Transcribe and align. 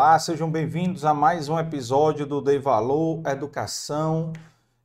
Olá, 0.00 0.16
sejam 0.16 0.48
bem-vindos 0.48 1.04
a 1.04 1.12
mais 1.12 1.48
um 1.48 1.58
episódio 1.58 2.24
do 2.24 2.40
Dei 2.40 2.56
Valor 2.56 3.20
Educação. 3.26 4.32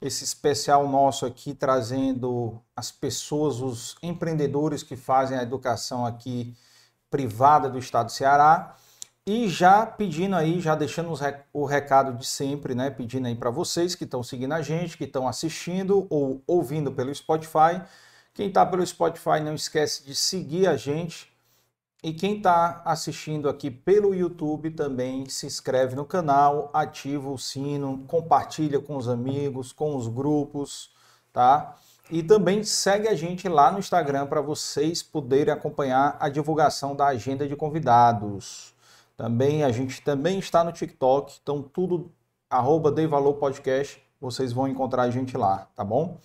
Esse 0.02 0.24
especial 0.24 0.88
nosso 0.88 1.24
aqui 1.24 1.54
trazendo 1.54 2.60
as 2.76 2.92
pessoas, 2.92 3.62
os 3.62 3.96
empreendedores 4.02 4.82
que 4.82 4.96
fazem 4.96 5.38
a 5.38 5.44
educação 5.44 6.04
aqui 6.04 6.58
privada 7.12 7.70
do 7.70 7.78
estado 7.78 8.08
do 8.08 8.12
Ceará. 8.12 8.76
E 9.24 9.48
já 9.48 9.86
pedindo 9.86 10.36
aí, 10.36 10.60
já 10.60 10.74
deixando 10.74 11.14
o 11.54 11.64
recado 11.64 12.18
de 12.18 12.26
sempre, 12.26 12.74
né? 12.74 12.90
Pedindo 12.90 13.28
aí 13.28 13.36
para 13.36 13.52
vocês 13.52 13.94
que 13.94 14.06
estão 14.06 14.24
seguindo 14.24 14.54
a 14.54 14.64
gente, 14.64 14.98
que 14.98 15.04
estão 15.04 15.28
assistindo 15.28 16.08
ou 16.10 16.42
ouvindo 16.48 16.92
pelo 16.92 17.14
Spotify. 17.14 17.84
Quem 18.34 18.48
está 18.48 18.66
pelo 18.66 18.84
Spotify, 18.84 19.42
não 19.44 19.54
esquece 19.54 20.04
de 20.04 20.16
seguir 20.16 20.66
a 20.66 20.76
gente 20.76 21.32
e 22.04 22.12
quem 22.12 22.36
está 22.36 22.82
assistindo 22.84 23.48
aqui 23.48 23.72
pelo 23.72 24.14
YouTube 24.14 24.72
também 24.72 25.30
se 25.30 25.46
inscreve 25.46 25.96
no 25.96 26.04
canal, 26.04 26.70
ativa 26.74 27.30
o 27.30 27.38
sino, 27.38 28.04
compartilha 28.08 28.78
com 28.78 28.98
os 28.98 29.08
amigos, 29.08 29.72
com 29.72 29.96
os 29.96 30.10
grupos, 30.10 30.92
tá? 31.32 31.78
E 32.12 32.22
também 32.22 32.62
segue 32.62 33.08
a 33.08 33.16
gente 33.16 33.48
lá 33.48 33.72
no 33.72 33.80
Instagram 33.80 34.28
para 34.28 34.42
vocês 34.42 35.02
poderem 35.02 35.54
acompanhar 35.54 36.18
a 36.20 36.28
divulgação 36.28 36.94
da 36.94 37.08
agenda 37.08 37.48
de 37.48 37.56
convidados. 37.56 38.76
Também 39.16 39.64
a 39.64 39.72
gente 39.72 40.02
também 40.02 40.40
está 40.40 40.62
no 40.62 40.74
TikTok, 40.74 41.40
então 41.42 41.62
tudo 41.62 42.12
arroba 42.50 42.92
Valor 43.08 43.36
Podcast, 43.36 44.04
vocês 44.20 44.52
vão 44.52 44.68
encontrar 44.68 45.04
a 45.04 45.10
gente 45.10 45.38
lá, 45.38 45.70
tá 45.74 45.86
bom? 45.86 46.18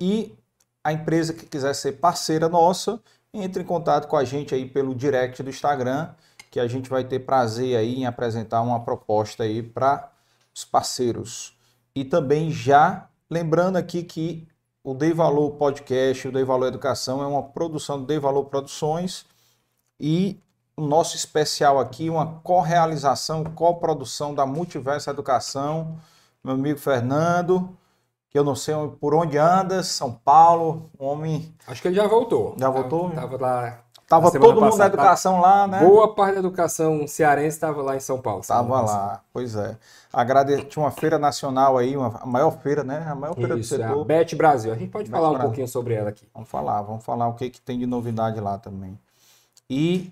E 0.00 0.34
a 0.82 0.94
empresa 0.94 1.34
que 1.34 1.44
quiser 1.44 1.74
ser 1.74 1.92
parceira 1.92 2.48
nossa, 2.48 2.98
entre 3.32 3.62
em 3.62 3.66
contato 3.66 4.08
com 4.08 4.16
a 4.16 4.24
gente 4.24 4.54
aí 4.54 4.66
pelo 4.66 4.94
direct 4.94 5.42
do 5.42 5.50
Instagram, 5.50 6.10
que 6.50 6.58
a 6.58 6.66
gente 6.66 6.90
vai 6.90 7.04
ter 7.04 7.20
prazer 7.20 7.76
aí 7.76 7.96
em 7.96 8.06
apresentar 8.06 8.60
uma 8.62 8.80
proposta 8.80 9.44
aí 9.44 9.62
para 9.62 10.10
os 10.54 10.64
parceiros. 10.64 11.56
E 11.94 12.04
também 12.04 12.50
já 12.50 13.08
lembrando 13.28 13.76
aqui 13.76 14.02
que 14.02 14.48
o 14.82 14.94
Dei 14.94 15.12
Valor 15.12 15.52
Podcast, 15.52 16.26
o 16.26 16.32
Dei 16.32 16.44
Valor 16.44 16.66
Educação 16.66 17.22
é 17.22 17.26
uma 17.26 17.42
produção 17.42 18.00
do 18.00 18.06
Dei 18.06 18.18
Valor 18.18 18.44
Produções 18.46 19.26
e 19.98 20.40
o 20.76 20.82
nosso 20.82 21.14
especial 21.14 21.78
aqui, 21.78 22.08
uma 22.08 22.40
co-realização, 22.40 23.44
co-produção 23.44 24.34
da 24.34 24.46
Multiverso 24.46 25.10
Educação, 25.10 25.98
meu 26.42 26.54
amigo 26.54 26.78
Fernando, 26.78 27.76
que 28.30 28.38
eu 28.38 28.44
não 28.44 28.54
sei 28.54 28.74
por 29.00 29.12
onde 29.12 29.36
anda, 29.36 29.82
São 29.82 30.12
Paulo, 30.12 30.88
homem. 30.96 31.52
Acho 31.66 31.82
que 31.82 31.88
ele 31.88 31.96
já 31.96 32.06
voltou. 32.06 32.54
Já 32.56 32.70
voltou? 32.70 33.10
Tava 33.10 33.36
lá. 33.36 33.78
Tava 34.06 34.30
todo 34.32 34.60
mundo 34.60 34.76
da 34.76 34.86
educação 34.86 35.40
lá, 35.40 35.68
né? 35.68 35.80
Boa 35.80 36.12
parte 36.14 36.34
da 36.34 36.40
educação 36.40 37.06
cearense 37.06 37.56
estava 37.56 37.80
lá 37.80 37.96
em 37.96 38.00
São 38.00 38.20
Paulo. 38.20 38.40
Estava 38.40 38.80
lá, 38.80 39.20
pois 39.32 39.54
é. 39.54 39.76
Agrade... 40.12 40.64
Tinha 40.64 40.84
uma 40.84 40.90
feira 40.90 41.16
nacional 41.16 41.78
aí, 41.78 41.96
uma... 41.96 42.18
a 42.20 42.26
maior 42.26 42.50
feira, 42.50 42.82
né? 42.82 43.06
A 43.08 43.14
maior 43.14 43.34
feira 43.34 43.56
Isso, 43.56 43.76
do 43.76 43.82
setor. 43.82 43.98
É 43.98 44.00
a 44.00 44.04
Bet 44.04 44.34
Brasil. 44.34 44.72
A 44.72 44.76
gente 44.76 44.90
pode 44.90 45.04
Bet 45.04 45.12
falar 45.12 45.28
Brasil. 45.28 45.46
um 45.46 45.48
pouquinho 45.48 45.68
sobre 45.68 45.94
ela 45.94 46.10
aqui. 46.10 46.26
Vamos 46.34 46.48
falar, 46.48 46.82
vamos 46.82 47.04
falar 47.04 47.28
o 47.28 47.34
que, 47.34 47.50
que 47.50 47.60
tem 47.60 47.78
de 47.78 47.86
novidade 47.86 48.40
lá 48.40 48.58
também. 48.58 48.98
E 49.68 50.10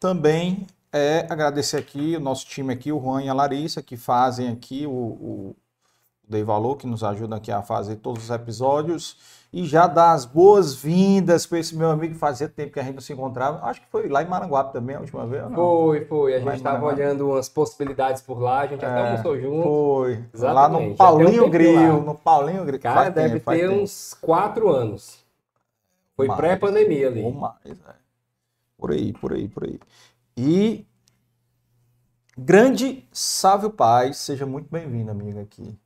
também 0.00 0.66
é 0.92 1.26
agradecer 1.30 1.76
aqui 1.76 2.16
o 2.16 2.20
nosso 2.20 2.46
time 2.46 2.72
aqui, 2.72 2.90
o 2.90 3.00
Juan 3.00 3.22
e 3.22 3.28
a 3.28 3.34
Larissa, 3.34 3.80
que 3.80 3.96
fazem 3.96 4.48
aqui 4.50 4.86
o, 4.86 4.90
o 4.90 5.56
Dei 6.28 6.42
Valor, 6.42 6.76
que 6.76 6.86
nos 6.86 7.04
ajuda 7.04 7.36
aqui 7.36 7.52
a 7.52 7.62
fazer 7.62 7.96
todos 7.96 8.24
os 8.24 8.30
episódios. 8.30 9.16
E 9.52 9.64
já 9.64 9.86
dar 9.86 10.12
as 10.12 10.24
boas-vindas 10.24 11.46
para 11.46 11.58
esse 11.58 11.74
meu 11.76 11.88
amigo 11.88 12.14
fazia 12.16 12.48
tempo 12.48 12.72
que 12.72 12.80
a 12.80 12.82
gente 12.82 12.96
não 12.96 13.00
se 13.00 13.12
encontrava. 13.12 13.64
Acho 13.64 13.80
que 13.80 13.86
foi 13.86 14.08
lá 14.08 14.22
em 14.22 14.26
Maranguape 14.26 14.72
também 14.72 14.96
a 14.96 15.00
última 15.00 15.26
vez. 15.26 15.44
Não? 15.44 15.54
Foi, 15.54 16.04
foi. 16.04 16.34
A 16.34 16.40
gente 16.40 16.56
estava 16.56 16.84
olhando 16.84 17.30
umas 17.30 17.48
possibilidades 17.48 18.20
por 18.20 18.40
lá, 18.40 18.60
a 18.60 18.66
gente 18.66 18.84
é, 18.84 18.88
até 18.88 19.08
almoçou 19.08 19.40
junto. 19.40 19.62
Foi. 19.62 20.24
Exatamente. 20.34 20.54
Lá 20.54 20.68
no 20.68 20.96
Paulinho 20.96 21.48
Grill. 21.48 22.02
No 22.02 22.14
Paulinho 22.16 22.64
Grill. 22.64 22.80
Cara, 22.80 23.08
deve 23.08 23.40
tempo, 23.40 23.50
ter 23.52 23.70
uns 23.70 24.14
quatro 24.20 24.68
anos. 24.68 25.24
Foi 26.16 26.26
pré-pandemia 26.26 27.08
ali. 27.08 27.32
Mais, 27.32 27.56
é. 27.64 27.94
Por 28.76 28.90
aí, 28.90 29.12
por 29.12 29.32
aí, 29.32 29.48
por 29.48 29.64
aí. 29.64 29.78
E 30.36 30.86
grande 32.36 33.08
Sávio 33.12 33.70
Paz, 33.70 34.18
seja 34.18 34.44
muito 34.44 34.68
bem-vindo, 34.70 35.10
amiga, 35.10 35.40
aqui. 35.40 35.78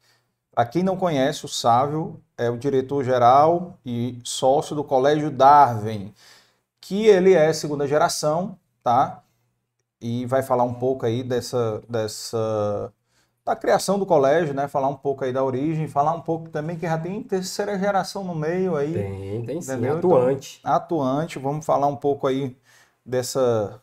Para 0.61 0.69
quem 0.69 0.83
não 0.83 0.95
conhece, 0.95 1.47
o 1.47 1.49
Sávio 1.49 2.21
é 2.37 2.51
o 2.51 2.59
diretor-geral 2.59 3.79
e 3.83 4.19
sócio 4.23 4.77
do 4.77 4.85
Colégio 4.85 5.31
Darwin, 5.31 6.13
que 6.79 7.07
ele 7.07 7.33
é 7.33 7.51
segunda 7.55 7.89
geração, 7.89 8.59
tá? 8.83 9.23
E 9.99 10.27
vai 10.27 10.43
falar 10.43 10.65
um 10.65 10.75
pouco 10.75 11.07
aí 11.07 11.23
dessa, 11.23 11.83
dessa 11.89 12.93
da 13.43 13.57
criação 13.57 13.99
do 13.99 14.05
colégio, 14.05 14.53
né? 14.53 14.69
Falar 14.69 14.89
um 14.89 14.97
pouco 14.97 15.25
aí 15.25 15.33
da 15.33 15.43
origem, 15.43 15.89
falar 15.89 16.13
um 16.13 16.21
pouco 16.21 16.51
também 16.51 16.77
que 16.77 16.87
já 16.87 16.99
tem 16.99 17.23
terceira 17.23 17.79
geração 17.79 18.23
no 18.23 18.35
meio 18.35 18.77
aí. 18.77 18.93
Tem, 18.93 19.47
tem 19.47 19.63
sim, 19.63 19.73
entendeu? 19.73 19.97
atuante. 19.97 20.59
Então, 20.61 20.75
atuante, 20.75 21.39
vamos 21.39 21.65
falar 21.65 21.87
um 21.87 21.97
pouco 21.97 22.27
aí 22.27 22.55
dessa 23.03 23.81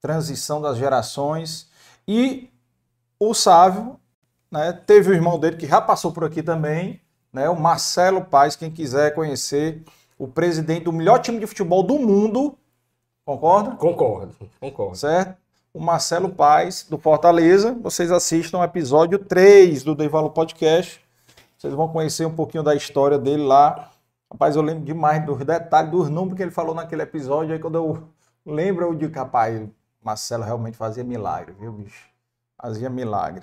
transição 0.00 0.62
das 0.62 0.76
gerações. 0.76 1.68
E 2.06 2.48
o 3.18 3.34
Sávio 3.34 3.98
né? 4.54 4.72
Teve 4.72 5.10
o 5.10 5.14
irmão 5.14 5.36
dele 5.36 5.56
que 5.56 5.66
já 5.66 5.80
passou 5.80 6.12
por 6.12 6.24
aqui 6.24 6.40
também, 6.40 7.00
né? 7.32 7.48
o 7.48 7.58
Marcelo 7.58 8.24
Paz, 8.24 8.54
quem 8.54 8.70
quiser 8.70 9.12
conhecer, 9.12 9.82
o 10.16 10.28
presidente 10.28 10.84
do 10.84 10.92
melhor 10.92 11.18
time 11.18 11.40
de 11.40 11.46
futebol 11.46 11.82
do 11.82 11.98
mundo. 11.98 12.56
Concorda? 13.24 13.72
Concordo, 13.72 14.34
concordo. 14.60 14.96
Certo? 14.96 15.36
O 15.72 15.80
Marcelo 15.80 16.28
Paz, 16.28 16.86
do 16.88 16.96
Fortaleza. 16.96 17.76
Vocês 17.82 18.12
assistam 18.12 18.60
o 18.60 18.64
episódio 18.64 19.18
3 19.18 19.82
do 19.82 19.92
Devalo 19.92 20.30
Podcast. 20.30 21.00
Vocês 21.58 21.74
vão 21.74 21.88
conhecer 21.88 22.24
um 22.24 22.34
pouquinho 22.34 22.62
da 22.62 22.76
história 22.76 23.18
dele 23.18 23.42
lá. 23.42 23.90
Rapaz, 24.30 24.54
eu 24.54 24.62
lembro 24.62 24.84
demais 24.84 25.24
dos 25.26 25.38
detalhes, 25.44 25.90
dos 25.90 26.08
números 26.08 26.36
que 26.36 26.42
ele 26.42 26.52
falou 26.52 26.76
naquele 26.76 27.02
episódio. 27.02 27.52
Aí 27.52 27.58
quando 27.58 27.74
eu 27.74 28.04
lembro, 28.46 28.84
eu 28.84 28.94
digo, 28.94 29.12
rapaz, 29.18 29.68
Marcelo 30.00 30.44
realmente 30.44 30.76
fazia 30.76 31.02
milagre, 31.02 31.56
viu, 31.58 31.72
bicho? 31.72 32.08
Fazia 32.56 32.88
milagre. 32.88 33.42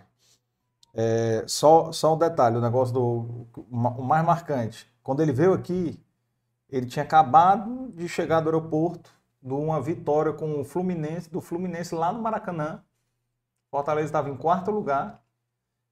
É, 0.93 1.43
só, 1.47 1.91
só 1.91 2.15
um 2.15 2.17
detalhe, 2.17 2.57
o 2.57 2.61
negócio 2.61 2.93
do 2.93 3.47
o 3.55 4.03
mais 4.03 4.25
marcante. 4.25 4.91
Quando 5.01 5.21
ele 5.21 5.31
veio 5.31 5.53
aqui, 5.53 5.99
ele 6.69 6.85
tinha 6.85 7.03
acabado 7.03 7.91
de 7.93 8.07
chegar 8.07 8.41
do 8.41 8.49
aeroporto 8.49 9.09
de 9.41 9.53
uma 9.53 9.81
vitória 9.81 10.33
com 10.33 10.61
o 10.61 10.63
Fluminense, 10.63 11.29
do 11.29 11.41
Fluminense 11.41 11.95
lá 11.95 12.11
no 12.11 12.21
Maracanã. 12.21 12.83
Fortaleza 13.69 14.07
estava 14.07 14.29
em 14.29 14.37
quarto 14.37 14.69
lugar. 14.69 15.21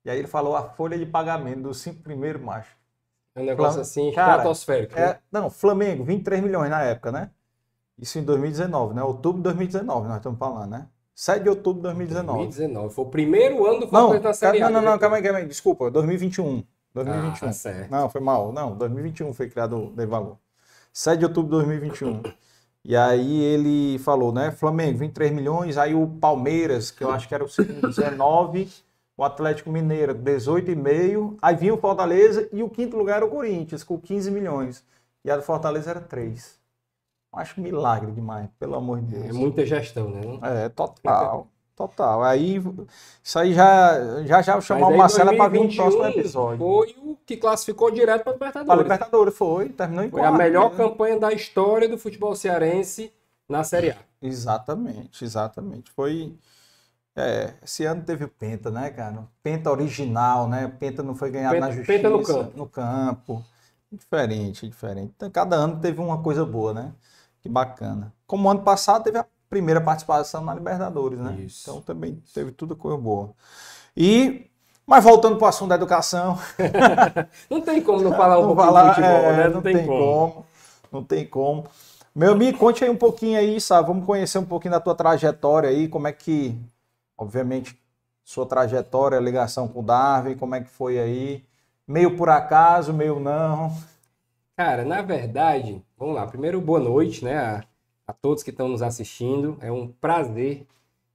E 0.06 0.10
aí 0.10 0.18
ele 0.18 0.27
falou 0.27 0.56
a 0.56 0.63
folha 0.63 0.98
de 0.98 1.06
pagamento 1.06 1.63
dos 1.63 1.79
cinco 1.79 2.01
primeiros 2.03 2.41
machos. 2.41 2.74
É 3.36 3.41
um 3.41 3.46
negócio 3.46 3.74
Flam... 3.74 3.82
assim, 3.82 4.12
Cara, 4.12 4.38
estratosférico. 4.38 4.98
É, 4.98 5.08
né? 5.08 5.20
Não, 5.32 5.50
Flamengo, 5.50 6.03
23 6.03 6.44
milhões 6.44 6.70
na 6.70 6.82
época, 6.84 7.12
né? 7.12 7.32
Isso 7.98 8.18
em 8.20 8.24
2019, 8.24 8.94
né? 8.94 9.03
Outubro 9.03 9.39
de 9.39 9.44
2019, 9.44 10.08
nós 10.08 10.18
estamos 10.18 10.39
falando, 10.39 10.72
né? 10.72 10.88
7 11.19 11.43
de 11.43 11.49
outubro 11.49 11.81
de 11.81 11.83
2019. 11.83 12.43
2019. 12.43 12.93
Foi 12.93 13.03
o 13.03 13.09
primeiro 13.09 13.65
ano 13.65 13.81
do 13.81 13.88
Fortaleza 13.89 14.23
na 14.23 14.33
Série 14.33 14.61
A. 14.61 14.69
Não, 14.69 14.81
não, 14.81 14.91
não, 14.91 14.97
calma 14.97 15.17
aí, 15.17 15.21
calma 15.21 15.39
aí. 15.39 15.45
Desculpa, 15.45 15.91
2021. 15.91 16.63
2021. 16.93 17.49
Ah, 17.49 17.51
certo. 17.51 17.91
Não, 17.91 18.09
foi 18.09 18.21
mal. 18.21 18.53
Não, 18.53 18.73
2021 18.77 19.33
foi 19.33 19.49
criado 19.49 19.88
o 19.88 19.89
Dei 19.91 20.05
Valor. 20.05 20.38
7 20.93 21.19
de 21.19 21.25
outubro 21.25 21.49
de 21.49 21.65
2021. 21.65 22.23
E 22.85 22.95
aí 22.95 23.41
ele 23.41 23.99
falou, 23.99 24.31
né? 24.31 24.49
Flamengo, 24.51 24.97
23 24.99 25.33
milhões. 25.33 25.77
Aí 25.77 25.93
o 25.93 26.07
Palmeiras, 26.07 26.89
que 26.89 27.03
eu 27.03 27.11
acho 27.11 27.27
que 27.27 27.35
era 27.35 27.43
o 27.43 27.49
segundo, 27.49 27.89
19. 27.89 28.69
O 29.17 29.23
Atlético 29.25 29.69
Mineiro, 29.69 30.15
18,5. 30.15 31.35
Aí 31.41 31.53
vinha 31.53 31.73
o 31.73 31.77
Fortaleza 31.77 32.47
e 32.53 32.63
o 32.63 32.69
quinto 32.69 32.95
lugar 32.95 33.17
era 33.17 33.25
o 33.25 33.29
Corinthians, 33.29 33.83
com 33.83 33.99
15 33.99 34.31
milhões. 34.31 34.85
E 35.25 35.29
a 35.29 35.35
do 35.35 35.43
Fortaleza 35.43 35.89
era 35.89 35.99
3. 35.99 36.58
Acho 37.31 37.62
milagre 37.62 38.12
demais, 38.12 38.50
pelo 38.59 38.75
amor 38.75 39.01
de 39.01 39.15
Deus. 39.15 39.29
É 39.29 39.33
muita 39.33 39.65
gestão, 39.65 40.09
né? 40.09 40.39
É, 40.41 40.69
total. 40.69 41.48
Total. 41.75 42.21
Aí, 42.24 42.62
isso 43.24 43.39
aí 43.39 43.53
já 43.53 44.24
já, 44.25 44.41
já 44.41 44.59
chamar 44.59 44.88
o 44.88 44.98
Marcelo 44.98 45.38
para 45.38 45.48
vir 45.48 45.63
no 45.63 45.74
próximo 45.74 46.05
episódio. 46.07 46.57
Foi 46.57 46.95
o 47.01 47.17
que 47.25 47.38
classificou 47.38 47.89
direto 47.89 48.24
para 48.24 48.31
a 48.31 48.33
Libertadores. 48.33 48.67
Para 48.67 48.74
a 48.74 48.83
Libertadores, 48.83 49.38
foi. 49.38 49.69
Terminou 49.69 50.03
em 50.03 50.09
Foi 50.09 50.19
quarto, 50.19 50.36
a 50.36 50.38
melhor 50.38 50.71
né? 50.71 50.77
campanha 50.77 51.17
da 51.17 51.31
história 51.31 51.88
do 51.88 51.98
futebol 51.98 52.36
cearense 52.36 53.13
na 53.48 53.63
Série 53.63 53.91
A. 53.91 53.98
Exatamente, 54.21 55.24
exatamente. 55.24 55.89
Foi. 55.91 56.36
É, 57.15 57.53
esse 57.63 57.86
ano 57.86 58.03
teve 58.03 58.25
o 58.25 58.29
Penta, 58.29 58.69
né, 58.69 58.89
cara? 58.89 59.24
Penta 59.41 59.71
original, 59.71 60.50
né? 60.50 60.69
Penta 60.79 61.01
não 61.01 61.15
foi 61.15 61.31
ganhado 61.31 61.53
Penta, 61.53 61.67
na 61.67 61.71
justiça. 61.71 61.98
Penta 61.98 62.09
no 62.09 62.24
campo. 62.24 62.57
No 62.57 62.67
campo. 62.67 63.45
Diferente, 63.89 64.67
diferente. 64.67 65.13
Então, 65.15 65.31
cada 65.31 65.55
ano 65.55 65.79
teve 65.79 66.01
uma 66.01 66.21
coisa 66.21 66.45
boa, 66.45 66.74
né? 66.74 66.91
Que 67.41 67.50
bacana. 67.50 68.13
Como 68.27 68.50
ano 68.50 68.62
passado 68.62 69.03
teve 69.03 69.17
a 69.17 69.25
primeira 69.50 69.81
participação 69.81 70.43
na 70.43 70.53
Libertadores, 70.53 71.19
né? 71.19 71.38
Isso. 71.39 71.69
Então 71.69 71.81
também 71.81 72.22
teve 72.34 72.51
tudo 72.51 72.75
coisa 72.75 72.98
boa. 72.98 73.31
E 73.96 74.50
mas 74.89 75.03
voltando 75.03 75.38
para 75.38 75.46
o 75.46 75.48
assunto 75.50 75.69
da 75.69 75.75
educação. 75.75 76.39
não 77.48 77.62
tem 77.62 77.79
como 77.79 78.01
não 78.01 78.12
falar 78.12 78.39
um 78.39 78.48
não 78.48 78.55
pouquinho 78.55 78.74
falar, 78.74 78.89
de 78.89 78.96
futebol, 78.96 79.17
é, 79.17 79.38
né? 79.38 79.43
Não, 79.43 79.53
não 79.53 79.62
tem, 79.62 79.75
tem 79.75 79.86
como. 79.86 80.00
como. 80.00 80.46
Não 80.91 81.03
tem 81.03 81.27
como. 81.27 81.65
Meu 82.15 82.31
amigo, 82.31 82.58
conte 82.58 82.84
aí 82.84 82.89
um 82.89 82.98
pouquinho 82.98 83.38
aí, 83.38 83.62
sabe? 83.62 83.88
Vamos 83.88 84.03
conhecer 84.03 84.39
um 84.39 84.46
pouquinho 84.46 84.72
da 84.72 84.79
tua 84.79 84.96
trajetória 84.96 85.69
aí, 85.69 85.88
como 85.88 86.08
é 86.08 86.12
que, 86.12 86.60
obviamente, 87.15 87.79
sua 88.24 88.48
trajetória, 88.48 89.19
ligação 89.19 89.67
com 89.67 89.81
o 89.81 89.84
Darwin, 89.84 90.36
como 90.36 90.55
é 90.55 90.62
que 90.62 90.69
foi 90.69 90.98
aí? 90.98 91.46
Meio 91.88 92.17
por 92.17 92.29
acaso, 92.29 92.91
meio 92.91 93.19
não? 93.19 93.72
Cara, 94.59 94.83
na 94.83 95.01
verdade, 95.01 95.81
vamos 95.97 96.15
lá. 96.15 96.27
Primeiro, 96.27 96.59
boa 96.59 96.81
noite, 96.81 97.23
né, 97.23 97.37
a, 97.37 97.63
a 98.05 98.11
todos 98.11 98.43
que 98.43 98.49
estão 98.49 98.67
nos 98.67 98.81
assistindo. 98.81 99.57
É 99.61 99.71
um 99.71 99.87
prazer 99.87 100.67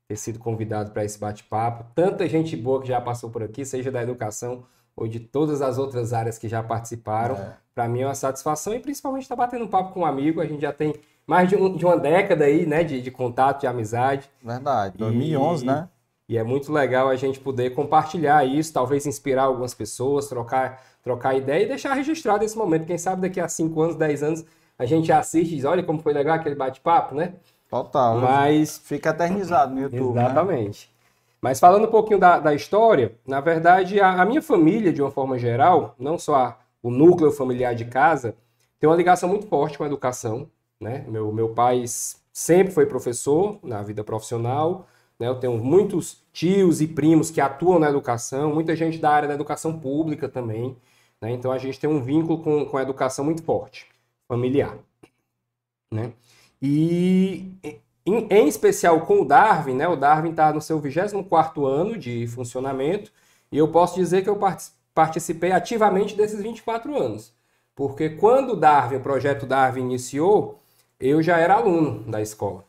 ter 0.08 0.16
sido 0.16 0.38
convidado 0.38 0.92
para 0.92 1.04
esse 1.04 1.18
bate-papo. 1.18 1.84
Tanta 1.94 2.26
gente 2.26 2.56
boa 2.56 2.80
que 2.80 2.88
já 2.88 2.98
passou 3.02 3.28
por 3.28 3.42
aqui, 3.42 3.62
seja 3.62 3.92
da 3.92 4.02
educação 4.02 4.64
ou 4.96 5.06
de 5.06 5.20
todas 5.20 5.60
as 5.60 5.76
outras 5.76 6.14
áreas 6.14 6.38
que 6.38 6.48
já 6.48 6.62
participaram. 6.62 7.34
É. 7.34 7.52
Para 7.74 7.86
mim 7.86 8.00
é 8.00 8.06
uma 8.06 8.14
satisfação 8.14 8.74
e 8.74 8.80
principalmente 8.80 9.24
estar 9.24 9.36
tá 9.36 9.42
batendo 9.44 9.66
um 9.66 9.68
papo 9.68 9.92
com 9.92 10.00
um 10.00 10.06
amigo. 10.06 10.40
A 10.40 10.46
gente 10.46 10.62
já 10.62 10.72
tem 10.72 10.94
mais 11.26 11.46
de, 11.46 11.54
um, 11.54 11.76
de 11.76 11.84
uma 11.84 11.98
década 11.98 12.46
aí, 12.46 12.64
né, 12.64 12.82
de, 12.82 13.02
de, 13.02 13.10
contato, 13.10 13.60
de 13.60 13.66
amizade. 13.66 14.30
Verdade, 14.42 14.96
2011, 14.96 15.62
e, 15.62 15.66
né? 15.66 15.88
E 16.26 16.38
é 16.38 16.42
muito 16.42 16.72
legal 16.72 17.08
a 17.10 17.16
gente 17.16 17.38
poder 17.38 17.74
compartilhar 17.74 18.42
isso, 18.46 18.72
talvez 18.72 19.04
inspirar 19.04 19.42
algumas 19.42 19.74
pessoas, 19.74 20.28
trocar, 20.28 20.82
trocar 21.04 21.37
ideia 21.37 21.64
e 21.64 21.68
deixar 21.68 21.92
registrado 21.92 22.42
esse 22.42 22.56
momento. 22.56 22.87
Quem 22.87 22.96
sabe 22.96 23.20
daqui 23.20 23.38
a 23.38 23.46
5 23.46 23.80
anos, 23.80 23.96
10 23.96 24.23
anos, 24.23 24.44
a 24.78 24.87
gente 24.87 25.12
assiste 25.12 25.52
e 25.52 25.56
diz, 25.56 25.64
olha 25.64 25.82
como 25.82 26.00
foi 26.00 26.14
legal 26.14 26.34
aquele 26.34 26.54
bate-papo, 26.54 27.14
né? 27.14 27.34
Total. 27.70 28.18
Mas 28.18 28.78
fica 28.78 29.11
eternizado 29.11 29.75
no 29.75 29.82
YouTube. 29.82 30.14
Né? 30.14 30.25
Exatamente. 30.25 30.87
Né? 30.87 30.94
Mas 31.42 31.61
falando 31.61 31.84
um 31.84 31.90
pouquinho 31.90 32.18
da, 32.18 32.38
da 32.38 32.54
história, 32.54 33.14
na 33.26 33.40
verdade, 33.40 34.00
a, 34.00 34.23
a, 34.23 34.25
minha 34.25 34.40
família, 34.40 34.92
de 34.92 35.02
uma 35.02 35.11
forma 35.11 35.38
geral, 35.38 35.94
não 35.99 36.18
só 36.18 36.34
a, 36.37 36.58
o 36.82 36.90
núcleo 36.90 37.30
familiar 37.30 37.75
de 37.75 37.84
casa, 37.84 38.34
tem 38.80 38.88
uma 38.88 38.96
ligação 38.96 39.28
muito 39.28 39.46
forte 39.46 39.76
com 39.76 39.84
a 39.84 39.87
educação. 39.87 40.49
Né? 40.80 41.04
Meu, 41.06 41.30
meu 41.30 41.50
pai 41.50 41.84
sempre 42.32 42.73
foi 42.73 42.87
professor 42.87 43.58
na 43.62 43.82
vida 43.82 44.02
profissional. 44.02 44.87
Né? 45.18 45.28
Eu 45.28 45.34
tenho 45.34 45.58
muitos 45.58 46.23
tios 46.32 46.80
e 46.80 46.87
primos 46.87 47.30
que 47.30 47.40
atuam 47.40 47.78
na 47.78 47.90
educação, 47.90 48.54
muita 48.54 48.75
gente 48.75 48.99
da 48.99 49.11
área 49.11 49.28
da 49.28 49.34
educação 49.34 49.78
pública 49.78 50.28
também. 50.28 50.75
Né? 51.25 51.33
Então 51.33 51.50
a 51.50 51.57
gente 51.57 51.81
tem 51.81 51.88
um 51.88 52.02
vínculo 52.02 52.43
com, 52.43 52.66
com 52.66 52.76
a 52.76 52.83
educação 52.83 53.25
muito 53.25 53.43
forte, 53.43 53.87
familiar. 54.28 54.76
Né? 55.90 56.12
E 56.61 57.57
em, 58.04 58.26
em 58.31 58.47
especial 58.47 59.00
com 59.07 59.23
o 59.23 59.25
Darwin, 59.25 59.75
né? 59.75 59.88
O 59.88 59.97
Darwin 59.97 60.31
está 60.31 60.52
no 60.52 60.61
seu 60.61 60.78
24 60.78 61.64
ano 61.64 61.97
de 61.97 62.26
funcionamento 62.26 63.11
e 63.50 63.57
eu 63.57 63.69
posso 63.69 63.95
dizer 63.95 64.23
que 64.23 64.28
eu 64.28 64.38
participei 64.95 65.50
ativamente 65.50 66.14
desses 66.14 66.43
24 66.43 66.95
anos. 66.95 67.33
Porque 67.75 68.11
quando 68.11 68.52
o 68.52 68.57
Darwin, 68.57 68.97
o 68.97 69.00
projeto 69.00 69.47
Darwin 69.47 69.81
iniciou, 69.81 70.61
eu 71.00 71.23
já 71.23 71.38
era 71.38 71.54
aluno 71.54 72.00
da 72.02 72.21
escola. 72.21 72.66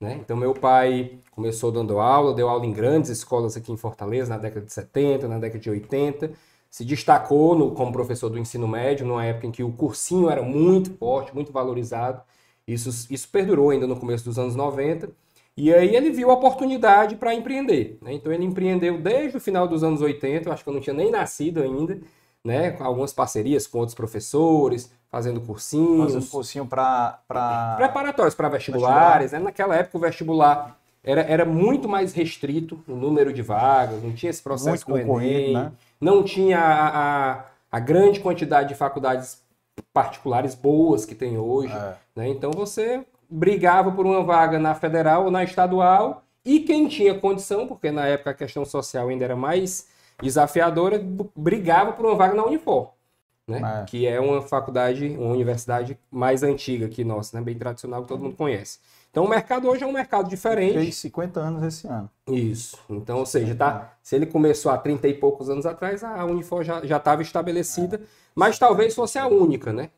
Né? 0.00 0.18
Então, 0.24 0.36
meu 0.38 0.54
pai 0.54 1.18
começou 1.32 1.70
dando 1.70 2.00
aula, 2.00 2.32
deu 2.32 2.48
aula 2.48 2.64
em 2.64 2.72
grandes 2.72 3.10
escolas 3.10 3.56
aqui 3.56 3.70
em 3.70 3.76
Fortaleza, 3.76 4.30
na 4.30 4.38
década 4.38 4.64
de 4.64 4.72
70, 4.72 5.28
na 5.28 5.38
década 5.38 5.60
de 5.60 5.68
80. 5.68 6.32
Se 6.70 6.84
destacou 6.84 7.58
no, 7.58 7.72
como 7.72 7.92
professor 7.92 8.30
do 8.30 8.38
ensino 8.38 8.68
médio, 8.68 9.04
numa 9.04 9.24
época 9.24 9.48
em 9.48 9.50
que 9.50 9.62
o 9.62 9.72
cursinho 9.72 10.30
era 10.30 10.40
muito 10.40 10.94
forte, 10.94 11.34
muito 11.34 11.50
valorizado. 11.50 12.22
Isso, 12.66 13.12
isso 13.12 13.28
perdurou 13.28 13.70
ainda 13.70 13.88
no 13.88 13.96
começo 13.96 14.24
dos 14.24 14.38
anos 14.38 14.54
90. 14.54 15.10
E 15.56 15.74
aí 15.74 15.96
ele 15.96 16.10
viu 16.10 16.30
a 16.30 16.34
oportunidade 16.34 17.16
para 17.16 17.34
empreender. 17.34 17.98
Né? 18.00 18.14
Então 18.14 18.32
ele 18.32 18.44
empreendeu 18.44 18.98
desde 18.98 19.36
o 19.36 19.40
final 19.40 19.66
dos 19.66 19.82
anos 19.82 20.00
80, 20.00 20.48
eu 20.48 20.52
acho 20.52 20.62
que 20.62 20.70
eu 20.70 20.74
não 20.74 20.80
tinha 20.80 20.94
nem 20.94 21.10
nascido 21.10 21.60
ainda, 21.60 21.98
né? 22.44 22.70
com 22.70 22.84
algumas 22.84 23.12
parcerias 23.12 23.66
com 23.66 23.78
outros 23.78 23.96
professores, 23.96 24.92
fazendo 25.10 25.40
cursinhos. 25.40 26.14
Fazendo 26.14 26.30
cursinho 26.30 26.66
para... 26.66 27.20
Pra... 27.26 27.74
Preparatórios 27.76 28.34
para 28.36 28.48
vestibulares. 28.48 29.32
Vestibular. 29.32 29.40
Né? 29.40 29.44
Naquela 29.44 29.74
época 29.74 29.98
o 29.98 30.00
vestibular 30.00 30.79
era, 31.02 31.22
era 31.22 31.44
muito 31.44 31.88
mais 31.88 32.12
restrito 32.12 32.82
o 32.86 32.94
número 32.94 33.32
de 33.32 33.42
vagas, 33.42 34.02
não 34.02 34.12
tinha 34.12 34.30
esse 34.30 34.42
processo 34.42 34.88
muito 34.90 35.06
do 35.06 35.20
Enem, 35.20 35.54
né? 35.54 35.72
não 36.00 36.22
tinha 36.22 36.58
a, 36.58 37.32
a, 37.32 37.44
a 37.72 37.80
grande 37.80 38.20
quantidade 38.20 38.68
de 38.68 38.74
faculdades 38.74 39.42
particulares 39.92 40.54
boas 40.54 41.04
que 41.06 41.14
tem 41.14 41.38
hoje. 41.38 41.72
É. 41.72 41.94
Né? 42.14 42.28
Então 42.28 42.50
você 42.50 43.04
brigava 43.28 43.90
por 43.90 44.04
uma 44.04 44.22
vaga 44.22 44.58
na 44.58 44.74
federal 44.74 45.24
ou 45.24 45.30
na 45.30 45.42
estadual 45.42 46.24
e 46.44 46.60
quem 46.60 46.88
tinha 46.88 47.18
condição, 47.18 47.66
porque 47.66 47.90
na 47.90 48.06
época 48.06 48.30
a 48.30 48.34
questão 48.34 48.64
social 48.64 49.08
ainda 49.08 49.24
era 49.24 49.36
mais 49.36 49.88
desafiadora, 50.22 51.02
brigava 51.34 51.92
por 51.92 52.06
uma 52.06 52.14
vaga 52.14 52.34
na 52.34 52.44
Unifor. 52.44 52.90
Né? 53.46 53.82
É. 53.82 53.84
Que 53.84 54.06
é 54.06 54.20
uma 54.20 54.42
faculdade, 54.42 55.16
uma 55.18 55.32
universidade 55.32 55.98
mais 56.10 56.42
antiga 56.42 56.88
que 56.88 57.04
nossa, 57.04 57.36
né? 57.36 57.42
bem 57.42 57.56
tradicional, 57.56 58.02
que 58.02 58.08
todo 58.08 58.22
mundo 58.22 58.36
conhece. 58.36 58.78
Então 59.10 59.24
o 59.24 59.28
mercado 59.28 59.68
hoje 59.68 59.82
é 59.82 59.86
um 59.86 59.92
mercado 59.92 60.28
diferente. 60.28 60.74
Fez 60.74 60.96
50 60.96 61.40
anos 61.40 61.62
esse 61.64 61.86
ano. 61.86 62.08
Isso. 62.28 62.78
Então, 62.88 63.18
ou 63.18 63.26
seja, 63.26 63.54
tá, 63.54 63.96
se 64.02 64.14
ele 64.14 64.26
começou 64.26 64.70
há 64.70 64.78
30 64.78 65.08
e 65.08 65.14
poucos 65.14 65.50
anos 65.50 65.66
atrás, 65.66 66.04
a 66.04 66.24
Unifor 66.24 66.62
já 66.62 66.80
estava 66.96 67.20
estabelecida, 67.22 67.96
é. 67.96 68.00
mas 68.34 68.58
talvez 68.58 68.94
fosse 68.94 69.18
a 69.18 69.26
única, 69.26 69.72
né? 69.72 69.90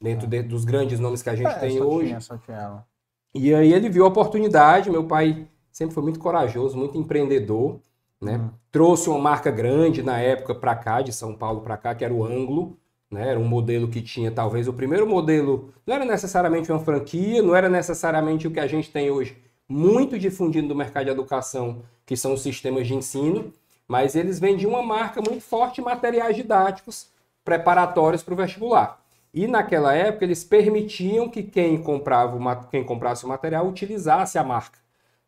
Dentro 0.00 0.26
de, 0.26 0.42
dos 0.42 0.64
grandes 0.64 0.98
nomes 0.98 1.22
que 1.22 1.30
a 1.30 1.36
gente 1.36 1.50
é, 1.50 1.58
tem 1.58 1.82
hoje. 1.82 2.08
Tinha, 2.08 2.20
só 2.20 2.36
tinha 2.38 2.56
ela. 2.56 2.86
E 3.34 3.54
aí 3.54 3.72
ele 3.72 3.90
viu 3.90 4.04
a 4.04 4.08
oportunidade, 4.08 4.90
meu 4.90 5.04
pai 5.04 5.46
sempre 5.70 5.94
foi 5.94 6.02
muito 6.02 6.18
corajoso, 6.18 6.76
muito 6.78 6.96
empreendedor, 6.96 7.78
né? 8.18 8.36
Uhum. 8.36 8.50
Trouxe 8.72 9.10
uma 9.10 9.18
marca 9.18 9.50
grande 9.50 10.02
na 10.02 10.18
época 10.18 10.54
para 10.54 10.74
cá, 10.74 11.02
de 11.02 11.12
São 11.12 11.34
Paulo 11.34 11.60
para 11.60 11.76
cá, 11.76 11.94
que 11.94 12.02
era 12.02 12.14
o 12.14 12.24
Anglo. 12.24 12.78
Né? 13.10 13.30
Era 13.30 13.38
um 13.38 13.44
modelo 13.46 13.88
que 13.88 14.02
tinha 14.02 14.30
talvez 14.30 14.68
o 14.68 14.72
primeiro 14.72 15.06
modelo, 15.06 15.72
não 15.86 15.94
era 15.94 16.04
necessariamente 16.04 16.70
uma 16.70 16.80
franquia, 16.80 17.42
não 17.42 17.54
era 17.54 17.68
necessariamente 17.68 18.46
o 18.46 18.50
que 18.50 18.60
a 18.60 18.66
gente 18.66 18.90
tem 18.90 19.10
hoje, 19.10 19.36
muito 19.68 20.18
difundido 20.18 20.68
no 20.68 20.74
mercado 20.74 21.04
de 21.04 21.10
educação, 21.10 21.82
que 22.04 22.16
são 22.16 22.34
os 22.34 22.42
sistemas 22.42 22.86
de 22.86 22.94
ensino, 22.94 23.52
mas 23.86 24.14
eles 24.16 24.38
vendiam 24.38 24.70
uma 24.70 24.82
marca 24.82 25.20
muito 25.20 25.42
forte 25.42 25.80
materiais 25.80 26.36
didáticos 26.36 27.08
preparatórios 27.44 28.22
para 28.22 28.34
o 28.34 28.36
vestibular. 28.36 29.00
E 29.32 29.46
naquela 29.46 29.94
época 29.94 30.24
eles 30.24 30.42
permitiam 30.42 31.28
que 31.28 31.42
quem 31.42 31.80
comprava 31.82 32.66
quem 32.70 32.82
comprasse 32.82 33.24
o 33.24 33.28
material 33.28 33.66
utilizasse 33.68 34.38
a 34.38 34.44
marca. 34.44 34.78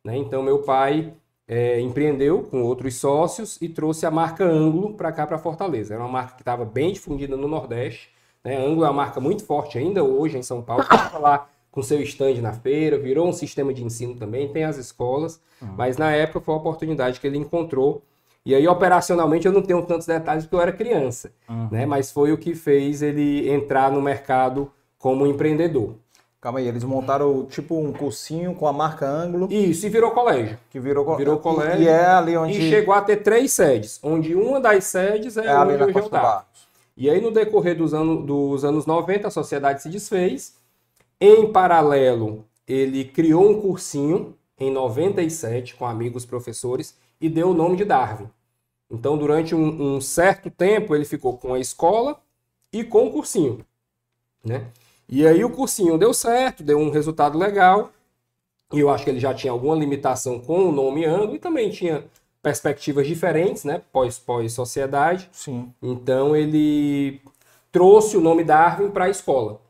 Né? 0.03 0.17
Então 0.17 0.43
meu 0.43 0.63
pai 0.63 1.13
é, 1.49 1.81
empreendeu 1.81 2.43
com 2.43 2.63
outros 2.63 2.97
sócios 2.97 3.57
e 3.63 3.69
trouxe 3.71 4.05
a 4.05 4.11
marca 4.11 4.45
Anglo 4.45 4.93
para 4.93 5.11
cá, 5.11 5.27
para 5.27 5.39
Fortaleza. 5.39 5.95
Era 5.95 6.03
uma 6.03 6.13
marca 6.13 6.35
que 6.35 6.43
estava 6.43 6.67
bem 6.67 6.93
difundida 6.93 7.37
no 7.37 7.49
Nordeste. 7.49 8.11
Né? 8.45 8.59
Anglo 8.59 8.85
é 8.85 8.89
uma 8.89 8.93
marca 8.93 9.19
muito 9.19 9.43
forte 9.45 9.79
ainda 9.79 10.05
hoje 10.05 10.37
em 10.37 10.43
São 10.43 10.61
Paulo. 10.61 10.83
Estava 10.83 11.19
lá 11.19 11.49
com 11.71 11.83
seu 11.83 12.03
stand 12.03 12.43
na 12.43 12.53
feira, 12.53 12.99
virou 12.99 13.27
um 13.27 13.33
sistema 13.33 13.73
de 13.73 13.83
ensino 13.83 14.15
também, 14.15 14.49
tem 14.49 14.65
as 14.65 14.77
escolas. 14.77 15.41
Uhum. 15.63 15.75
Mas 15.77 15.97
na 15.97 16.11
época 16.11 16.41
foi 16.41 16.55
a 16.55 16.59
oportunidade 16.59 17.19
que 17.19 17.27
ele 17.27 17.39
encontrou. 17.39 18.03
E 18.45 18.55
aí, 18.55 18.67
operacionalmente, 18.69 19.47
eu 19.47 19.53
não 19.53 19.63
tenho 19.63 19.83
tantos 19.83 20.07
detalhes 20.07 20.45
porque 20.45 20.57
eu 20.57 20.61
era 20.61 20.73
criança. 20.73 21.33
Uhum. 21.49 21.69
Né? 21.71 21.87
Mas 21.87 22.13
foi 22.13 22.31
o 22.31 22.39
que 22.39 22.55
fez 22.55 23.01
ele 23.01 23.49
entrar 23.51 23.91
no 23.91 24.03
mercado 24.03 24.71
como 24.99 25.27
empreendedor. 25.27 25.95
Calma 26.41 26.61
aí, 26.61 26.69
eles 26.69 26.85
montaram 26.85 27.47
tipo 27.47 27.77
um 27.77 27.93
cursinho 27.93 28.55
com 28.55 28.69
a 28.69 28.73
marca 28.73 29.07
Ângulo. 29.07 29.53
Isso, 29.53 29.87
e 29.87 29.89
virou 29.89 30.13
colégio. 30.13 30.57
Que 30.71 30.79
virou, 30.79 31.17
virou 31.17 31.39
colégio. 31.39 31.83
E 31.83 31.89
é 31.89 32.07
ali 32.07 32.37
onde. 32.37 32.59
E 32.59 32.71
chegou 32.71 32.95
a 32.95 33.03
ter 33.03 33.17
três 33.17 33.53
sedes, 33.53 33.99
onde 34.03 34.37
uma 34.37 34.61
das 34.61 34.85
sedes 34.85 35.37
é, 35.37 35.47
é 35.47 35.51
ali 35.51 35.77
na 35.77 35.93
Costa 35.93 36.47
E 36.97 37.11
aí, 37.11 37.21
no 37.21 37.33
decorrer 37.33 37.77
dos, 37.77 37.93
anos 37.93 38.25
dos 38.25 38.65
anos 38.65 38.87
90, 38.87 39.27
a 39.27 39.31
sociedade 39.33 39.83
se 39.83 39.89
desfez. 39.89 40.55
Em 41.21 41.51
paralelo, 41.51 42.45
ele 42.69 43.05
criou 43.05 43.51
um 43.51 43.61
cursinho 43.61 44.37
em 44.57 44.71
97 44.71 45.75
com 45.75 45.87
amigos 45.87 46.25
professores 46.25 46.97
e 47.21 47.29
deu 47.29 47.51
o 47.51 47.55
nome 47.55 47.77
de 47.77 47.85
Darwin. 47.85 48.29
Então, 48.89 49.19
durante 49.19 49.57
um, 49.57 49.97
um 49.97 50.01
certo 50.01 50.51
tempo, 50.51 50.95
ele 50.95 51.05
ficou 51.05 51.37
com 51.37 51.53
a 51.53 51.59
escola 51.59 52.21
e 52.73 52.85
com 52.85 53.09
o 53.09 53.13
cursinho. 53.13 53.65
Né? 54.45 54.69
E 55.09 55.27
aí 55.27 55.45
o 55.45 55.51
cursinho 55.51 55.97
deu 55.97 56.13
certo, 56.13 56.63
deu 56.63 56.79
um 56.79 56.91
resultado 56.91 57.39
legal. 57.39 57.91
E 58.73 58.81
eu 58.81 58.91
acho 58.91 59.05
que 59.05 59.11
ele 59.11 59.21
já 59.21 59.33
tinha 59.33 59.53
alguma 59.53 59.75
limitação 59.75 60.39
com 60.39 60.69
o 60.69 60.73
nome 60.73 61.05
Anglo 61.05 61.35
e 61.35 61.39
também 61.39 61.71
tinha 61.71 62.05
perspectivas 62.43 63.07
diferentes, 63.07 63.65
né? 63.65 63.83
Pós, 63.91 64.19
pós 64.19 64.53
sociedade. 64.53 65.29
Sim. 65.33 65.73
Então 65.83 66.37
ele 66.37 67.21
trouxe 67.73 68.17
o 68.17 68.21
nome 68.21 68.45
Darwin 68.45 68.91
para 68.91 69.07
a 69.07 69.11
escola. 69.11 69.61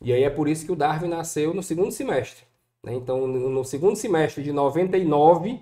E 0.00 0.12
aí 0.12 0.22
é 0.22 0.30
por 0.30 0.48
isso 0.48 0.64
que 0.64 0.72
o 0.72 0.76
Darwin 0.76 1.08
nasceu 1.08 1.52
no 1.52 1.62
segundo 1.62 1.90
semestre. 1.90 2.44
Né? 2.82 2.94
Então, 2.94 3.26
no 3.26 3.64
segundo 3.64 3.96
semestre 3.96 4.42
de 4.42 4.52
99, 4.52 5.60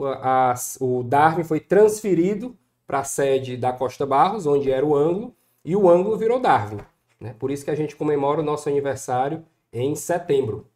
a, 0.00 0.52
a, 0.52 0.54
o 0.80 1.02
Darwin 1.02 1.44
foi 1.44 1.60
transferido 1.60 2.56
para 2.86 3.00
a 3.00 3.04
sede 3.04 3.56
da 3.56 3.72
Costa 3.72 4.04
Barros, 4.04 4.46
onde 4.46 4.70
era 4.70 4.84
o 4.84 4.96
ângulo, 4.96 5.34
e 5.64 5.76
o 5.76 5.88
ângulo 5.88 6.16
virou 6.16 6.40
Darwin. 6.40 6.78
Né? 7.20 7.34
Por 7.38 7.50
isso 7.50 7.64
que 7.64 7.70
a 7.70 7.74
gente 7.74 7.96
comemora 7.96 8.40
o 8.40 8.44
nosso 8.44 8.68
aniversário 8.68 9.44
em 9.72 9.94
setembro. 9.94 10.66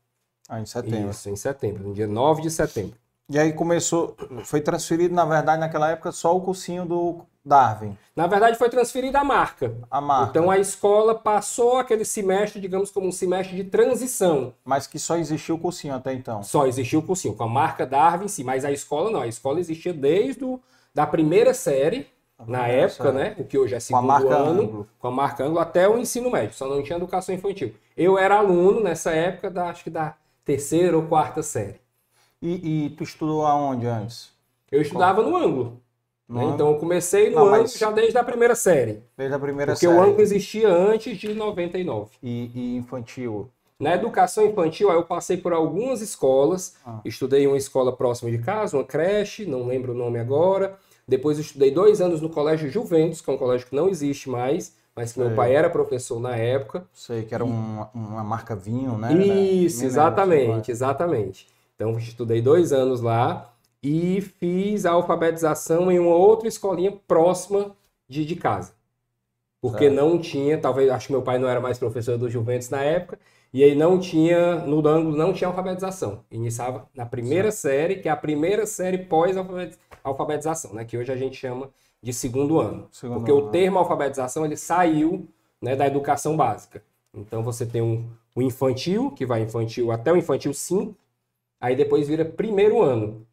Ah, 0.48 0.60
em 0.60 0.66
setembro. 0.66 1.10
Isso, 1.10 1.30
em 1.30 1.36
setembro, 1.36 1.84
no 1.84 1.94
dia 1.94 2.06
9 2.06 2.42
de 2.42 2.50
setembro. 2.50 2.96
E 3.28 3.38
aí 3.38 3.52
começou, 3.52 4.16
foi 4.44 4.60
transferido, 4.60 5.14
na 5.14 5.24
verdade, 5.24 5.60
naquela 5.60 5.90
época, 5.90 6.12
só 6.12 6.36
o 6.36 6.40
cursinho 6.40 6.84
do 6.84 7.24
Darwin. 7.44 7.96
Na 8.14 8.26
verdade, 8.26 8.58
foi 8.58 8.68
transferida 8.68 9.20
a 9.20 9.24
marca. 9.24 9.74
A 9.90 10.00
marca. 10.00 10.30
Então 10.30 10.50
a 10.50 10.58
escola 10.58 11.14
passou 11.14 11.78
aquele 11.78 12.04
semestre, 12.04 12.60
digamos, 12.60 12.90
como 12.90 13.06
um 13.06 13.12
semestre 13.12 13.56
de 13.56 13.64
transição. 13.64 14.52
Mas 14.64 14.86
que 14.86 14.98
só 14.98 15.16
existiu 15.16 15.54
o 15.54 15.58
cursinho 15.58 15.94
até 15.94 16.12
então. 16.12 16.42
Só 16.42 16.66
existiu 16.66 17.00
o 17.00 17.02
cursinho, 17.02 17.34
com 17.34 17.44
a 17.44 17.48
marca 17.48 17.86
Darwin 17.86 18.28
sim, 18.28 18.44
mas 18.44 18.64
a 18.64 18.70
escola 18.70 19.10
não. 19.10 19.22
A 19.22 19.26
escola 19.26 19.60
existia 19.60 19.92
desde 19.94 20.44
o 20.44 20.60
da 20.94 21.06
primeira 21.06 21.54
série, 21.54 22.06
na 22.46 22.66
época, 22.68 23.12
né? 23.12 23.34
O 23.38 23.44
que 23.44 23.58
hoje 23.58 23.74
é 23.74 23.80
segundo 23.80 24.06
com 24.06 24.12
ano, 24.12 24.62
ângulo. 24.62 24.88
com 24.98 25.08
a 25.08 25.10
marca 25.10 25.44
ângulo, 25.44 25.58
até 25.58 25.88
o 25.88 25.98
ensino 25.98 26.30
médio, 26.30 26.54
só 26.54 26.68
não 26.68 26.82
tinha 26.82 26.96
educação 26.96 27.34
infantil. 27.34 27.74
Eu 27.96 28.18
era 28.18 28.36
aluno 28.36 28.80
nessa 28.80 29.12
época, 29.12 29.50
da, 29.50 29.68
acho 29.68 29.84
que 29.84 29.90
da 29.90 30.14
terceira 30.44 30.96
ou 30.96 31.04
quarta 31.04 31.42
série. 31.42 31.80
E, 32.40 32.86
e 32.86 32.90
tu 32.90 33.04
estudou 33.04 33.46
aonde 33.46 33.86
antes? 33.86 34.32
Eu 34.70 34.82
estudava 34.82 35.22
no 35.22 35.36
ângulo. 35.36 35.80
Né? 36.28 36.44
Então 36.46 36.72
eu 36.72 36.78
comecei 36.78 37.28
no 37.28 37.36
não, 37.36 37.54
ângulo 37.54 37.68
já 37.68 37.90
desde 37.90 38.16
a 38.16 38.24
primeira 38.24 38.54
série. 38.54 39.02
Desde 39.16 39.34
a 39.34 39.38
primeira 39.38 39.72
porque 39.72 39.86
série. 39.86 39.92
Porque 39.92 40.08
o 40.08 40.10
ângulo 40.10 40.22
existia 40.22 40.68
antes 40.68 41.18
de 41.18 41.34
99. 41.34 42.10
E, 42.22 42.50
e 42.54 42.76
infantil? 42.76 43.50
Na 43.78 43.94
educação 43.94 44.46
infantil, 44.46 44.90
eu 44.90 45.04
passei 45.04 45.36
por 45.36 45.52
algumas 45.52 46.00
escolas. 46.00 46.76
Ah. 46.86 47.00
Estudei 47.04 47.42
em 47.44 47.46
uma 47.48 47.56
escola 47.56 47.94
próxima 47.94 48.30
de 48.30 48.38
casa, 48.38 48.76
uma 48.76 48.84
creche, 48.84 49.44
não 49.44 49.66
lembro 49.66 49.92
o 49.92 49.96
nome 49.96 50.18
agora. 50.20 50.78
Depois 51.06 51.38
estudei 51.38 51.70
dois 51.70 52.00
anos 52.00 52.20
no 52.20 52.28
Colégio 52.28 52.70
Juventus, 52.70 53.20
que 53.20 53.30
é 53.30 53.32
um 53.32 53.38
colégio 53.38 53.66
que 53.66 53.74
não 53.74 53.88
existe 53.88 54.30
mais, 54.30 54.76
mas 54.94 55.12
que 55.12 55.18
meu 55.20 55.34
pai 55.34 55.54
era 55.54 55.70
professor 55.70 56.20
na 56.20 56.36
época. 56.36 56.86
Sei, 56.92 57.24
que 57.24 57.34
era 57.34 57.44
uma, 57.44 57.90
uma 57.94 58.22
marca 58.22 58.54
vinho, 58.54 58.96
né? 58.96 59.12
Isso, 59.14 59.84
exatamente, 59.84 60.70
exatamente. 60.70 61.48
Então, 61.74 61.98
estudei 61.98 62.40
dois 62.40 62.72
anos 62.72 63.00
lá 63.00 63.52
e 63.82 64.20
fiz 64.20 64.86
a 64.86 64.92
alfabetização 64.92 65.90
em 65.90 65.98
uma 65.98 66.14
outra 66.14 66.46
escolinha 66.46 66.92
próxima 67.08 67.74
de, 68.08 68.24
de 68.24 68.36
casa. 68.36 68.72
Porque 69.60 69.88
não 69.88 70.18
tinha, 70.18 70.58
talvez, 70.58 70.90
acho 70.90 71.06
que 71.06 71.12
meu 71.12 71.22
pai 71.22 71.38
não 71.38 71.48
era 71.48 71.60
mais 71.60 71.78
professor 71.78 72.18
do 72.18 72.28
Juventus 72.28 72.68
na 72.68 72.82
época, 72.82 73.18
e 73.52 73.62
aí 73.62 73.74
não 73.74 73.98
tinha, 73.98 74.56
no 74.64 74.78
ângulo, 74.88 75.14
não 75.14 75.32
tinha 75.32 75.48
alfabetização. 75.48 76.24
Iniciava 76.30 76.88
na 76.94 77.04
primeira 77.04 77.52
série, 77.52 77.96
que 77.96 78.08
é 78.08 78.12
a 78.12 78.16
primeira 78.16 78.64
série 78.64 78.98
pós-alfabetização, 78.98 80.72
né? 80.72 80.84
Que 80.84 80.96
hoje 80.96 81.12
a 81.12 81.16
gente 81.16 81.36
chama 81.36 81.68
de 82.02 82.12
segundo 82.14 82.58
ano. 82.58 82.88
Segundo 82.90 83.18
porque 83.18 83.30
ano. 83.30 83.46
o 83.46 83.50
termo 83.50 83.78
alfabetização, 83.78 84.44
ele 84.46 84.56
saiu 84.56 85.28
né, 85.60 85.76
da 85.76 85.86
educação 85.86 86.34
básica. 86.34 86.82
Então 87.14 87.42
você 87.42 87.66
tem 87.66 87.82
um, 87.82 88.08
o 88.34 88.40
infantil, 88.40 89.10
que 89.10 89.26
vai 89.26 89.42
infantil 89.42 89.92
até 89.92 90.10
o 90.10 90.16
infantil 90.16 90.54
5, 90.54 90.96
aí 91.60 91.76
depois 91.76 92.08
vira 92.08 92.24
primeiro 92.24 92.80
ano. 92.80 93.26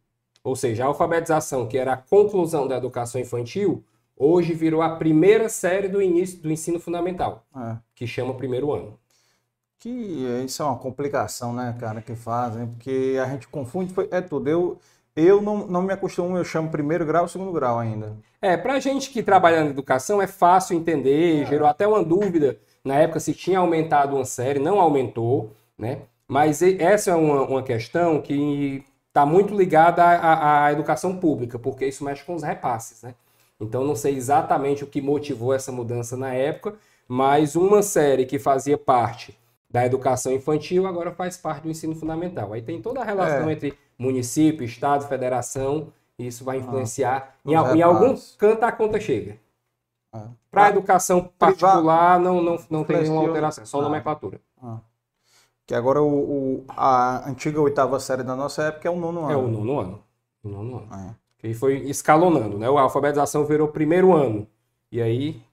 Ou 0.44 0.56
seja, 0.56 0.84
a 0.84 0.88
alfabetização, 0.88 1.66
que 1.66 1.78
era 1.78 1.94
a 1.94 1.98
conclusão 1.98 2.68
da 2.68 2.78
educação 2.78 3.20
infantil, 3.20 3.84
hoje 4.18 4.54
virou 4.54 4.82
a 4.82 4.98
primeira 4.98 5.48
série 5.48 5.88
do 5.88 6.02
início 6.02 6.40
do 6.40 6.52
ensino 6.52 6.80
fundamental, 6.80 7.46
é. 7.56 7.78
que 7.96 8.06
chama 8.06 8.34
primeiro 8.34 8.74
ano. 8.74 9.00
Que 9.80 9.90
isso 10.46 10.62
é 10.62 10.66
uma 10.66 10.78
complicação, 10.78 11.54
né, 11.54 11.74
cara, 11.80 12.02
que 12.02 12.14
fazem, 12.14 12.68
porque 12.68 13.18
a 13.24 13.26
gente 13.30 13.48
confunde, 13.48 13.94
é 14.12 14.20
tudo. 14.20 14.50
Eu, 14.50 14.78
eu 15.16 15.42
não, 15.42 15.66
não 15.68 15.82
me 15.82 15.94
acostumo, 15.94 16.38
eu 16.38 16.44
chamo 16.44 16.70
primeiro 16.70 17.06
grau 17.06 17.28
segundo 17.30 17.54
grau 17.54 17.80
ainda. 17.80 18.18
É, 18.42 18.58
pra 18.58 18.80
gente 18.80 19.10
que 19.10 19.24
trabalha 19.24 19.64
na 19.64 19.70
educação 19.70 20.22
é 20.22 20.28
fácil 20.28 20.78
entender, 20.78 21.44
é. 21.44 21.46
gerou 21.46 21.68
até 21.68 21.88
uma 21.88 22.04
dúvida 22.04 22.60
na 22.84 22.96
época 22.96 23.20
se 23.20 23.34
tinha 23.34 23.60
aumentado 23.60 24.16
uma 24.16 24.26
série, 24.26 24.60
não 24.60 24.80
aumentou, 24.80 25.52
né? 25.78 26.02
Mas 26.28 26.62
essa 26.62 27.12
é 27.12 27.16
uma, 27.16 27.44
uma 27.44 27.64
questão 27.64 28.22
que 28.22 28.84
está 29.08 29.26
muito 29.26 29.56
ligada 29.56 30.04
à, 30.04 30.66
à, 30.66 30.72
educação 30.74 31.18
pública, 31.18 31.58
porque 31.58 31.86
isso 31.88 32.04
mexe 32.04 32.24
com 32.24 32.36
os 32.36 32.44
repasses, 32.44 33.02
né? 33.02 33.16
Então 33.60 33.84
não 33.84 33.96
sei 33.96 34.16
exatamente 34.16 34.84
o 34.84 34.88
que 34.88 35.02
motivou 35.02 35.54
essa 35.54 35.72
mudança 35.72 36.16
na 36.16 36.34
época, 36.34 36.76
mas 37.08 37.56
uma 37.56 37.82
série 37.82 38.26
que 38.26 38.38
fazia 38.40 38.78
parte 38.78 39.38
da 39.70 39.86
educação 39.86 40.34
infantil, 40.34 40.88
agora 40.88 41.12
faz 41.12 41.38
parte 41.38 41.64
do 41.64 41.70
ensino 41.70 41.96
fundamental. 41.96 42.54
Aí 42.54 42.62
tem 42.62 42.82
toda 42.82 43.02
a 43.02 43.04
relação 43.04 43.50
é. 43.50 43.54
entre 43.54 43.78
município, 43.98 44.66
estado, 44.66 45.08
federação, 45.08 45.94
e 46.18 46.28
isso 46.28 46.44
vai 46.44 46.58
ah, 46.58 46.60
influenciar. 46.60 47.36
Ah, 47.46 47.50
em, 47.50 47.78
em 47.78 47.82
algum 47.82 48.16
canto 48.38 48.64
a 48.64 48.72
conta 48.72 49.00
chega. 49.00 49.38
Ah. 50.12 50.28
Para 50.50 50.66
a 50.66 50.70
educação 50.70 51.30
particular, 51.38 52.20
não, 52.20 52.42
não, 52.42 52.60
não 52.70 52.84
tem 52.84 53.02
nenhuma 53.02 53.22
alteração, 53.22 53.66
só 53.66 53.80
ah. 53.80 53.84
nomenclatura. 53.84 54.42
Ah. 54.62 54.80
Que 55.68 55.76
agora 55.76 56.02
o, 56.02 56.08
o, 56.08 56.66
a 56.70 57.30
antiga 57.30 57.62
oitava 57.62 58.00
série 58.00 58.24
da 58.24 58.36
nossa 58.36 58.64
época 58.64 58.88
é 58.88 58.92
o 58.92 59.00
nono 59.00 59.22
ano. 59.22 59.32
É 59.32 59.38
o 59.38 59.48
nono 59.48 59.80
ano. 59.80 60.04
O 60.44 60.50
nono 60.50 60.78
ano. 60.78 60.96
É. 60.96 61.16
Que 61.38 61.54
foi 61.54 61.78
escalonando, 61.82 62.58
né? 62.58 62.66
A 62.66 62.82
alfabetização 62.82 63.46
virou 63.46 63.68
primeiro 63.68 64.14
ano. 64.14 64.48
E 64.92 65.00
aí 65.00 65.44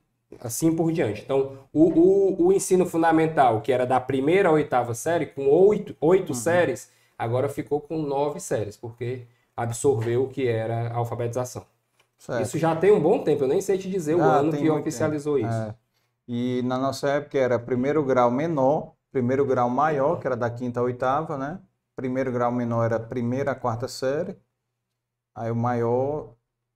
assim 0.41 0.75
por 0.75 0.93
diante. 0.93 1.23
Então, 1.23 1.59
o, 1.73 1.89
o, 1.91 2.47
o, 2.47 2.53
ensino 2.53 2.87
fundamental, 2.87 3.61
que 3.61 3.73
era 3.73 3.87
da 3.87 4.01
primeira 4.01 4.49
à 4.49 4.53
oitava 4.53 4.95
série, 4.95 5.27
com 5.27 5.49
oito, 5.49 5.97
oito 6.01 6.31
uhum. 6.31 6.35
séries, 6.35 6.91
agora 7.19 7.49
ficou 7.49 7.81
com 7.81 7.99
nove 7.99 8.41
séries, 8.41 8.77
porque 8.77 9.27
absorveu 9.57 10.25
o 10.25 10.29
que 10.29 10.47
era 10.47 10.89
a 10.89 10.97
alfabetização. 10.97 11.65
Certo. 12.19 12.43
Isso 12.43 12.59
já 12.59 12.75
tem 12.75 12.93
um 12.93 13.01
bom 13.01 13.23
tempo, 13.23 13.45
eu 13.45 13.49
nem 13.49 13.61
sei 13.61 13.79
te 13.79 13.91
dizer 13.91 14.15
o 14.15 14.23
ano 14.23 14.53
que 14.53 14.69
oficializou 14.71 15.37
tempo. 15.37 15.49
isso. 15.49 15.63
É. 15.63 15.75
E 16.29 16.63
na 16.65 16.77
nossa 16.77 17.09
época 17.09 17.39
era 17.39 17.59
primeiro 17.59 18.03
grau 18.03 18.31
menor, 18.31 18.95
primeiro 19.13 19.45
grau 19.47 19.71
maior, 19.71 20.19
que 20.19 20.27
era 20.27 20.37
da 20.37 20.51
quinta 20.51 20.81
à 20.81 20.83
oitava, 20.83 21.39
né? 21.39 21.61
Primeiro 21.95 22.33
grau 22.33 22.51
menor 22.51 22.85
era 22.85 22.99
primeira 22.99 23.53
a 23.53 23.55
quarta 23.55 23.87
série. 23.87 24.37
Aí 25.35 25.51
o 25.51 25.57
maior 25.57 26.35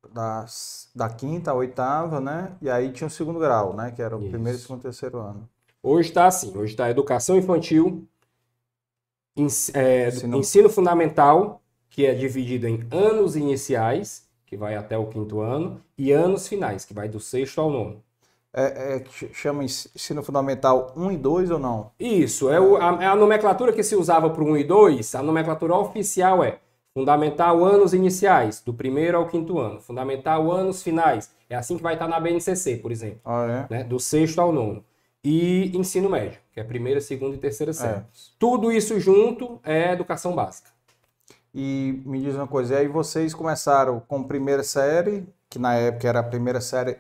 das, 0.09 0.89
da 0.95 1.09
quinta 1.09 1.51
à 1.51 1.55
oitava, 1.55 2.21
né? 2.21 2.53
E 2.61 2.71
aí 2.71 2.93
tinha 2.93 3.07
o 3.07 3.11
segundo 3.11 3.39
grau, 3.39 3.75
né? 3.75 3.91
Que 3.91 4.03
era 4.03 4.17
o 4.17 4.21
Isso. 4.21 4.31
primeiro, 4.31 4.59
segundo 4.59 4.81
e 4.81 4.83
terceiro 4.83 5.19
ano. 5.19 5.49
Hoje 5.83 6.09
está 6.09 6.27
assim, 6.27 6.57
hoje 6.57 6.73
está 6.73 6.91
educação 6.91 7.37
infantil, 7.37 8.07
é, 9.75 10.09
ensino... 10.09 10.37
ensino 10.37 10.69
fundamental, 10.69 11.63
que 11.89 12.05
é 12.05 12.15
dividido 12.15 12.67
em 12.67 12.87
anos 12.91 13.35
iniciais, 13.35 14.29
que 14.45 14.57
vai 14.57 14.77
até 14.77 14.99
o 14.99 15.07
quinto 15.07 15.41
ano, 15.41 15.81
e 15.97 16.13
anos 16.13 16.47
finais, 16.47 16.85
que 16.85 16.93
vai 16.93 17.09
do 17.09 17.19
sexto 17.19 17.61
ao 17.61 17.71
nono. 17.71 18.03
É, 18.53 18.97
é, 18.97 19.05
chama 19.33 19.63
ensino 19.63 20.25
fundamental 20.25 20.93
1 20.97 21.13
e 21.13 21.17
2 21.17 21.51
ou 21.53 21.59
não? 21.59 21.93
Isso, 21.99 22.51
é, 22.51 22.61
o, 22.61 22.77
a, 22.77 23.03
é 23.03 23.07
a 23.07 23.15
nomenclatura 23.15 23.73
que 23.73 23.83
se 23.83 23.95
usava 23.95 24.29
para 24.29 24.43
o 24.43 24.47
1 24.49 24.57
e 24.59 24.65
2, 24.65 25.15
a 25.15 25.23
nomenclatura 25.23 25.77
oficial 25.77 26.43
é 26.43 26.59
Fundamental 26.93 27.65
anos 27.65 27.95
iniciais, 27.95 28.61
do 28.61 28.75
primeiro 28.75 29.17
ao 29.17 29.29
quinto 29.29 29.59
ano. 29.59 29.81
Fundamental 29.81 30.51
anos 30.51 30.83
finais. 30.83 31.31
É 31.49 31.55
assim 31.55 31.77
que 31.77 31.83
vai 31.83 31.95
estar 31.95 32.09
na 32.09 32.19
BNCC, 32.19 32.77
por 32.77 32.91
exemplo. 32.91 33.21
Ah, 33.25 33.67
é? 33.71 33.75
né? 33.75 33.85
Do 33.85 34.01
sexto 34.01 34.41
ao 34.41 34.53
nono. 34.53 34.85
E 35.23 35.77
ensino 35.77 36.09
médio, 36.09 36.41
que 36.53 36.59
é 36.59 36.65
primeira, 36.65 37.01
segunda 37.01 37.37
e 37.37 37.39
terceira 37.39 37.73
série. 37.73 37.99
É. 37.99 38.05
Tudo 38.39 38.73
isso 38.73 38.99
junto 38.99 39.61
é 39.63 39.93
educação 39.93 40.35
básica. 40.35 40.71
E 41.55 42.01
me 42.07 42.21
diz 42.21 42.35
uma 42.35 42.47
coisa, 42.47 42.79
aí 42.79 42.89
vocês 42.89 43.35
começaram 43.35 44.01
com 44.01 44.23
primeira 44.23 44.63
série, 44.63 45.25
que 45.49 45.59
na 45.59 45.75
época 45.75 46.09
era 46.09 46.21
a 46.21 46.25
primeira 46.25 46.61
série 46.61 46.97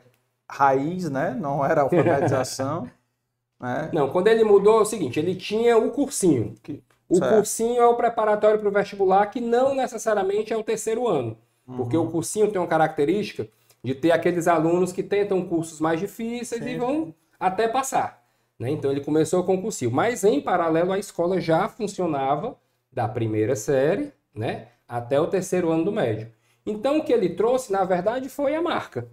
raiz, 0.49 1.09
né? 1.09 1.37
Não 1.41 1.65
era 1.65 1.83
alfabetização. 1.83 2.91
né? 3.59 3.91
Não, 3.93 4.11
quando 4.11 4.27
ele 4.27 4.45
mudou 4.45 4.81
é 4.81 4.83
o 4.83 4.85
seguinte, 4.85 5.19
ele 5.19 5.35
tinha 5.35 5.79
o 5.79 5.91
cursinho. 5.91 6.55
Que 6.63 6.83
o 7.11 7.17
certo. 7.17 7.35
cursinho 7.35 7.83
é 7.83 7.87
o 7.87 7.97
preparatório 7.97 8.61
para 8.61 8.69
o 8.69 8.73
vestibular, 8.73 9.27
que 9.27 9.41
não 9.41 9.75
necessariamente 9.75 10.53
é 10.53 10.57
o 10.57 10.63
terceiro 10.63 11.09
ano. 11.09 11.37
Uhum. 11.67 11.77
Porque 11.77 11.97
o 11.97 12.09
cursinho 12.09 12.51
tem 12.51 12.61
uma 12.61 12.69
característica 12.69 13.49
de 13.83 13.95
ter 13.95 14.13
aqueles 14.13 14.47
alunos 14.47 14.93
que 14.93 15.03
tentam 15.03 15.45
cursos 15.45 15.81
mais 15.81 15.99
difíceis 15.99 16.63
Sim. 16.63 16.71
e 16.71 16.79
vão 16.79 17.15
até 17.39 17.67
passar. 17.67 18.23
Né? 18.57 18.71
Então 18.71 18.93
ele 18.93 19.01
começou 19.01 19.43
com 19.43 19.57
o 19.57 19.63
cursinho. 19.63 19.91
Mas 19.91 20.23
em 20.23 20.41
paralelo 20.41 20.93
a 20.93 20.99
escola 20.99 21.41
já 21.41 21.69
funcionava 21.69 22.57
da 22.93 23.09
primeira 23.09 23.57
série 23.57 24.13
né, 24.33 24.69
até 24.87 25.21
o 25.21 25.27
terceiro 25.27 25.71
ano 25.71 25.85
do 25.85 25.93
médio. 25.93 26.31
Então 26.65 26.99
o 26.99 27.05
que 27.05 27.13
ele 27.13 27.31
trouxe, 27.31 27.73
na 27.73 27.85
verdade, 27.85 28.29
foi 28.29 28.55
a 28.55 28.63
marca. 28.63 29.09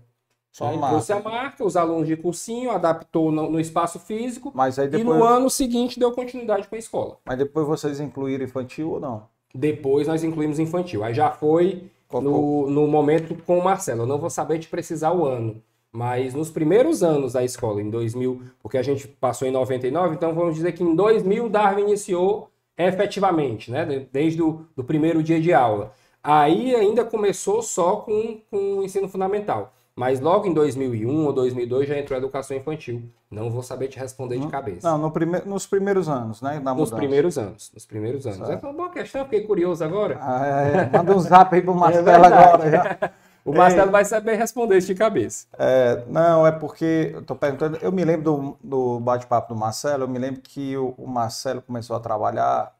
Só 0.57 0.71
ele 0.71 0.79
trouxe 0.79 1.13
a 1.13 1.19
marca, 1.19 1.63
os 1.63 1.77
alunos 1.77 2.07
de 2.07 2.17
cursinho, 2.17 2.71
adaptou 2.71 3.31
no, 3.31 3.47
no 3.47 3.59
espaço 3.59 3.99
físico 3.99 4.51
Mas 4.55 4.79
aí 4.79 4.87
depois... 4.87 5.15
e 5.15 5.19
no 5.19 5.23
ano 5.23 5.51
seguinte 5.51 5.99
deu 5.99 6.11
continuidade 6.11 6.67
com 6.67 6.75
a 6.75 6.79
escola. 6.79 7.19
Mas 7.23 7.37
depois 7.37 7.67
vocês 7.67 7.99
incluíram 7.99 8.43
infantil 8.43 8.93
ou 8.93 8.99
não? 8.99 9.27
Depois 9.53 10.07
nós 10.07 10.23
incluímos 10.23 10.57
infantil. 10.57 11.03
Aí 11.03 11.13
já 11.13 11.29
foi 11.29 11.91
no, 12.11 12.67
no 12.71 12.87
momento 12.87 13.35
com 13.45 13.59
o 13.59 13.63
Marcelo. 13.63 14.01
Eu 14.01 14.07
não 14.07 14.17
vou 14.17 14.31
saber 14.31 14.57
te 14.57 14.67
precisar 14.67 15.11
o 15.11 15.27
ano. 15.27 15.61
Mas 15.91 16.33
nos 16.33 16.49
primeiros 16.49 17.03
anos 17.03 17.33
da 17.33 17.43
escola, 17.43 17.79
em 17.79 17.91
2000, 17.91 18.41
porque 18.59 18.79
a 18.79 18.83
gente 18.83 19.07
passou 19.07 19.47
em 19.47 19.51
99, 19.51 20.15
então 20.15 20.33
vamos 20.33 20.55
dizer 20.55 20.71
que 20.71 20.83
em 20.83 20.95
2000 20.95 21.49
Darwin 21.49 21.83
iniciou 21.83 22.49
efetivamente, 22.75 23.69
né? 23.69 24.07
Desde 24.11 24.41
o 24.41 24.65
do 24.75 24.83
primeiro 24.83 25.21
dia 25.21 25.39
de 25.39 25.53
aula. 25.53 25.93
Aí 26.23 26.75
ainda 26.75 27.05
começou 27.05 27.61
só 27.61 27.97
com, 27.97 28.39
com 28.49 28.79
o 28.79 28.83
ensino 28.83 29.07
fundamental. 29.07 29.76
Mas 29.97 30.19
logo 30.19 30.45
em 30.45 30.53
2001 30.53 31.25
ou 31.25 31.33
2002 31.33 31.87
já 31.89 31.97
entrou 31.97 32.15
a 32.15 32.19
educação 32.19 32.55
infantil. 32.55 33.01
Não 33.31 33.49
vou 33.49 33.63
saber 33.63 33.87
te 33.87 33.97
responder 33.97 34.37
de 34.37 34.47
cabeça. 34.47 34.87
Não, 34.87 34.95
no 34.95 35.09
prime... 35.09 35.41
nos 35.43 35.65
primeiros 35.65 36.07
anos, 36.07 36.39
né? 36.39 36.59
nos 36.59 36.91
primeiros 36.91 37.35
anos. 37.35 37.71
Nos 37.73 37.83
primeiros 37.83 38.27
anos. 38.27 38.45
Certo. 38.45 38.63
É 38.63 38.69
uma 38.69 38.77
boa 38.77 38.89
questão, 38.91 39.23
fiquei 39.23 39.41
curioso 39.41 39.83
agora. 39.83 40.19
Ah, 40.21 40.45
é, 40.45 40.77
é. 40.81 40.89
Manda 40.95 41.15
um 41.15 41.19
zap 41.19 41.53
aí 41.55 41.63
pro 41.63 41.73
é 41.75 41.75
Marcelo 41.75 42.09
é 42.09 42.15
agora. 42.15 42.69
Já. 42.69 43.11
O 43.43 43.53
Marcelo 43.53 43.89
vai 43.89 44.03
saber 44.03 44.35
responder 44.35 44.77
de 44.81 44.93
cabeça. 44.93 45.47
É, 45.57 46.03
não, 46.09 46.45
é 46.45 46.51
porque 46.51 47.11
eu 47.13 47.23
tô 47.23 47.33
perguntando. 47.33 47.77
Eu 47.77 47.93
me 47.93 48.03
lembro 48.03 48.23
do, 48.23 48.57
do 48.61 48.99
bate-papo 48.99 49.53
do 49.53 49.57
Marcelo, 49.57 50.03
eu 50.03 50.07
me 50.09 50.19
lembro 50.19 50.41
que 50.41 50.75
o, 50.75 50.93
o 50.97 51.07
Marcelo 51.07 51.61
começou 51.61 51.95
a 51.95 51.99
trabalhar 52.01 52.75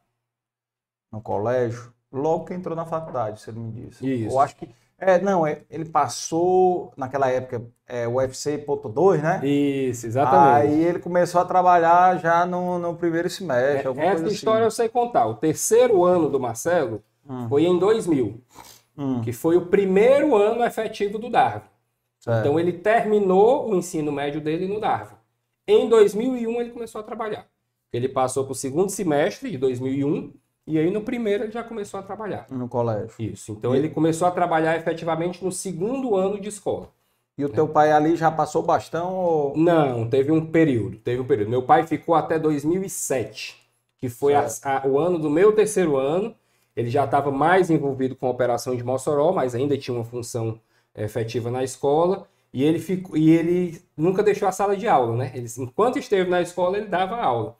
no 1.10 1.22
colégio 1.22 1.90
logo 2.12 2.44
que 2.44 2.52
entrou 2.52 2.76
na 2.76 2.84
faculdade, 2.84 3.40
se 3.40 3.48
ele 3.48 3.60
me 3.60 3.72
disse. 3.72 4.06
Isso. 4.06 4.34
Eu 4.34 4.38
acho 4.38 4.56
que 4.56 4.68
É, 5.00 5.20
não, 5.20 5.46
é, 5.46 5.62
ele 5.70 5.84
passou 5.84 6.92
naquela 6.96 7.30
época 7.30 7.62
é, 7.86 8.08
o 8.08 8.14
UFC 8.14 8.58
ponto 8.58 8.88
2, 8.88 9.22
né? 9.22 9.40
Isso, 9.46 10.06
exatamente. 10.06 10.72
Aí 10.72 10.84
ele 10.84 10.98
começou 10.98 11.40
a 11.40 11.44
trabalhar 11.44 12.18
já 12.18 12.44
no, 12.44 12.80
no 12.80 12.96
primeiro 12.96 13.30
semestre. 13.30 13.88
É, 14.00 14.06
essa 14.06 14.26
história 14.26 14.66
assim. 14.66 14.66
eu 14.66 14.70
sei 14.72 14.88
contar. 14.88 15.26
O 15.26 15.34
terceiro 15.34 16.04
ano 16.04 16.28
do 16.28 16.40
Marcelo 16.40 17.00
hum. 17.28 17.48
foi 17.48 17.64
em 17.64 17.78
2000, 17.78 18.42
hum. 18.96 19.20
que 19.20 19.32
foi 19.32 19.56
o 19.56 19.66
primeiro 19.66 20.34
ano 20.34 20.64
efetivo 20.64 21.16
do 21.16 21.30
Darwin. 21.30 21.62
Certo. 22.18 22.40
Então 22.40 22.58
ele 22.58 22.72
terminou 22.72 23.70
o 23.70 23.76
ensino 23.76 24.10
médio 24.10 24.40
dele 24.40 24.66
no 24.66 24.80
Darwin. 24.80 25.16
Em 25.64 25.88
2001 25.88 26.60
ele 26.60 26.70
começou 26.70 27.00
a 27.00 27.04
trabalhar. 27.04 27.46
Ele 27.92 28.08
passou 28.08 28.44
para 28.44 28.52
o 28.52 28.56
segundo 28.56 28.90
semestre 28.90 29.48
de 29.50 29.58
2001 29.58 30.32
e 30.68 30.78
aí 30.78 30.90
no 30.90 31.00
primeiro 31.00 31.44
ele 31.44 31.50
já 31.50 31.64
começou 31.64 31.98
a 31.98 32.02
trabalhar. 32.02 32.46
No 32.50 32.68
colégio. 32.68 33.10
Isso. 33.18 33.52
Então 33.52 33.74
e... 33.74 33.78
ele 33.78 33.88
começou 33.88 34.28
a 34.28 34.30
trabalhar 34.30 34.76
efetivamente 34.76 35.44
no 35.44 35.50
segundo 35.50 36.14
ano 36.14 36.38
de 36.38 36.48
escola. 36.48 36.90
E 37.38 37.44
o 37.44 37.48
teu 37.48 37.68
pai 37.68 37.90
ali 37.92 38.16
já 38.16 38.30
passou 38.30 38.62
bastão? 38.62 39.14
Ou... 39.14 39.56
Não, 39.56 40.08
teve 40.08 40.30
um 40.30 40.44
período. 40.44 40.98
Teve 40.98 41.22
um 41.22 41.24
período. 41.24 41.48
Meu 41.48 41.62
pai 41.62 41.86
ficou 41.86 42.14
até 42.14 42.38
2007, 42.38 43.56
que 43.96 44.08
foi 44.08 44.34
a, 44.34 44.46
a, 44.64 44.86
o 44.86 44.98
ano 44.98 45.18
do 45.18 45.30
meu 45.30 45.52
terceiro 45.52 45.96
ano. 45.96 46.34
Ele 46.76 46.90
já 46.90 47.04
estava 47.04 47.30
mais 47.30 47.70
envolvido 47.70 48.14
com 48.14 48.26
a 48.26 48.30
operação 48.30 48.76
de 48.76 48.84
Mossoró, 48.84 49.32
mas 49.32 49.54
ainda 49.54 49.78
tinha 49.78 49.96
uma 49.96 50.04
função 50.04 50.60
eh, 50.94 51.04
efetiva 51.04 51.50
na 51.50 51.64
escola. 51.64 52.26
E 52.52 52.62
ele, 52.62 52.78
ficou, 52.78 53.16
e 53.16 53.30
ele 53.30 53.80
nunca 53.96 54.22
deixou 54.22 54.48
a 54.48 54.52
sala 54.52 54.76
de 54.76 54.88
aula, 54.88 55.16
né? 55.16 55.32
Ele, 55.34 55.46
enquanto 55.58 55.98
esteve 55.98 56.28
na 56.28 56.42
escola, 56.42 56.76
ele 56.76 56.86
dava 56.86 57.16
aula. 57.16 57.56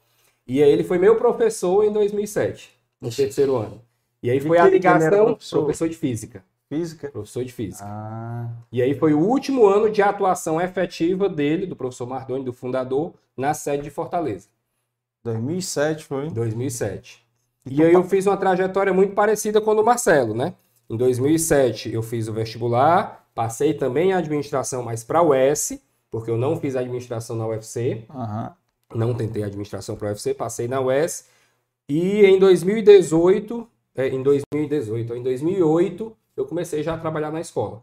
E 0.46 0.62
aí 0.62 0.70
ele 0.70 0.82
foi 0.82 0.98
meu 0.98 1.16
professor 1.16 1.84
em 1.84 1.92
2007, 1.92 2.77
no 3.00 3.10
terceiro 3.10 3.56
ano. 3.56 3.80
E 4.22 4.30
aí 4.30 4.40
foi 4.40 4.58
a 4.58 4.68
ligação, 4.68 5.26
professor? 5.26 5.58
professor 5.60 5.88
de 5.88 5.96
física. 5.96 6.44
Física? 6.68 7.08
Professor 7.10 7.44
de 7.44 7.52
física. 7.52 7.84
Ah. 7.86 8.48
E 8.70 8.82
aí 8.82 8.94
foi 8.94 9.14
o 9.14 9.20
último 9.20 9.66
ano 9.66 9.90
de 9.90 10.02
atuação 10.02 10.60
efetiva 10.60 11.28
dele, 11.28 11.66
do 11.66 11.74
professor 11.74 12.06
Mardoni, 12.06 12.44
do 12.44 12.52
fundador, 12.52 13.14
na 13.36 13.54
sede 13.54 13.84
de 13.84 13.90
Fortaleza. 13.90 14.48
2007 15.24 16.04
foi? 16.04 16.30
2007. 16.30 17.26
E, 17.66 17.76
e 17.76 17.84
aí 17.84 17.92
eu 17.92 18.04
fiz 18.04 18.26
uma 18.26 18.36
trajetória 18.36 18.92
muito 18.92 19.14
parecida 19.14 19.60
com 19.60 19.70
a 19.70 19.74
do 19.74 19.84
Marcelo, 19.84 20.34
né? 20.34 20.54
Em 20.90 20.96
2007 20.96 21.92
eu 21.92 22.02
fiz 22.02 22.28
o 22.28 22.32
vestibular, 22.32 23.28
passei 23.34 23.74
também 23.74 24.12
a 24.12 24.18
administração, 24.18 24.82
mas 24.82 25.04
para 25.04 25.22
o 25.22 25.30
US, 25.32 25.78
porque 26.10 26.30
eu 26.30 26.36
não 26.36 26.58
fiz 26.58 26.76
administração 26.76 27.36
na 27.36 27.46
UFC. 27.46 28.04
Uhum. 28.12 28.50
Não 28.94 29.14
tentei 29.14 29.42
administração 29.42 29.96
para 29.96 30.06
o 30.06 30.08
UFC, 30.08 30.32
passei 30.32 30.66
na 30.66 30.80
US. 30.80 31.26
E 31.88 32.26
em 32.26 32.38
2018, 32.38 33.68
é, 33.94 34.08
em 34.08 34.22
2018, 34.22 35.14
em 35.14 35.22
2008, 35.22 36.16
eu 36.36 36.46
comecei 36.46 36.82
já 36.82 36.94
a 36.94 36.98
trabalhar 36.98 37.30
na 37.30 37.40
escola. 37.40 37.82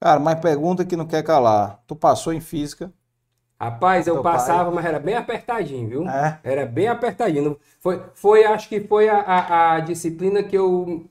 Cara, 0.00 0.18
mas 0.18 0.40
pergunta 0.40 0.84
que 0.84 0.96
não 0.96 1.06
quer 1.06 1.22
calar. 1.22 1.82
Tu 1.86 1.94
passou 1.94 2.32
em 2.32 2.40
física? 2.40 2.90
Rapaz, 3.60 4.06
eu 4.06 4.22
passava, 4.22 4.64
pai? 4.64 4.74
mas 4.76 4.84
era 4.86 4.98
bem 4.98 5.14
apertadinho, 5.14 5.86
viu? 5.86 6.08
É? 6.08 6.40
Era 6.42 6.64
bem 6.64 6.88
apertadinho. 6.88 7.58
Foi, 7.78 8.02
foi 8.14 8.44
acho 8.44 8.66
que 8.66 8.80
foi 8.80 9.10
a, 9.10 9.20
a, 9.20 9.74
a, 9.74 9.80
disciplina 9.80 10.42
que 10.42 10.56
eu 10.56 11.04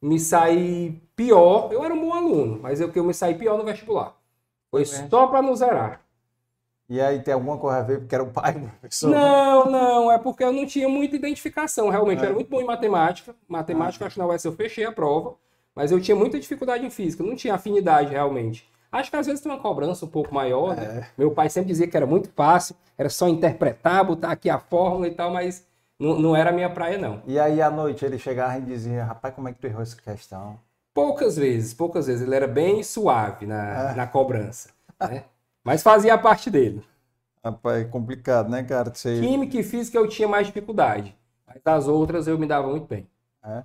me 0.00 0.18
saí 0.18 1.00
pior. 1.14 1.72
Eu 1.72 1.84
era 1.84 1.94
um 1.94 2.00
bom 2.00 2.12
aluno, 2.12 2.58
mas 2.60 2.80
eu 2.80 2.90
que 2.90 2.98
eu 2.98 3.04
me 3.04 3.14
saí 3.14 3.36
pior 3.36 3.56
no 3.56 3.64
vestibular. 3.64 4.16
Foi 4.68 4.82
é. 4.82 4.84
só 4.84 5.28
para 5.28 5.40
não 5.40 5.54
zerar. 5.54 6.00
E 6.92 7.00
aí 7.00 7.20
tem 7.20 7.32
alguma 7.32 7.56
coisa 7.56 7.78
a 7.78 7.82
ver 7.82 8.00
porque 8.00 8.14
era 8.14 8.22
o 8.22 8.30
pai 8.30 8.52
do 8.52 8.68
professor? 8.68 9.08
Não, 9.08 9.64
não, 9.64 10.12
é 10.12 10.18
porque 10.18 10.44
eu 10.44 10.52
não 10.52 10.66
tinha 10.66 10.86
muita 10.90 11.16
identificação. 11.16 11.88
Realmente, 11.88 12.18
é. 12.18 12.24
eu 12.24 12.26
era 12.26 12.34
muito 12.34 12.50
bom 12.50 12.60
em 12.60 12.66
matemática. 12.66 13.34
Matemática, 13.48 14.04
ah. 14.04 14.06
acho 14.08 14.16
que 14.16 14.20
na 14.20 14.26
UES 14.26 14.44
eu 14.44 14.52
fechei 14.52 14.84
a 14.84 14.92
prova. 14.92 15.34
Mas 15.74 15.90
eu 15.90 15.98
tinha 15.98 16.14
muita 16.14 16.38
dificuldade 16.38 16.84
em 16.84 16.90
física, 16.90 17.24
não 17.24 17.34
tinha 17.34 17.54
afinidade 17.54 18.10
realmente. 18.10 18.70
Acho 18.92 19.10
que 19.10 19.16
às 19.16 19.26
vezes 19.26 19.40
tem 19.40 19.50
uma 19.50 19.58
cobrança 19.58 20.04
um 20.04 20.08
pouco 20.08 20.34
maior. 20.34 20.76
Né? 20.76 20.84
É. 20.84 21.06
Meu 21.16 21.30
pai 21.30 21.48
sempre 21.48 21.68
dizia 21.68 21.88
que 21.88 21.96
era 21.96 22.04
muito 22.04 22.28
fácil, 22.36 22.76
era 22.98 23.08
só 23.08 23.26
interpretar, 23.26 24.04
botar 24.04 24.30
aqui 24.30 24.50
a 24.50 24.58
fórmula 24.58 25.08
e 25.08 25.12
tal, 25.12 25.32
mas 25.32 25.66
não, 25.98 26.18
não 26.18 26.36
era 26.36 26.50
a 26.50 26.52
minha 26.52 26.68
praia, 26.68 26.98
não. 26.98 27.22
E 27.26 27.38
aí 27.38 27.62
à 27.62 27.70
noite 27.70 28.04
ele 28.04 28.18
chegava 28.18 28.58
e 28.58 28.60
dizia, 28.60 29.02
rapaz, 29.02 29.34
como 29.34 29.48
é 29.48 29.52
que 29.54 29.58
tu 29.58 29.66
errou 29.66 29.80
essa 29.80 29.96
questão? 29.96 30.58
Poucas 30.92 31.38
vezes, 31.38 31.72
poucas 31.72 32.06
vezes. 32.06 32.20
Ele 32.20 32.36
era 32.36 32.46
bem 32.46 32.82
suave 32.82 33.46
na, 33.46 33.92
é. 33.92 33.94
na 33.94 34.06
cobrança. 34.06 34.68
Né? 35.00 35.24
mas 35.64 35.82
fazia 35.82 36.14
a 36.14 36.18
parte 36.18 36.50
dele. 36.50 36.82
Rapaz, 37.44 37.82
é 37.82 37.84
complicado, 37.84 38.48
né, 38.48 38.62
cara? 38.62 38.92
Você... 38.94 39.20
Química 39.20 39.58
e 39.58 39.62
física 39.62 39.98
eu 39.98 40.08
tinha 40.08 40.28
mais 40.28 40.46
dificuldade. 40.46 41.16
Mas 41.46 41.60
as 41.64 41.88
outras 41.88 42.26
eu 42.26 42.38
me 42.38 42.46
dava 42.46 42.68
muito 42.68 42.86
bem. 42.86 43.06
É. 43.44 43.64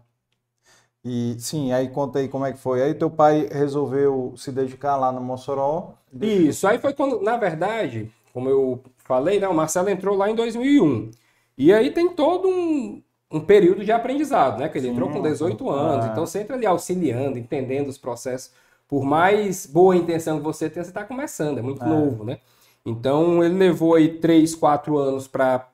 E 1.06 1.38
sim, 1.40 1.72
aí 1.72 1.88
conta 1.88 2.20
aí 2.20 2.28
como 2.28 2.46
é 2.46 2.52
que 2.52 2.60
foi. 2.60 2.82
Aí 2.82 2.94
teu 2.94 3.10
pai 3.10 3.48
resolveu 3.52 4.34
se 4.36 4.52
dedicar 4.52 4.98
lá 4.98 5.12
no 5.12 5.22
Mossoró. 5.22 5.94
Isso, 6.20 6.68
aí 6.68 6.80
foi 6.80 6.94
quando, 6.94 7.22
na 7.22 7.38
verdade, 7.38 8.12
como 8.34 8.50
eu 8.50 8.84
falei, 8.98 9.40
né, 9.40 9.48
o 9.48 9.54
Marcelo 9.54 9.90
entrou 9.90 10.18
lá 10.18 10.30
em 10.30 10.36
2001. 10.36 11.12
E 11.58 11.72
aí 11.72 11.92
tem 11.92 12.10
todo 12.14 12.48
um, 12.48 13.02
um 13.32 13.40
período 13.40 13.86
de 13.86 13.92
aprendizado, 13.92 14.60
né? 14.60 14.70
Que 14.70 14.78
ele 14.78 14.88
sim, 14.88 14.94
entrou 14.94 15.10
com 15.10 15.22
18 15.22 15.70
anos, 15.70 16.06
é. 16.06 16.10
então 16.10 16.26
sempre 16.26 16.56
ali 16.56 16.66
auxiliando, 16.66 17.38
entendendo 17.38 17.88
os 17.88 17.98
processos. 17.98 18.52
Por 18.88 19.04
mais 19.04 19.66
boa 19.66 19.96
intenção 19.96 20.38
que 20.38 20.44
você 20.44 20.70
tenha, 20.70 20.84
você 20.84 20.92
está 20.92 21.04
começando, 21.04 21.58
é 21.58 21.62
muito 21.62 21.84
é. 21.84 21.88
novo, 21.88 22.24
né? 22.24 22.40
Então 22.86 23.44
ele 23.44 23.56
levou 23.56 23.96
aí 23.96 24.18
3, 24.20 24.56
4 24.56 24.98
anos 24.98 25.28
para 25.28 25.68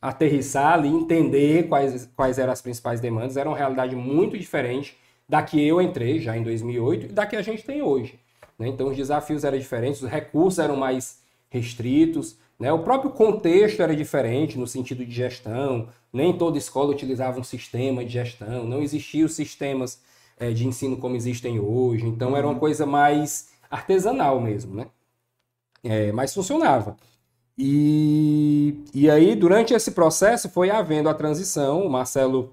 aterrissar 0.00 0.74
ali, 0.74 0.88
entender 0.88 1.68
quais, 1.68 2.08
quais 2.14 2.38
eram 2.38 2.52
as 2.52 2.60
principais 2.60 3.00
demandas. 3.00 3.36
Era 3.36 3.48
uma 3.48 3.56
realidade 3.56 3.96
muito 3.96 4.36
diferente 4.36 4.96
da 5.28 5.42
que 5.42 5.62
eu 5.66 5.80
entrei 5.80 6.20
já 6.20 6.36
em 6.36 6.42
2008 6.42 7.06
e 7.06 7.08
da 7.08 7.26
que 7.26 7.36
a 7.36 7.42
gente 7.42 7.64
tem 7.64 7.82
hoje. 7.82 8.18
Né? 8.58 8.68
Então 8.68 8.88
os 8.88 8.96
desafios 8.96 9.44
eram 9.44 9.58
diferentes, 9.58 10.02
os 10.02 10.10
recursos 10.10 10.58
eram 10.58 10.76
mais 10.76 11.20
restritos, 11.50 12.36
né? 12.58 12.72
o 12.72 12.80
próprio 12.80 13.10
contexto 13.10 13.82
era 13.82 13.94
diferente 13.94 14.58
no 14.58 14.66
sentido 14.66 15.04
de 15.04 15.12
gestão, 15.12 15.88
nem 16.12 16.36
toda 16.36 16.58
escola 16.58 16.90
utilizava 16.90 17.38
um 17.38 17.44
sistema 17.44 18.04
de 18.04 18.12
gestão, 18.12 18.64
não 18.64 18.82
existiam 18.82 19.28
sistemas 19.28 20.00
é, 20.38 20.50
de 20.50 20.66
ensino 20.66 20.96
como 20.96 21.16
existem 21.16 21.58
hoje, 21.58 22.06
então 22.06 22.36
era 22.36 22.46
uma 22.46 22.54
uhum. 22.54 22.58
coisa 22.58 22.86
mais 22.86 23.48
artesanal 23.70 24.40
mesmo, 24.40 24.74
né? 24.74 24.86
É, 25.82 26.12
mas 26.12 26.34
funcionava. 26.34 26.96
E, 27.56 28.84
e 28.94 29.10
aí, 29.10 29.34
durante 29.34 29.74
esse 29.74 29.90
processo, 29.90 30.48
foi 30.48 30.70
havendo 30.70 31.08
a 31.08 31.14
transição. 31.14 31.84
O 31.84 31.90
Marcelo 31.90 32.52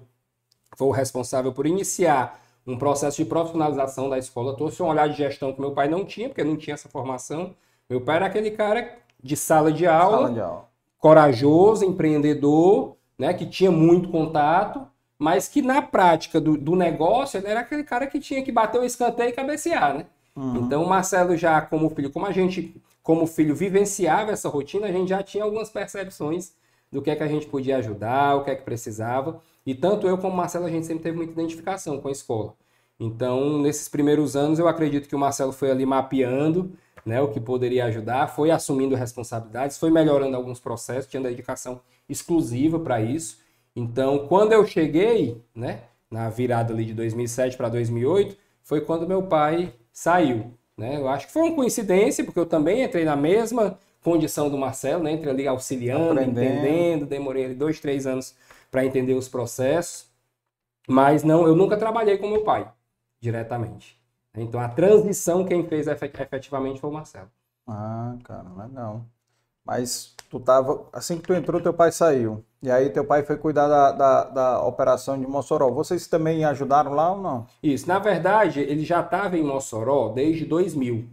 foi 0.76 0.88
o 0.88 0.90
responsável 0.90 1.52
por 1.52 1.66
iniciar 1.66 2.40
um 2.66 2.76
processo 2.76 3.18
de 3.18 3.24
profissionalização 3.24 4.08
da 4.10 4.18
escola. 4.18 4.56
Trouxe 4.56 4.82
um 4.82 4.86
olhar 4.86 5.08
de 5.08 5.16
gestão 5.16 5.52
que 5.52 5.60
meu 5.60 5.70
pai 5.70 5.88
não 5.88 6.04
tinha, 6.04 6.28
porque 6.28 6.42
não 6.42 6.56
tinha 6.56 6.74
essa 6.74 6.88
formação. 6.88 7.54
Meu 7.88 8.00
pai 8.00 8.16
era 8.16 8.26
aquele 8.26 8.50
cara 8.50 8.98
de 9.22 9.36
sala 9.36 9.72
de 9.72 9.86
aula, 9.86 10.16
sala 10.16 10.32
de 10.32 10.40
aula. 10.40 10.68
corajoso, 10.98 11.84
empreendedor, 11.84 12.96
né, 13.16 13.32
que 13.32 13.46
tinha 13.46 13.70
muito 13.70 14.08
contato, 14.08 14.86
mas 15.18 15.48
que 15.48 15.62
na 15.62 15.80
prática 15.80 16.40
do, 16.40 16.56
do 16.56 16.76
negócio 16.76 17.38
ele 17.38 17.48
era 17.48 17.60
aquele 17.60 17.84
cara 17.84 18.06
que 18.06 18.20
tinha 18.20 18.42
que 18.42 18.52
bater 18.52 18.80
o 18.80 18.84
escanteio 18.84 19.30
e 19.30 19.32
cabecear, 19.32 19.94
né? 19.96 20.06
Uhum. 20.34 20.56
Então 20.56 20.82
o 20.82 20.88
Marcelo 20.88 21.36
já 21.36 21.60
como 21.60 21.88
filho, 21.90 22.10
como 22.10 22.26
a 22.26 22.32
gente 22.32 22.74
como 23.02 23.26
filho 23.26 23.54
vivenciava 23.54 24.32
essa 24.32 24.48
rotina, 24.48 24.88
a 24.88 24.92
gente 24.92 25.08
já 25.08 25.22
tinha 25.22 25.44
algumas 25.44 25.70
percepções 25.70 26.52
do 26.90 27.00
que 27.00 27.10
é 27.10 27.14
que 27.14 27.22
a 27.22 27.28
gente 27.28 27.46
podia 27.46 27.76
ajudar, 27.76 28.34
o 28.34 28.44
que 28.44 28.50
é 28.50 28.54
que 28.56 28.64
precisava. 28.64 29.40
E 29.64 29.74
tanto 29.74 30.08
eu 30.08 30.18
como 30.18 30.34
o 30.34 30.36
Marcelo, 30.36 30.66
a 30.66 30.70
gente 30.70 30.86
sempre 30.86 31.04
teve 31.04 31.16
muita 31.16 31.32
identificação 31.32 32.00
com 32.00 32.08
a 32.08 32.12
escola. 32.12 32.54
Então, 32.98 33.58
nesses 33.60 33.88
primeiros 33.88 34.34
anos, 34.34 34.58
eu 34.58 34.66
acredito 34.66 35.08
que 35.08 35.14
o 35.14 35.18
Marcelo 35.18 35.52
foi 35.52 35.70
ali 35.70 35.84
mapeando 35.84 36.72
né, 37.04 37.20
o 37.20 37.28
que 37.28 37.38
poderia 37.38 37.84
ajudar, 37.84 38.26
foi 38.28 38.50
assumindo 38.50 38.96
responsabilidades, 38.96 39.78
foi 39.78 39.90
melhorando 39.90 40.36
alguns 40.36 40.58
processos, 40.58 41.08
tinha 41.08 41.22
dedicação 41.22 41.80
exclusiva 42.08 42.80
para 42.80 43.00
isso. 43.00 43.38
Então, 43.76 44.26
quando 44.26 44.52
eu 44.52 44.66
cheguei, 44.66 45.44
né, 45.54 45.82
na 46.10 46.30
virada 46.30 46.72
ali 46.72 46.86
de 46.86 46.94
2007 46.94 47.58
para 47.58 47.68
2008, 47.68 48.34
foi 48.62 48.80
quando 48.80 49.06
meu 49.06 49.22
pai 49.22 49.74
saiu. 49.92 50.54
Né? 50.76 50.96
Eu 50.96 51.08
acho 51.08 51.26
que 51.26 51.32
foi 51.32 51.42
uma 51.42 51.54
coincidência, 51.54 52.24
porque 52.24 52.40
eu 52.40 52.46
também 52.46 52.82
entrei 52.82 53.04
na 53.04 53.14
mesma 53.14 53.78
condição 54.02 54.48
do 54.48 54.56
Marcelo, 54.56 55.02
né? 55.02 55.12
entrei 55.12 55.30
ali 55.30 55.46
auxiliando, 55.46 56.20
entendendo, 56.20 57.04
demorei 57.04 57.44
ali 57.44 57.54
dois, 57.54 57.78
três 57.78 58.06
anos 58.06 58.34
para 58.70 58.84
entender 58.84 59.14
os 59.14 59.28
processos, 59.28 60.08
mas 60.88 61.22
não, 61.22 61.46
eu 61.46 61.54
nunca 61.54 61.76
trabalhei 61.76 62.16
com 62.16 62.28
meu 62.28 62.44
pai 62.44 62.70
diretamente. 63.20 64.00
Então 64.34 64.60
a 64.60 64.68
transição 64.68 65.44
quem 65.44 65.66
fez 65.66 65.86
efetivamente 65.86 66.80
foi 66.80 66.90
o 66.90 66.92
Marcelo. 66.92 67.30
Ah, 67.66 68.16
cara, 68.24 68.48
legal. 68.64 69.04
Mas 69.64 70.14
tu 70.30 70.38
tava. 70.38 70.86
Assim 70.92 71.16
que 71.16 71.24
tu 71.24 71.34
entrou, 71.34 71.60
teu 71.60 71.74
pai 71.74 71.90
saiu. 71.90 72.44
E 72.62 72.70
aí 72.70 72.90
teu 72.90 73.04
pai 73.04 73.22
foi 73.22 73.36
cuidar 73.36 73.68
da, 73.68 73.92
da, 73.92 74.24
da 74.24 74.62
operação 74.62 75.18
de 75.18 75.26
Mossoró. 75.26 75.70
Vocês 75.70 76.06
também 76.06 76.44
ajudaram 76.44 76.92
lá 76.92 77.12
ou 77.12 77.20
não? 77.20 77.46
Isso. 77.62 77.86
Na 77.86 77.98
verdade, 77.98 78.60
ele 78.60 78.84
já 78.84 79.00
estava 79.00 79.36
em 79.36 79.42
Mossoró 79.42 80.08
desde 80.08 80.44
2000. 80.44 81.04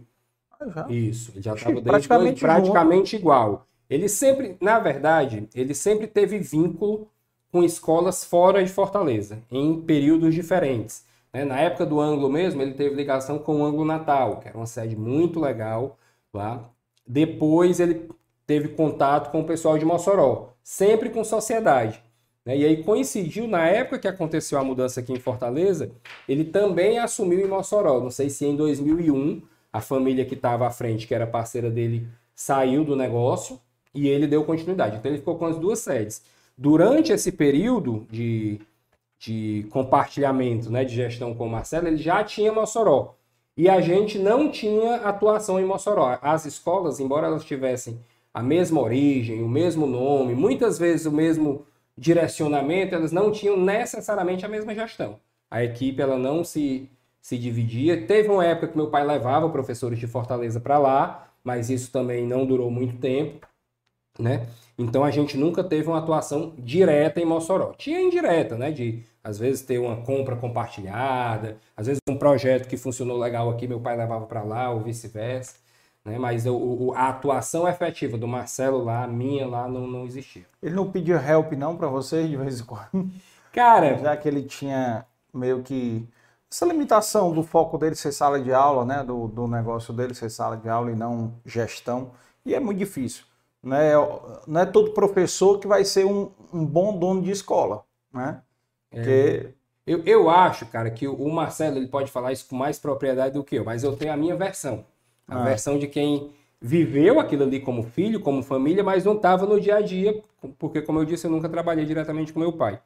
Ah, 0.58 0.68
já? 0.68 0.86
Isso. 0.88 1.32
Ele 1.34 1.42
já 1.42 1.54
estava 1.54 1.74
desde 1.74 1.90
praticamente, 1.90 2.40
dois, 2.40 2.52
praticamente 2.52 3.16
igual. 3.16 3.66
Ele 3.88 4.08
sempre, 4.08 4.56
na 4.60 4.78
verdade, 4.78 5.48
ele 5.54 5.74
sempre 5.74 6.06
teve 6.06 6.38
vínculo 6.38 7.08
com 7.52 7.62
escolas 7.62 8.24
fora 8.24 8.64
de 8.64 8.70
Fortaleza, 8.70 9.38
em 9.50 9.80
períodos 9.80 10.34
diferentes. 10.34 11.04
Né? 11.32 11.44
Na 11.44 11.60
época 11.60 11.84
do 11.84 12.00
Anglo 12.00 12.28
mesmo, 12.28 12.62
ele 12.62 12.74
teve 12.74 12.94
ligação 12.94 13.38
com 13.38 13.60
o 13.60 13.64
Anglo 13.64 13.84
Natal, 13.84 14.40
que 14.40 14.48
era 14.48 14.56
uma 14.56 14.66
sede 14.66 14.96
muito 14.96 15.38
legal 15.38 15.98
lá. 16.32 16.68
Depois 17.06 17.78
ele 17.78 18.08
teve 18.46 18.68
contato 18.68 19.30
com 19.30 19.40
o 19.40 19.44
pessoal 19.44 19.76
de 19.78 19.84
Mossoró, 19.84 20.53
sempre 20.64 21.10
com 21.10 21.22
sociedade. 21.22 22.02
Né? 22.44 22.56
E 22.56 22.64
aí 22.64 22.82
coincidiu, 22.82 23.46
na 23.46 23.68
época 23.68 23.98
que 23.98 24.08
aconteceu 24.08 24.58
a 24.58 24.64
mudança 24.64 25.00
aqui 25.00 25.12
em 25.12 25.20
Fortaleza, 25.20 25.92
ele 26.26 26.44
também 26.44 26.98
assumiu 26.98 27.40
em 27.40 27.48
Mossoró. 27.48 28.00
Não 28.00 28.10
sei 28.10 28.30
se 28.30 28.46
em 28.46 28.56
2001, 28.56 29.42
a 29.70 29.80
família 29.80 30.24
que 30.24 30.34
estava 30.34 30.66
à 30.66 30.70
frente, 30.70 31.06
que 31.06 31.14
era 31.14 31.26
parceira 31.26 31.70
dele, 31.70 32.08
saiu 32.34 32.82
do 32.82 32.96
negócio 32.96 33.60
e 33.94 34.08
ele 34.08 34.26
deu 34.26 34.42
continuidade. 34.44 34.96
Então 34.96 35.10
ele 35.10 35.18
ficou 35.18 35.36
com 35.36 35.46
as 35.46 35.58
duas 35.58 35.78
sedes. 35.78 36.22
Durante 36.56 37.12
esse 37.12 37.30
período 37.30 38.06
de, 38.10 38.60
de 39.18 39.66
compartilhamento 39.70 40.70
né, 40.70 40.84
de 40.84 40.94
gestão 40.94 41.34
com 41.34 41.46
o 41.46 41.50
Marcelo, 41.50 41.88
ele 41.88 41.98
já 41.98 42.24
tinha 42.24 42.52
Mossoró. 42.52 43.14
E 43.56 43.68
a 43.68 43.80
gente 43.80 44.18
não 44.18 44.50
tinha 44.50 44.96
atuação 44.96 45.60
em 45.60 45.64
Mossoró. 45.64 46.18
As 46.22 46.44
escolas, 46.44 46.98
embora 46.98 47.26
elas 47.26 47.44
tivessem 47.44 48.00
a 48.34 48.42
mesma 48.42 48.80
origem, 48.80 49.40
o 49.42 49.48
mesmo 49.48 49.86
nome, 49.86 50.34
muitas 50.34 50.76
vezes 50.76 51.06
o 51.06 51.12
mesmo 51.12 51.64
direcionamento, 51.96 52.94
elas 52.94 53.12
não 53.12 53.30
tinham 53.30 53.56
necessariamente 53.56 54.44
a 54.44 54.48
mesma 54.48 54.74
gestão. 54.74 55.20
A 55.48 55.62
equipe 55.62 56.02
ela 56.02 56.18
não 56.18 56.42
se, 56.42 56.90
se 57.22 57.38
dividia. 57.38 58.06
Teve 58.06 58.28
uma 58.28 58.44
época 58.44 58.68
que 58.68 58.76
meu 58.76 58.90
pai 58.90 59.06
levava 59.06 59.48
professores 59.48 60.00
de 60.00 60.08
Fortaleza 60.08 60.60
para 60.60 60.78
lá, 60.78 61.28
mas 61.44 61.70
isso 61.70 61.92
também 61.92 62.26
não 62.26 62.44
durou 62.44 62.70
muito 62.70 62.98
tempo, 62.98 63.46
né? 64.18 64.48
Então 64.76 65.04
a 65.04 65.10
gente 65.12 65.36
nunca 65.36 65.62
teve 65.62 65.86
uma 65.86 65.98
atuação 65.98 66.54
direta 66.58 67.20
em 67.20 67.24
Mossoró. 67.24 67.72
Tinha 67.78 68.00
indireta, 68.00 68.58
né? 68.58 68.72
De 68.72 69.04
às 69.22 69.38
vezes 69.38 69.62
ter 69.62 69.78
uma 69.78 69.98
compra 69.98 70.34
compartilhada, 70.34 71.58
às 71.76 71.86
vezes 71.86 72.00
um 72.08 72.16
projeto 72.16 72.68
que 72.68 72.76
funcionou 72.76 73.16
legal 73.16 73.48
aqui, 73.48 73.68
meu 73.68 73.80
pai 73.80 73.96
levava 73.96 74.26
para 74.26 74.42
lá, 74.42 74.70
ou 74.70 74.80
vice-versa. 74.80 75.63
Né? 76.04 76.18
Mas 76.18 76.46
o, 76.46 76.92
a 76.94 77.08
atuação 77.08 77.66
efetiva 77.66 78.18
do 78.18 78.28
Marcelo 78.28 78.84
lá, 78.84 79.04
a 79.04 79.08
minha 79.08 79.46
lá, 79.46 79.66
não, 79.66 79.86
não 79.86 80.04
existia. 80.04 80.44
Ele 80.62 80.74
não 80.74 80.90
pedia 80.90 81.16
help 81.16 81.52
não 81.52 81.76
para 81.76 81.88
vocês 81.88 82.28
de 82.28 82.36
vez 82.36 82.60
em 82.60 82.64
quando? 82.64 83.10
Cara... 83.52 83.96
Já 84.02 84.16
que 84.16 84.28
ele 84.28 84.42
tinha 84.42 85.06
meio 85.32 85.62
que 85.62 86.06
essa 86.50 86.66
limitação 86.66 87.32
do 87.32 87.42
foco 87.42 87.78
dele 87.78 87.94
ser 87.94 88.12
sala 88.12 88.40
de 88.40 88.52
aula, 88.52 88.84
né? 88.84 89.02
Do, 89.02 89.26
do 89.26 89.48
negócio 89.48 89.92
dele 89.92 90.14
ser 90.14 90.30
sala 90.30 90.56
de 90.56 90.68
aula 90.68 90.92
e 90.92 90.94
não 90.94 91.34
gestão. 91.44 92.12
E 92.44 92.54
é 92.54 92.60
muito 92.60 92.78
difícil. 92.78 93.24
Né? 93.62 93.92
Não 94.46 94.60
é 94.60 94.66
todo 94.66 94.92
professor 94.92 95.58
que 95.58 95.66
vai 95.66 95.84
ser 95.84 96.04
um, 96.04 96.30
um 96.52 96.64
bom 96.64 96.96
dono 96.96 97.22
de 97.22 97.30
escola, 97.30 97.84
né? 98.12 98.42
É. 98.90 98.96
Porque... 98.96 99.46
É. 99.50 99.64
Eu, 99.86 100.02
eu 100.06 100.30
acho, 100.30 100.64
cara, 100.64 100.90
que 100.90 101.06
o 101.06 101.28
Marcelo 101.28 101.76
ele 101.76 101.88
pode 101.88 102.10
falar 102.10 102.32
isso 102.32 102.48
com 102.48 102.56
mais 102.56 102.78
propriedade 102.78 103.34
do 103.34 103.44
que 103.44 103.56
eu, 103.56 103.66
mas 103.66 103.84
eu 103.84 103.94
tenho 103.94 104.14
a 104.14 104.16
minha 104.16 104.34
versão. 104.34 104.82
A 105.28 105.40
ah. 105.40 105.44
versão 105.44 105.78
de 105.78 105.86
quem 105.86 106.30
viveu 106.60 107.20
aquilo 107.20 107.44
ali 107.44 107.60
como 107.60 107.82
filho, 107.82 108.20
como 108.20 108.42
família, 108.42 108.82
mas 108.82 109.04
não 109.04 109.16
estava 109.16 109.44
no 109.46 109.60
dia 109.60 109.76
a 109.76 109.80
dia, 109.80 110.22
porque, 110.58 110.80
como 110.80 110.98
eu 110.98 111.04
disse, 111.04 111.26
eu 111.26 111.30
nunca 111.30 111.48
trabalhei 111.48 111.84
diretamente 111.84 112.32
com 112.32 112.40
meu 112.40 112.52
pai. 112.52 112.80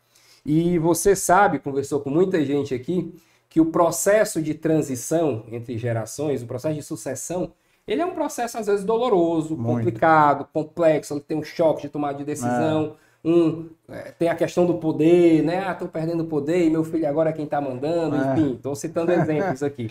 E 0.44 0.78
você 0.78 1.14
sabe, 1.14 1.58
conversou 1.58 2.00
com 2.00 2.10
muita 2.10 2.44
gente 2.44 2.74
aqui, 2.74 3.14
que 3.48 3.60
o 3.60 3.66
processo 3.66 4.42
de 4.42 4.54
transição 4.54 5.44
entre 5.50 5.78
gerações, 5.78 6.42
o 6.42 6.46
processo 6.46 6.74
de 6.74 6.82
sucessão, 6.82 7.52
ele 7.86 8.02
é 8.02 8.06
um 8.06 8.14
processo 8.14 8.58
às 8.58 8.66
vezes 8.66 8.84
doloroso, 8.84 9.56
Muito. 9.56 9.78
complicado, 9.78 10.46
complexo, 10.52 11.14
ele 11.14 11.20
tem 11.20 11.36
um 11.36 11.42
choque 11.42 11.82
de 11.82 11.88
tomada 11.88 12.18
de 12.18 12.24
decisão, 12.24 12.96
é. 13.24 13.28
um, 13.28 13.70
é, 13.88 14.12
tem 14.18 14.28
a 14.28 14.34
questão 14.34 14.66
do 14.66 14.74
poder, 14.74 15.42
né? 15.42 15.64
Ah, 15.66 15.74
tô 15.74 15.86
perdendo 15.88 16.24
o 16.24 16.26
poder 16.26 16.66
e 16.66 16.70
meu 16.70 16.84
filho 16.84 17.08
agora 17.08 17.30
é 17.30 17.32
quem 17.32 17.46
tá 17.46 17.60
mandando, 17.60 18.16
é. 18.16 18.32
enfim, 18.32 18.54
estou 18.54 18.74
citando 18.74 19.10
exemplos 19.12 19.62
aqui. 19.62 19.90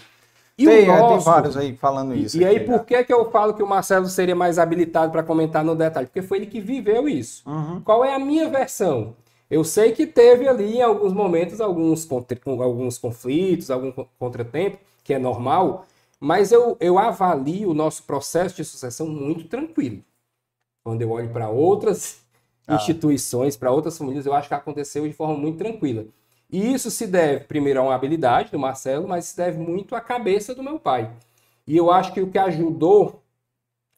E 0.57 0.65
tem, 0.65 0.87
nosso... 0.87 1.15
tem 1.15 1.19
vários 1.19 1.55
aí 1.55 1.75
falando 1.75 2.15
isso. 2.15 2.35
E, 2.35 2.43
aí, 2.43 2.59
por 2.59 2.83
que, 2.83 3.03
que 3.03 3.13
eu 3.13 3.29
falo 3.29 3.53
que 3.53 3.61
o 3.61 3.67
Marcelo 3.67 4.07
seria 4.07 4.35
mais 4.35 4.57
habilitado 4.57 5.11
para 5.11 5.21
comentar 5.21 5.63
no 5.63 5.75
detalhe? 5.75 6.07
Porque 6.07 6.23
foi 6.23 6.39
ele 6.39 6.47
que 6.47 6.59
viveu 6.59 7.07
isso. 7.07 7.47
Uhum. 7.47 7.79
Qual 7.81 8.03
é 8.03 8.15
a 8.15 8.19
minha 8.19 8.49
versão? 8.49 9.15
Eu 9.49 9.63
sei 9.63 9.91
que 9.91 10.07
teve 10.07 10.47
ali, 10.47 10.77
em 10.77 10.81
alguns 10.81 11.13
momentos, 11.13 11.61
alguns, 11.61 12.07
alguns 12.59 12.97
conflitos, 12.97 13.69
algum 13.69 13.91
contratempo, 14.19 14.79
que 15.03 15.13
é 15.13 15.19
normal, 15.19 15.85
mas 16.19 16.51
eu, 16.51 16.75
eu 16.79 16.97
avalio 16.97 17.69
o 17.69 17.73
nosso 17.73 18.03
processo 18.03 18.55
de 18.55 18.65
sucessão 18.65 19.07
muito 19.07 19.47
tranquilo. 19.47 20.03
Quando 20.83 21.01
eu 21.01 21.11
olho 21.11 21.29
para 21.29 21.49
outras 21.49 22.21
ah. 22.67 22.75
instituições, 22.75 23.55
para 23.55 23.71
outras 23.71 23.97
famílias, 23.97 24.25
eu 24.25 24.33
acho 24.33 24.47
que 24.47 24.53
aconteceu 24.53 25.07
de 25.07 25.13
forma 25.13 25.37
muito 25.37 25.59
tranquila. 25.59 26.05
E 26.49 26.73
isso 26.73 26.89
se 26.89 27.05
deve, 27.07 27.45
primeiro, 27.45 27.79
a 27.79 27.83
uma 27.83 27.95
habilidade 27.95 28.51
do 28.51 28.59
Marcelo, 28.59 29.07
mas 29.07 29.25
se 29.25 29.37
deve 29.37 29.57
muito 29.57 29.95
à 29.95 30.01
cabeça 30.01 30.55
do 30.55 30.63
meu 30.63 30.79
pai. 30.79 31.11
E 31.65 31.75
eu 31.75 31.91
acho 31.91 32.13
que 32.13 32.21
o 32.21 32.31
que 32.31 32.37
ajudou 32.37 33.21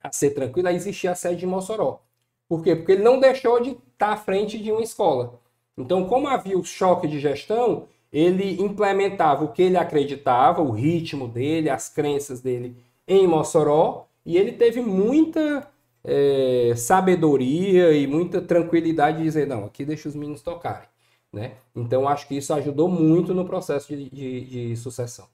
a 0.01 0.11
ser 0.11 0.31
tranquilo 0.31 0.67
é 0.67 0.73
existir 0.73 1.07
a 1.07 1.15
sede 1.15 1.41
de 1.41 1.45
Mossoró. 1.45 1.99
Por 2.47 2.63
quê? 2.63 2.75
Porque 2.75 2.93
ele 2.93 3.03
não 3.03 3.19
deixou 3.19 3.61
de 3.61 3.77
estar 3.93 4.13
à 4.13 4.17
frente 4.17 4.57
de 4.57 4.71
uma 4.71 4.81
escola. 4.81 5.39
Então, 5.77 6.05
como 6.05 6.27
havia 6.27 6.57
o 6.57 6.63
choque 6.63 7.07
de 7.07 7.19
gestão, 7.19 7.87
ele 8.11 8.59
implementava 8.61 9.45
o 9.45 9.51
que 9.51 9.61
ele 9.61 9.77
acreditava, 9.77 10.61
o 10.61 10.71
ritmo 10.71 11.27
dele, 11.27 11.69
as 11.69 11.89
crenças 11.89 12.41
dele 12.41 12.75
em 13.07 13.27
Mossoró, 13.27 14.07
e 14.25 14.37
ele 14.37 14.51
teve 14.53 14.81
muita 14.81 15.67
é, 16.03 16.73
sabedoria 16.75 17.91
e 17.93 18.07
muita 18.07 18.41
tranquilidade 18.41 19.17
de 19.17 19.23
dizer: 19.23 19.47
não, 19.47 19.65
aqui 19.65 19.85
deixa 19.85 20.09
os 20.09 20.15
meninos 20.15 20.41
tocarem. 20.41 20.87
Né? 21.31 21.53
Então, 21.75 22.07
acho 22.07 22.27
que 22.27 22.35
isso 22.35 22.53
ajudou 22.53 22.89
muito 22.89 23.33
no 23.33 23.45
processo 23.45 23.87
de, 23.87 24.09
de, 24.09 24.41
de 24.69 24.77
sucessão. 24.77 25.27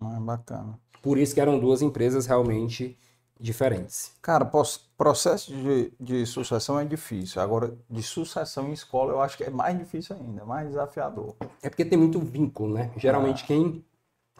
Ah, 0.00 0.18
bacana. 0.20 0.78
Por 1.02 1.18
isso 1.18 1.34
que 1.34 1.40
eram 1.40 1.58
duas 1.58 1.82
empresas 1.82 2.26
realmente 2.26 2.96
diferentes. 3.38 4.12
Cara, 4.20 4.44
processo 4.98 5.52
de, 5.52 5.92
de 5.98 6.26
sucessão 6.26 6.78
é 6.78 6.84
difícil. 6.84 7.40
Agora, 7.40 7.74
de 7.88 8.02
sucessão 8.02 8.68
em 8.68 8.72
escola, 8.72 9.12
eu 9.12 9.20
acho 9.20 9.36
que 9.36 9.44
é 9.44 9.50
mais 9.50 9.78
difícil 9.78 10.14
ainda, 10.16 10.44
mais 10.44 10.68
desafiador. 10.68 11.34
É 11.62 11.70
porque 11.70 11.84
tem 11.84 11.98
muito 11.98 12.18
vínculo, 12.20 12.74
né? 12.74 12.90
Geralmente, 12.96 13.44
ah. 13.44 13.46
quem, 13.46 13.84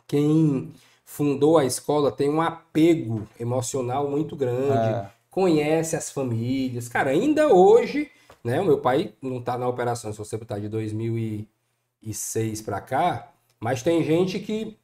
quem 0.07 0.73
fundou 1.05 1.57
a 1.57 1.65
escola 1.65 2.13
tem 2.13 2.29
um 2.29 2.43
apego 2.43 3.27
emocional 3.39 4.09
muito 4.09 4.37
grande, 4.37 4.89
é. 4.89 5.11
conhece 5.31 5.97
as 5.97 6.11
famílias. 6.11 6.89
Cara, 6.89 7.11
ainda 7.11 7.49
hoje 7.49 8.11
né? 8.43 8.61
O 8.61 8.65
meu 8.65 8.79
pai 8.79 9.15
não 9.23 9.39
está 9.39 9.57
na 9.59 9.69
operação, 9.69 10.13
se 10.13 10.19
você 10.19 10.37
botar 10.37 10.59
de 10.59 10.69
2006 10.69 12.63
para 12.63 12.81
cá, 12.81 13.33
mas 13.59 13.83
tem 13.83 14.03
gente 14.03 14.39
que 14.39 14.77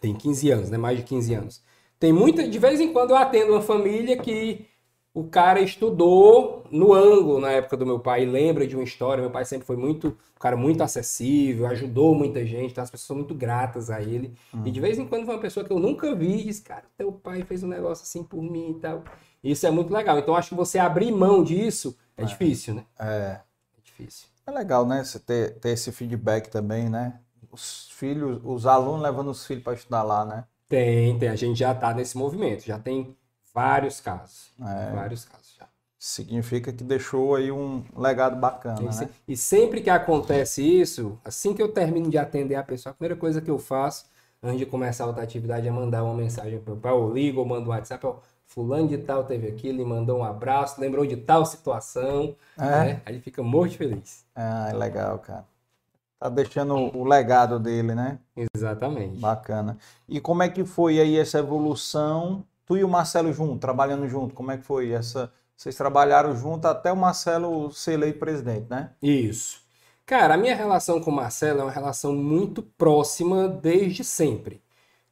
tem 0.00 0.14
15 0.14 0.50
anos, 0.50 0.70
né? 0.70 0.76
Mais 0.76 0.98
de 0.98 1.04
15 1.04 1.34
anos. 1.34 1.62
Tem 1.98 2.12
muita, 2.12 2.46
de 2.48 2.58
vez 2.58 2.80
em 2.80 2.92
quando 2.92 3.10
eu 3.10 3.16
atendo 3.16 3.52
uma 3.52 3.62
família 3.62 4.16
que 4.16 4.66
o 5.14 5.24
cara 5.24 5.60
estudou 5.60 6.64
no 6.70 6.92
ângulo 6.94 7.38
na 7.38 7.50
época 7.52 7.76
do 7.76 7.84
meu 7.84 8.00
pai, 8.00 8.24
lembra 8.24 8.66
de 8.66 8.74
uma 8.74 8.82
história. 8.82 9.20
Meu 9.20 9.30
pai 9.30 9.44
sempre 9.44 9.66
foi 9.66 9.76
muito, 9.76 10.08
um 10.08 10.40
cara 10.40 10.56
muito 10.56 10.82
acessível, 10.82 11.66
ajudou 11.66 12.14
muita 12.14 12.44
gente, 12.46 12.72
então 12.72 12.82
as 12.82 12.90
pessoas 12.90 13.06
são 13.06 13.16
muito 13.16 13.34
gratas 13.34 13.90
a 13.90 14.00
ele. 14.00 14.34
Hum. 14.54 14.62
E 14.64 14.70
de 14.70 14.80
vez 14.80 14.98
em 14.98 15.06
quando 15.06 15.26
foi 15.26 15.34
uma 15.34 15.40
pessoa 15.40 15.64
que 15.64 15.72
eu 15.72 15.78
nunca 15.78 16.14
vi 16.14 16.40
e 16.40 16.44
diz, 16.44 16.60
cara, 16.60 16.84
teu 16.96 17.12
pai 17.12 17.42
fez 17.42 17.62
um 17.62 17.68
negócio 17.68 18.04
assim 18.04 18.24
por 18.24 18.42
mim 18.42 18.70
e 18.70 18.80
tal. 18.80 19.04
Isso 19.42 19.66
é 19.66 19.70
muito 19.70 19.92
legal. 19.92 20.18
Então 20.18 20.36
acho 20.36 20.50
que 20.50 20.54
você 20.54 20.78
abrir 20.78 21.10
mão 21.10 21.42
disso 21.42 21.96
é, 22.16 22.22
é 22.22 22.24
difícil, 22.24 22.74
né? 22.74 22.84
É. 22.98 23.40
É 23.76 23.80
difícil. 23.82 24.28
É 24.46 24.50
legal, 24.50 24.86
né? 24.86 25.02
Você 25.02 25.18
ter, 25.18 25.58
ter 25.58 25.70
esse 25.70 25.90
feedback 25.92 26.48
também, 26.48 26.88
né? 26.88 27.18
Os 27.50 27.90
filhos, 27.90 28.40
os 28.44 28.66
alunos 28.66 29.02
levando 29.02 29.30
os 29.30 29.46
filhos 29.46 29.62
para 29.62 29.74
estudar 29.74 30.02
lá, 30.02 30.24
né? 30.24 30.44
Tem, 30.68 31.18
tem. 31.18 31.28
A 31.28 31.36
gente 31.36 31.58
já 31.58 31.72
está 31.72 31.92
nesse 31.92 32.16
movimento. 32.16 32.64
Já 32.64 32.78
tem 32.78 33.16
vários 33.52 34.00
casos. 34.00 34.50
É. 34.60 34.92
Vários 34.94 35.24
casos 35.24 35.54
já. 35.58 35.66
Significa 35.98 36.72
que 36.72 36.82
deixou 36.82 37.36
aí 37.36 37.52
um 37.52 37.84
legado 37.96 38.36
bacana, 38.36 38.80
né? 38.80 39.08
E 39.28 39.36
sempre 39.36 39.80
que 39.80 39.90
acontece 39.90 40.62
isso, 40.62 41.18
assim 41.24 41.54
que 41.54 41.62
eu 41.62 41.68
termino 41.68 42.10
de 42.10 42.18
atender 42.18 42.56
a 42.56 42.62
pessoa, 42.62 42.90
a 42.90 42.94
primeira 42.94 43.14
coisa 43.14 43.40
que 43.40 43.50
eu 43.50 43.58
faço 43.58 44.06
antes 44.42 44.58
de 44.58 44.66
começar 44.66 45.06
outra 45.06 45.22
atividade 45.22 45.68
é 45.68 45.70
mandar 45.70 46.02
uma 46.02 46.14
mensagem 46.14 46.58
para 46.58 46.94
o 46.94 47.12
ligo, 47.12 47.38
ou 47.38 47.46
mando 47.46 47.66
um 47.66 47.68
WhatsApp, 47.68 48.04
ou 48.04 48.20
fulano 48.52 48.86
de 48.86 48.98
tal 48.98 49.24
teve 49.24 49.48
aquilo, 49.48 49.78
lhe 49.78 49.84
mandou 49.84 50.18
um 50.18 50.24
abraço, 50.24 50.80
lembrou 50.80 51.06
de 51.06 51.16
tal 51.16 51.44
situação, 51.46 52.36
é. 52.58 52.62
né? 52.62 53.02
Aí 53.06 53.18
fica 53.20 53.42
muito 53.42 53.76
feliz. 53.76 54.24
Ah, 54.34 54.68
é 54.70 54.74
legal, 54.74 55.18
cara. 55.18 55.44
Tá 56.18 56.28
deixando 56.28 56.74
o 56.74 57.04
legado 57.04 57.58
dele, 57.58 57.94
né? 57.94 58.18
Exatamente. 58.54 59.18
Bacana. 59.18 59.78
E 60.08 60.20
como 60.20 60.42
é 60.42 60.48
que 60.48 60.64
foi 60.64 61.00
aí 61.00 61.18
essa 61.18 61.38
evolução? 61.38 62.44
Tu 62.66 62.76
e 62.76 62.84
o 62.84 62.88
Marcelo 62.88 63.32
junto, 63.32 63.58
trabalhando 63.58 64.06
junto, 64.06 64.34
como 64.34 64.52
é 64.52 64.58
que 64.58 64.64
foi 64.64 64.92
essa? 64.92 65.32
Vocês 65.56 65.74
trabalharam 65.74 66.36
junto 66.36 66.66
até 66.66 66.92
o 66.92 66.96
Marcelo 66.96 67.72
ser 67.72 67.92
eleito 67.94 68.18
presidente, 68.18 68.66
né? 68.68 68.90
Isso. 69.02 69.60
Cara, 70.04 70.34
a 70.34 70.36
minha 70.36 70.54
relação 70.54 71.00
com 71.00 71.10
o 71.10 71.14
Marcelo 71.14 71.60
é 71.60 71.64
uma 71.64 71.72
relação 71.72 72.14
muito 72.14 72.62
próxima 72.62 73.48
desde 73.48 74.04
sempre. 74.04 74.62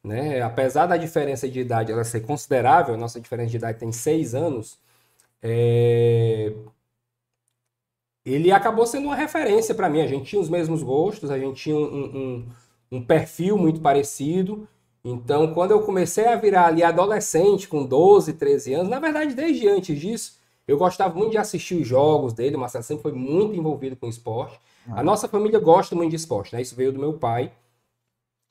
Né? 0.03 0.41
Apesar 0.41 0.87
da 0.87 0.97
diferença 0.97 1.47
de 1.47 1.59
idade 1.59 1.91
ela 1.91 2.03
ser 2.03 2.21
considerável, 2.21 2.97
nossa 2.97 3.21
diferença 3.21 3.51
de 3.51 3.57
idade 3.57 3.79
tem 3.79 3.91
seis 3.91 4.33
anos, 4.33 4.79
é... 5.41 6.53
ele 8.25 8.51
acabou 8.51 8.85
sendo 8.87 9.05
uma 9.05 9.15
referência 9.15 9.75
para 9.75 9.89
mim. 9.89 10.01
A 10.01 10.07
gente 10.07 10.25
tinha 10.25 10.41
os 10.41 10.49
mesmos 10.49 10.81
gostos, 10.81 11.29
a 11.29 11.37
gente 11.37 11.61
tinha 11.61 11.75
um, 11.75 11.79
um, 11.81 12.49
um 12.93 13.05
perfil 13.05 13.57
muito 13.57 13.79
parecido. 13.79 14.67
Então, 15.03 15.53
quando 15.53 15.71
eu 15.71 15.81
comecei 15.81 16.27
a 16.27 16.35
virar 16.35 16.67
ali 16.67 16.83
adolescente, 16.83 17.67
com 17.67 17.85
12, 17.85 18.33
13 18.33 18.73
anos, 18.73 18.89
na 18.89 18.99
verdade, 18.99 19.33
desde 19.33 19.67
antes 19.67 19.99
disso, 19.99 20.39
eu 20.67 20.77
gostava 20.77 21.13
muito 21.13 21.31
de 21.31 21.37
assistir 21.37 21.75
os 21.75 21.87
jogos 21.87 22.33
dele. 22.33 22.55
O 22.55 22.59
Marcelo 22.59 22.83
sempre 22.83 23.01
foi 23.01 23.11
muito 23.11 23.55
envolvido 23.55 23.95
com 23.95 24.07
esporte. 24.07 24.59
Ah. 24.87 24.99
A 24.99 25.03
nossa 25.03 25.27
família 25.27 25.59
gosta 25.59 25.95
muito 25.95 26.11
de 26.11 26.15
esporte, 26.15 26.53
né? 26.53 26.61
Isso 26.61 26.75
veio 26.75 26.91
do 26.91 26.99
meu 26.99 27.13
pai. 27.13 27.51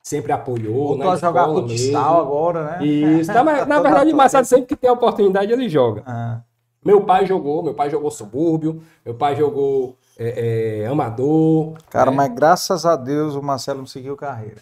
Sempre 0.03 0.31
apoiou. 0.31 0.89
Voltou 0.89 1.11
a 1.11 1.15
jogar 1.15 1.45
futsal 1.47 2.21
agora, 2.21 2.63
né? 2.63 2.85
Isso. 2.85 3.31
Na, 3.33 3.65
na 3.65 3.79
verdade, 3.81 4.11
o 4.11 4.15
Marcelo 4.15 4.45
sempre 4.45 4.65
que 4.65 4.75
tem 4.75 4.89
a 4.89 4.93
oportunidade, 4.93 5.51
ele 5.51 5.69
joga. 5.69 6.03
Ah. 6.05 6.41
Meu 6.83 7.01
pai 7.01 7.27
jogou, 7.27 7.61
meu 7.61 7.75
pai 7.75 7.89
jogou 7.91 8.09
subúrbio, 8.09 8.81
meu 9.05 9.13
pai 9.13 9.35
jogou 9.35 9.95
é, 10.17 10.81
é, 10.81 10.87
amador. 10.87 11.75
Cara, 11.89 12.09
né? 12.09 12.17
mas 12.17 12.33
graças 12.33 12.85
a 12.85 12.95
Deus 12.95 13.35
o 13.35 13.41
Marcelo 13.41 13.79
não 13.79 13.85
seguiu 13.85 14.17
carreira. 14.17 14.57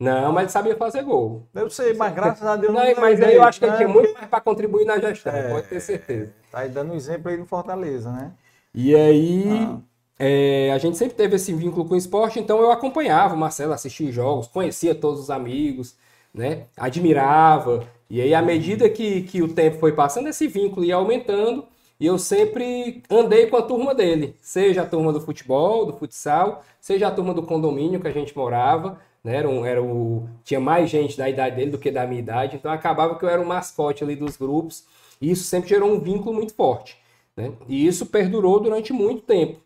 Não, 0.00 0.32
mas 0.32 0.44
ele 0.44 0.52
sabia 0.52 0.76
fazer 0.76 1.02
gol. 1.02 1.46
Eu 1.54 1.68
sei, 1.68 1.92
mas 1.92 2.14
graças 2.14 2.44
a 2.44 2.56
Deus 2.56 2.72
não. 2.72 2.82
não 2.82 3.00
mas 3.00 3.20
aí 3.20 3.36
eu 3.36 3.42
acho 3.42 3.60
que 3.60 3.66
ele 3.66 3.76
tinha 3.76 3.86
né? 3.86 3.94
muito 3.94 4.14
mais 4.14 4.26
para 4.26 4.40
contribuir 4.40 4.86
na 4.86 4.98
gestão, 4.98 5.32
é, 5.32 5.50
pode 5.50 5.68
ter 5.68 5.78
certeza. 5.78 6.32
Tá 6.50 6.60
aí 6.60 6.70
dando 6.70 6.92
um 6.92 6.96
exemplo 6.96 7.30
aí 7.30 7.36
no 7.36 7.44
Fortaleza, 7.44 8.10
né? 8.10 8.32
E 8.74 8.94
aí, 8.94 9.44
ah. 9.50 9.78
É, 10.20 10.70
a 10.72 10.78
gente 10.78 10.96
sempre 10.96 11.16
teve 11.16 11.36
esse 11.36 11.52
vínculo 11.52 11.84
com 11.84 11.94
o 11.94 11.96
esporte, 11.96 12.38
então 12.38 12.60
eu 12.60 12.70
acompanhava 12.70 13.34
o 13.34 13.38
Marcelo, 13.38 13.72
assistia 13.72 14.12
jogos, 14.12 14.46
conhecia 14.46 14.94
todos 14.94 15.20
os 15.20 15.30
amigos, 15.30 15.96
né? 16.32 16.66
Admirava. 16.76 17.88
E 18.08 18.20
aí, 18.20 18.34
à 18.34 18.42
medida 18.42 18.88
que, 18.88 19.22
que 19.22 19.42
o 19.42 19.48
tempo 19.48 19.78
foi 19.78 19.92
passando, 19.92 20.28
esse 20.28 20.46
vínculo 20.46 20.84
ia 20.84 20.96
aumentando. 20.96 21.64
E 21.98 22.06
eu 22.06 22.18
sempre 22.18 23.02
andei 23.10 23.46
com 23.46 23.56
a 23.56 23.62
turma 23.62 23.94
dele, 23.94 24.34
seja 24.40 24.82
a 24.82 24.86
turma 24.86 25.12
do 25.12 25.20
futebol, 25.20 25.84
do 25.86 25.92
futsal, 25.92 26.64
seja 26.80 27.08
a 27.08 27.10
turma 27.10 27.34
do 27.34 27.42
condomínio 27.42 28.00
que 28.00 28.08
a 28.08 28.12
gente 28.12 28.36
morava 28.36 28.98
né? 29.22 29.36
Era, 29.36 29.48
um, 29.48 29.64
era 29.64 29.82
o, 29.82 30.28
tinha 30.44 30.60
mais 30.60 30.90
gente 30.90 31.16
da 31.16 31.28
idade 31.28 31.56
dele 31.56 31.70
do 31.70 31.78
que 31.78 31.90
da 31.90 32.06
minha 32.06 32.20
idade, 32.20 32.56
então 32.56 32.70
acabava 32.70 33.18
que 33.18 33.24
eu 33.24 33.28
era 33.28 33.40
o 33.40 33.46
mascote 33.46 34.02
ali 34.02 34.16
dos 34.16 34.36
grupos, 34.36 34.84
e 35.20 35.30
isso 35.30 35.44
sempre 35.44 35.68
gerou 35.68 35.92
um 35.92 36.00
vínculo 36.00 36.34
muito 36.34 36.54
forte. 36.54 36.96
Né? 37.36 37.52
E 37.68 37.86
isso 37.86 38.06
perdurou 38.06 38.60
durante 38.60 38.92
muito 38.92 39.22
tempo. 39.22 39.60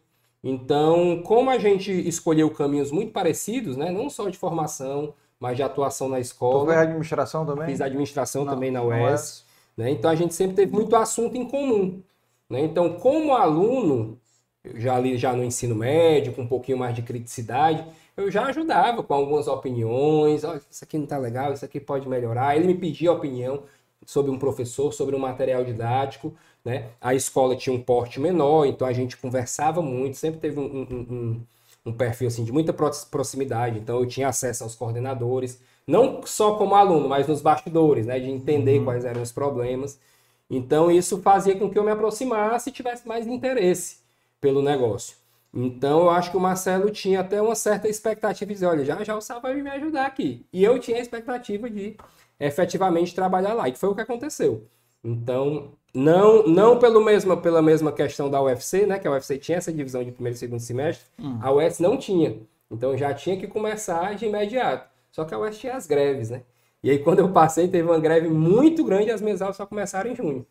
Então, 0.46 1.22
como 1.22 1.48
a 1.48 1.57
gente 1.57 1.90
escolheu 1.90 2.50
caminhos 2.50 2.92
muito 2.92 3.12
parecidos, 3.12 3.78
né? 3.78 3.90
não 3.90 4.11
só 4.11 4.28
de 4.28 4.37
formação, 4.37 5.14
mas 5.40 5.57
de 5.57 5.62
atuação 5.62 6.07
na 6.07 6.20
escola. 6.20 6.61
Tu 6.61 6.66
fez 6.66 6.78
administração 6.78 7.46
também? 7.46 7.66
Fiz 7.66 7.80
administração 7.80 8.44
não, 8.44 8.52
também 8.52 8.70
na 8.70 8.83
UES. 8.83 9.42
Né? 9.74 9.90
Então, 9.90 10.11
a 10.11 10.14
gente 10.14 10.35
sempre 10.35 10.54
teve 10.54 10.70
muito 10.70 10.94
assunto 10.96 11.35
em 11.35 11.48
comum. 11.48 12.02
Né? 12.50 12.61
Então, 12.61 12.92
como 12.92 13.33
aluno, 13.33 14.18
já 14.74 14.96
ali 14.96 15.16
já 15.16 15.33
no 15.33 15.42
ensino 15.42 15.74
médio, 15.74 16.35
com 16.35 16.42
um 16.42 16.46
pouquinho 16.46 16.76
mais 16.76 16.94
de 16.94 17.00
criticidade, 17.00 17.83
eu 18.14 18.30
já 18.30 18.44
ajudava 18.44 19.02
com 19.02 19.14
algumas 19.14 19.48
opiniões. 19.48 20.44
Isso 20.70 20.85
aqui 20.85 20.98
não 20.98 21.04
está 21.04 21.16
legal, 21.16 21.54
isso 21.54 21.64
aqui 21.64 21.80
pode 21.80 22.07
melhorar. 22.07 22.54
Ele 22.54 22.66
me 22.66 22.74
pedia 22.74 23.11
opinião 23.11 23.62
sobre 24.06 24.30
um 24.30 24.38
professor, 24.38 24.92
sobre 24.92 25.14
um 25.14 25.18
material 25.18 25.64
didático. 25.64 26.34
Né? 26.64 26.88
A 27.00 27.14
escola 27.14 27.56
tinha 27.56 27.74
um 27.74 27.80
porte 27.80 28.18
menor, 28.18 28.66
então 28.66 28.86
a 28.86 28.92
gente 28.92 29.16
conversava 29.16 29.82
muito, 29.82 30.16
sempre 30.16 30.40
teve 30.40 30.58
um, 30.58 30.64
um, 30.64 30.96
um, 31.10 31.46
um 31.86 31.92
perfil 31.92 32.28
assim, 32.28 32.44
de 32.44 32.52
muita 32.52 32.72
proximidade. 32.72 33.78
Então 33.78 33.98
eu 33.98 34.06
tinha 34.06 34.28
acesso 34.28 34.64
aos 34.64 34.74
coordenadores, 34.74 35.60
não 35.86 36.22
só 36.24 36.54
como 36.56 36.74
aluno, 36.74 37.08
mas 37.08 37.28
nos 37.28 37.42
bastidores, 37.42 38.06
né? 38.06 38.18
de 38.18 38.30
entender 38.30 38.78
uhum. 38.78 38.84
quais 38.84 39.04
eram 39.04 39.22
os 39.22 39.32
problemas. 39.32 39.98
Então 40.48 40.90
isso 40.90 41.20
fazia 41.20 41.56
com 41.56 41.70
que 41.70 41.78
eu 41.78 41.84
me 41.84 41.90
aproximasse 41.90 42.70
e 42.70 42.72
tivesse 42.72 43.06
mais 43.06 43.26
interesse 43.26 43.98
pelo 44.40 44.62
negócio. 44.62 45.16
Então 45.52 46.00
eu 46.00 46.10
acho 46.10 46.30
que 46.30 46.36
o 46.36 46.40
Marcelo 46.40 46.90
tinha 46.90 47.20
até 47.20 47.40
uma 47.40 47.54
certa 47.54 47.88
expectativa 47.88 48.48
de 48.48 48.54
dizer, 48.54 48.66
olha, 48.66 48.84
já 48.84 49.02
já 49.04 49.16
o 49.16 49.20
Sá 49.20 49.38
vai 49.38 49.54
me 49.54 49.70
ajudar 49.70 50.06
aqui. 50.06 50.44
E 50.52 50.64
eu 50.64 50.78
tinha 50.80 50.96
a 50.96 51.00
expectativa 51.00 51.70
de 51.70 51.96
efetivamente 52.38 53.14
trabalhar 53.14 53.54
lá, 53.54 53.68
e 53.68 53.74
foi 53.74 53.88
o 53.88 53.94
que 53.94 54.00
aconteceu. 54.00 54.64
Então, 55.02 55.72
não 55.94 56.46
não 56.46 56.78
pelo 56.78 57.02
mesma, 57.04 57.36
pela 57.36 57.62
mesma 57.62 57.92
questão 57.92 58.30
da 58.30 58.42
UFC, 58.42 58.86
né, 58.86 58.98
que 58.98 59.06
a 59.06 59.12
UFC 59.12 59.38
tinha 59.38 59.58
essa 59.58 59.72
divisão 59.72 60.02
de 60.02 60.10
primeiro 60.10 60.34
e 60.34 60.38
segundo 60.38 60.60
semestre, 60.60 61.04
hum. 61.18 61.38
a 61.40 61.52
UES 61.52 61.78
não 61.78 61.96
tinha. 61.96 62.38
Então 62.70 62.96
já 62.96 63.14
tinha 63.14 63.36
que 63.36 63.46
começar 63.46 64.14
de 64.14 64.26
imediato. 64.26 64.88
Só 65.12 65.24
que 65.24 65.32
a 65.34 65.38
UES 65.38 65.58
tinha 65.58 65.74
as 65.74 65.86
greves, 65.86 66.30
né? 66.30 66.42
E 66.82 66.90
aí 66.90 66.98
quando 66.98 67.20
eu 67.20 67.30
passei, 67.30 67.68
teve 67.68 67.88
uma 67.88 68.00
greve 68.00 68.28
muito 68.28 68.82
grande 68.82 69.10
as 69.10 69.20
minhas 69.20 69.40
aulas 69.40 69.56
só 69.56 69.64
começaram 69.66 70.10
em 70.10 70.16
junho. 70.16 70.44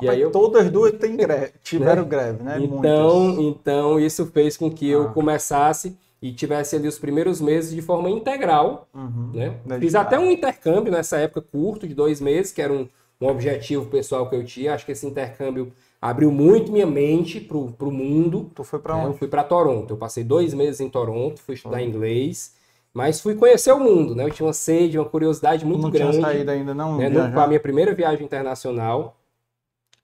E 0.00 0.08
aí 0.08 0.20
eu... 0.20 0.30
Todas 0.30 0.70
duas 0.70 0.92
greve, 0.92 1.52
tiveram 1.62 2.02
né? 2.02 2.08
greve, 2.08 2.42
né? 2.42 2.58
Então, 2.60 3.40
então, 3.40 4.00
isso 4.00 4.26
fez 4.26 4.56
com 4.56 4.70
que 4.70 4.90
ah. 4.90 4.94
eu 4.94 5.12
começasse 5.12 5.96
e 6.22 6.32
tivesse 6.32 6.76
ali 6.76 6.86
os 6.86 7.00
primeiros 7.00 7.40
meses 7.40 7.74
de 7.74 7.82
forma 7.82 8.08
integral. 8.08 8.88
Uhum. 8.94 9.32
Né? 9.34 9.78
Fiz 9.80 9.96
até 9.96 10.16
um 10.16 10.30
intercâmbio 10.30 10.92
nessa 10.92 11.18
época 11.18 11.42
curto, 11.42 11.86
de 11.86 11.94
dois 11.94 12.20
meses, 12.20 12.52
que 12.52 12.62
era 12.62 12.72
um, 12.72 12.88
um 13.20 13.26
objetivo 13.26 13.86
pessoal 13.86 14.30
que 14.30 14.36
eu 14.36 14.44
tinha. 14.44 14.72
Acho 14.72 14.86
que 14.86 14.92
esse 14.92 15.04
intercâmbio 15.04 15.72
abriu 16.00 16.30
muito 16.30 16.70
minha 16.70 16.86
mente 16.86 17.40
para 17.40 17.58
o 17.58 17.90
mundo. 17.90 18.48
Tu 18.54 18.62
foi 18.62 18.78
para 18.78 18.94
onde? 18.94 19.06
Eu 19.08 19.14
fui 19.14 19.26
para 19.26 19.42
Toronto. 19.42 19.94
Eu 19.94 19.96
passei 19.96 20.22
dois 20.22 20.54
meses 20.54 20.80
em 20.80 20.88
Toronto, 20.88 21.40
fui 21.40 21.56
estudar 21.56 21.78
uhum. 21.78 21.88
inglês. 21.88 22.54
Mas 22.94 23.20
fui 23.20 23.34
conhecer 23.34 23.72
o 23.72 23.80
mundo, 23.80 24.14
né? 24.14 24.24
Eu 24.24 24.30
tinha 24.30 24.46
uma 24.46 24.52
sede, 24.52 24.98
uma 24.98 25.08
curiosidade 25.08 25.64
muito 25.64 25.82
não 25.82 25.90
grande. 25.90 26.18
Não 26.18 26.24
tinha 26.24 26.34
saído 26.34 26.50
ainda 26.50 26.74
não? 26.74 26.98
Né? 26.98 27.10
Com 27.32 27.40
a 27.40 27.46
minha 27.48 27.58
primeira 27.58 27.94
viagem 27.94 28.24
internacional. 28.24 29.16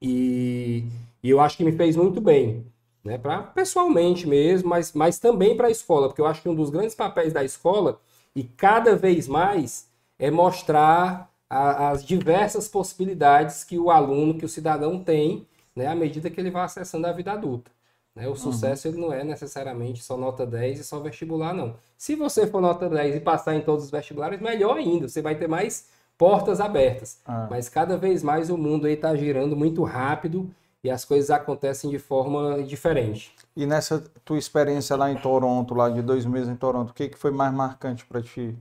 E, 0.00 0.84
e 1.22 1.30
eu 1.30 1.38
acho 1.38 1.56
que 1.56 1.64
me 1.64 1.72
fez 1.72 1.96
muito 1.96 2.20
bem, 2.20 2.64
né? 3.08 3.16
Para 3.16 3.42
pessoalmente 3.42 4.26
mesmo, 4.26 4.68
mas, 4.68 4.92
mas 4.92 5.18
também 5.18 5.56
para 5.56 5.68
a 5.68 5.70
escola, 5.70 6.08
porque 6.08 6.20
eu 6.20 6.26
acho 6.26 6.42
que 6.42 6.48
um 6.48 6.54
dos 6.54 6.68
grandes 6.68 6.94
papéis 6.94 7.32
da 7.32 7.42
escola 7.42 7.98
e 8.36 8.44
cada 8.44 8.94
vez 8.94 9.26
mais 9.26 9.88
é 10.18 10.30
mostrar 10.30 11.32
a, 11.48 11.88
as 11.88 12.04
diversas 12.04 12.68
possibilidades 12.68 13.64
que 13.64 13.78
o 13.78 13.90
aluno, 13.90 14.34
que 14.34 14.44
o 14.44 14.48
cidadão 14.48 15.02
tem, 15.02 15.46
né? 15.74 15.86
À 15.86 15.94
medida 15.94 16.28
que 16.28 16.38
ele 16.38 16.50
vai 16.50 16.64
acessando 16.64 17.06
a 17.06 17.12
vida 17.12 17.32
adulta. 17.32 17.70
Né? 18.14 18.28
O 18.28 18.36
sucesso 18.36 18.86
uhum. 18.86 18.94
ele 18.94 19.00
não 19.00 19.12
é 19.12 19.24
necessariamente 19.24 20.02
só 20.02 20.16
nota 20.16 20.44
10 20.44 20.80
e 20.80 20.84
só 20.84 21.00
vestibular, 21.00 21.54
não. 21.54 21.76
Se 21.96 22.14
você 22.14 22.46
for 22.46 22.60
nota 22.60 22.90
10 22.90 23.16
e 23.16 23.20
passar 23.20 23.54
em 23.54 23.62
todos 23.62 23.86
os 23.86 23.90
vestibulares, 23.90 24.40
melhor 24.40 24.76
ainda. 24.76 25.08
Você 25.08 25.22
vai 25.22 25.36
ter 25.36 25.48
mais 25.48 25.88
portas 26.18 26.60
abertas. 26.60 27.20
Ah. 27.24 27.46
Mas 27.48 27.70
cada 27.70 27.96
vez 27.96 28.22
mais 28.22 28.50
o 28.50 28.58
mundo 28.58 28.86
aí 28.86 28.94
está 28.94 29.16
girando 29.16 29.56
muito 29.56 29.82
rápido 29.82 30.50
e 30.82 30.90
as 30.90 31.04
coisas 31.04 31.30
acontecem 31.30 31.90
de 31.90 31.98
forma 31.98 32.62
diferente. 32.62 33.34
E 33.56 33.66
nessa 33.66 34.02
tua 34.24 34.38
experiência 34.38 34.96
lá 34.96 35.10
em 35.10 35.16
Toronto, 35.16 35.74
lá 35.74 35.88
de 35.90 36.02
dois 36.02 36.24
meses 36.24 36.48
em 36.48 36.56
Toronto, 36.56 36.90
o 36.90 36.94
que, 36.94 37.08
que 37.08 37.18
foi 37.18 37.30
mais 37.30 37.52
marcante 37.52 38.04
para 38.06 38.22
ti? 38.22 38.54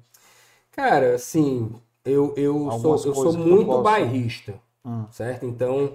Cara, 0.72 1.16
assim, 1.16 1.72
eu, 2.04 2.34
eu 2.36 2.72
sou, 2.80 2.94
eu 3.06 3.16
sou 3.16 3.34
muito 3.34 3.82
bairrista, 3.82 4.56
hum. 4.84 5.06
certo? 5.12 5.46
Então, 5.46 5.94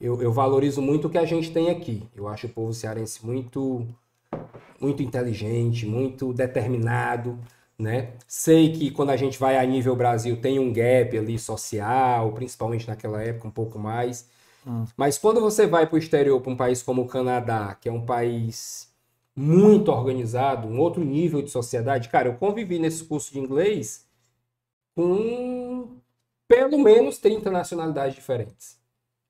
eu, 0.00 0.20
eu 0.20 0.32
valorizo 0.32 0.82
muito 0.82 1.08
o 1.08 1.10
que 1.10 1.18
a 1.18 1.24
gente 1.24 1.52
tem 1.52 1.70
aqui. 1.70 2.06
Eu 2.14 2.28
acho 2.28 2.46
o 2.46 2.50
povo 2.50 2.72
cearense 2.72 3.24
muito, 3.24 3.86
muito 4.80 5.02
inteligente, 5.02 5.86
muito 5.86 6.32
determinado 6.32 7.38
né? 7.78 8.12
Sei 8.26 8.72
que 8.72 8.90
quando 8.90 9.10
a 9.10 9.16
gente 9.16 9.38
vai 9.38 9.58
a 9.58 9.64
nível 9.64 9.94
Brasil 9.94 10.40
tem 10.40 10.58
um 10.58 10.72
gap 10.72 11.16
ali 11.16 11.38
social, 11.38 12.32
principalmente 12.32 12.88
naquela 12.88 13.22
época 13.22 13.48
um 13.48 13.50
pouco 13.50 13.78
mais. 13.78 14.28
Hum. 14.66 14.84
Mas 14.96 15.16
quando 15.16 15.40
você 15.40 15.66
vai 15.66 15.86
para 15.86 15.94
o 15.94 15.98
exterior, 15.98 16.40
para 16.40 16.52
um 16.52 16.56
país 16.56 16.82
como 16.82 17.02
o 17.02 17.06
Canadá, 17.06 17.74
que 17.74 17.88
é 17.88 17.92
um 17.92 18.04
país 18.04 18.92
muito 19.34 19.92
organizado, 19.92 20.66
um 20.66 20.80
outro 20.80 21.04
nível 21.04 21.40
de 21.42 21.50
sociedade, 21.50 22.08
cara, 22.08 22.28
eu 22.28 22.34
convivi 22.36 22.78
nesse 22.78 23.04
curso 23.04 23.32
de 23.32 23.38
inglês 23.38 24.06
com 24.94 25.96
pelo 26.48 26.78
menos 26.78 27.18
30 27.18 27.50
nacionalidades 27.50 28.14
diferentes. 28.14 28.80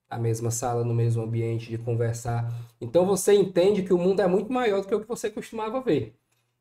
A 0.09 0.17
mesma 0.17 0.49
sala, 0.49 0.85
no 0.85 0.93
mesmo 0.93 1.21
ambiente 1.21 1.69
de 1.69 1.77
conversar. 1.77 2.51
Então 2.79 3.05
você 3.05 3.33
entende 3.33 3.83
que 3.83 3.93
o 3.93 3.97
mundo 3.97 4.21
é 4.21 4.27
muito 4.27 4.51
maior 4.51 4.81
do 4.81 4.87
que 4.87 4.95
o 4.95 5.01
que 5.01 5.07
você 5.07 5.29
costumava 5.29 5.81
ver. 5.81 6.15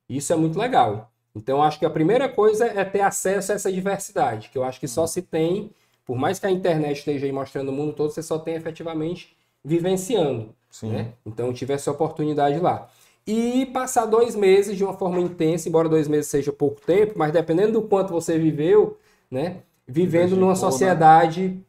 Isso 0.08 0.32
é 0.32 0.36
muito 0.36 0.58
legal. 0.58 1.12
Então, 1.34 1.62
acho 1.62 1.78
que 1.78 1.84
a 1.84 1.90
primeira 1.90 2.30
coisa 2.30 2.64
é 2.66 2.82
ter 2.82 3.02
acesso 3.02 3.52
a 3.52 3.54
essa 3.56 3.70
diversidade, 3.70 4.48
que 4.48 4.56
eu 4.56 4.64
acho 4.64 4.80
que 4.80 4.88
só 4.88 5.06
se 5.06 5.20
tem, 5.20 5.70
por 6.06 6.16
mais 6.16 6.38
que 6.38 6.46
a 6.46 6.50
internet 6.50 6.98
esteja 6.98 7.26
aí 7.26 7.32
mostrando 7.32 7.68
o 7.68 7.72
mundo 7.72 7.92
todo, 7.92 8.10
você 8.10 8.22
só 8.22 8.38
tem 8.38 8.54
efetivamente 8.54 9.36
vivenciando. 9.62 10.54
Né? 10.82 11.12
Então, 11.24 11.52
tive 11.52 11.74
essa 11.74 11.90
oportunidade 11.90 12.58
lá. 12.58 12.88
E 13.26 13.66
passar 13.66 14.06
dois 14.06 14.34
meses 14.34 14.76
de 14.76 14.84
uma 14.84 14.94
forma 14.94 15.20
intensa, 15.20 15.68
embora 15.68 15.88
dois 15.88 16.06
meses 16.06 16.28
seja 16.28 16.52
pouco 16.52 16.80
tempo, 16.80 17.14
mas 17.16 17.32
dependendo 17.32 17.72
do 17.72 17.82
quanto 17.82 18.12
você 18.12 18.38
viveu, 18.38 18.96
né? 19.30 19.62
Vivendo 19.86 20.36
numa 20.36 20.54
sociedade 20.54 21.60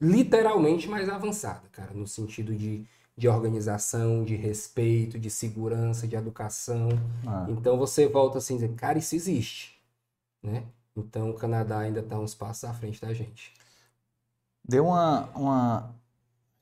literalmente 0.00 0.86
mais 0.86 1.08
avançada, 1.08 1.62
cara, 1.72 1.92
no 1.94 2.06
sentido 2.06 2.54
de 2.54 2.86
de 3.18 3.26
organização, 3.26 4.22
de 4.22 4.36
respeito, 4.36 5.18
de 5.18 5.28
segurança, 5.28 6.06
de 6.06 6.14
educação. 6.14 6.88
Ah. 7.26 7.46
Então 7.48 7.76
você 7.76 8.06
volta 8.06 8.38
assim, 8.38 8.54
dizer, 8.54 8.72
cara, 8.76 8.96
isso 8.96 9.16
existe, 9.16 9.76
né? 10.40 10.62
Então 10.96 11.30
o 11.30 11.34
Canadá 11.34 11.80
ainda 11.80 11.98
está 11.98 12.16
uns 12.16 12.32
passos 12.32 12.62
à 12.64 12.72
frente 12.72 13.00
da 13.00 13.12
gente. 13.12 13.52
Deu 14.68 14.86
uma, 14.86 15.28
uma 15.34 15.94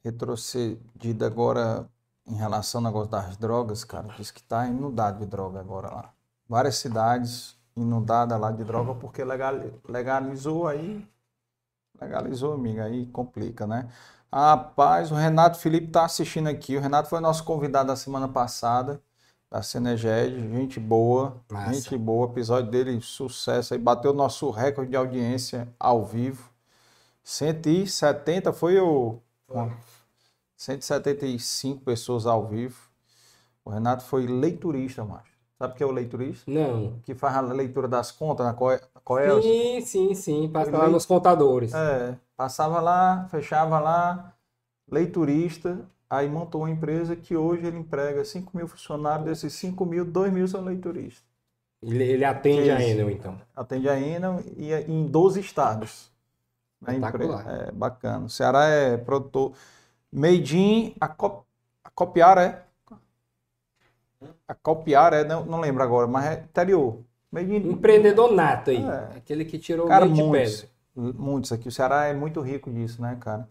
retrocedida 0.04 1.26
agora 1.26 1.90
em 2.24 2.36
relação 2.36 2.80
ao 2.80 2.84
negócio 2.84 3.11
das 3.11 3.36
drogas, 3.36 3.82
cara. 3.82 4.14
Diz 4.16 4.30
que 4.30 4.40
está 4.40 4.66
inundado 4.66 5.18
de 5.18 5.26
droga 5.26 5.59
agora 5.59 5.88
lá. 5.88 6.12
Várias 6.48 6.76
cidades, 6.76 7.57
inundada 7.76 8.36
lá 8.36 8.52
de 8.52 8.62
droga 8.62 8.94
porque 8.94 9.24
legalizou 9.24 10.68
aí. 10.68 11.04
Legalizou, 12.00 12.52
amiga, 12.52 12.84
aí 12.84 13.07
complica, 13.07 13.66
né? 13.66 13.88
Rapaz, 14.32 15.11
o 15.11 15.14
Renato 15.14 15.59
Felipe 15.59 15.88
tá 15.88 16.04
assistindo 16.04 16.48
aqui. 16.48 16.76
O 16.76 16.80
Renato 16.80 17.09
foi 17.09 17.20
nosso 17.20 17.42
convidado 17.42 17.88
da 17.88 17.96
semana 17.96 18.28
passada, 18.28 19.00
da 19.50 19.62
Ceneged. 19.62 20.48
Gente 20.50 20.78
boa, 20.78 21.42
Massa. 21.50 21.72
gente 21.72 21.96
boa. 21.96 22.28
Episódio 22.28 22.70
dele, 22.70 23.00
sucesso 23.00 23.74
aí. 23.74 23.80
Bateu 23.80 24.12
nosso 24.12 24.50
recorde 24.50 24.90
de 24.90 24.96
audiência 24.96 25.68
ao 25.78 26.04
vivo. 26.04 26.55
170 27.27 28.53
foi 28.53 28.79
o. 28.79 29.18
Foi. 29.49 29.72
175 30.57 31.85
pessoas 31.85 32.24
ao 32.24 32.47
vivo. 32.47 32.81
O 33.64 33.70
Renato 33.70 34.05
foi 34.05 34.29
leiturista, 34.29 35.05
macho. 35.05 35.35
Sabe 35.59 35.74
o 35.74 35.77
que 35.77 35.83
é 35.83 35.87
o 35.87 35.91
leiturista? 35.91 36.49
Não. 36.49 37.01
Que 37.03 37.16
faz 37.16 37.35
a 37.35 37.41
leitura 37.41 37.89
das 37.89 38.12
contas 38.12 38.47
na 38.47 38.55
Coel. 38.55 39.43
Sim, 39.43 39.81
sim, 39.81 40.14
sim. 40.14 40.49
Passa 40.49 40.70
lá 40.70 40.89
nos 40.89 41.05
contadores. 41.05 41.74
É. 41.74 42.16
Passava 42.37 42.81
lá, 42.81 43.27
fechava 43.29 43.81
lá, 43.81 44.33
leiturista. 44.89 45.81
Aí 46.09 46.29
montou 46.29 46.61
uma 46.61 46.70
empresa 46.70 47.16
que 47.16 47.37
hoje 47.37 47.66
ele 47.66 47.79
emprega 47.79 48.24
5 48.24 48.57
mil 48.57 48.68
funcionários. 48.68 49.27
Desses 49.27 49.53
5 49.55 49.85
mil, 49.85 50.05
2 50.05 50.33
mil 50.33 50.47
são 50.47 50.62
leituristas. 50.62 51.24
Ele, 51.83 52.05
ele 52.05 52.24
atende 52.24 52.70
a 52.70 52.81
Enel, 52.81 53.11
então? 53.11 53.37
Atende 53.55 53.89
a 53.89 53.99
Enel 53.99 54.45
e 54.57 54.72
em 54.72 55.09
12 55.09 55.41
estados. 55.41 56.14
Espetacular. 56.93 57.45
É 57.49 57.72
bacana. 57.72 58.26
O 58.26 58.28
Ceará 58.28 58.66
é 58.66 58.97
produtor. 58.97 59.53
Made 60.12 60.57
in 60.57 60.95
a, 61.01 61.09
cop... 61.09 61.45
a 61.84 61.91
copiar, 61.91 62.39
é? 62.39 62.62
A 64.49 64.55
copiar, 64.55 65.12
é? 65.12 65.24
Não, 65.24 65.45
não 65.45 65.61
lembro 65.61 65.82
agora, 65.82 66.07
mas 66.07 66.26
é 66.26 66.34
interior. 66.45 66.99
Made 67.30 67.55
in... 67.55 67.70
Empreendedor 67.70 68.32
nato 68.32 68.70
aí. 68.70 68.84
É. 68.84 69.16
Aquele 69.16 69.45
que 69.45 69.59
tirou 69.59 69.87
cara, 69.87 70.07
muitos, 70.07 70.24
de 70.24 70.66
pedra. 70.97 71.14
Muitos 71.18 71.53
aqui. 71.53 71.68
O 71.68 71.72
Ceará 71.72 72.07
é 72.07 72.14
muito 72.14 72.41
rico 72.41 72.70
disso, 72.70 73.03
né, 73.03 73.16
cara? 73.20 73.49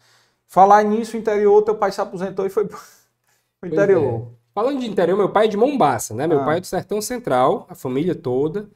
Falar 0.48 0.84
nisso, 0.84 1.18
interior, 1.18 1.62
teu 1.64 1.76
pai 1.76 1.92
se 1.92 2.02
aposentou 2.02 2.46
e 2.46 2.50
foi 2.50 2.66
pro 2.66 2.80
interior. 3.66 4.28
É. 4.32 4.36
Falando 4.54 4.80
de 4.80 4.88
interior, 4.88 5.18
meu 5.18 5.30
pai 5.30 5.46
é 5.46 5.50
de 5.50 5.58
Mombaça, 5.58 6.14
né? 6.14 6.26
Meu 6.26 6.42
ah. 6.42 6.46
pai 6.46 6.58
é 6.58 6.62
do 6.62 6.66
Sertão 6.66 7.02
Central, 7.02 7.66
a 7.70 7.76
família 7.76 8.16
toda. 8.16 8.70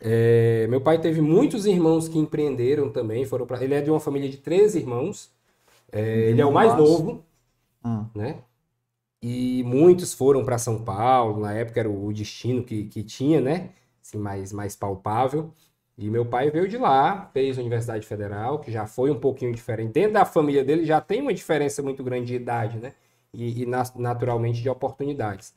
É, 0.00 0.66
meu 0.68 0.80
pai 0.80 1.00
teve 1.00 1.20
muitos 1.20 1.66
irmãos 1.66 2.08
que 2.08 2.18
empreenderam 2.18 2.90
também. 2.90 3.24
Foram 3.24 3.46
pra, 3.46 3.62
ele 3.62 3.74
é 3.74 3.80
de 3.80 3.90
uma 3.90 4.00
família 4.00 4.28
de 4.28 4.36
três 4.36 4.74
irmãos. 4.74 5.30
É, 5.90 6.30
ele 6.30 6.40
é 6.40 6.46
o 6.46 6.52
mais 6.52 6.74
novo, 6.76 7.24
hum. 7.84 8.04
né? 8.14 8.38
E 9.22 9.62
muitos 9.64 10.14
foram 10.14 10.44
para 10.44 10.58
São 10.58 10.82
Paulo. 10.82 11.40
Na 11.40 11.52
época 11.52 11.80
era 11.80 11.90
o 11.90 12.12
destino 12.12 12.62
que, 12.62 12.84
que 12.84 13.02
tinha, 13.02 13.40
né? 13.40 13.70
Assim, 14.02 14.18
mais, 14.18 14.52
mais 14.52 14.76
palpável. 14.76 15.52
E 15.96 16.08
meu 16.08 16.24
pai 16.24 16.50
veio 16.50 16.68
de 16.68 16.78
lá, 16.78 17.28
fez 17.32 17.58
a 17.58 17.60
Universidade 17.60 18.06
Federal, 18.06 18.60
que 18.60 18.70
já 18.70 18.86
foi 18.86 19.10
um 19.10 19.18
pouquinho 19.18 19.52
diferente. 19.52 19.92
Dentro 19.92 20.12
da 20.12 20.24
família 20.24 20.64
dele 20.64 20.84
já 20.84 21.00
tem 21.00 21.20
uma 21.20 21.34
diferença 21.34 21.82
muito 21.82 22.04
grande 22.04 22.26
de 22.26 22.34
idade, 22.36 22.78
né? 22.78 22.92
E, 23.34 23.62
e 23.62 23.66
naturalmente 23.96 24.62
de 24.62 24.68
oportunidades. 24.70 25.52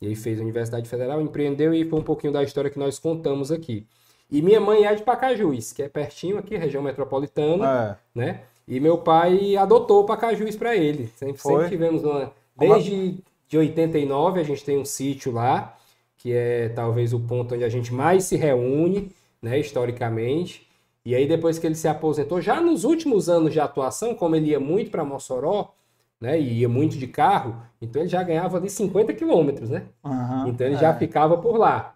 E 0.00 0.08
aí 0.08 0.14
fez 0.14 0.38
a 0.38 0.42
Universidade 0.42 0.88
Federal, 0.88 1.20
empreendeu 1.20 1.72
e 1.72 1.88
foi 1.88 1.98
um 1.98 2.04
pouquinho 2.04 2.32
da 2.32 2.42
história 2.42 2.70
que 2.70 2.78
nós 2.78 2.98
contamos 2.98 3.50
aqui. 3.50 3.86
E 4.30 4.42
minha 4.42 4.60
mãe 4.60 4.84
é 4.84 4.94
de 4.94 5.02
Pacajus, 5.02 5.72
que 5.72 5.82
é 5.82 5.88
pertinho 5.88 6.38
aqui, 6.38 6.56
região 6.56 6.82
metropolitana, 6.82 7.98
é. 8.14 8.18
né? 8.18 8.40
E 8.66 8.80
meu 8.80 8.98
pai 8.98 9.56
adotou 9.56 10.04
Pacajus 10.04 10.56
para 10.56 10.74
ele. 10.74 11.08
Sempre, 11.16 11.40
sempre, 11.40 11.68
tivemos 11.68 12.02
uma. 12.02 12.32
Desde 12.58 13.18
de 13.48 13.58
89 13.58 14.40
a 14.40 14.42
gente 14.42 14.64
tem 14.64 14.78
um 14.78 14.84
sítio 14.84 15.30
lá, 15.30 15.78
que 16.18 16.32
é 16.32 16.68
talvez 16.70 17.12
o 17.12 17.20
ponto 17.20 17.54
onde 17.54 17.62
a 17.62 17.68
gente 17.68 17.94
mais 17.94 18.24
se 18.24 18.36
reúne, 18.36 19.12
né, 19.40 19.58
historicamente. 19.58 20.66
E 21.04 21.14
aí 21.14 21.28
depois 21.28 21.58
que 21.58 21.66
ele 21.66 21.76
se 21.76 21.86
aposentou, 21.86 22.40
já 22.40 22.60
nos 22.60 22.82
últimos 22.82 23.28
anos 23.28 23.52
de 23.52 23.60
atuação, 23.60 24.14
como 24.14 24.34
ele 24.34 24.50
ia 24.50 24.58
muito 24.58 24.90
para 24.90 25.04
Mossoró, 25.04 25.72
né, 26.20 26.40
e 26.40 26.60
ia 26.60 26.68
muito 26.68 26.96
de 26.96 27.06
carro, 27.06 27.62
então 27.80 28.02
ele 28.02 28.08
já 28.08 28.22
ganhava 28.22 28.56
ali 28.56 28.70
50 28.70 29.12
quilômetros, 29.12 29.70
né? 29.70 29.86
Uhum, 30.04 30.48
então 30.48 30.66
ele 30.66 30.76
é. 30.76 30.78
já 30.78 30.94
ficava 30.94 31.36
por 31.38 31.56
lá. 31.56 31.94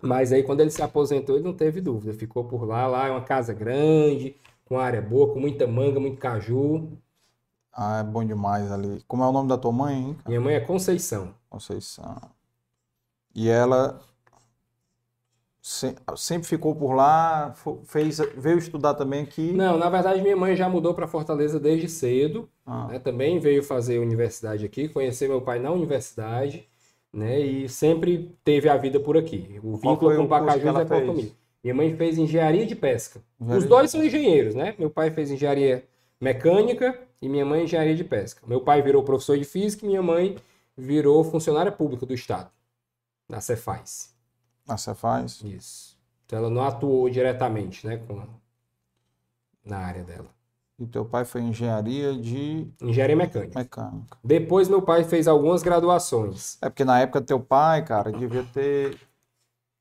Mas 0.00 0.32
aí 0.32 0.42
quando 0.42 0.60
ele 0.60 0.70
se 0.70 0.82
aposentou, 0.82 1.36
ele 1.36 1.44
não 1.44 1.52
teve 1.52 1.80
dúvida, 1.80 2.12
ficou 2.12 2.44
por 2.44 2.64
lá, 2.64 2.86
lá 2.86 3.06
é 3.06 3.10
uma 3.10 3.20
casa 3.20 3.52
grande, 3.52 4.34
com 4.64 4.78
área 4.78 5.02
boa, 5.02 5.32
com 5.32 5.38
muita 5.38 5.66
manga, 5.66 6.00
muito 6.00 6.18
caju. 6.18 6.88
Ah, 7.72 8.00
é 8.00 8.02
bom 8.02 8.24
demais 8.24 8.70
ali. 8.70 9.02
Como 9.06 9.22
é 9.22 9.26
o 9.26 9.32
nome 9.32 9.48
da 9.48 9.56
tua 9.56 9.72
mãe, 9.72 9.96
hein? 9.96 10.16
Minha 10.26 10.40
mãe 10.40 10.54
é 10.54 10.60
Conceição. 10.60 11.34
Conceição. 11.48 12.20
E 13.34 13.48
ela 13.48 14.00
sempre 15.62 16.48
ficou 16.48 16.74
por 16.74 16.92
lá, 16.92 17.54
fez, 17.84 18.18
veio 18.36 18.58
estudar 18.58 18.94
também 18.94 19.22
aqui? 19.22 19.52
Não, 19.52 19.78
na 19.78 19.88
verdade 19.88 20.20
minha 20.20 20.36
mãe 20.36 20.56
já 20.56 20.68
mudou 20.68 20.92
para 20.92 21.06
Fortaleza 21.06 21.60
desde 21.60 21.88
cedo. 21.88 22.48
Ah. 22.66 22.88
Né? 22.88 22.98
Também 22.98 23.38
veio 23.38 23.62
fazer 23.62 23.98
universidade 23.98 24.64
aqui, 24.64 24.88
conhecer 24.88 25.28
meu 25.28 25.40
pai 25.40 25.60
na 25.60 25.70
universidade, 25.70 26.68
né? 27.12 27.38
E 27.38 27.68
sempre 27.68 28.36
teve 28.42 28.68
a 28.68 28.76
vida 28.76 28.98
por 28.98 29.16
aqui. 29.16 29.60
O 29.62 29.76
vínculo 29.76 30.16
com 30.16 30.24
o 30.24 30.28
Pacajus 30.28 30.74
é 30.74 30.84
por 30.84 31.06
comigo. 31.06 31.32
Minha 31.62 31.74
mãe 31.74 31.96
fez 31.96 32.18
engenharia 32.18 32.66
de 32.66 32.74
pesca. 32.74 33.22
Engenharia 33.40 33.62
Os 33.62 33.68
dois 33.68 33.90
são 33.90 34.02
engenheiros, 34.02 34.56
né? 34.56 34.74
Meu 34.76 34.90
pai 34.90 35.12
fez 35.12 35.30
engenharia 35.30 35.84
mecânica 36.20 36.98
e 37.20 37.28
minha 37.28 37.44
mãe 37.44 37.62
engenharia 37.62 37.94
de 37.94 38.02
pesca. 38.02 38.42
Meu 38.48 38.60
pai 38.60 38.82
virou 38.82 39.04
professor 39.04 39.38
de 39.38 39.44
física 39.44 39.84
e 39.84 39.88
minha 39.88 40.02
mãe 40.02 40.36
virou 40.76 41.22
funcionária 41.22 41.70
pública 41.70 42.04
do 42.04 42.14
Estado, 42.14 42.50
na 43.28 43.40
Cefaz. 43.40 44.11
Na 44.66 44.76
Cefaz? 44.76 45.40
Isso. 45.42 45.98
Então 46.26 46.38
ela 46.38 46.50
não 46.50 46.62
atuou 46.62 47.08
diretamente, 47.10 47.86
né, 47.86 47.98
com, 47.98 48.26
na 49.64 49.78
área 49.78 50.04
dela. 50.04 50.28
E 50.78 50.86
teu 50.86 51.04
pai 51.04 51.24
foi 51.24 51.42
engenharia 51.42 52.14
de. 52.14 52.66
Engenharia 52.80 53.14
mecânica. 53.14 53.58
Mecânica. 53.58 54.18
Depois 54.24 54.68
meu 54.68 54.82
pai 54.82 55.04
fez 55.04 55.28
algumas 55.28 55.62
graduações. 55.62 56.58
É 56.60 56.68
porque 56.68 56.84
na 56.84 57.00
época 57.00 57.20
teu 57.20 57.38
pai, 57.38 57.84
cara, 57.84 58.10
devia 58.10 58.44
ter. 58.52 58.98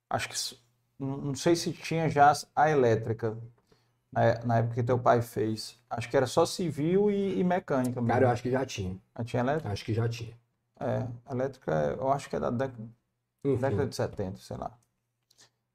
Acho 0.10 0.30
que 0.30 0.58
não 1.00 1.34
sei 1.34 1.56
se 1.56 1.72
tinha 1.72 2.08
já 2.08 2.32
a 2.56 2.70
elétrica 2.70 3.36
na, 4.12 4.46
na 4.46 4.58
época 4.60 4.76
que 4.76 4.84
teu 4.84 5.00
pai 5.00 5.22
fez. 5.22 5.80
Acho 5.90 6.10
que 6.10 6.18
era 6.18 6.28
só 6.28 6.46
civil 6.46 7.10
e, 7.10 7.40
e 7.40 7.44
mecânica 7.44 8.00
mesmo. 8.00 8.08
Cara, 8.08 8.26
eu 8.26 8.30
acho 8.30 8.44
que 8.44 8.52
já 8.52 8.66
tinha. 8.66 8.96
Já 9.18 9.24
tinha 9.24 9.40
elétrica? 9.42 9.72
Acho 9.72 9.86
que 9.86 9.94
já 9.94 10.08
tinha. 10.08 10.38
É, 10.80 11.08
elétrica 11.32 11.72
eu 11.98 12.12
acho 12.12 12.30
que 12.30 12.36
é 12.36 12.40
da 12.40 12.50
década, 12.50 12.90
década 13.44 13.88
de 13.88 13.96
70, 13.96 14.38
sei 14.38 14.58
lá. 14.58 14.72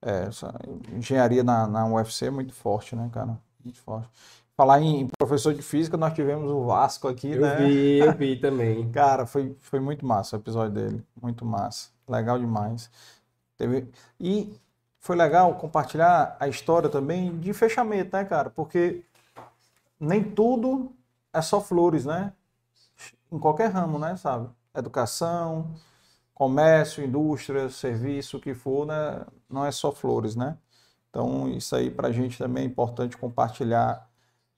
É, 0.03 0.25
essa 0.29 0.55
engenharia 0.93 1.43
na, 1.43 1.67
na 1.67 1.87
UFC 1.87 2.27
é 2.27 2.31
muito 2.31 2.53
forte, 2.53 2.95
né, 2.95 3.09
cara? 3.13 3.39
Muito 3.65 3.81
forte. 3.81 4.09
Falar 4.57 4.81
em 4.81 5.09
professor 5.19 5.53
de 5.53 5.63
física, 5.63 5.97
nós 5.97 6.15
tivemos 6.15 6.51
o 6.51 6.65
Vasco 6.65 7.09
aqui, 7.09 7.33
eu 7.33 7.41
né? 7.41 7.55
Eu 7.55 7.67
vi, 7.67 7.99
eu 7.99 8.13
vi 8.17 8.37
também. 8.37 8.91
cara, 8.91 9.27
foi, 9.27 9.57
foi 9.61 9.81
muito 9.81 10.07
massa 10.07 10.37
o 10.37 10.41
episódio 10.41 10.73
dele. 10.73 11.05
Muito 11.21 11.45
massa. 11.45 11.91
Legal 12.09 12.39
demais. 12.39 12.91
Teve... 13.57 13.89
E 14.19 14.55
foi 14.99 15.17
legal 15.17 15.55
compartilhar 15.57 16.37
a 16.41 16.49
história 16.49 16.89
também 16.89 17.39
de 17.39 17.53
fechamento, 17.53 18.17
né, 18.17 18.25
cara? 18.25 18.49
Porque 18.49 19.03
nem 20.01 20.23
tudo 20.23 20.93
é 21.33 21.43
só 21.43 21.61
flores, 21.61 22.05
né? 22.05 22.33
Em 23.31 23.39
qualquer 23.39 23.71
ramo, 23.71 23.99
né, 23.99 24.17
sabe? 24.17 24.49
Educação, 24.75 25.75
comércio, 26.37 27.03
indústria, 27.03 27.71
serviço, 27.71 28.37
o 28.37 28.41
que 28.41 28.53
for, 28.53 28.87
né? 28.87 29.25
Não 29.49 29.65
é 29.65 29.73
só 29.73 29.91
flores, 29.91 30.37
né? 30.37 30.59
Então, 31.09 31.49
isso 31.49 31.75
aí 31.75 31.91
para 31.91 32.09
a 32.09 32.13
gente 32.13 32.37
também 32.37 32.65
é 32.65 32.67
importante 32.67 33.17
compartilhar 33.17 34.07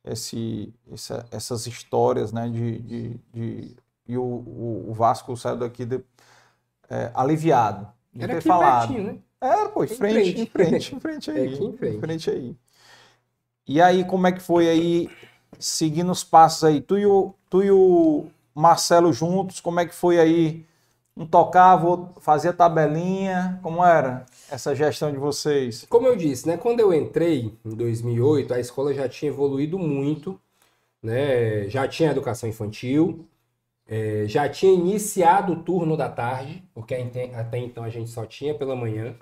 esse, 0.05 0.75
essa, 0.91 1.25
essas 1.31 1.69
histórias, 1.69 2.33
né? 2.33 2.49
De, 2.49 2.81
de, 2.81 3.21
de 3.33 3.77
e 4.09 4.19
o, 4.19 4.25
o, 4.89 4.93
Vasco 4.93 5.37
saiu 5.37 5.57
daqui 5.57 5.85
de, 5.85 6.01
é, 6.91 7.13
aliviado 7.15 7.87
de 8.13 8.25
Era 8.25 8.35
ter 8.35 8.41
falado. 8.41 8.89
Pertinho, 8.89 9.13
né? 9.13 9.19
É, 9.41 9.69
pô, 9.69 9.85
em 9.85 9.87
frente, 9.87 10.41
em 10.41 10.47
frente, 10.47 10.97
em 10.97 10.99
frente 11.01 11.31
aí. 11.31 11.39
É 11.39 11.55
aqui 11.55 11.65
em 11.65 11.77
frente. 11.77 11.97
Em 11.97 12.01
frente 12.01 12.31
aí. 12.31 12.57
E 13.69 13.81
aí, 13.81 14.05
como 14.05 14.27
é 14.27 14.33
que 14.33 14.41
foi 14.41 14.69
aí, 14.69 15.09
seguindo 15.61 16.11
os 16.11 16.25
passos 16.25 16.65
aí? 16.65 16.81
Tu 16.81 16.99
e 16.99 17.07
o, 17.07 17.33
tu 17.49 17.63
e 17.63 17.71
o 17.71 18.27
Marcelo 18.53 19.13
juntos, 19.13 19.61
como 19.61 19.79
é 19.79 19.87
que 19.87 19.95
foi 19.95 20.19
aí? 20.19 20.67
Um 21.19 21.27
tocava, 21.27 22.13
fazia 22.21 22.53
tabelinha, 22.53 23.59
como 23.61 23.85
era 23.85 24.25
essa 24.49 24.73
gestão 24.73 25.11
de 25.11 25.19
vocês? 25.19 25.85
Como 25.89 26.07
eu 26.07 26.15
disse, 26.15 26.47
né? 26.47 26.57
Quando 26.57 26.79
eu 26.79 26.95
entrei 26.95 27.53
em 27.65 27.75
2008, 27.75 28.55
a 28.55 28.61
escola 28.61 28.95
já 28.95 29.09
tinha 29.09 29.31
evoluído 29.31 29.77
muito, 29.81 30.41
né? 31.03 31.69
Já 31.69 31.89
tinha 31.89 32.13
educação 32.13 32.49
infantil, 32.49 33.27
é, 33.89 34.27
já 34.29 34.49
tinha 34.49 34.73
iniciado 34.73 35.55
o 35.55 35.63
turno 35.63 35.97
da 35.97 36.09
tarde, 36.09 36.63
porque 36.73 36.95
até 37.35 37.59
então 37.59 37.83
a 37.83 37.91
gente 37.91 38.11
só 38.11 38.25
tinha 38.25 38.55
pela 38.55 38.77
manhã. 38.77 39.17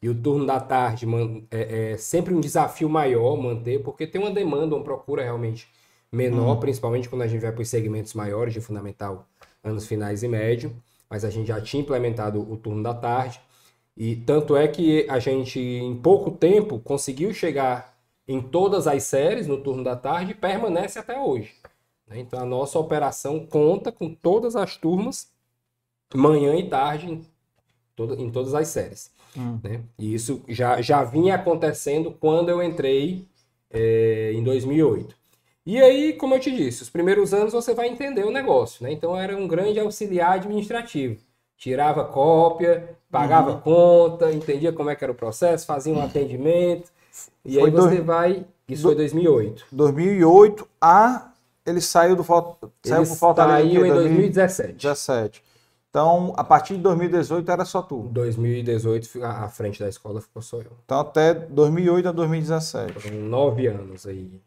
E 0.00 0.08
o 0.08 0.14
turno 0.14 0.46
da 0.46 0.60
tarde 0.60 1.04
é, 1.50 1.92
é 1.92 1.96
sempre 1.96 2.32
um 2.32 2.40
desafio 2.40 2.88
maior 2.88 3.36
manter, 3.36 3.82
porque 3.82 4.06
tem 4.06 4.20
uma 4.20 4.30
demanda, 4.30 4.76
uma 4.76 4.84
procura 4.84 5.22
realmente 5.22 5.68
menor, 6.12 6.56
hum. 6.56 6.60
principalmente 6.60 7.08
quando 7.08 7.22
a 7.22 7.26
gente 7.26 7.42
vai 7.42 7.52
para 7.52 7.62
os 7.62 7.68
segmentos 7.68 8.14
maiores 8.14 8.54
de 8.54 8.60
fundamental, 8.60 9.28
anos 9.64 9.86
finais 9.86 10.22
e 10.22 10.28
médio. 10.28 10.74
Mas 11.10 11.24
a 11.24 11.30
gente 11.30 11.48
já 11.48 11.60
tinha 11.60 11.82
implementado 11.82 12.40
o 12.40 12.56
turno 12.56 12.82
da 12.82 12.94
tarde. 12.94 13.40
E 13.96 14.14
tanto 14.14 14.56
é 14.56 14.68
que 14.68 15.04
a 15.10 15.18
gente, 15.18 15.58
em 15.58 15.96
pouco 15.96 16.30
tempo, 16.30 16.78
conseguiu 16.78 17.34
chegar 17.34 17.98
em 18.28 18.40
todas 18.40 18.86
as 18.86 19.02
séries 19.02 19.48
no 19.48 19.60
turno 19.60 19.82
da 19.82 19.96
tarde 19.96 20.30
e 20.30 20.34
permanece 20.34 21.00
até 21.00 21.20
hoje. 21.20 21.52
Né? 22.06 22.20
Então 22.20 22.40
a 22.40 22.44
nossa 22.44 22.78
operação 22.78 23.44
conta 23.44 23.90
com 23.90 24.14
todas 24.14 24.54
as 24.54 24.76
turmas, 24.76 25.32
manhã 26.14 26.54
e 26.54 26.68
tarde, 26.68 27.10
em, 27.10 27.26
toda, 27.96 28.14
em 28.14 28.30
todas 28.30 28.54
as 28.54 28.68
séries. 28.68 29.10
Hum. 29.36 29.58
Né? 29.62 29.82
E 29.98 30.14
isso 30.14 30.42
já, 30.48 30.80
já 30.80 31.02
vinha 31.02 31.34
acontecendo 31.34 32.12
quando 32.12 32.48
eu 32.48 32.62
entrei 32.62 33.26
é, 33.68 34.32
em 34.32 34.42
2008. 34.42 35.19
E 35.66 35.80
aí, 35.80 36.12
como 36.14 36.34
eu 36.34 36.40
te 36.40 36.50
disse, 36.50 36.82
os 36.82 36.90
primeiros 36.90 37.34
anos 37.34 37.52
você 37.52 37.74
vai 37.74 37.88
entender 37.88 38.24
o 38.24 38.30
negócio. 38.30 38.82
Né? 38.82 38.92
Então 38.92 39.16
era 39.16 39.36
um 39.36 39.46
grande 39.46 39.78
auxiliar 39.78 40.32
administrativo 40.32 41.20
tirava 41.60 42.04
cópia, 42.04 42.96
pagava 43.10 43.52
uhum. 43.52 43.60
conta, 43.60 44.32
entendia 44.32 44.72
como 44.72 44.88
é 44.88 44.96
que 44.96 45.04
era 45.04 45.12
o 45.12 45.14
processo, 45.14 45.66
fazia 45.66 45.92
um 45.92 46.02
atendimento. 46.02 46.90
E 47.44 47.54
foi 47.54 47.64
aí 47.64 47.70
você 47.70 47.96
dois, 47.96 48.06
vai. 48.06 48.46
Isso 48.66 48.82
do, 48.82 48.88
foi 48.88 48.96
2008. 48.96 49.66
2008 49.70 50.68
a. 50.80 51.26
Ele 51.66 51.80
saiu 51.82 52.16
do 52.16 52.24
saiu 52.24 53.02
ele 53.02 53.14
Fortaleza. 53.14 53.68
Saiu 53.68 53.86
em 53.86 53.92
2017. 53.92 54.68
2017. 54.68 55.44
Então, 55.90 56.32
a 56.36 56.42
partir 56.42 56.76
de 56.76 56.82
2018 56.82 57.50
era 57.50 57.64
só 57.64 57.82
tu. 57.82 58.08
2018, 58.10 59.22
a 59.22 59.48
frente 59.48 59.78
da 59.78 59.88
escola 59.88 60.20
ficou 60.20 60.40
só 60.40 60.56
eu. 60.58 60.72
Então, 60.84 60.98
até 61.00 61.34
2008 61.34 62.08
a 62.08 62.12
2017. 62.12 62.92
Foram 62.98 63.16
nove 63.16 63.66
anos 63.66 64.06
aí. 64.06 64.40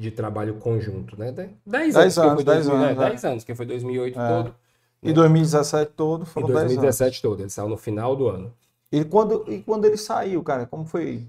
De 0.00 0.10
trabalho 0.10 0.54
conjunto, 0.54 1.18
né? 1.18 1.30
Dez, 1.30 1.94
dez 1.94 2.18
anos. 2.18 2.42
Dez 2.42 2.66
anos, 2.66 2.80
né? 2.80 2.94
dez 2.94 3.24
anos, 3.24 3.44
que 3.44 3.54
foi 3.54 3.66
2008 3.66 4.18
é. 4.18 4.28
todo. 4.28 4.54
E 5.02 5.12
2017 5.12 5.92
todo 5.94 6.24
foram 6.24 6.48
e 6.48 6.52
2017 6.52 7.22
todo, 7.22 7.40
ele 7.40 7.50
saiu 7.50 7.68
no 7.68 7.76
final 7.76 8.16
do 8.16 8.28
ano. 8.28 8.52
E 8.90 9.04
quando, 9.04 9.44
e 9.46 9.60
quando 9.60 9.84
ele 9.84 9.96
saiu, 9.96 10.42
cara, 10.42 10.66
como 10.66 10.84
foi? 10.84 11.26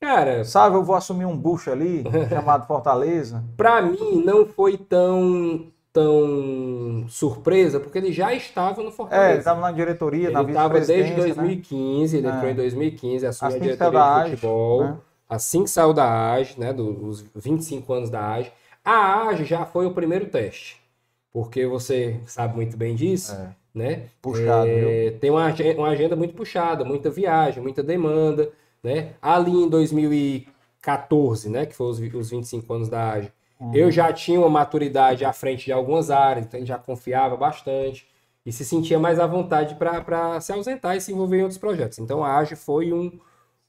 Cara, 0.00 0.44
sabe, 0.44 0.76
eu 0.76 0.82
vou 0.82 0.96
assumir 0.96 1.26
um 1.26 1.36
bucho 1.36 1.70
ali, 1.70 2.02
chamado 2.28 2.66
Fortaleza. 2.66 3.44
Pra 3.56 3.82
mim 3.82 4.22
não 4.24 4.46
foi 4.46 4.78
tão 4.78 5.66
tão 5.92 7.06
surpresa, 7.08 7.80
porque 7.80 7.96
ele 7.96 8.12
já 8.12 8.34
estava 8.34 8.82
no 8.82 8.90
Fortaleza. 8.90 9.28
É, 9.28 9.30
ele 9.32 9.38
estava 9.38 9.60
na 9.60 9.72
diretoria, 9.72 10.26
ele 10.26 10.34
na 10.34 10.42
estava 10.42 10.80
desde 10.80 11.14
2015, 11.14 12.20
né? 12.20 12.28
ele 12.28 12.28
entrou 12.28 12.48
é. 12.48 12.52
em 12.52 12.56
2015, 12.56 13.26
assumiu 13.26 13.56
a 13.56 13.58
diretoria 13.58 14.24
de 14.24 14.30
futebol. 14.30 14.84
Né? 14.84 14.96
Assim 15.28 15.64
que 15.64 15.70
saiu 15.70 15.92
da 15.92 16.32
AGE, 16.32 16.58
né, 16.58 16.72
dos 16.72 17.24
25 17.34 17.92
anos 17.92 18.10
da 18.10 18.34
AGE. 18.34 18.52
A 18.84 19.28
AGE 19.28 19.44
já 19.44 19.66
foi 19.66 19.86
o 19.86 19.92
primeiro 19.92 20.26
teste 20.26 20.80
porque 21.36 21.66
você 21.66 22.18
sabe 22.24 22.56
muito 22.56 22.78
bem 22.78 22.94
disso, 22.94 23.34
é. 23.34 23.54
né? 23.74 24.04
Puxado, 24.22 24.70
é, 24.70 25.10
Tem 25.20 25.28
uma, 25.28 25.52
uma 25.76 25.88
agenda 25.88 26.16
muito 26.16 26.32
puxada, 26.32 26.82
muita 26.82 27.10
viagem, 27.10 27.62
muita 27.62 27.82
demanda, 27.82 28.50
né? 28.82 29.10
Ali 29.20 29.50
em 29.50 29.68
2014, 29.68 31.50
né, 31.50 31.66
que 31.66 31.74
foi 31.74 31.88
os, 31.88 31.98
os 31.98 32.30
25 32.30 32.72
anos 32.72 32.88
da 32.88 33.10
AGE, 33.10 33.30
uhum. 33.60 33.74
eu 33.74 33.90
já 33.90 34.10
tinha 34.14 34.40
uma 34.40 34.48
maturidade 34.48 35.26
à 35.26 35.32
frente 35.34 35.66
de 35.66 35.72
algumas 35.72 36.10
áreas, 36.10 36.46
então 36.46 36.64
já 36.64 36.78
confiava 36.78 37.36
bastante 37.36 38.08
e 38.46 38.50
se 38.50 38.64
sentia 38.64 38.98
mais 38.98 39.20
à 39.20 39.26
vontade 39.26 39.74
para 39.74 40.40
se 40.40 40.54
ausentar 40.54 40.96
e 40.96 41.02
se 41.02 41.12
envolver 41.12 41.36
em 41.36 41.42
outros 41.42 41.58
projetos. 41.58 41.98
Então 41.98 42.24
a 42.24 42.34
AGE 42.38 42.56
foi 42.56 42.94
um, 42.94 43.12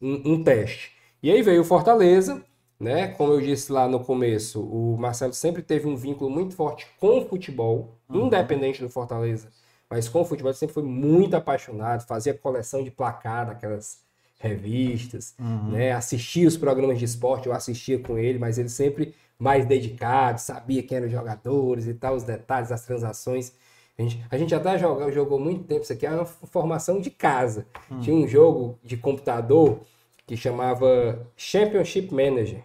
um, 0.02 0.22
um 0.24 0.42
teste. 0.42 0.94
E 1.22 1.32
aí 1.32 1.42
veio 1.42 1.62
o 1.62 1.66
Fortaleza, 1.66 2.44
né? 2.80 3.08
Como 3.08 3.34
eu 3.34 3.42
disse 3.42 3.72
lá 3.72 3.88
no 3.88 4.00
começo, 4.00 4.62
o 4.62 4.98
Marcelo 4.98 5.34
sempre 5.34 5.62
teve 5.62 5.88
um 5.88 5.96
vínculo 5.96 6.30
muito 6.30 6.56
forte 6.56 6.88
com 7.00 7.20
o 7.20 7.26
futebol, 7.28 7.98
uhum. 8.08 8.28
independente 8.28 8.82
do 8.82 8.90
Fortaleza, 8.90 9.50
mas 9.90 10.08
com 10.08 10.22
o 10.22 10.26
futebol 10.26 10.52
ele 10.52 10.58
sempre 10.58 10.74
foi 10.74 10.84
muito 10.84 11.36
apaixonado, 11.36 12.06
fazia 12.06 12.34
coleção 12.34 12.84
de 12.84 12.92
placar 12.92 13.48
daquelas 13.48 14.06
revistas, 14.40 15.34
uhum. 15.40 15.72
né? 15.72 15.92
Assistia 15.92 16.48
os 16.48 16.56
programas 16.56 17.00
de 17.00 17.06
esporte, 17.06 17.48
eu 17.48 17.54
assistia 17.54 17.98
com 17.98 18.18
ele, 18.18 18.38
mas 18.38 18.60
ele 18.60 18.70
sempre 18.70 19.16
mais 19.40 19.66
dedicado, 19.66 20.40
sabia 20.40 20.84
quem 20.84 20.98
eram 20.98 21.08
os 21.08 21.12
jogadores 21.12 21.88
e 21.88 21.94
tal, 21.94 22.16
os 22.16 22.24
detalhes, 22.24 22.72
as 22.72 22.86
transações. 22.86 23.54
A 23.98 24.02
gente, 24.04 24.24
a 24.30 24.38
gente 24.38 24.54
até 24.54 24.78
jogou, 24.78 25.12
jogou 25.12 25.40
muito 25.40 25.64
tempo, 25.64 25.82
isso 25.82 25.94
aqui 25.94 26.06
é 26.06 26.12
uma 26.12 26.26
formação 26.26 27.02
de 27.02 27.10
casa. 27.10 27.66
Uhum. 27.90 28.00
Tinha 28.00 28.16
um 28.16 28.28
jogo 28.28 28.78
de 28.84 28.96
computador 28.98 29.80
que 30.28 30.36
chamava 30.36 31.26
Championship 31.38 32.14
Manager, 32.14 32.62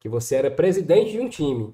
que 0.00 0.08
você 0.08 0.34
era 0.34 0.50
presidente 0.50 1.12
de 1.12 1.20
um 1.20 1.28
time. 1.28 1.72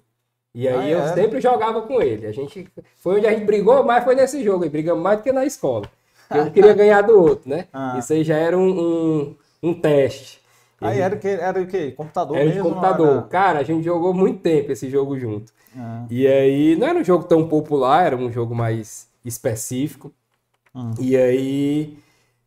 E 0.54 0.68
aí 0.68 0.92
ah, 0.92 0.98
eu 0.98 1.00
é? 1.00 1.14
sempre 1.14 1.40
jogava 1.40 1.80
com 1.82 2.00
ele. 2.02 2.26
A 2.26 2.32
gente 2.32 2.68
foi 2.96 3.16
onde 3.16 3.26
a 3.26 3.32
gente 3.32 3.46
brigou 3.46 3.82
mais 3.82 4.04
foi 4.04 4.14
nesse 4.14 4.44
jogo, 4.44 4.66
e 4.66 4.68
brigamos 4.68 5.02
mais 5.02 5.18
do 5.18 5.22
que 5.22 5.32
na 5.32 5.46
escola. 5.46 5.90
Eu 6.30 6.50
queria 6.50 6.74
ganhar 6.74 7.00
do 7.00 7.18
outro, 7.18 7.48
né? 7.48 7.66
Ah. 7.72 7.96
Isso 7.98 8.12
aí 8.12 8.22
já 8.22 8.36
era 8.36 8.56
um, 8.56 8.68
um, 8.68 9.36
um 9.62 9.74
teste. 9.74 10.42
Aí 10.78 11.00
era, 11.00 11.16
que, 11.16 11.28
era 11.28 11.62
o 11.62 11.66
quê? 11.66 11.92
Computador 11.92 12.36
era 12.36 12.44
mesmo? 12.44 12.62
De 12.62 12.68
computador. 12.68 13.12
Era... 13.12 13.22
Cara, 13.22 13.58
a 13.60 13.62
gente 13.62 13.84
jogou 13.84 14.12
muito 14.12 14.40
tempo 14.40 14.72
esse 14.72 14.90
jogo 14.90 15.18
junto. 15.18 15.50
Ah. 15.74 16.04
E 16.10 16.26
aí 16.26 16.76
não 16.76 16.88
era 16.88 16.98
um 16.98 17.04
jogo 17.04 17.24
tão 17.24 17.48
popular, 17.48 18.06
era 18.06 18.16
um 18.16 18.30
jogo 18.30 18.54
mais 18.54 19.08
específico. 19.24 20.12
Hum. 20.74 20.90
E 20.98 21.16
aí 21.16 21.96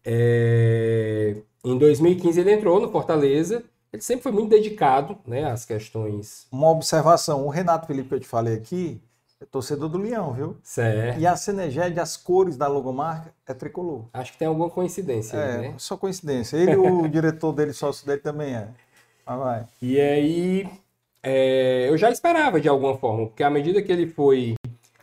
é... 0.05 1.37
Em 1.65 1.77
2015 1.79 2.39
ele 2.39 2.53
entrou 2.53 2.79
no 2.79 2.91
Fortaleza. 2.91 3.63
Ele 3.91 4.01
sempre 4.01 4.23
foi 4.23 4.31
muito 4.31 4.49
dedicado 4.49 5.17
né, 5.25 5.45
às 5.45 5.65
questões. 5.65 6.47
Uma 6.51 6.69
observação: 6.69 7.45
o 7.45 7.49
Renato 7.49 7.87
Felipe 7.87 8.09
que 8.09 8.15
eu 8.15 8.19
te 8.19 8.27
falei 8.27 8.53
aqui 8.53 9.01
é 9.41 9.45
torcedor 9.45 9.89
do 9.89 9.97
Leão, 9.97 10.31
viu? 10.31 10.57
Certo. 10.63 11.19
E 11.19 11.25
a 11.25 11.35
Ceneged, 11.35 11.99
as 11.99 12.15
cores 12.15 12.55
da 12.55 12.67
logomarca, 12.67 13.33
é 13.47 13.53
tricolor. 13.53 14.05
Acho 14.13 14.31
que 14.31 14.37
tem 14.37 14.47
alguma 14.47 14.69
coincidência. 14.69 15.35
É, 15.37 15.57
né? 15.57 15.73
só 15.77 15.97
coincidência. 15.97 16.55
Ele 16.55 16.75
o 16.75 17.07
diretor 17.09 17.51
dele, 17.51 17.73
sócio 17.73 18.05
dele 18.05 18.21
também 18.21 18.55
é. 18.55 18.67
Mas 19.25 19.39
vai. 19.39 19.67
E 19.81 19.99
aí, 19.99 20.69
é, 21.23 21.89
eu 21.89 21.97
já 21.97 22.11
esperava 22.11 22.61
de 22.61 22.69
alguma 22.69 22.95
forma, 22.97 23.25
porque 23.25 23.43
à 23.43 23.49
medida 23.49 23.81
que 23.81 23.91
ele 23.91 24.07
foi 24.07 24.53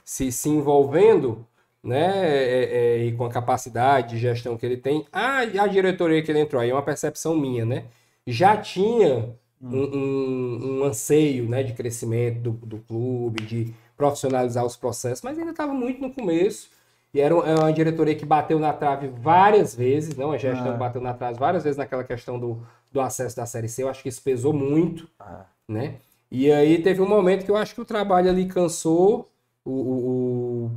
se, 0.05 0.31
se 0.31 0.49
envolvendo 0.49 1.45
né, 1.83 2.29
é, 2.29 2.65
é, 2.65 3.05
e 3.05 3.13
com 3.13 3.25
a 3.25 3.31
capacidade 3.31 4.11
de 4.11 4.19
gestão 4.19 4.57
que 4.57 4.65
ele 4.65 4.77
tem, 4.77 5.05
a, 5.13 5.39
a 5.41 5.67
diretoria 5.67 6.23
que 6.23 6.31
ele 6.31 6.41
entrou 6.41 6.63
aí 6.63 6.71
é 6.71 6.75
uma 6.75 6.83
percepção 6.83 7.37
minha, 7.37 7.65
né? 7.67 7.85
Já 8.27 8.57
tinha 8.57 9.35
um, 9.61 9.99
um, 9.99 10.81
um 10.81 10.85
anseio 10.85 11.49
né, 11.49 11.63
de 11.63 11.73
crescimento 11.73 12.41
do, 12.41 12.51
do 12.51 12.79
clube, 12.79 13.43
de 13.43 13.75
profissionalizar 13.97 14.65
os 14.65 14.77
processos, 14.77 15.23
mas 15.23 15.39
ainda 15.39 15.51
estava 15.51 15.73
muito 15.73 16.01
no 16.01 16.13
começo. 16.13 16.71
E 17.15 17.21
era 17.21 17.35
uma, 17.35 17.45
uma, 17.45 17.73
diretoria 17.73 18.15
que 18.15 18.25
bateu 18.25 18.59
na 18.59 18.73
trave 18.73 19.09
várias 19.09 19.75
vezes, 19.75 20.17
não? 20.17 20.33
A 20.33 20.39
gestão 20.39 20.73
ah. 20.73 20.77
bateu 20.77 21.01
na 21.01 21.13
trave 21.13 21.39
várias 21.39 21.63
vezes 21.63 21.77
naquela 21.77 22.03
questão 22.03 22.39
do, 22.39 22.63
do 22.91 23.01
acesso 23.01 23.37
da 23.37 23.45
Série 23.45 23.69
C. 23.69 23.83
Eu 23.83 23.89
acho 23.89 24.03
que 24.03 24.09
isso 24.09 24.23
pesou 24.23 24.53
muito, 24.53 25.07
ah. 25.21 25.45
né? 25.69 25.97
E 26.31 26.51
aí 26.51 26.83
teve 26.83 27.03
um 27.03 27.09
momento 27.09 27.45
que 27.45 27.51
eu 27.51 27.57
acho 27.57 27.75
que 27.75 27.81
o 27.81 27.85
trabalho 27.85 28.31
ali 28.31 28.47
cansou, 28.47 29.29
o, 29.63 29.71
o, 29.71 30.71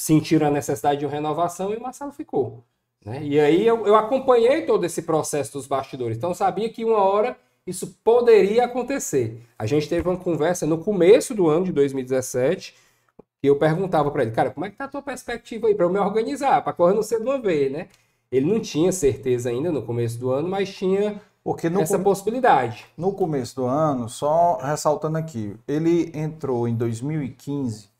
sentiram 0.00 0.46
a 0.46 0.50
necessidade 0.50 1.00
de 1.00 1.04
uma 1.04 1.12
renovação 1.12 1.74
e 1.74 1.76
o 1.76 1.82
Marcelo 1.82 2.10
ficou. 2.10 2.64
Né? 3.04 3.22
E 3.22 3.38
aí 3.38 3.66
eu, 3.66 3.86
eu 3.86 3.94
acompanhei 3.94 4.62
todo 4.62 4.84
esse 4.84 5.02
processo 5.02 5.52
dos 5.52 5.66
bastidores, 5.66 6.16
então 6.16 6.32
sabia 6.32 6.70
que 6.70 6.86
uma 6.86 6.96
hora 6.96 7.36
isso 7.66 7.86
poderia 8.02 8.64
acontecer. 8.64 9.42
A 9.58 9.66
gente 9.66 9.88
teve 9.90 10.08
uma 10.08 10.16
conversa 10.16 10.66
no 10.66 10.78
começo 10.78 11.34
do 11.34 11.48
ano 11.48 11.66
de 11.66 11.72
2017 11.72 12.74
e 13.42 13.46
eu 13.46 13.56
perguntava 13.56 14.10
para 14.10 14.22
ele, 14.22 14.30
cara, 14.32 14.50
como 14.50 14.64
é 14.64 14.70
que 14.70 14.76
tá 14.76 14.84
a 14.84 14.88
tua 14.88 15.02
perspectiva 15.02 15.66
aí 15.66 15.74
para 15.74 15.84
eu 15.84 15.90
me 15.90 15.98
organizar, 15.98 16.64
para 16.64 16.72
correr 16.72 16.94
não 16.94 17.02
ser 17.02 17.18
de 17.18 17.26
uma 17.26 17.38
vez, 17.38 17.70
né? 17.70 17.88
Ele 18.32 18.50
não 18.50 18.58
tinha 18.58 18.92
certeza 18.92 19.50
ainda 19.50 19.70
no 19.70 19.82
começo 19.82 20.18
do 20.18 20.30
ano, 20.30 20.48
mas 20.48 20.74
tinha 20.74 21.20
essa 21.78 21.98
com... 21.98 22.04
possibilidade. 22.04 22.86
No 22.96 23.12
começo 23.12 23.54
do 23.56 23.66
ano, 23.66 24.08
só 24.08 24.56
ressaltando 24.62 25.18
aqui, 25.18 25.54
ele 25.68 26.10
entrou 26.14 26.66
em 26.66 26.74
2015 26.74 27.90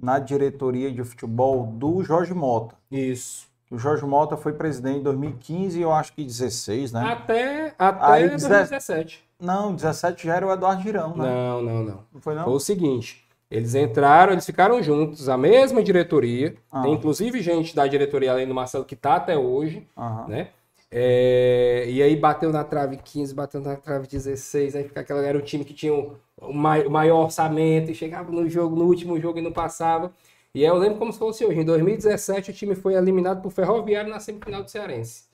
na 0.00 0.18
diretoria 0.18 0.90
de 0.90 1.04
futebol 1.04 1.66
do 1.66 2.02
Jorge 2.02 2.32
Mota. 2.34 2.74
Isso. 2.90 3.48
O 3.70 3.78
Jorge 3.78 4.04
Mota 4.04 4.36
foi 4.36 4.52
presidente 4.52 4.98
em 4.98 5.02
2015 5.02 5.80
eu 5.80 5.92
acho 5.92 6.12
que 6.12 6.24
16, 6.24 6.92
né? 6.92 7.04
Até, 7.04 7.74
até 7.78 8.12
Aí, 8.12 8.28
2017. 8.28 9.22
Não, 9.38 9.74
17 9.74 10.26
já 10.26 10.36
era 10.36 10.46
o 10.46 10.52
Eduardo 10.52 10.82
Girão, 10.82 11.16
né? 11.16 11.24
Não, 11.24 11.62
não, 11.62 11.84
não. 11.84 12.04
Não 12.12 12.20
foi 12.20 12.34
não? 12.34 12.44
Foi 12.44 12.52
o 12.54 12.60
seguinte, 12.60 13.24
eles 13.50 13.74
entraram, 13.74 14.32
eles 14.32 14.44
ficaram 14.44 14.82
juntos, 14.82 15.28
a 15.28 15.36
mesma 15.36 15.82
diretoria, 15.82 16.56
ah. 16.70 16.82
tem 16.82 16.94
inclusive 16.94 17.40
gente 17.40 17.74
da 17.74 17.86
diretoria 17.86 18.32
além 18.32 18.46
do 18.46 18.54
Marcelo 18.54 18.84
que 18.84 18.96
tá 18.96 19.16
até 19.16 19.36
hoje, 19.38 19.86
ah. 19.96 20.24
né? 20.28 20.48
É, 20.92 21.86
e 21.88 22.02
aí 22.02 22.16
bateu 22.16 22.50
na 22.52 22.64
trave 22.64 22.96
15, 22.96 23.32
bateu 23.34 23.60
na 23.60 23.76
trave 23.76 24.08
16, 24.08 24.74
aí 24.74 24.84
fica 24.84 25.00
aquela, 25.00 25.24
era 25.24 25.38
o 25.38 25.42
time 25.42 25.64
que 25.64 25.72
tinha 25.72 25.92
o, 25.94 26.18
maior 26.52 27.24
orçamento 27.24 27.90
e 27.90 27.94
chegava 27.94 28.32
no 28.32 28.48
jogo, 28.48 28.74
no 28.74 28.86
último 28.86 29.18
jogo 29.20 29.38
e 29.38 29.42
não 29.42 29.52
passava. 29.52 30.12
E 30.52 30.64
eu 30.64 30.74
lembro 30.76 30.98
como 30.98 31.12
se 31.12 31.18
fosse 31.18 31.44
hoje. 31.44 31.60
Em 31.60 31.64
2017 31.64 32.50
o 32.50 32.54
time 32.54 32.74
foi 32.74 32.94
eliminado 32.94 33.40
por 33.40 33.52
Ferroviário 33.52 34.10
na 34.10 34.18
semifinal 34.18 34.64
do 34.64 34.70
Cearense. 34.70 35.24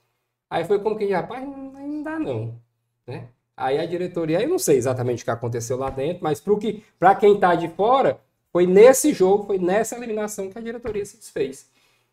Aí 0.50 0.64
foi 0.64 0.78
como 0.78 0.96
que, 0.96 1.10
rapaz, 1.10 1.42
não 1.46 2.02
dá 2.02 2.18
não, 2.18 2.54
né? 3.06 3.28
Aí 3.56 3.78
a 3.78 3.86
diretoria, 3.86 4.42
eu 4.42 4.48
não 4.48 4.58
sei 4.58 4.76
exatamente 4.76 5.22
o 5.22 5.24
que 5.24 5.30
aconteceu 5.30 5.78
lá 5.78 5.88
dentro, 5.88 6.22
mas 6.22 6.40
para 6.40 6.56
que, 6.58 6.84
quem 7.20 7.34
está 7.34 7.54
de 7.54 7.68
fora, 7.68 8.20
foi 8.52 8.66
nesse 8.66 9.14
jogo, 9.14 9.44
foi 9.44 9.58
nessa 9.58 9.96
eliminação 9.96 10.50
que 10.50 10.58
a 10.58 10.60
diretoria 10.60 11.04
se 11.04 11.16
desfez. 11.16 11.66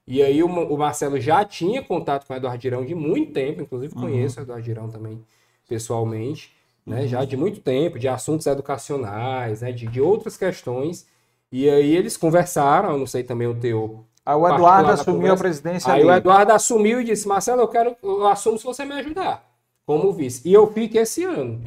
E 0.05 0.21
aí 0.21 0.43
o, 0.43 0.47
o, 0.47 0.77
Marcelo 0.77 1.19
já 1.19 1.45
tinha 1.45 1.81
contato 1.81 2.27
com 2.27 2.33
o 2.33 2.35
Eduardo 2.35 2.61
Girão 2.61 2.85
de 2.85 2.93
muito 2.93 3.31
tempo, 3.31 3.61
inclusive 3.61 3.93
conheço 3.93 4.37
uhum. 4.37 4.43
o 4.43 4.45
Eduardo 4.45 4.65
Girão 4.65 4.89
também 4.89 5.23
pessoalmente, 5.67 6.53
né? 6.85 7.01
Uhum. 7.01 7.07
Já 7.07 7.23
de 7.23 7.37
muito 7.37 7.61
tempo, 7.61 7.97
de 7.97 8.07
assuntos 8.07 8.45
educacionais, 8.45 9.61
né? 9.61 9.71
De, 9.71 9.87
de 9.87 10.01
outras 10.01 10.35
questões. 10.35 11.07
E 11.51 11.69
aí 11.69 11.95
eles 11.95 12.17
conversaram, 12.17 12.91
eu 12.91 12.97
não 12.97 13.07
sei 13.07 13.23
também 13.23 13.47
o 13.47 13.55
teu. 13.55 14.05
Aí 14.25 14.35
o 14.35 14.47
Eduardo 14.47 14.91
assumiu 14.91 15.33
a 15.33 15.37
presidência. 15.37 15.93
Aí 15.93 16.01
ali. 16.01 16.09
o 16.09 16.13
Eduardo 16.13 16.51
assumiu 16.51 16.99
e 16.99 17.05
disse: 17.05 17.27
Marcelo, 17.27 17.61
eu 17.61 17.67
quero, 17.67 17.95
eu 18.03 18.27
assumo 18.27 18.57
se 18.57 18.65
você 18.65 18.83
me 18.83 18.93
ajudar 18.95 19.49
como 19.85 20.11
vice. 20.11 20.47
E 20.47 20.53
eu 20.53 20.71
fico 20.71 20.97
esse 20.97 21.23
ano, 21.23 21.61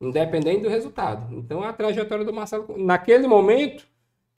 independente 0.00 0.62
do 0.62 0.68
resultado. 0.68 1.34
Então 1.34 1.62
a 1.62 1.72
trajetória 1.72 2.24
do 2.24 2.32
Marcelo, 2.32 2.76
naquele 2.76 3.26
momento 3.26 3.86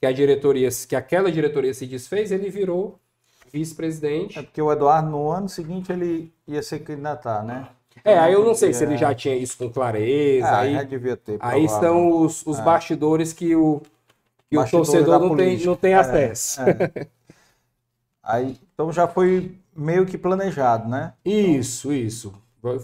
que 0.01 0.07
a 0.07 0.13
diretoria, 0.13 0.69
que 0.89 0.97
aquela 0.97 1.31
diretoria 1.31 1.73
se 1.73 1.87
desfez, 1.87 2.33
ele 2.33 2.51
virou 2.51 2.99
vice-presidente. 3.53 4.39
É 4.39 4.43
porque 4.43 4.63
o 4.63 4.73
Eduardo 4.73 5.11
no 5.11 5.31
ano 5.31 5.49
seguinte 5.49 5.93
ele 5.93 6.33
ia 6.47 6.63
se 6.63 6.79
candidatar, 6.79 7.45
né? 7.45 7.69
É, 8.05 8.19
aí 8.19 8.33
eu 8.33 8.45
não 8.45 8.55
sei 8.55 8.73
se 8.73 8.83
ele 8.83 8.97
já 8.97 9.15
tinha 9.15 9.37
isso 9.37 9.57
com 9.59 9.71
clareza. 9.71 10.49
Ah, 10.49 10.61
aí, 10.61 10.73
já 10.73 10.83
devia 10.83 11.17
ter. 11.17 11.39
Aí 11.41 11.65
estão 11.65 12.23
os, 12.23 12.45
os 12.47 12.59
é. 12.59 12.63
bastidores 12.63 13.33
que 13.33 13.55
o, 13.55 13.83
que 14.51 14.59
o 14.59 14.69
torcedor 14.69 15.21
não 15.21 15.37
tem, 15.37 15.59
não 15.65 15.77
tem 15.77 15.93
é, 15.93 15.97
acesso. 15.97 16.63
É. 16.63 17.07
Aí, 18.23 18.59
então 18.73 18.93
já 18.93 19.07
foi 19.07 19.57
meio 19.77 20.07
que 20.07 20.17
planejado, 20.17 20.89
né? 20.89 21.13
Isso, 21.25 21.93
isso. 21.93 22.33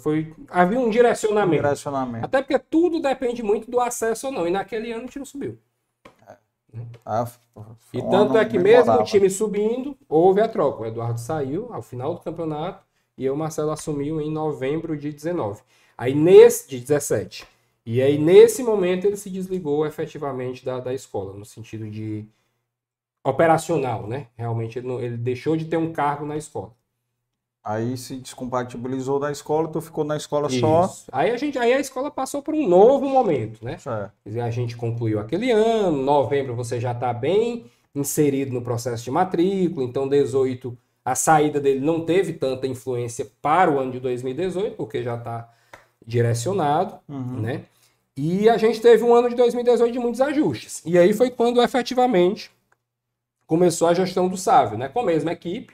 Foi, 0.03 0.35
havia 0.51 0.79
um 0.79 0.91
direcionamento. 0.91 1.61
Um 1.61 1.63
direcionamento. 1.63 2.25
Até 2.25 2.43
porque 2.43 2.59
tudo 2.59 3.01
depende 3.01 3.43
muito 3.43 3.71
do 3.71 3.81
acesso 3.81 4.27
ou 4.27 4.33
não. 4.33 4.47
E 4.47 4.51
naquele 4.51 4.91
ano 4.91 5.03
a 5.03 5.07
gente 5.07 5.19
não 5.19 5.25
subiu. 5.27 5.57
Ah, 7.05 7.27
e 7.93 8.03
tanto 8.03 8.37
é 8.37 8.45
que 8.45 8.59
mesmo 8.59 8.93
o 8.93 9.05
time 9.05 9.31
subindo, 9.31 9.97
houve 10.09 10.41
a 10.41 10.49
troca. 10.49 10.83
O 10.83 10.87
Eduardo 10.87 11.19
saiu 11.19 11.73
ao 11.73 11.83
final 11.83 12.15
do 12.15 12.21
campeonato 12.21 12.85
e 13.17 13.29
o 13.29 13.37
Marcelo 13.37 13.71
assumiu 13.71 14.21
em 14.21 14.31
novembro 14.31 14.97
de 14.97 15.13
19. 15.13 15.63
Aí 15.97 16.15
nesse 16.15 16.69
de 16.69 16.79
17. 16.81 17.47
E 17.85 18.03
aí 18.03 18.19
nesse 18.19 18.63
momento 18.63 19.07
ele 19.07 19.17
se 19.17 19.31
desligou 19.31 19.87
efetivamente 19.87 20.65
da, 20.65 20.79
da 20.79 20.93
escola, 20.93 21.33
no 21.33 21.45
sentido 21.45 21.91
de 21.91 22.27
operacional, 23.25 24.07
né? 24.07 24.29
Realmente 24.37 24.79
ele, 24.79 24.87
não, 24.89 25.01
ele 25.01 25.17
deixou 25.17 25.57
de 25.57 25.65
ter 25.65 25.77
um 25.77 25.93
cargo 25.93 26.25
na 26.27 26.37
escola. 26.37 26.73
Aí 27.65 27.97
se 27.97 28.17
descompatibilizou 28.17 29.19
da 29.19 29.31
escola, 29.31 29.69
tu 29.69 29.81
ficou 29.81 30.05
na 30.05 30.17
escola 30.17 30.49
Isso. 30.49 30.61
só. 30.61 30.91
Aí 31.13 31.31
a 31.31 31.37
gente, 31.37 31.59
aí 31.59 31.73
a 31.73 31.81
escola 31.81 32.11
passou 32.11 32.43
por 32.43 32.55
um 32.55 32.67
novo 32.67 33.09
momento, 33.09 33.63
né? 33.65 33.75
É. 33.75 34.11
Quer 34.23 34.29
dizer, 34.29 34.41
a 34.41 34.51
gente 34.51 34.77
concluiu 34.77 35.21
aquele 35.21 35.51
ano, 35.51 36.03
novembro 36.03 36.55
você 36.55 36.81
já 36.81 36.93
está 36.93 37.13
bem 37.13 37.67
inserido 37.95 38.53
no 38.53 38.63
processo 38.63 39.05
de 39.05 39.11
matrícula, 39.11 39.85
então 39.85 40.09
18 40.09 40.77
a 41.05 41.15
saída 41.15 41.59
dele 41.59 41.81
não 41.81 42.05
teve 42.05 42.35
tanta 42.35 42.67
influência 42.67 43.27
para 43.41 43.71
o 43.71 43.79
ano 43.79 43.93
de 43.93 44.01
2018, 44.01 44.77
porque 44.77 45.03
já 45.03 45.17
está 45.17 45.49
direcionado, 46.07 46.99
uhum. 47.09 47.41
né? 47.41 47.65
E 48.15 48.49
a 48.49 48.59
gente 48.59 48.81
teve 48.81 49.05
um 49.05 49.15
ano 49.15 49.29
de 49.29 49.35
2018 49.37 49.93
de 49.93 49.99
muitos 49.99 50.21
ajustes. 50.21 50.83
E 50.85 50.99
aí 50.99 51.15
foi 51.15 51.31
quando 51.31 51.63
efetivamente 51.63 52.51
começou 53.47 53.89
a 53.89 53.95
gestão 53.95 54.29
do 54.29 54.37
Sávio, 54.37 54.77
né? 54.77 54.89
Com 54.89 55.01
a 55.01 55.05
mesma 55.05 55.33
equipe, 55.33 55.73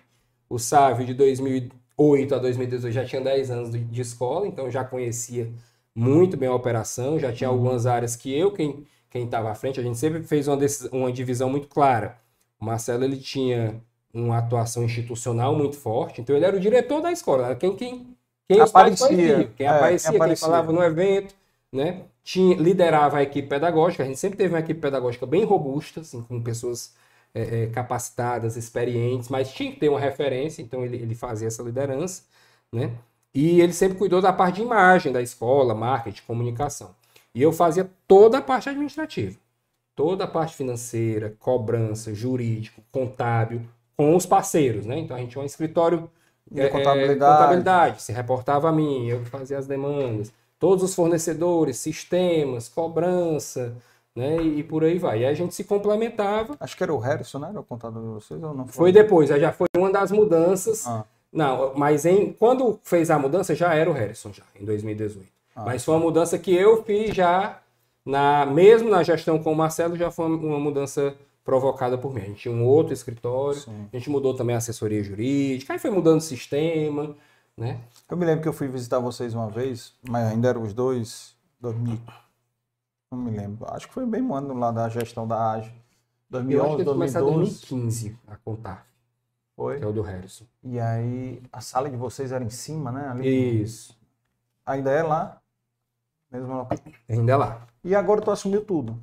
o 0.48 0.58
Sávio 0.58 1.06
de 1.06 1.14
2018 1.14 1.84
2008 1.96 2.34
a 2.34 2.38
2018 2.38 2.92
já 2.92 3.04
tinha 3.04 3.22
10 3.22 3.50
anos 3.50 3.70
de 3.72 4.00
escola, 4.00 4.46
então 4.46 4.70
já 4.70 4.84
conhecia 4.84 5.50
muito 5.94 6.36
bem 6.36 6.48
a 6.48 6.54
operação, 6.54 7.18
já 7.18 7.32
tinha 7.32 7.48
algumas 7.48 7.86
áreas 7.86 8.16
que 8.16 8.36
eu, 8.36 8.52
quem 8.52 8.86
quem 9.08 9.26
estava 9.26 9.48
à 9.48 9.54
frente, 9.54 9.78
a 9.78 9.82
gente 9.82 9.96
sempre 9.96 10.24
fez 10.24 10.48
uma, 10.48 10.58
uma 10.90 11.12
divisão 11.12 11.48
muito 11.48 11.68
clara. 11.68 12.18
O 12.60 12.64
Marcelo 12.64 13.04
ele 13.04 13.16
tinha 13.16 13.80
uma 14.12 14.38
atuação 14.38 14.82
institucional 14.82 15.54
muito 15.54 15.76
forte, 15.76 16.20
então 16.20 16.34
ele 16.34 16.44
era 16.44 16.56
o 16.56 16.58
diretor 16.58 17.00
da 17.00 17.12
escola, 17.12 17.46
era 17.46 17.54
quem 17.54 17.76
quem 17.76 18.08
quem 18.48 18.60
aparecia, 18.60 19.06
quem, 19.56 19.66
é, 19.66 19.70
aparecia, 19.70 20.10
quem, 20.10 20.18
aparecia. 20.18 20.20
quem 20.20 20.36
falava 20.36 20.72
no 20.72 20.82
evento, 20.82 21.32
né? 21.72 22.02
Tinha, 22.24 22.56
liderava 22.56 23.18
a 23.18 23.22
equipe 23.22 23.48
pedagógica, 23.48 24.02
a 24.02 24.06
gente 24.06 24.18
sempre 24.18 24.36
teve 24.36 24.52
uma 24.52 24.60
equipe 24.60 24.80
pedagógica 24.80 25.26
bem 25.26 25.44
robusta, 25.44 26.00
assim, 26.00 26.20
com 26.22 26.42
pessoas 26.42 26.92
é, 27.34 27.64
é, 27.64 27.66
capacitadas, 27.66 28.56
experientes, 28.56 29.28
mas 29.28 29.52
tinha 29.52 29.72
que 29.72 29.80
ter 29.80 29.88
uma 29.88 29.98
referência, 29.98 30.62
então 30.62 30.84
ele, 30.84 30.96
ele 30.96 31.14
fazia 31.14 31.48
essa 31.48 31.62
liderança, 31.62 32.22
né? 32.72 32.92
E 33.34 33.60
ele 33.60 33.72
sempre 33.72 33.98
cuidou 33.98 34.22
da 34.22 34.32
parte 34.32 34.56
de 34.56 34.62
imagem 34.62 35.12
da 35.12 35.20
escola, 35.20 35.74
marketing, 35.74 36.22
comunicação. 36.24 36.94
E 37.34 37.42
eu 37.42 37.52
fazia 37.52 37.90
toda 38.06 38.38
a 38.38 38.42
parte 38.42 38.68
administrativa, 38.68 39.36
toda 39.96 40.22
a 40.22 40.28
parte 40.28 40.54
financeira, 40.54 41.34
cobrança, 41.40 42.14
jurídico, 42.14 42.80
contábil, 42.92 43.62
com 43.96 44.14
os 44.14 44.24
parceiros, 44.24 44.86
né? 44.86 44.98
Então 44.98 45.16
a 45.16 45.20
gente 45.20 45.30
tinha 45.30 45.42
um 45.42 45.46
escritório 45.46 46.08
de 46.48 46.60
é, 46.60 46.68
contabilidade. 46.68 47.36
contabilidade, 47.38 48.02
se 48.02 48.12
reportava 48.12 48.68
a 48.68 48.72
mim, 48.72 49.08
eu 49.08 49.24
fazia 49.24 49.58
as 49.58 49.66
demandas, 49.66 50.32
todos 50.58 50.84
os 50.84 50.94
fornecedores, 50.94 51.78
sistemas, 51.78 52.68
cobrança, 52.68 53.76
né? 54.14 54.36
E, 54.36 54.60
e, 54.60 54.62
por 54.62 54.84
aí 54.84 54.98
vai. 54.98 55.20
E 55.20 55.24
aí 55.24 55.30
a 55.30 55.34
gente 55.34 55.54
se 55.54 55.64
complementava. 55.64 56.56
Acho 56.60 56.76
que 56.76 56.82
era 56.82 56.94
o 56.94 56.98
Harrison, 56.98 57.38
né? 57.38 57.48
Era 57.50 57.60
o 57.60 57.64
contador 57.64 58.02
de 58.02 58.08
vocês 58.08 58.42
ou 58.42 58.54
não 58.54 58.66
foi? 58.66 58.74
Foi 58.74 58.92
depois, 58.92 59.28
já 59.28 59.52
foi 59.52 59.66
uma 59.76 59.90
das 59.90 60.12
mudanças. 60.12 60.86
Ah. 60.86 61.04
Não, 61.32 61.72
mas 61.74 62.06
em, 62.06 62.32
quando 62.32 62.78
fez 62.84 63.10
a 63.10 63.18
mudança 63.18 63.54
já 63.56 63.74
era 63.74 63.90
o 63.90 63.92
Harrison, 63.92 64.32
já, 64.32 64.44
em 64.58 64.64
2018. 64.64 65.26
Ah, 65.56 65.64
mas 65.64 65.84
foi 65.84 65.94
uma 65.94 66.00
mudança 66.00 66.38
que 66.38 66.54
eu 66.54 66.84
fiz 66.84 67.14
já, 67.14 67.60
na, 68.06 68.46
mesmo 68.46 68.88
na 68.88 69.02
gestão 69.02 69.42
com 69.42 69.52
o 69.52 69.56
Marcelo, 69.56 69.96
já 69.96 70.12
foi 70.12 70.26
uma 70.26 70.60
mudança 70.60 71.14
provocada 71.44 71.98
por 71.98 72.14
mim. 72.14 72.20
A 72.20 72.24
gente 72.26 72.42
tinha 72.42 72.54
um 72.54 72.64
outro 72.64 72.92
escritório, 72.92 73.60
Sim. 73.60 73.88
a 73.92 73.96
gente 73.96 74.08
mudou 74.08 74.34
também 74.34 74.54
a 74.54 74.58
assessoria 74.58 75.02
jurídica, 75.02 75.72
aí 75.72 75.78
foi 75.78 75.90
mudando 75.90 76.18
o 76.18 76.22
sistema, 76.22 77.16
né? 77.56 77.80
Eu 78.08 78.16
me 78.16 78.24
lembro 78.24 78.42
que 78.42 78.48
eu 78.48 78.52
fui 78.52 78.68
visitar 78.68 79.00
vocês 79.00 79.34
uma 79.34 79.48
vez, 79.48 79.92
mas 80.08 80.28
ainda 80.28 80.48
eram 80.48 80.62
os 80.62 80.72
dois, 80.72 81.34
2000, 81.60 81.98
não 83.14 83.24
me 83.24 83.36
lembro. 83.36 83.66
Acho 83.70 83.88
que 83.88 83.94
foi 83.94 84.06
bem 84.06 84.22
um 84.22 84.34
ano 84.34 84.54
lá 84.54 84.70
da 84.70 84.88
gestão 84.88 85.26
da 85.26 85.52
AGE. 85.52 85.72
2011, 86.30 86.56
Eu 86.56 86.66
acho 86.66 86.76
que 86.76 86.84
2015 86.84 88.18
a 88.26 88.36
contar. 88.36 88.86
Foi? 89.56 89.78
Que 89.78 89.84
é 89.84 89.86
o 89.86 89.92
do 89.92 90.02
Harrison. 90.02 90.44
E 90.62 90.80
aí, 90.80 91.42
a 91.52 91.60
sala 91.60 91.88
de 91.88 91.96
vocês 91.96 92.32
era 92.32 92.42
em 92.42 92.50
cima, 92.50 92.90
né? 92.90 93.08
Ali 93.08 93.62
Isso. 93.62 93.96
Ainda 94.66 94.90
é 94.90 95.02
lá? 95.02 95.40
Mesmo 96.30 96.66
Ainda 97.08 97.32
é 97.32 97.36
lá. 97.36 97.66
E 97.84 97.94
agora 97.94 98.20
tu 98.20 98.30
assumiu 98.30 98.64
tudo. 98.64 98.98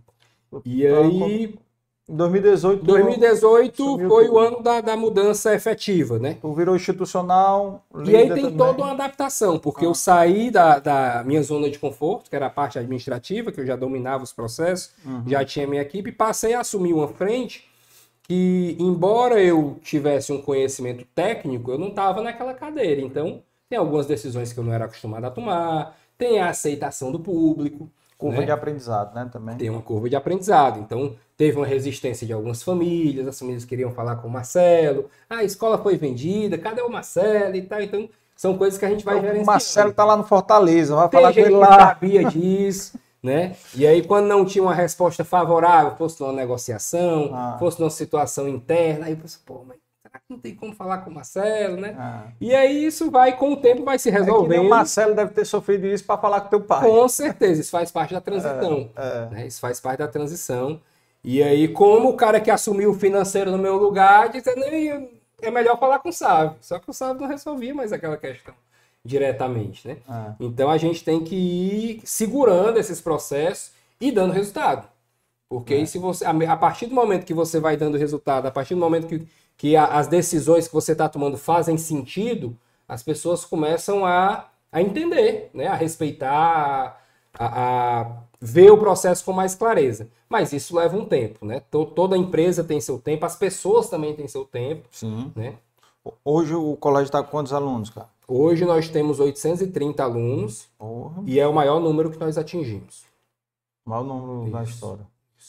E 0.65 0.85
aí, 0.85 1.57
2018. 2.11 2.85
2018 2.85 3.97
foi 4.07 4.25
tudo. 4.25 4.33
o 4.33 4.39
ano 4.39 4.61
da, 4.61 4.81
da 4.81 4.97
mudança 4.97 5.55
efetiva, 5.55 6.19
né? 6.19 6.37
Tu 6.41 6.53
virou 6.53 6.75
institucional. 6.75 7.83
E 8.05 8.15
aí 8.15 8.27
tem 8.27 8.43
também. 8.43 8.57
toda 8.57 8.83
uma 8.83 8.91
adaptação, 8.91 9.57
porque 9.57 9.85
ah. 9.85 9.87
eu 9.87 9.93
saí 9.93 10.51
da, 10.51 10.79
da 10.79 11.23
minha 11.25 11.41
zona 11.41 11.69
de 11.69 11.79
conforto, 11.79 12.29
que 12.29 12.35
era 12.35 12.47
a 12.47 12.49
parte 12.49 12.77
administrativa, 12.77 13.51
que 13.51 13.61
eu 13.61 13.65
já 13.65 13.75
dominava 13.75 14.23
os 14.23 14.33
processos, 14.33 14.91
uhum. 15.05 15.23
já 15.25 15.43
tinha 15.45 15.65
minha 15.65 15.81
equipe, 15.81 16.09
e 16.09 16.13
passei 16.13 16.53
a 16.53 16.59
assumir 16.59 16.93
uma 16.93 17.07
frente 17.07 17.69
que, 18.23 18.77
embora 18.79 19.41
eu 19.41 19.77
tivesse 19.81 20.31
um 20.31 20.41
conhecimento 20.41 21.05
técnico, 21.13 21.71
eu 21.71 21.77
não 21.77 21.89
estava 21.89 22.21
naquela 22.21 22.53
cadeira. 22.53 23.01
Então, 23.01 23.41
tem 23.69 23.77
algumas 23.77 24.05
decisões 24.05 24.53
que 24.53 24.59
eu 24.59 24.63
não 24.63 24.73
era 24.73 24.85
acostumado 24.85 25.25
a 25.25 25.31
tomar, 25.31 25.97
tem 26.17 26.39
a 26.39 26.49
aceitação 26.49 27.11
do 27.11 27.19
público. 27.19 27.89
Curva 28.17 28.41
né? 28.41 28.45
de 28.45 28.51
aprendizado, 28.51 29.15
né? 29.15 29.27
Também. 29.31 29.57
Tem 29.57 29.69
uma 29.69 29.81
curva 29.81 30.07
de 30.07 30.15
aprendizado. 30.15 30.79
Então, 30.79 31.15
teve 31.41 31.57
uma 31.57 31.65
resistência 31.65 32.27
de 32.27 32.31
algumas 32.31 32.61
famílias, 32.61 33.27
as 33.27 33.39
famílias 33.39 33.65
queriam 33.65 33.89
falar 33.89 34.17
com 34.17 34.27
o 34.27 34.31
Marcelo. 34.31 35.09
Ah, 35.27 35.37
a 35.37 35.43
escola 35.43 35.75
foi 35.79 35.97
vendida, 35.97 36.55
cadê 36.55 36.83
o 36.83 36.87
Marcelo 36.87 37.55
e 37.55 37.63
tal? 37.63 37.81
Então, 37.81 38.07
são 38.35 38.55
coisas 38.55 38.77
que 38.77 38.85
a 38.85 38.89
gente 38.89 39.03
vai 39.03 39.15
então, 39.15 39.23
gerenciando. 39.23 39.49
O 39.49 39.51
Marcelo 39.51 39.91
tá 39.91 40.05
lá 40.05 40.15
no 40.15 40.23
Fortaleza, 40.23 40.95
vai 40.95 41.09
Tem 41.09 41.19
falar 41.19 41.33
com 41.33 41.39
ele 41.39 41.49
lá. 41.49 41.77
sabia 41.79 42.25
disso, 42.25 42.95
né? 43.23 43.55
E 43.73 43.87
aí, 43.87 44.03
quando 44.03 44.27
não 44.27 44.45
tinha 44.45 44.61
uma 44.61 44.75
resposta 44.75 45.25
favorável, 45.25 45.95
fosse 45.95 46.21
numa 46.21 46.31
negociação, 46.31 47.31
ah. 47.33 47.55
fosse 47.57 47.79
numa 47.79 47.89
situação 47.89 48.47
interna, 48.47 49.07
aí 49.07 49.13
eu 49.13 49.17
pensei, 49.17 49.39
pô, 49.43 49.63
mas 49.67 49.79
não 50.29 50.37
tem 50.37 50.53
como 50.53 50.75
falar 50.75 50.99
com 50.99 51.09
o 51.09 51.13
Marcelo, 51.15 51.75
né? 51.75 51.95
Ah. 51.97 52.27
E 52.39 52.53
aí 52.53 52.85
isso 52.85 53.09
vai, 53.09 53.35
com 53.35 53.53
o 53.53 53.57
tempo, 53.57 53.83
vai 53.83 53.97
se 53.97 54.11
resolvendo. 54.11 54.61
É 54.61 54.67
o 54.67 54.69
Marcelo 54.69 55.15
deve 55.15 55.31
ter 55.31 55.45
sofrido 55.45 55.87
isso 55.87 56.03
para 56.03 56.19
falar 56.19 56.41
com 56.41 56.49
teu 56.49 56.61
pai. 56.61 56.87
Com 56.87 57.09
certeza, 57.09 57.61
isso 57.61 57.71
faz 57.71 57.91
parte 57.91 58.13
da 58.13 58.21
transição. 58.21 58.91
É, 58.95 59.07
é. 59.07 59.29
Né? 59.31 59.47
Isso 59.47 59.59
faz 59.59 59.79
parte 59.79 59.97
da 59.97 60.07
transição. 60.07 60.79
E 61.23 61.41
aí, 61.43 61.67
como 61.67 62.09
o 62.09 62.17
cara 62.17 62.39
que 62.39 62.49
assumiu 62.49 62.91
o 62.91 62.95
financeiro 62.95 63.51
no 63.51 63.57
meu 63.57 63.77
lugar, 63.77 64.29
dizendo, 64.29 64.61
é 65.41 65.51
melhor 65.51 65.79
falar 65.79 65.99
com 65.99 66.09
o 66.09 66.13
Sávio. 66.13 66.55
Só 66.61 66.79
que 66.79 66.89
o 66.89 66.93
Sávio 66.93 67.21
não 67.21 67.27
resolvia 67.27 67.73
mais 67.73 67.93
aquela 67.93 68.17
questão 68.17 68.53
diretamente, 69.03 69.87
né? 69.87 69.97
Ah. 70.07 70.35
Então 70.39 70.69
a 70.69 70.77
gente 70.77 71.03
tem 71.03 71.23
que 71.23 71.35
ir 71.35 72.01
segurando 72.03 72.77
esses 72.77 73.01
processos 73.01 73.71
e 73.99 74.11
dando 74.11 74.31
resultado. 74.31 74.87
Porque 75.49 75.73
é. 75.73 75.85
se 75.85 75.97
você, 75.97 76.23
a 76.25 76.55
partir 76.55 76.85
do 76.85 76.95
momento 76.95 77.25
que 77.25 77.33
você 77.33 77.59
vai 77.59 77.75
dando 77.75 77.97
resultado, 77.97 78.45
a 78.45 78.51
partir 78.51 78.75
do 78.75 78.79
momento 78.79 79.07
que 79.07 79.27
que 79.61 79.75
a, 79.75 79.85
as 79.85 80.07
decisões 80.07 80.67
que 80.67 80.73
você 80.73 80.93
está 80.93 81.07
tomando 81.07 81.37
fazem 81.37 81.77
sentido, 81.77 82.57
as 82.87 83.03
pessoas 83.03 83.45
começam 83.45 84.03
a, 84.03 84.49
a 84.71 84.81
entender, 84.81 85.51
né? 85.53 85.67
a 85.67 85.75
respeitar, 85.75 86.99
a, 87.31 88.01
a 88.01 88.11
ver 88.41 88.71
o 88.71 88.77
processo 88.77 89.23
com 89.23 89.31
mais 89.31 89.53
clareza. 89.53 90.09
Mas 90.27 90.51
isso 90.51 90.75
leva 90.75 90.97
um 90.97 91.05
tempo, 91.05 91.45
né? 91.45 91.61
toda 91.69 92.17
empresa 92.17 92.63
tem 92.63 92.81
seu 92.81 92.97
tempo, 92.97 93.25
as 93.25 93.35
pessoas 93.35 93.87
também 93.87 94.15
têm 94.15 94.27
seu 94.27 94.43
tempo. 94.43 94.87
Sim. 94.91 95.31
Né? 95.35 95.55
Hoje 96.25 96.55
o 96.55 96.75
colégio 96.75 97.05
está 97.05 97.21
com 97.21 97.29
quantos 97.29 97.53
alunos, 97.53 97.91
cara? 97.91 98.09
Hoje 98.27 98.65
nós 98.65 98.89
temos 98.89 99.19
830 99.19 100.03
alunos 100.03 100.67
Porra. 100.77 101.21
e 101.27 101.39
é 101.39 101.47
o 101.47 101.53
maior 101.53 101.79
número 101.79 102.09
que 102.09 102.17
nós 102.17 102.37
atingimos. 102.37 103.05
O 103.85 103.89
maior 103.89 104.03
número 104.03 104.43
Isso. 104.43 104.51
da 104.51 104.63
história. 104.63 105.07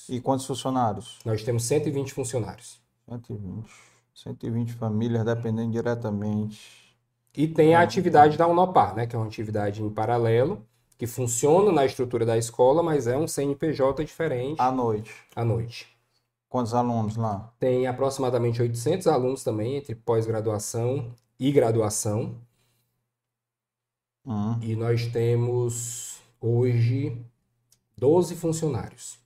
E 0.09 0.21
quantos 0.21 0.45
funcionários? 0.45 1.19
Nós 1.25 1.43
temos 1.43 1.65
120 1.65 2.13
funcionários. 2.13 2.81
120. 3.09 3.71
120 4.15 4.73
famílias 4.75 5.25
dependendo 5.25 5.71
diretamente. 5.71 6.95
E 7.35 7.49
tem 7.49 7.75
a 7.75 7.81
atividade 7.81 8.37
da 8.37 8.47
Unopar, 8.47 8.95
né, 8.95 9.07
que 9.07 9.17
é 9.17 9.19
uma 9.19 9.27
atividade 9.27 9.83
em 9.83 9.89
paralelo, 9.89 10.63
que 11.03 11.07
funciona 11.09 11.73
na 11.73 11.85
estrutura 11.85 12.25
da 12.25 12.39
escola, 12.39 12.81
mas 12.81 13.09
é 13.09 13.17
um 13.17 13.27
CNPJ 13.27 14.05
diferente. 14.05 14.61
À 14.61 14.71
noite. 14.71 15.13
À 15.35 15.45
noite. 15.45 15.89
Quantos 16.49 16.75
alunos 16.75 17.17
lá? 17.17 17.53
Tem 17.59 17.89
aproximadamente 17.89 18.63
800 18.63 19.09
alunos 19.09 19.43
também, 19.43 19.75
entre 19.75 19.97
pós-graduação 19.97 21.13
e 21.41 21.51
graduação. 21.51 22.37
Hum. 24.25 24.57
E 24.63 24.77
nós 24.77 25.07
temos 25.09 26.21
hoje 26.41 27.21
12 27.99 28.37
funcionários. 28.37 29.19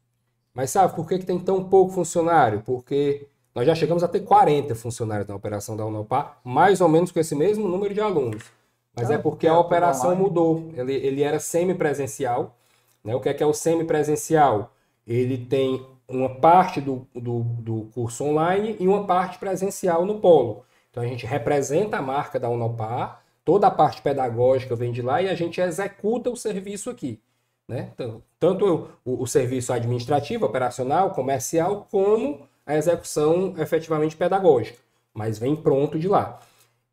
Mas 0.55 0.70
sabe 0.70 0.97
por 0.97 1.07
que, 1.07 1.18
que 1.18 1.27
tem 1.27 1.39
tão 1.39 1.62
pouco 1.68 1.93
funcionário? 1.93 2.62
Porque 2.62 3.29
nós 3.55 3.66
já 3.66 3.74
chegamos 3.74 4.03
a 4.03 4.09
ter 4.09 4.20
40 4.20 4.74
funcionários 4.74 5.29
na 5.29 5.35
operação 5.35 5.77
da 5.77 5.85
Unopar, 5.85 6.41
mais 6.43 6.81
ou 6.81 6.89
menos 6.89 7.12
com 7.12 7.20
esse 7.20 7.35
mesmo 7.35 7.68
número 7.68 7.93
de 7.93 8.01
alunos. 8.01 8.55
Mas 8.97 9.11
ah, 9.11 9.14
é 9.14 9.18
porque 9.18 9.47
a 9.47 9.53
é 9.53 9.57
operação 9.57 10.16
mudou. 10.16 10.70
Ele, 10.74 10.94
ele 10.94 11.22
era 11.22 11.38
semipresencial. 11.38 12.57
Né? 13.05 13.14
O 13.14 13.20
que 13.20 13.28
é, 13.28 13.34
que 13.34 13.42
é 13.42 13.47
o 13.47 13.53
semipresencial? 13.53 14.72
Ele 15.07 15.36
tem 15.36 15.86
uma 16.09 16.36
parte 16.36 16.80
do, 16.80 17.07
do, 17.14 17.40
do 17.40 17.88
curso 17.92 18.24
online 18.24 18.76
e 18.80 18.88
uma 18.88 19.07
parte 19.07 19.38
presencial 19.38 20.07
no 20.07 20.18
polo. 20.18 20.64
Então 20.90 21.03
a 21.03 21.07
gente 21.07 21.26
representa 21.26 21.99
a 21.99 22.03
marca 22.03 22.40
da 22.40 22.49
Unopar, 22.49 23.22
toda 23.44 23.66
a 23.66 23.70
parte 23.70 24.01
pedagógica 24.01 24.74
vem 24.74 24.92
de 24.92 25.03
lá 25.03 25.20
e 25.20 25.28
a 25.28 25.34
gente 25.34 25.61
executa 25.61 26.30
o 26.30 26.36
serviço 26.36 26.88
aqui. 26.88 27.20
Né? 27.68 27.90
Então, 27.92 28.22
tanto 28.38 28.88
o, 29.05 29.22
o 29.22 29.26
serviço 29.26 29.72
administrativo, 29.72 30.47
operacional, 30.47 31.11
comercial, 31.11 31.86
como 31.90 32.47
a 32.64 32.76
execução 32.76 33.55
efetivamente 33.59 34.16
pedagógica, 34.16 34.78
mas 35.12 35.38
vem 35.38 35.55
pronto 35.55 35.99
de 35.99 36.09
lá. 36.09 36.40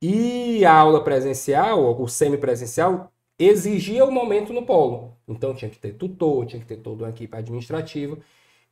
E 0.06 0.66
a 0.66 0.74
aula 0.74 1.02
presencial, 1.02 2.02
o 2.02 2.10
semipresencial, 2.10 3.10
exigia 3.40 4.04
o 4.04 4.12
momento 4.12 4.52
no 4.52 4.66
polo. 4.66 5.18
Então 5.26 5.56
tinha 5.56 5.72
que 5.72 5.80
ter 5.80 5.94
tutor, 5.94 6.46
tinha 6.46 6.60
que 6.62 6.68
ter 6.68 6.76
toda 6.76 7.06
uma 7.06 7.10
equipe 7.10 7.38
administrativa. 7.38 8.18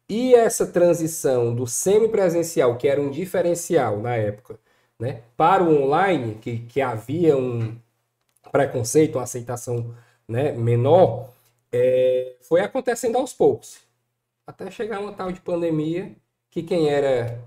E 0.09 0.35
essa 0.35 0.67
transição 0.67 1.55
do 1.55 1.65
semipresencial, 1.65 2.77
que 2.77 2.85
era 2.85 3.01
um 3.01 3.09
diferencial 3.09 4.01
na 4.01 4.13
época, 4.17 4.59
né, 4.99 5.21
para 5.37 5.63
o 5.63 5.83
online, 5.83 6.35
que, 6.35 6.59
que 6.59 6.81
havia 6.81 7.37
um 7.37 7.77
preconceito, 8.51 9.15
uma 9.15 9.23
aceitação 9.23 9.95
né, 10.27 10.51
menor, 10.51 11.29
é, 11.71 12.35
foi 12.41 12.59
acontecendo 12.59 13.17
aos 13.17 13.33
poucos. 13.33 13.79
Até 14.45 14.69
chegar 14.69 14.99
uma 14.99 15.13
tal 15.13 15.31
de 15.31 15.39
pandemia 15.39 16.11
que 16.49 16.61
quem 16.61 16.89
era 16.89 17.39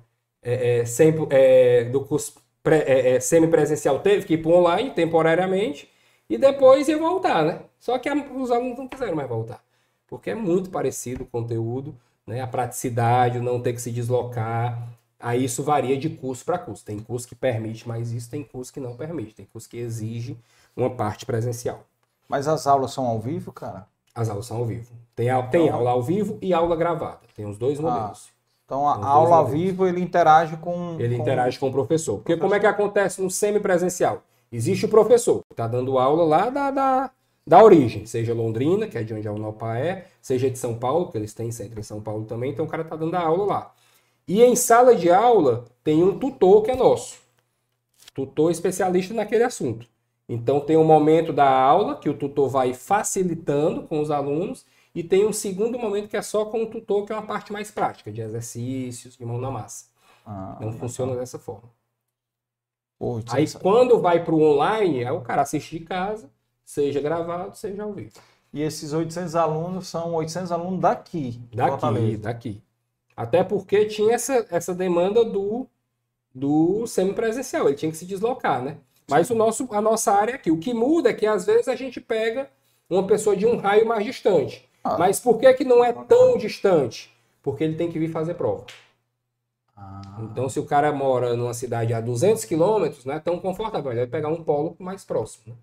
é, 0.43 0.80
é, 0.80 0.85
sempre, 0.87 1.26
é, 1.30 1.85
do 1.85 2.03
curso 2.05 2.43
é, 2.73 3.17
é, 3.17 3.21
semipresencial 3.21 4.01
teve 4.01 4.27
que 4.27 4.35
ir 4.35 4.39
para 4.39 4.51
o 4.51 4.55
online 4.55 4.91
temporariamente 4.91 5.91
e 6.29 6.39
depois 6.39 6.89
ia 6.89 6.99
voltar, 6.99 7.45
né? 7.45 7.61
Só 7.79 7.99
que 7.99 8.11
os 8.11 8.51
alunos 8.51 8.79
não 8.79 8.89
quiseram 8.89 9.17
mais 9.17 9.29
voltar, 9.29 9.62
porque 10.07 10.31
é 10.31 10.35
muito 10.35 10.71
parecido 10.71 11.25
o 11.25 11.27
conteúdo, 11.27 11.95
né? 12.27 12.41
a 12.41 12.47
praticidade, 12.47 13.39
o 13.39 13.43
não 13.43 13.61
ter 13.61 13.75
que 13.75 13.83
se 13.83 13.91
deslocar. 13.91 14.89
Aí 15.21 15.45
isso 15.45 15.62
varia 15.62 15.97
de 15.97 16.11
curso 16.11 16.45
para 16.45 16.59
curso. 16.59 16.85
Tem 16.85 16.99
curso 16.99 17.29
que 17.29 17.35
permite 17.35 17.87
mais 17.87 18.12
isso, 18.12 18.31
tem 18.31 18.43
curso 18.43 18.73
que 18.73 18.81
não 18.81 18.97
permite, 18.97 19.35
tem 19.35 19.47
curso 19.47 19.69
que 19.69 19.77
exige 19.77 20.37
uma 20.77 20.91
parte 20.91 21.25
presencial. 21.25 21.85
Mas 22.29 22.49
as 22.49 22.67
aulas 22.67 22.93
são 22.93 23.07
ao 23.07 23.21
vivo, 23.21 23.53
cara? 23.53 23.87
As 24.15 24.29
aulas 24.29 24.47
são 24.47 24.59
ao 24.59 24.65
vivo. 24.65 24.93
Tem, 25.15 25.27
tem 25.51 25.67
então... 25.67 25.75
aula 25.75 25.91
ao 25.91 26.03
vivo 26.03 26.39
e 26.41 26.53
aula 26.53 26.77
gravada. 26.77 27.21
Tem 27.35 27.45
os 27.45 27.59
dois 27.59 27.79
ah, 27.81 28.12
Então 28.65 28.89
a 28.89 29.07
aula 29.07 29.37
ao 29.37 29.47
vivo 29.47 29.87
ele 29.87 30.01
interage 30.01 30.57
com. 30.57 30.97
Ele 30.99 31.17
com... 31.17 31.23
interage 31.23 31.59
com 31.59 31.69
o 31.69 31.73
professor. 31.73 32.17
Porque 32.17 32.37
professor. 32.37 32.43
como 32.43 32.55
é 32.55 32.61
que 32.61 32.67
acontece 32.67 33.21
no 33.21 33.31
semipresencial? 33.31 34.23
Existe 34.51 34.87
o 34.87 34.89
professor 34.89 35.41
que 35.41 35.53
está 35.53 35.67
dando 35.67 35.99
aula 35.99 36.25
lá 36.25 36.49
da, 36.49 36.71
da, 36.71 37.11
da 37.47 37.62
origem, 37.62 38.07
seja 38.07 38.33
Londrina, 38.33 38.87
que 38.87 38.97
é 38.97 39.03
de 39.03 39.12
onde 39.12 39.27
a 39.27 39.33
Unopá 39.33 39.77
é, 39.77 40.07
seja 40.23 40.49
de 40.49 40.59
São 40.59 40.77
Paulo, 40.77 41.11
que 41.11 41.19
eles 41.19 41.35
têm 41.35 41.51
centro 41.51 41.79
em 41.79 41.83
São 41.83 42.01
Paulo 42.01 42.25
também, 42.25 42.53
então 42.53 42.65
o 42.65 42.69
cara 42.69 42.83
está 42.83 42.97
dando 42.97 43.15
a 43.17 43.21
aula 43.21 43.45
lá. 43.45 43.75
E 44.27 44.43
em 44.43 44.57
sala 44.57 44.95
de 44.95 45.11
aula 45.11 45.65
tem 45.83 46.03
um 46.03 46.19
tutor 46.19 46.62
que 46.62 46.71
é 46.71 46.77
nosso. 46.77 47.19
Tutor 48.15 48.51
especialista 48.51 49.12
naquele 49.12 49.43
assunto. 49.43 49.87
Então 50.29 50.61
tem 50.61 50.77
um 50.77 50.85
momento 50.85 51.33
da 51.33 51.51
aula 51.51 51.97
que 51.97 52.09
o 52.09 52.15
tutor 52.15 52.49
vai 52.49 52.73
facilitando 52.73 53.83
com 53.83 54.01
os 54.01 54.11
alunos 54.11 54.65
e 54.95 55.03
tem 55.03 55.26
um 55.26 55.32
segundo 55.32 55.78
momento 55.78 56.09
que 56.09 56.16
é 56.16 56.22
só 56.22 56.45
com 56.45 56.62
o 56.62 56.70
tutor, 56.70 57.05
que 57.05 57.12
é 57.12 57.16
uma 57.16 57.26
parte 57.26 57.53
mais 57.53 57.70
prática, 57.70 58.12
de 58.12 58.20
exercícios, 58.20 59.16
de 59.16 59.24
mão 59.24 59.38
na 59.38 59.51
massa. 59.51 59.86
Ah, 60.24 60.55
então 60.57 60.72
funciona 60.72 61.16
dessa 61.16 61.38
forma. 61.38 61.68
Pô, 62.99 63.20
aí 63.30 63.45
quando 63.61 64.01
vai 64.01 64.24
para 64.24 64.34
o 64.34 64.40
online, 64.40 65.05
aí 65.05 65.11
o 65.11 65.20
cara 65.20 65.42
assiste 65.42 65.78
de 65.78 65.84
casa, 65.84 66.30
seja 66.64 67.01
gravado, 67.01 67.57
seja 67.57 67.82
ao 67.82 67.92
vivo. 67.92 68.12
E 68.53 68.62
esses 68.62 68.92
800 68.92 69.34
alunos 69.34 69.88
são 69.88 70.14
800 70.14 70.53
alunos 70.53 70.80
daqui. 70.80 71.40
Daqui, 71.53 72.16
daqui. 72.16 72.62
Até 73.16 73.42
porque 73.42 73.86
tinha 73.86 74.14
essa, 74.14 74.47
essa 74.49 74.72
demanda 74.72 75.24
do, 75.24 75.66
do 76.32 76.86
semipresencial, 76.86 77.66
ele 77.66 77.76
tinha 77.76 77.90
que 77.90 77.99
se 77.99 78.07
deslocar, 78.07 78.62
né? 78.62 78.78
Mas 79.11 79.28
o 79.28 79.34
nosso, 79.34 79.68
a 79.72 79.80
nossa 79.80 80.12
área 80.12 80.36
aqui, 80.36 80.53
o 80.53 80.59
que 80.59 80.72
muda 80.72 81.11
é 81.11 81.12
que 81.12 81.26
às 81.26 81.45
vezes 81.45 81.66
a 81.66 81.74
gente 81.74 82.01
pega 82.01 82.49
uma 82.88 83.07
pessoa 83.07 83.36
de 83.36 83.45
um 83.45 83.57
raio 83.57 83.86
mais 83.86 84.05
distante. 84.05 84.68
Ah. 84.85 84.99
Mas 84.99 85.18
por 85.18 85.39
que, 85.39 85.53
que 85.55 85.64
não 85.64 85.82
é 85.82 85.93
tão 85.93 86.37
distante? 86.37 87.11
Porque 87.43 87.64
ele 87.64 87.74
tem 87.74 87.91
que 87.91 87.99
vir 87.99 88.11
fazer 88.11 88.35
prova. 88.35 88.66
Ah. 89.76 90.03
Então, 90.20 90.49
se 90.49 90.61
o 90.61 90.66
cara 90.66 90.93
mora 90.93 91.35
numa 91.35 91.55
cidade 91.55 91.95
a 91.95 92.01
200 92.01 92.45
quilômetros, 92.45 93.05
não 93.05 93.14
é 93.14 93.18
tão 93.18 93.39
confortável. 93.41 93.91
Ele 93.91 94.01
vai 94.01 94.07
pegar 94.07 94.28
um 94.28 94.45
polo 94.45 94.76
mais 94.78 95.05
próximo. 95.05 95.45
Né? 95.49 95.55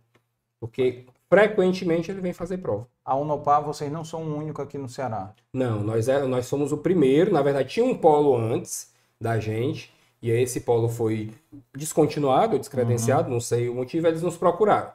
Porque 0.60 1.06
frequentemente 1.30 2.12
ele 2.12 2.22
vem 2.22 2.34
fazer 2.34 2.58
prova. 2.58 2.88
A 3.06 3.16
Unopar, 3.16 3.64
vocês 3.64 3.92
não 3.92 4.04
são 4.04 4.24
o 4.24 4.38
único 4.38 4.62
aqui 4.62 4.78
no 4.78 4.90
Ceará? 4.90 5.34
Não, 5.54 5.82
nós, 5.82 6.08
é, 6.08 6.24
nós 6.26 6.46
somos 6.46 6.72
o 6.72 6.78
primeiro. 6.78 7.32
Na 7.32 7.42
verdade, 7.42 7.70
tinha 7.70 7.86
um 7.86 7.98
polo 7.98 8.36
antes 8.36 8.92
da 9.20 9.40
gente. 9.40 9.94
E 10.22 10.32
aí 10.32 10.44
esse 10.44 10.62
polo 10.62 10.88
foi 10.88 11.34
descontinuado, 11.76 12.60
descredenciado, 12.60 13.28
uhum. 13.28 13.34
não 13.34 13.40
sei 13.40 13.70
o 13.70 13.74
motivo, 13.74 14.08
eles 14.08 14.22
nos 14.22 14.38
procuraram. 14.38 14.92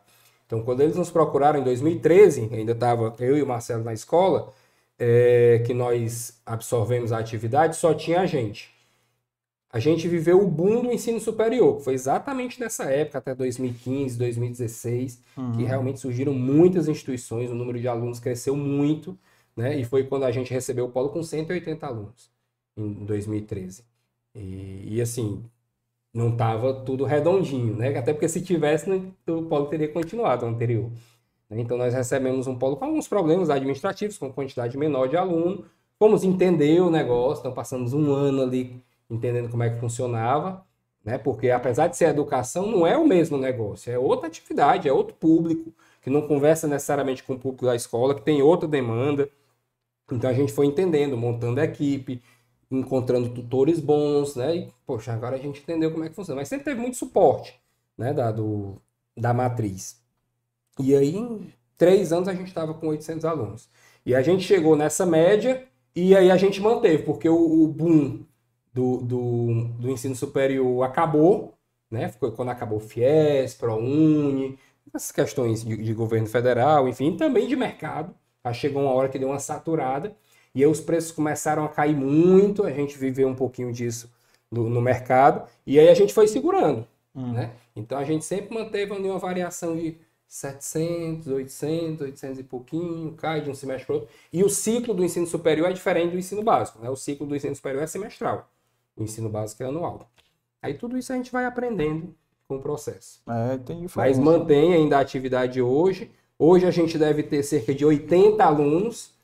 Então, 0.46 0.62
quando 0.62 0.80
eles 0.80 0.96
nos 0.96 1.10
procuraram 1.10 1.60
em 1.60 1.64
2013, 1.64 2.50
ainda 2.52 2.72
estava 2.72 3.14
eu 3.18 3.36
e 3.36 3.42
o 3.42 3.46
Marcelo 3.46 3.82
na 3.82 3.92
escola, 3.92 4.52
é, 4.98 5.62
que 5.66 5.74
nós 5.74 6.40
absorvemos 6.46 7.12
a 7.12 7.18
atividade, 7.18 7.76
só 7.76 7.92
tinha 7.92 8.20
a 8.20 8.26
gente. 8.26 8.74
A 9.70 9.78
gente 9.78 10.08
viveu 10.08 10.40
o 10.40 10.48
boom 10.48 10.84
do 10.84 10.92
ensino 10.92 11.20
superior, 11.20 11.76
que 11.76 11.84
foi 11.84 11.94
exatamente 11.94 12.58
nessa 12.60 12.84
época, 12.84 13.18
até 13.18 13.34
2015, 13.34 14.16
2016, 14.16 15.20
uhum. 15.36 15.52
que 15.52 15.64
realmente 15.64 16.00
surgiram 16.00 16.32
muitas 16.32 16.88
instituições, 16.88 17.50
o 17.50 17.54
número 17.54 17.78
de 17.78 17.88
alunos 17.88 18.20
cresceu 18.20 18.56
muito, 18.56 19.18
né? 19.56 19.78
E 19.78 19.84
foi 19.84 20.04
quando 20.04 20.24
a 20.24 20.30
gente 20.30 20.52
recebeu 20.52 20.86
o 20.86 20.90
polo 20.90 21.10
com 21.10 21.22
180 21.22 21.86
alunos, 21.86 22.30
em 22.76 23.04
2013. 23.04 23.84
E, 24.34 24.94
e 24.96 25.00
assim, 25.00 25.44
não 26.16 26.30
estava 26.30 26.72
tudo 26.72 27.04
redondinho, 27.04 27.76
né? 27.76 27.96
Até 27.96 28.12
porque 28.14 28.28
se 28.28 28.40
tivesse, 28.40 28.90
o 29.28 29.42
polo 29.42 29.66
teria 29.66 29.88
continuado 29.88 30.46
o 30.46 30.48
anterior. 30.48 30.90
Né? 31.50 31.60
Então 31.60 31.76
nós 31.76 31.92
recebemos 31.92 32.46
um 32.46 32.56
polo 32.58 32.76
com 32.76 32.86
alguns 32.86 33.06
problemas 33.06 33.50
administrativos, 33.50 34.16
com 34.16 34.32
quantidade 34.32 34.78
menor 34.78 35.08
de 35.08 35.16
aluno. 35.16 35.66
Fomos 35.98 36.24
entender 36.24 36.80
o 36.80 36.90
negócio, 36.90 37.40
então 37.40 37.52
passamos 37.52 37.92
um 37.92 38.12
ano 38.12 38.42
ali 38.42 38.82
entendendo 39.10 39.50
como 39.50 39.62
é 39.62 39.70
que 39.70 39.78
funcionava, 39.78 40.64
né? 41.04 41.18
Porque 41.18 41.50
apesar 41.50 41.86
de 41.88 41.96
ser 41.98 42.06
educação, 42.06 42.66
não 42.66 42.86
é 42.86 42.96
o 42.96 43.06
mesmo 43.06 43.36
negócio, 43.36 43.92
é 43.92 43.98
outra 43.98 44.26
atividade, 44.26 44.88
é 44.88 44.92
outro 44.92 45.14
público 45.14 45.72
que 46.00 46.08
não 46.08 46.22
conversa 46.26 46.66
necessariamente 46.66 47.22
com 47.22 47.34
o 47.34 47.38
público 47.38 47.66
da 47.66 47.76
escola, 47.76 48.14
que 48.14 48.22
tem 48.22 48.40
outra 48.40 48.66
demanda. 48.66 49.28
Então 50.10 50.30
a 50.30 50.32
gente 50.32 50.52
foi 50.52 50.66
entendendo, 50.66 51.16
montando 51.16 51.60
a 51.60 51.64
equipe, 51.64 52.22
encontrando 52.70 53.30
tutores 53.30 53.80
bons, 53.80 54.34
né? 54.36 54.56
E, 54.56 54.72
poxa, 54.86 55.12
agora 55.12 55.36
a 55.36 55.38
gente 55.38 55.60
entendeu 55.60 55.90
como 55.90 56.04
é 56.04 56.08
que 56.08 56.14
funciona. 56.14 56.40
Mas 56.40 56.48
sempre 56.48 56.64
teve 56.64 56.80
muito 56.80 56.96
suporte, 56.96 57.60
né? 57.96 58.12
Da, 58.12 58.30
do, 58.32 58.80
da 59.16 59.32
matriz. 59.32 60.00
E 60.78 60.94
aí, 60.94 61.16
em 61.16 61.52
três 61.76 62.12
anos, 62.12 62.28
a 62.28 62.34
gente 62.34 62.48
estava 62.48 62.74
com 62.74 62.88
800 62.88 63.24
alunos. 63.24 63.68
E 64.04 64.14
a 64.14 64.22
gente 64.22 64.44
chegou 64.44 64.76
nessa 64.76 65.04
média 65.06 65.66
e 65.94 66.14
aí 66.14 66.30
a 66.30 66.36
gente 66.36 66.60
manteve, 66.60 67.02
porque 67.02 67.28
o, 67.28 67.64
o 67.64 67.68
boom 67.68 68.24
do, 68.72 68.98
do, 68.98 69.64
do, 69.80 69.90
ensino 69.90 70.14
superior 70.14 70.84
acabou, 70.84 71.54
né? 71.90 72.10
Foi 72.10 72.30
quando 72.32 72.50
acabou 72.50 72.78
o 72.78 72.80
FIES, 72.80 73.54
ProUni, 73.54 74.58
essas 74.94 75.10
questões 75.10 75.64
de, 75.64 75.76
de 75.76 75.94
governo 75.94 76.26
federal, 76.28 76.88
enfim, 76.88 77.16
também 77.16 77.48
de 77.48 77.56
mercado. 77.56 78.14
Aí 78.44 78.54
chegou 78.54 78.82
uma 78.82 78.92
hora 78.92 79.08
que 79.08 79.18
deu 79.18 79.28
uma 79.28 79.38
saturada. 79.38 80.14
E 80.56 80.64
aí 80.64 80.70
os 80.70 80.80
preços 80.80 81.12
começaram 81.12 81.66
a 81.66 81.68
cair 81.68 81.94
muito, 81.94 82.64
a 82.64 82.72
gente 82.72 82.96
viveu 82.96 83.28
um 83.28 83.34
pouquinho 83.34 83.70
disso 83.70 84.10
no, 84.50 84.70
no 84.70 84.80
mercado, 84.80 85.46
e 85.66 85.78
aí 85.78 85.86
a 85.86 85.94
gente 85.94 86.14
foi 86.14 86.26
segurando. 86.26 86.86
Hum. 87.14 87.34
Né? 87.34 87.52
Então 87.76 87.98
a 87.98 88.04
gente 88.04 88.24
sempre 88.24 88.54
manteve 88.54 88.90
uma 88.90 89.18
variação 89.18 89.76
de 89.76 89.98
700, 90.26 91.26
800, 91.28 92.00
800 92.00 92.38
e 92.38 92.42
pouquinho, 92.42 93.12
cai 93.12 93.42
de 93.42 93.50
um 93.50 93.54
semestre 93.54 93.84
para 93.84 93.96
outro. 93.96 94.08
E 94.32 94.42
o 94.42 94.48
ciclo 94.48 94.94
do 94.94 95.04
ensino 95.04 95.26
superior 95.26 95.68
é 95.68 95.74
diferente 95.74 96.12
do 96.12 96.18
ensino 96.18 96.42
básico. 96.42 96.78
Né? 96.80 96.88
O 96.88 96.96
ciclo 96.96 97.26
do 97.26 97.36
ensino 97.36 97.54
superior 97.54 97.82
é 97.82 97.86
semestral, 97.86 98.48
o 98.96 99.02
ensino 99.02 99.28
básico 99.28 99.62
é 99.62 99.66
anual. 99.66 100.08
Aí 100.62 100.72
tudo 100.72 100.96
isso 100.96 101.12
a 101.12 101.16
gente 101.16 101.30
vai 101.30 101.44
aprendendo 101.44 102.14
com 102.48 102.56
o 102.56 102.62
processo. 102.62 103.20
É, 103.28 103.58
Mas 103.94 104.18
mantém 104.18 104.72
ainda 104.72 104.96
a 104.96 105.00
atividade 105.00 105.60
hoje. 105.60 106.10
Hoje 106.38 106.64
a 106.64 106.70
gente 106.70 106.96
deve 106.96 107.22
ter 107.22 107.42
cerca 107.42 107.74
de 107.74 107.84
80 107.84 108.42
alunos 108.42 109.14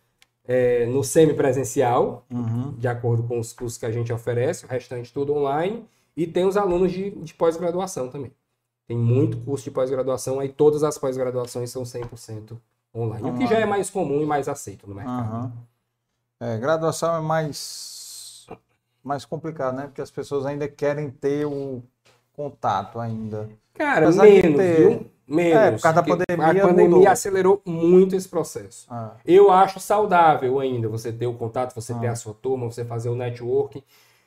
é, 0.47 0.87
no 0.87 1.05
semipresencial, 1.05 2.25
uhum. 2.31 2.73
de 2.73 2.89
acordo 2.89 3.23
com 3.23 3.39
os 3.39 3.53
cursos 3.53 3.79
que 3.79 3.87
a 3.87 3.91
gente 3.91 4.13
oferece, 4.13 4.65
o 4.65 4.69
restante 4.69 5.13
tudo 5.13 5.35
online. 5.35 5.87
E 6.17 6.27
tem 6.27 6.45
os 6.45 6.57
alunos 6.57 6.93
de, 6.93 7.11
de 7.11 7.35
pós-graduação 7.35 8.09
também. 8.09 8.33
Tem 8.87 8.97
muito 8.97 9.39
curso 9.39 9.65
de 9.65 9.71
pós-graduação, 9.71 10.41
aí 10.41 10.49
todas 10.49 10.83
as 10.83 10.99
pós-graduações 10.99 11.71
são 11.71 11.83
100% 11.85 12.59
online. 12.95 13.31
O 13.31 13.39
que 13.39 13.47
já 13.47 13.59
é 13.59 13.65
mais 13.65 13.89
comum 13.89 14.21
e 14.21 14.27
mais 14.27 14.49
aceito 14.49 14.87
no 14.89 14.95
mercado. 14.95 15.45
Uhum. 15.45 15.53
É, 16.41 16.59
graduação 16.59 17.17
é 17.17 17.21
mais, 17.21 18.47
mais 19.03 19.25
complicado, 19.25 19.77
né? 19.77 19.85
Porque 19.85 20.03
as 20.03 20.11
pessoas 20.11 20.45
ainda 20.45 20.69
querem 20.69 21.09
ter 21.09 21.47
o 21.47 21.83
contato 22.35 22.99
ainda. 22.99 23.49
Cara, 23.75 24.07
Apesar 24.07 24.25
menos, 24.25 24.57
ter... 24.57 24.77
viu? 24.77 25.11
Menos. 25.33 25.57
É, 25.57 25.71
por 25.73 25.81
causa 25.81 26.03
da 26.03 26.03
pandemia. 26.03 26.63
A 26.63 26.67
pandemia 26.69 26.91
mudou. 26.91 27.09
acelerou 27.09 27.63
muito 27.65 28.15
esse 28.15 28.29
processo. 28.29 28.87
Ah. 28.91 29.17
Eu 29.25 29.51
acho 29.51 29.81
saudável 29.81 30.61
ainda 30.61 30.89
você 30.89 31.11
ter 31.11 31.27
o 31.27 31.33
contato, 31.33 31.75
você 31.75 31.95
ah. 31.95 31.99
ter 31.99 32.09
a 32.09 32.15
sua 32.15 32.35
turma, 32.35 32.71
você 32.71 32.85
fazer 32.85 33.09
o 33.09 33.15
networking, 33.15 33.83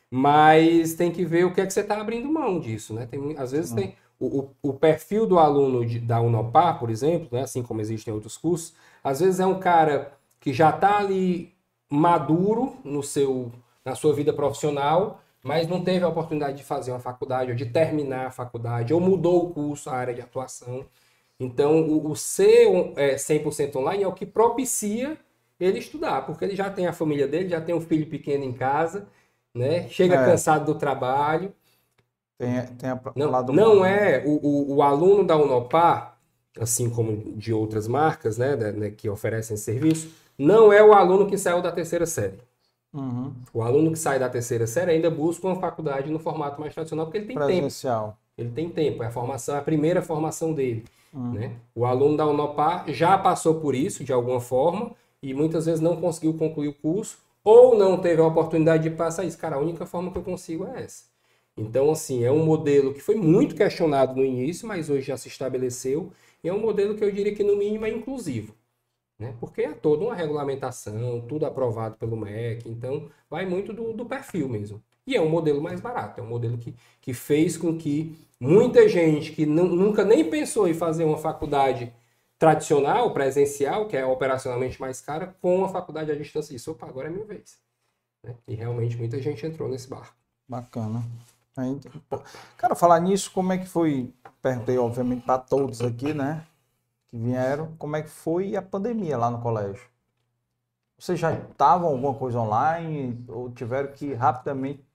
mas 0.09 0.95
tem 0.95 1.11
que 1.11 1.23
ver 1.23 1.45
o 1.45 1.53
que 1.53 1.61
é 1.61 1.65
que 1.65 1.71
você 1.71 1.81
está 1.81 2.01
abrindo 2.01 2.27
mão 2.27 2.59
disso, 2.59 2.93
né? 2.93 3.05
Tem, 3.05 3.35
às 3.37 3.51
vezes 3.51 3.71
ah. 3.71 3.75
tem 3.75 3.95
o, 4.19 4.39
o, 4.39 4.49
o, 4.69 4.73
perfil 4.73 5.27
do 5.27 5.37
aluno 5.37 5.85
de, 5.85 5.99
da 5.99 6.19
Unopar, 6.19 6.79
por 6.79 6.89
exemplo, 6.89 7.27
né, 7.31 7.43
assim 7.43 7.61
como 7.61 7.81
existem 7.81 8.13
outros 8.13 8.37
cursos, 8.37 8.73
às 9.03 9.19
vezes 9.19 9.39
é 9.39 9.45
um 9.45 9.59
cara 9.59 10.13
que 10.39 10.53
já 10.53 10.69
está 10.69 10.97
ali 10.97 11.53
maduro 11.89 12.77
no 12.83 13.03
seu, 13.03 13.51
na 13.83 13.93
sua 13.93 14.13
vida 14.13 14.33
profissional, 14.33 15.21
mas 15.45 15.67
não 15.67 15.83
teve 15.83 16.03
a 16.03 16.07
oportunidade 16.07 16.57
de 16.57 16.63
fazer 16.63 16.89
uma 16.89 16.99
faculdade, 16.99 17.51
ou 17.51 17.55
de 17.55 17.67
terminar 17.67 18.25
a 18.25 18.31
faculdade, 18.31 18.91
ou 18.91 18.99
mudou 18.99 19.45
o 19.45 19.49
curso, 19.51 19.91
a 19.91 19.93
área 19.93 20.11
de 20.11 20.19
atuação. 20.19 20.87
Então, 21.39 21.83
o, 21.83 22.09
o 22.09 22.15
ser 22.15 22.67
é, 22.95 23.13
100% 23.13 23.75
online 23.75 24.03
é 24.03 24.07
o 24.07 24.13
que 24.13 24.25
propicia 24.25 25.15
ele 25.59 25.77
estudar, 25.77 26.25
porque 26.25 26.43
ele 26.43 26.55
já 26.55 26.71
tem 26.71 26.87
a 26.87 26.93
família 26.93 27.27
dele, 27.27 27.49
já 27.49 27.61
tem 27.61 27.75
um 27.75 27.79
filho 27.79 28.07
pequeno 28.07 28.43
em 28.43 28.53
casa, 28.53 29.07
né? 29.53 29.87
chega 29.87 30.15
é. 30.15 30.25
cansado 30.25 30.65
do 30.65 30.79
trabalho. 30.79 31.53
Tem, 32.39 32.65
tem 32.77 32.89
a, 32.89 32.99
não, 33.15 33.43
não 33.53 33.85
é 33.85 34.23
o, 34.25 34.31
o, 34.31 34.75
o, 34.77 34.81
aluno 34.81 35.23
da 35.23 35.37
Unopar, 35.37 36.17
assim 36.59 36.89
como 36.89 37.33
de 37.37 37.53
outras 37.53 37.87
marcas 37.87 38.39
né, 38.39 38.55
né, 38.55 38.89
que 38.89 39.07
oferecem 39.07 39.55
serviço, 39.55 40.11
não 40.35 40.73
é 40.73 40.83
o 40.83 40.91
aluno 40.91 41.27
que 41.27 41.37
saiu 41.37 41.61
da 41.61 41.71
terceira 41.71 42.07
série. 42.07 42.39
Uhum. 42.95 43.33
O 43.53 43.61
aluno 43.61 43.91
que 43.91 43.99
sai 43.99 44.17
da 44.17 44.29
terceira 44.29 44.65
série 44.65 44.91
ainda 44.91 45.11
busca 45.11 45.45
uma 45.45 45.57
faculdade 45.57 46.09
no 46.09 46.17
formato 46.17 46.61
mais 46.61 46.73
tradicional 46.73 47.05
porque 47.05 47.17
ele 47.17 47.27
tem 47.27 47.35
Presencial. 47.35 48.05
tempo. 48.05 48.17
Ele 48.37 48.49
tem 48.49 48.69
tempo, 48.69 49.03
é 49.03 49.07
a 49.07 49.11
formação, 49.11 49.55
é 49.55 49.59
a 49.59 49.61
primeira 49.61 50.01
formação 50.01 50.53
dele. 50.53 50.85
Uhum. 51.13 51.33
Né? 51.33 51.51
O 51.75 51.85
aluno 51.85 52.15
da 52.15 52.25
Unopar 52.25 52.85
já 52.87 53.17
passou 53.17 53.55
por 53.55 53.75
isso 53.75 54.03
de 54.03 54.13
alguma 54.13 54.39
forma 54.39 54.91
e 55.21 55.33
muitas 55.33 55.65
vezes 55.65 55.81
não 55.81 55.97
conseguiu 55.97 56.33
concluir 56.35 56.69
o 56.69 56.73
curso 56.73 57.17
ou 57.43 57.77
não 57.77 57.97
teve 57.97 58.21
a 58.21 58.25
oportunidade 58.25 58.83
de 58.83 58.95
passar 58.95 59.25
isso. 59.25 59.37
Cara, 59.37 59.57
a 59.57 59.59
única 59.59 59.85
forma 59.85 60.11
que 60.11 60.17
eu 60.17 60.23
consigo 60.23 60.65
é 60.65 60.83
essa. 60.83 61.03
Então, 61.57 61.91
assim, 61.91 62.23
é 62.23 62.31
um 62.31 62.43
modelo 62.43 62.93
que 62.93 63.01
foi 63.01 63.15
muito 63.15 63.55
questionado 63.55 64.15
no 64.15 64.25
início, 64.25 64.67
mas 64.67 64.89
hoje 64.89 65.03
já 65.07 65.15
se 65.15 65.27
estabeleceu. 65.27 66.11
E 66.43 66.49
é 66.49 66.53
um 66.53 66.59
modelo 66.59 66.95
que 66.95 67.03
eu 67.03 67.11
diria 67.11 67.33
que, 67.33 67.43
no 67.43 67.55
mínimo, 67.55 67.85
é 67.85 67.89
inclusivo 67.89 68.53
né? 69.17 69.35
Porque 69.39 69.61
é 69.61 69.73
toda 69.73 70.03
uma 70.05 70.15
regulamentação, 70.15 71.21
tudo 71.21 71.45
aprovado 71.45 71.97
pelo 71.97 72.17
MEC, 72.17 72.69
então 72.69 73.09
vai 73.29 73.45
muito 73.45 73.73
do, 73.73 73.93
do 73.93 74.05
perfil 74.05 74.49
mesmo. 74.49 74.83
E 75.07 75.15
é 75.15 75.21
um 75.21 75.29
modelo 75.29 75.61
mais 75.61 75.79
barato, 75.79 76.19
é 76.19 76.23
um 76.23 76.27
modelo 76.27 76.57
que, 76.57 76.75
que 76.99 77.13
fez 77.13 77.57
com 77.57 77.77
que 77.77 78.17
muita 78.39 78.89
gente 78.89 79.31
que 79.31 79.45
nunca 79.45 80.03
nem 80.03 80.29
pensou 80.29 80.67
em 80.67 80.73
fazer 80.73 81.03
uma 81.03 81.17
faculdade 81.17 81.93
tradicional, 82.37 83.13
presencial, 83.13 83.87
que 83.87 83.95
é 83.95 84.05
operacionalmente 84.05 84.79
mais 84.81 84.99
cara, 84.99 85.35
com 85.41 85.57
uma 85.57 85.69
faculdade 85.69 86.11
à 86.11 86.15
distância, 86.15 86.53
disse, 86.53 86.69
opa, 86.69 86.87
agora 86.87 87.07
é 87.07 87.11
minha 87.11 87.25
vez. 87.25 87.57
Né? 88.23 88.35
E 88.47 88.55
realmente 88.55 88.97
muita 88.97 89.21
gente 89.21 89.45
entrou 89.45 89.69
nesse 89.69 89.87
barco. 89.87 90.15
Bacana. 90.47 91.03
Aí, 91.55 91.79
cara, 92.57 92.75
falar 92.75 92.99
nisso, 92.99 93.31
como 93.31 93.53
é 93.53 93.57
que 93.57 93.65
foi? 93.65 94.13
Perguntei, 94.41 94.77
obviamente, 94.77 95.25
para 95.25 95.39
todos 95.39 95.81
aqui, 95.81 96.13
né? 96.13 96.45
Que 97.15 97.17
vieram, 97.17 97.73
como 97.77 97.95
é 97.95 98.01
que 98.01 98.09
foi 98.09 98.57
a 98.57 98.61
pandemia 98.61 99.17
lá 99.17 99.31
no 99.31 99.39
colégio? 99.39 99.87
Vocês 100.99 101.17
já 101.17 101.33
estavam 101.33 101.87
alguma 101.89 102.13
coisa 102.13 102.39
online 102.39 103.23
ou 103.29 103.49
tiveram 103.51 103.91
que 103.91 104.13
rapidamente 104.13 104.85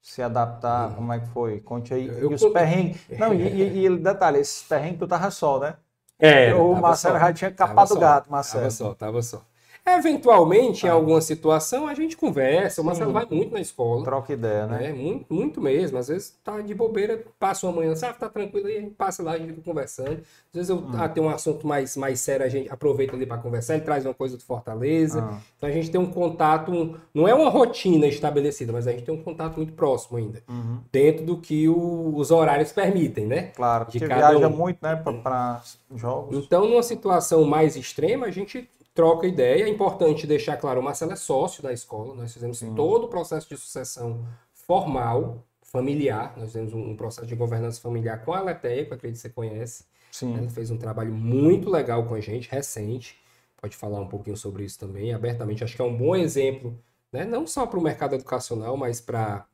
se 0.00 0.22
adaptar? 0.22 0.94
Como 0.94 1.12
é 1.12 1.20
que 1.20 1.26
foi? 1.26 1.60
Conte 1.60 1.92
aí. 1.92 2.06
Eu, 2.06 2.30
e 2.30 2.34
os 2.34 2.44
perrengues. 2.46 3.00
Não, 3.18 3.34
e, 3.34 3.42
e, 3.42 3.86
e 3.86 3.96
detalhe, 3.98 4.38
esses 4.38 4.62
perrengues 4.62 4.98
tu 4.98 5.06
tava 5.06 5.30
só, 5.30 5.58
né? 5.58 5.76
É. 6.18 6.54
O 6.54 6.74
Marcelo 6.74 7.18
já 7.18 7.32
tinha 7.32 7.50
capado 7.50 7.94
o 7.94 7.98
gato, 7.98 8.30
Marcelo. 8.30 8.62
Tava 8.62 8.70
só, 8.70 8.94
tava 8.94 9.22
só. 9.22 9.42
Eventualmente, 9.86 10.84
ah. 10.84 10.88
em 10.88 10.92
alguma 10.92 11.20
situação, 11.20 11.86
a 11.86 11.94
gente 11.94 12.16
conversa. 12.16 12.82
O 12.82 12.84
Marcelo 12.84 13.12
vai 13.12 13.24
muito 13.30 13.52
na 13.52 13.60
escola. 13.60 14.02
Troca 14.02 14.32
ideia, 14.32 14.66
né? 14.66 14.88
É, 14.88 14.92
muito, 14.92 15.32
muito 15.32 15.60
mesmo. 15.60 15.96
Às 15.96 16.08
vezes 16.08 16.36
tá 16.42 16.60
de 16.60 16.74
bobeira, 16.74 17.24
passa 17.38 17.66
uma 17.66 17.76
manhã, 17.76 17.94
sabe, 17.94 18.18
tá 18.18 18.28
tranquilo, 18.28 18.66
aí 18.66 18.78
a 18.78 18.80
gente 18.80 18.94
passa 18.94 19.22
lá, 19.22 19.32
a 19.32 19.38
gente 19.38 19.50
fica 19.50 19.62
conversando. 19.62 20.20
Às 20.48 20.54
vezes 20.54 20.70
eu 20.70 20.78
hum. 20.78 20.90
ah, 20.94 21.08
tem 21.08 21.22
um 21.22 21.28
assunto 21.28 21.64
mais, 21.66 21.96
mais 21.96 22.18
sério, 22.18 22.44
a 22.44 22.48
gente 22.48 22.68
aproveita 22.68 23.14
ali 23.14 23.24
para 23.24 23.38
conversar, 23.38 23.74
ele 23.74 23.84
traz 23.84 24.04
uma 24.04 24.14
coisa 24.14 24.36
do 24.36 24.42
Fortaleza. 24.42 25.22
Ah. 25.22 25.38
Então 25.56 25.68
a 25.68 25.72
gente 25.72 25.88
tem 25.88 26.00
um 26.00 26.10
contato, 26.10 26.72
um, 26.72 26.96
não 27.14 27.28
é 27.28 27.34
uma 27.34 27.48
rotina 27.48 28.08
estabelecida, 28.08 28.72
mas 28.72 28.88
a 28.88 28.90
gente 28.90 29.04
tem 29.04 29.14
um 29.14 29.22
contato 29.22 29.56
muito 29.56 29.72
próximo 29.74 30.18
ainda. 30.18 30.42
Uhum. 30.48 30.80
Dentro 30.90 31.24
do 31.24 31.36
que 31.36 31.68
o, 31.68 32.12
os 32.16 32.32
horários 32.32 32.72
permitem, 32.72 33.26
né? 33.26 33.52
Claro, 33.54 33.84
de 33.84 34.00
porque 34.00 34.12
viaja 34.12 34.48
um. 34.48 34.50
muito, 34.50 34.78
né, 34.82 34.96
para 34.96 35.62
jogos. 35.94 36.44
Então, 36.44 36.68
numa 36.68 36.82
situação 36.82 37.44
mais 37.44 37.76
extrema, 37.76 38.26
a 38.26 38.30
gente 38.32 38.68
troca 38.96 39.26
ideia. 39.26 39.64
É 39.64 39.68
importante 39.68 40.26
deixar 40.26 40.56
claro, 40.56 40.80
o 40.80 40.82
Marcelo 40.82 41.12
é 41.12 41.16
sócio 41.16 41.62
da 41.62 41.72
escola, 41.72 42.14
nós 42.14 42.32
fizemos 42.32 42.58
Sim. 42.58 42.74
todo 42.74 43.04
o 43.04 43.08
processo 43.08 43.46
de 43.48 43.56
sucessão 43.56 44.26
formal, 44.54 45.44
familiar, 45.62 46.34
nós 46.36 46.46
fizemos 46.46 46.72
um, 46.72 46.96
processo 46.96 47.26
de 47.26 47.36
governança 47.36 47.80
familiar 47.80 48.24
com 48.24 48.32
a 48.32 48.40
Leteia, 48.40 48.84
que 48.84 48.90
eu 48.90 48.96
acredito 48.96 49.18
que 49.18 49.22
você 49.22 49.30
conhece. 49.30 49.84
Sim. 50.10 50.34
Ele 50.36 50.48
fez 50.48 50.70
um 50.70 50.78
trabalho 50.78 51.12
muito 51.12 51.68
legal 51.68 52.06
com 52.06 52.14
a 52.14 52.20
gente, 52.20 52.50
recente, 52.50 53.20
pode 53.60 53.76
falar 53.76 54.00
um 54.00 54.08
pouquinho 54.08 54.36
sobre 54.36 54.64
isso 54.64 54.78
também, 54.78 55.12
abertamente, 55.12 55.62
acho 55.62 55.76
que 55.76 55.82
é 55.82 55.84
um 55.84 55.96
bom 55.96 56.16
exemplo, 56.16 56.76
né? 57.12 57.24
não 57.24 57.46
só 57.46 57.66
para 57.66 57.78
o 57.78 57.82
mercado 57.82 58.14
educacional, 58.14 58.76
mas 58.76 59.00
para 59.00 59.46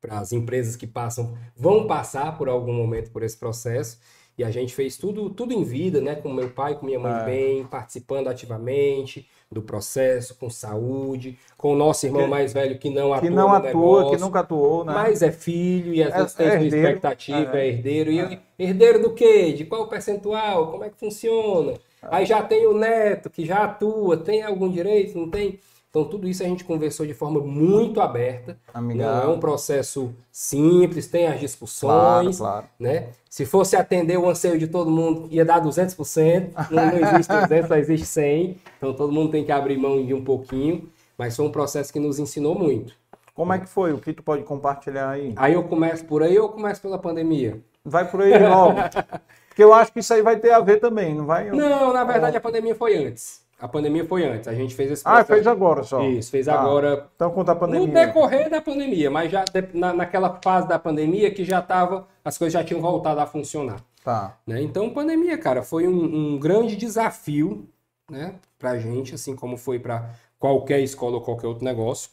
para 0.00 0.20
as 0.20 0.32
empresas 0.32 0.76
que 0.76 0.86
passam, 0.86 1.36
vão 1.56 1.88
passar 1.88 2.38
por 2.38 2.48
algum 2.48 2.72
momento 2.72 3.10
por 3.10 3.24
esse 3.24 3.36
processo. 3.36 3.98
E 4.38 4.44
a 4.44 4.50
gente 4.52 4.72
fez 4.72 4.96
tudo, 4.96 5.30
tudo 5.30 5.52
em 5.52 5.64
vida, 5.64 6.00
né? 6.00 6.14
Com 6.14 6.32
meu 6.32 6.48
pai, 6.48 6.76
com 6.76 6.86
minha 6.86 6.98
mãe 6.98 7.12
é. 7.12 7.24
bem, 7.24 7.64
participando 7.64 8.28
ativamente 8.28 9.28
do 9.50 9.60
processo, 9.60 10.36
com 10.36 10.48
saúde, 10.48 11.36
com 11.56 11.72
o 11.72 11.76
nosso 11.76 12.06
irmão 12.06 12.22
que, 12.22 12.28
mais 12.28 12.52
velho 12.52 12.78
que 12.78 12.88
não 12.88 13.12
atua. 13.12 13.28
Que 13.28 13.34
não 13.34 13.52
atua, 13.52 13.66
negócio, 13.68 14.16
que 14.16 14.22
nunca 14.22 14.40
atuou, 14.40 14.84
né? 14.84 14.92
Mas 14.92 15.22
é 15.22 15.32
filho 15.32 15.92
e 15.92 16.02
às 16.02 16.14
é, 16.14 16.18
vezes 16.18 16.34
tem 16.34 16.46
é 16.46 16.52
uma 16.52 16.64
expectativa, 16.66 17.58
é, 17.58 17.66
é 17.66 17.68
herdeiro. 17.68 18.12
E 18.12 18.20
é. 18.20 18.40
herdeiro 18.56 19.02
do 19.02 19.12
quê? 19.12 19.52
De 19.52 19.64
qual 19.64 19.88
percentual? 19.88 20.70
Como 20.70 20.84
é 20.84 20.90
que 20.90 21.00
funciona? 21.00 21.72
É. 22.00 22.08
Aí 22.08 22.24
já 22.24 22.40
tem 22.40 22.64
o 22.66 22.74
neto 22.74 23.28
que 23.28 23.44
já 23.44 23.64
atua, 23.64 24.18
tem 24.18 24.44
algum 24.44 24.70
direito? 24.70 25.18
Não 25.18 25.28
tem? 25.28 25.58
Então, 25.98 26.08
tudo 26.08 26.28
isso 26.28 26.44
a 26.44 26.46
gente 26.46 26.64
conversou 26.64 27.04
de 27.04 27.12
forma 27.12 27.40
muito 27.40 28.00
aberta. 28.00 28.56
Amigável. 28.72 29.26
Não 29.26 29.32
é 29.32 29.34
um 29.34 29.40
processo 29.40 30.14
simples, 30.30 31.08
tem 31.08 31.26
as 31.26 31.40
discussões. 31.40 32.38
Claro, 32.38 32.60
claro. 32.60 32.66
Né? 32.78 33.08
Se 33.28 33.44
fosse 33.44 33.74
atender 33.74 34.16
o 34.16 34.28
anseio 34.28 34.56
de 34.58 34.68
todo 34.68 34.90
mundo, 34.90 35.26
ia 35.28 35.44
dar 35.44 35.60
200%. 35.60 36.50
Não, 36.70 36.86
não 36.86 37.08
existe 37.08 37.32
200, 37.34 37.68
só 37.68 37.76
existe 37.76 38.06
100. 38.06 38.56
Então, 38.76 38.94
todo 38.94 39.12
mundo 39.12 39.32
tem 39.32 39.44
que 39.44 39.50
abrir 39.50 39.76
mão 39.76 40.04
de 40.06 40.14
um 40.14 40.22
pouquinho. 40.22 40.88
Mas 41.16 41.34
foi 41.34 41.44
um 41.46 41.50
processo 41.50 41.92
que 41.92 41.98
nos 41.98 42.20
ensinou 42.20 42.56
muito. 42.56 42.94
Como 43.34 43.52
é 43.52 43.58
que 43.58 43.68
foi? 43.68 43.92
O 43.92 43.98
que 43.98 44.12
tu 44.12 44.22
pode 44.22 44.44
compartilhar 44.44 45.10
aí? 45.10 45.32
Aí 45.34 45.54
eu 45.54 45.64
começo 45.64 46.04
por 46.04 46.22
aí 46.22 46.38
ou 46.38 46.46
eu 46.46 46.52
começo 46.52 46.80
pela 46.80 46.98
pandemia? 46.98 47.60
Vai 47.84 48.08
por 48.08 48.22
aí 48.22 48.38
logo. 48.38 48.78
Porque 49.48 49.64
eu 49.64 49.74
acho 49.74 49.92
que 49.92 49.98
isso 49.98 50.14
aí 50.14 50.22
vai 50.22 50.36
ter 50.36 50.52
a 50.52 50.60
ver 50.60 50.78
também, 50.78 51.12
não 51.12 51.26
vai? 51.26 51.50
Não, 51.50 51.92
na 51.92 52.04
verdade 52.04 52.36
a 52.36 52.40
pandemia 52.40 52.76
foi 52.76 52.96
antes. 52.96 53.42
A 53.58 53.66
pandemia 53.66 54.04
foi 54.04 54.24
antes. 54.24 54.46
A 54.46 54.54
gente 54.54 54.74
fez 54.74 54.90
esse 54.90 55.02
processo. 55.02 55.22
Ah, 55.22 55.34
fez 55.34 55.46
agora 55.46 55.82
só. 55.82 56.02
Isso, 56.04 56.30
fez 56.30 56.46
ah, 56.46 56.60
agora. 56.60 57.08
Então 57.16 57.30
conta 57.30 57.52
a 57.52 57.56
pandemia. 57.56 57.86
No 57.88 57.92
decorrer 57.92 58.48
da 58.48 58.60
pandemia, 58.60 59.10
mas 59.10 59.32
já 59.32 59.44
na, 59.74 59.92
naquela 59.92 60.38
fase 60.42 60.68
da 60.68 60.78
pandemia 60.78 61.30
que 61.32 61.44
já 61.44 61.58
estava, 61.58 62.06
as 62.24 62.38
coisas 62.38 62.52
já 62.52 62.62
tinham 62.62 62.80
voltado 62.80 63.20
a 63.20 63.26
funcionar. 63.26 63.82
Tá. 64.04 64.38
Né? 64.46 64.62
Então, 64.62 64.88
pandemia, 64.90 65.36
cara, 65.36 65.62
foi 65.62 65.88
um, 65.88 66.34
um 66.34 66.38
grande 66.38 66.76
desafio, 66.76 67.68
né, 68.08 68.36
pra 68.58 68.78
gente, 68.78 69.14
assim 69.14 69.34
como 69.34 69.56
foi 69.56 69.78
para 69.78 70.10
qualquer 70.38 70.80
escola 70.80 71.16
ou 71.16 71.20
qualquer 71.20 71.48
outro 71.48 71.64
negócio. 71.64 72.10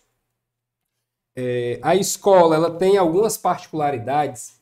É, 1.38 1.80
a 1.82 1.96
escola, 1.96 2.56
ela 2.56 2.72
tem 2.72 2.98
algumas 2.98 3.38
particularidades 3.38 4.60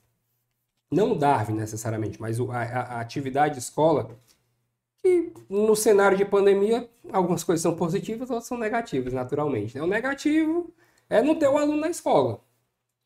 não 0.93 1.17
Darwin 1.17 1.55
necessariamente, 1.55 2.21
mas 2.21 2.39
a, 2.39 2.43
a, 2.43 2.99
atividade 2.99 3.55
de 3.55 3.61
escola, 3.61 4.11
que 5.03 5.33
no 5.49 5.75
cenário 5.75 6.17
de 6.17 6.23
pandemia, 6.23 6.89
algumas 7.11 7.43
coisas 7.43 7.61
são 7.61 7.75
positivas, 7.75 8.29
outras 8.29 8.47
são 8.47 8.57
negativas, 8.57 9.11
naturalmente. 9.13 9.75
Né? 9.75 9.83
O 9.83 9.87
negativo 9.87 10.73
é 11.09 11.21
não 11.21 11.35
ter 11.35 11.49
o 11.49 11.57
aluno 11.57 11.81
na 11.81 11.89
escola. 11.89 12.39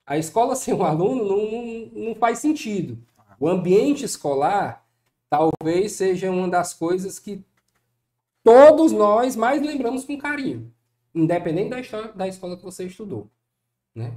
A 0.05 0.17
escola 0.17 0.53
sem 0.55 0.73
o 0.73 0.83
aluno 0.83 1.25
não, 1.25 1.51
não, 1.51 2.05
não 2.09 2.15
faz 2.15 2.37
sentido. 2.39 2.97
O 3.39 3.47
ambiente 3.49 4.05
escolar 4.05 4.85
talvez 5.29 5.93
seja 5.93 6.31
uma 6.31 6.47
das 6.47 6.73
coisas 6.73 7.19
que 7.19 7.43
todos 8.43 8.91
nós 8.91 9.35
mais 9.35 9.61
lembramos 9.61 10.05
com 10.05 10.17
carinho, 10.17 10.71
independente 11.13 11.71
da, 11.71 11.79
história, 11.79 12.13
da 12.13 12.27
escola 12.27 12.55
que 12.55 12.63
você 12.63 12.85
estudou. 12.85 13.29
Né? 13.93 14.13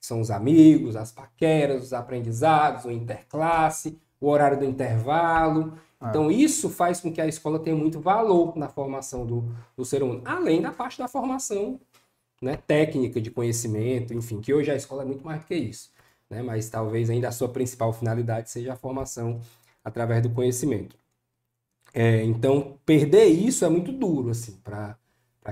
São 0.00 0.20
os 0.20 0.30
amigos, 0.30 0.96
as 0.96 1.12
paqueras, 1.12 1.82
os 1.82 1.92
aprendizados, 1.92 2.84
o 2.84 2.90
interclasse, 2.90 3.98
o 4.20 4.28
horário 4.28 4.58
do 4.58 4.64
intervalo. 4.64 5.78
Ah. 6.00 6.10
Então, 6.10 6.30
isso 6.30 6.68
faz 6.68 7.00
com 7.00 7.12
que 7.12 7.20
a 7.20 7.26
escola 7.26 7.58
tenha 7.58 7.76
muito 7.76 8.00
valor 8.00 8.56
na 8.56 8.68
formação 8.68 9.26
do, 9.26 9.52
do 9.76 9.84
ser 9.84 10.02
humano, 10.02 10.22
além 10.24 10.62
da 10.62 10.70
parte 10.70 10.98
da 10.98 11.08
formação 11.08 11.80
né, 12.40 12.56
técnica, 12.56 13.20
de 13.20 13.30
conhecimento, 13.30 14.14
enfim, 14.14 14.40
que 14.40 14.54
hoje 14.54 14.70
a 14.70 14.76
escola 14.76 15.02
é 15.02 15.06
muito 15.06 15.24
mais 15.24 15.40
do 15.40 15.46
que 15.46 15.54
isso. 15.54 15.90
Né? 16.30 16.42
Mas 16.42 16.68
talvez 16.68 17.10
ainda 17.10 17.28
a 17.28 17.32
sua 17.32 17.48
principal 17.48 17.92
finalidade 17.92 18.50
seja 18.50 18.74
a 18.74 18.76
formação 18.76 19.40
através 19.84 20.22
do 20.22 20.30
conhecimento. 20.30 20.96
É, 21.92 22.22
então, 22.22 22.78
perder 22.84 23.24
isso 23.24 23.64
é 23.64 23.68
muito 23.68 23.90
duro, 23.90 24.30
assim, 24.30 24.56
para 24.62 24.96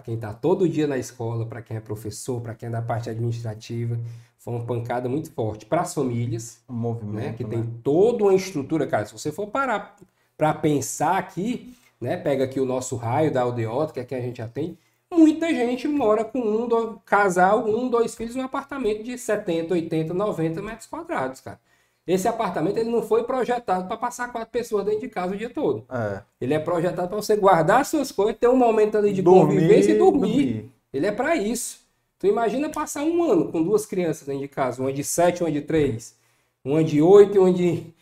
quem 0.05 0.15
está 0.15 0.33
todo 0.33 0.69
dia 0.69 0.87
na 0.87 0.99
escola, 0.99 1.47
para 1.47 1.63
quem 1.63 1.77
é 1.77 1.81
professor, 1.81 2.41
para 2.41 2.55
quem 2.55 2.69
é 2.69 2.73
da 2.73 2.83
parte 2.83 3.09
administrativa. 3.09 3.99
Foi 4.39 4.55
uma 4.55 4.65
pancada 4.65 5.09
muito 5.09 5.33
forte 5.33 5.67
para 5.67 5.81
as 5.81 5.93
famílias, 5.93 6.63
um 6.69 6.75
movimento, 6.75 7.15
né, 7.15 7.33
que 7.33 7.43
né? 7.43 7.51
tem 7.51 7.65
toda 7.83 8.25
uma 8.25 8.35
estrutura. 8.35 8.87
Cara, 8.87 9.07
se 9.07 9.13
você 9.13 9.33
for 9.33 9.49
parar 9.49 9.97
para 10.37 10.53
pensar 10.55 11.17
aqui, 11.17 11.75
né, 12.01 12.17
pega 12.17 12.45
aqui 12.45 12.61
o 12.61 12.67
nosso 12.67 12.97
raio 12.97 13.33
da 13.33 13.43
aldeota, 13.43 13.93
que 13.93 14.01
é 14.01 14.05
que 14.05 14.15
a 14.15 14.21
gente 14.21 14.39
já 14.39 14.49
tem, 14.49 14.79
muita 15.11 15.49
gente 15.49 15.89
mora 15.89 16.25
com 16.25 16.41
um 16.41 16.69
do, 16.69 17.01
casal, 17.05 17.67
um, 17.67 17.89
dois 17.89 18.15
filhos, 18.15 18.37
um 18.37 18.43
apartamento 18.43 19.03
de 19.03 19.17
70, 19.17 19.75
80, 19.75 20.13
90 20.13 20.63
metros 20.63 20.87
quadrados, 20.87 21.41
cara. 21.41 21.59
Esse 22.07 22.29
apartamento 22.29 22.77
ele 22.77 22.91
não 22.91 23.03
foi 23.03 23.25
projetado 23.25 23.89
para 23.89 23.97
passar 23.97 24.31
quatro 24.31 24.51
pessoas 24.51 24.85
dentro 24.85 25.01
de 25.01 25.09
casa 25.09 25.35
o 25.35 25.37
dia 25.37 25.51
todo. 25.51 25.85
É. 25.91 26.23
Ele 26.41 26.55
é 26.55 26.59
projetado 26.59 27.09
para 27.09 27.17
você 27.17 27.35
guardar 27.35 27.85
suas 27.85 28.13
coisas, 28.13 28.37
ter 28.39 28.49
um 28.49 28.57
momento 28.57 28.97
ali 28.97 29.13
de 29.13 29.23
dormir, 29.23 29.55
convivência 29.55 29.91
e 29.91 29.99
dormir. 29.99 30.21
dormir. 30.21 30.71
Ele 30.93 31.07
é 31.07 31.11
para 31.11 31.35
isso. 31.35 31.81
Tu 32.19 32.29
imagina 32.29 32.69
passar 32.69 33.03
um 33.03 33.25
ano 33.25 33.51
com 33.51 33.61
duas 33.61 33.85
crianças 33.85 34.27
dentro 34.27 34.43
de 34.43 34.49
casa, 34.49 34.81
uma 34.81 34.93
de 34.93 35.03
sete, 35.03 35.43
uma 35.43 35.51
de 35.51 35.61
três, 35.61 36.17
uma 36.65 36.83
de 36.83 37.03
oito 37.03 37.35
e 37.35 37.39
uma 37.39 37.53
de. 37.53 37.93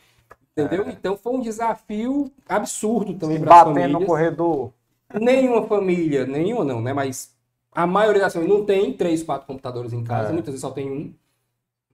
Entendeu? 0.57 0.85
É. 0.87 0.91
Então 0.91 1.17
foi 1.17 1.33
um 1.33 1.41
desafio 1.41 2.31
absurdo 2.49 3.15
também 3.15 3.41
para 3.41 3.55
as 3.55 3.63
famílias. 3.65 3.93
no 3.93 4.07
corredor. 4.07 4.73
Nenhuma 5.21 5.67
família, 5.67 6.27
nenhuma 6.27 6.65
não, 6.65 6.81
né? 6.81 6.93
Mas 6.93 7.35
a 7.73 7.87
maioria 7.87 8.23
das 8.23 8.33
famílias 8.33 8.59
não 8.59 8.65
tem 8.65 8.93
três, 8.93 9.23
quatro 9.23 9.47
computadores 9.47 9.93
em 9.93 10.05
casa, 10.05 10.31
é. 10.31 10.33
muitas 10.33 10.53
vezes 10.53 10.61
só 10.61 10.71
tem 10.71 10.91
um. 10.91 11.15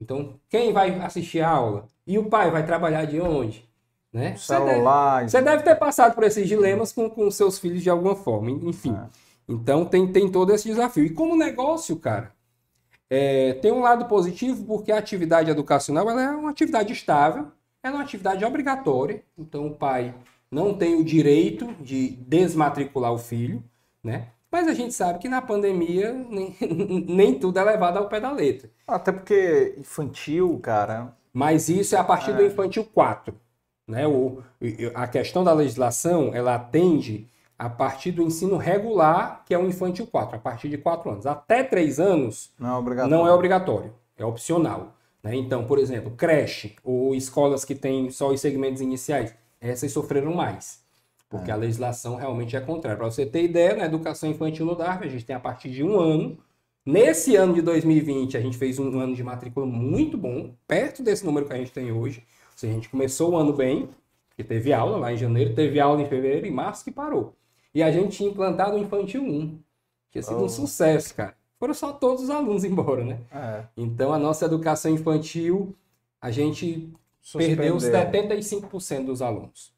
Então, 0.00 0.34
quem 0.48 0.72
vai 0.72 0.98
assistir 1.00 1.40
a 1.40 1.50
aula? 1.50 1.84
E 2.06 2.18
o 2.18 2.24
pai 2.24 2.50
vai 2.50 2.64
trabalhar 2.64 3.04
de 3.04 3.20
onde? 3.20 3.68
Né? 4.12 4.36
Celular. 4.36 5.28
Você 5.28 5.40
deve, 5.40 5.58
deve, 5.58 5.62
ter 5.62 5.76
passado 5.76 6.14
por 6.14 6.24
esses 6.24 6.48
dilemas 6.48 6.92
com, 6.92 7.08
com 7.08 7.30
seus 7.30 7.58
filhos 7.58 7.82
de 7.82 7.90
alguma 7.90 8.16
forma, 8.16 8.50
enfim. 8.50 8.94
É. 8.94 9.06
Então 9.48 9.84
tem, 9.84 10.10
tem 10.10 10.30
todo 10.30 10.52
esse 10.52 10.68
desafio. 10.68 11.04
E 11.04 11.10
como 11.10 11.36
negócio, 11.36 11.96
cara, 11.96 12.32
é, 13.08 13.54
tem 13.54 13.72
um 13.72 13.80
lado 13.80 14.06
positivo 14.06 14.64
porque 14.64 14.92
a 14.92 14.98
atividade 14.98 15.50
educacional 15.50 16.08
ela 16.08 16.22
é 16.22 16.30
uma 16.30 16.50
atividade 16.50 16.92
estável, 16.92 17.48
ela 17.82 17.94
é 17.94 17.98
uma 17.98 18.04
atividade 18.04 18.44
obrigatória. 18.44 19.22
Então 19.36 19.66
o 19.66 19.74
pai 19.74 20.14
não 20.50 20.74
tem 20.74 20.96
o 20.96 21.04
direito 21.04 21.72
de 21.80 22.10
desmatricular 22.10 23.12
o 23.12 23.18
filho, 23.18 23.62
né? 24.02 24.28
Mas 24.50 24.66
a 24.66 24.74
gente 24.74 24.92
sabe 24.92 25.20
que 25.20 25.28
na 25.28 25.40
pandemia 25.40 26.12
nem, 26.12 26.56
nem 27.06 27.38
tudo 27.38 27.58
é 27.58 27.64
levado 27.64 27.98
ao 27.98 28.08
pé 28.08 28.18
da 28.18 28.32
letra. 28.32 28.68
Até 28.86 29.12
porque 29.12 29.74
infantil, 29.78 30.58
cara. 30.60 31.14
Mas 31.32 31.68
isso 31.68 31.94
é 31.94 31.98
a 31.98 32.04
partir 32.04 32.32
é. 32.32 32.34
do 32.34 32.44
infantil 32.44 32.84
4. 32.84 33.32
Né? 33.86 34.06
O, 34.06 34.42
a 34.94 35.06
questão 35.06 35.44
da 35.44 35.52
legislação, 35.52 36.34
ela 36.34 36.56
atende 36.56 37.28
a 37.56 37.68
partir 37.68 38.10
do 38.10 38.22
ensino 38.22 38.56
regular, 38.56 39.44
que 39.44 39.54
é 39.54 39.58
o 39.58 39.66
infantil 39.66 40.06
4, 40.06 40.36
a 40.36 40.38
partir 40.38 40.68
de 40.68 40.78
4 40.78 41.10
anos. 41.10 41.26
Até 41.26 41.62
3 41.62 42.00
anos 42.00 42.50
não 42.58 42.70
é 42.70 42.78
obrigatório, 42.78 43.16
não 43.16 43.28
é, 43.28 43.32
obrigatório, 43.32 43.94
é 44.16 44.24
opcional. 44.24 44.94
Né? 45.22 45.36
Então, 45.36 45.64
por 45.64 45.78
exemplo, 45.78 46.12
creche 46.12 46.76
ou 46.82 47.14
escolas 47.14 47.64
que 47.64 47.74
têm 47.74 48.10
só 48.10 48.28
os 48.28 48.40
segmentos 48.40 48.80
iniciais, 48.80 49.34
essas 49.60 49.92
sofreram 49.92 50.34
mais. 50.34 50.82
Porque 51.28 51.50
é. 51.50 51.54
a 51.54 51.56
legislação 51.56 52.16
realmente 52.16 52.56
é 52.56 52.60
contrária. 52.60 52.98
Para 52.98 53.10
você 53.10 53.24
ter 53.24 53.44
ideia, 53.44 53.76
na 53.76 53.84
educação 53.84 54.28
infantil 54.28 54.66
no 54.66 54.74
DARF, 54.74 55.04
a 55.04 55.08
gente 55.08 55.24
tem 55.24 55.36
a 55.36 55.40
partir 55.40 55.70
de 55.70 55.84
um 55.84 55.98
ano. 56.00 56.38
Nesse 56.84 57.36
ano 57.36 57.54
de 57.54 57.62
2020, 57.62 58.36
a 58.36 58.40
gente 58.40 58.56
fez 58.56 58.78
um 58.78 58.98
ano 58.98 59.14
de 59.14 59.22
matrícula 59.22 59.66
muito 59.66 60.16
bom, 60.16 60.54
perto 60.66 61.02
desse 61.02 61.24
número 61.24 61.46
que 61.46 61.52
a 61.52 61.56
gente 61.56 61.70
tem 61.70 61.92
hoje. 61.92 62.24
Ou 62.52 62.58
seja, 62.58 62.72
a 62.72 62.74
gente 62.74 62.88
começou 62.88 63.32
o 63.32 63.36
ano 63.36 63.52
bem, 63.52 63.88
que 64.34 64.42
teve 64.42 64.72
aula 64.72 64.96
lá 64.96 65.12
em 65.12 65.16
janeiro, 65.16 65.54
teve 65.54 65.78
aula 65.78 66.02
em 66.02 66.06
fevereiro 66.06 66.46
e 66.46 66.50
março 66.50 66.82
que 66.82 66.90
parou. 66.90 67.36
E 67.72 67.82
a 67.82 67.92
gente 67.92 68.16
tinha 68.16 68.30
implantado 68.30 68.76
o 68.76 68.78
Infantil 68.80 69.22
1, 69.22 69.48
que 69.50 70.12
tinha 70.12 70.22
sido 70.22 70.40
oh. 70.40 70.44
um 70.44 70.48
sucesso, 70.48 71.14
cara. 71.14 71.36
Foram 71.60 71.74
só 71.74 71.92
todos 71.92 72.24
os 72.24 72.30
alunos 72.30 72.64
embora, 72.64 73.04
né? 73.04 73.20
É. 73.30 73.64
Então, 73.76 74.12
a 74.12 74.18
nossa 74.18 74.46
educação 74.46 74.90
infantil, 74.90 75.76
a 76.20 76.30
gente 76.30 76.90
Suspendeu. 77.20 77.76
perdeu 77.76 77.76
75% 77.76 79.04
dos 79.04 79.22
alunos 79.22 79.72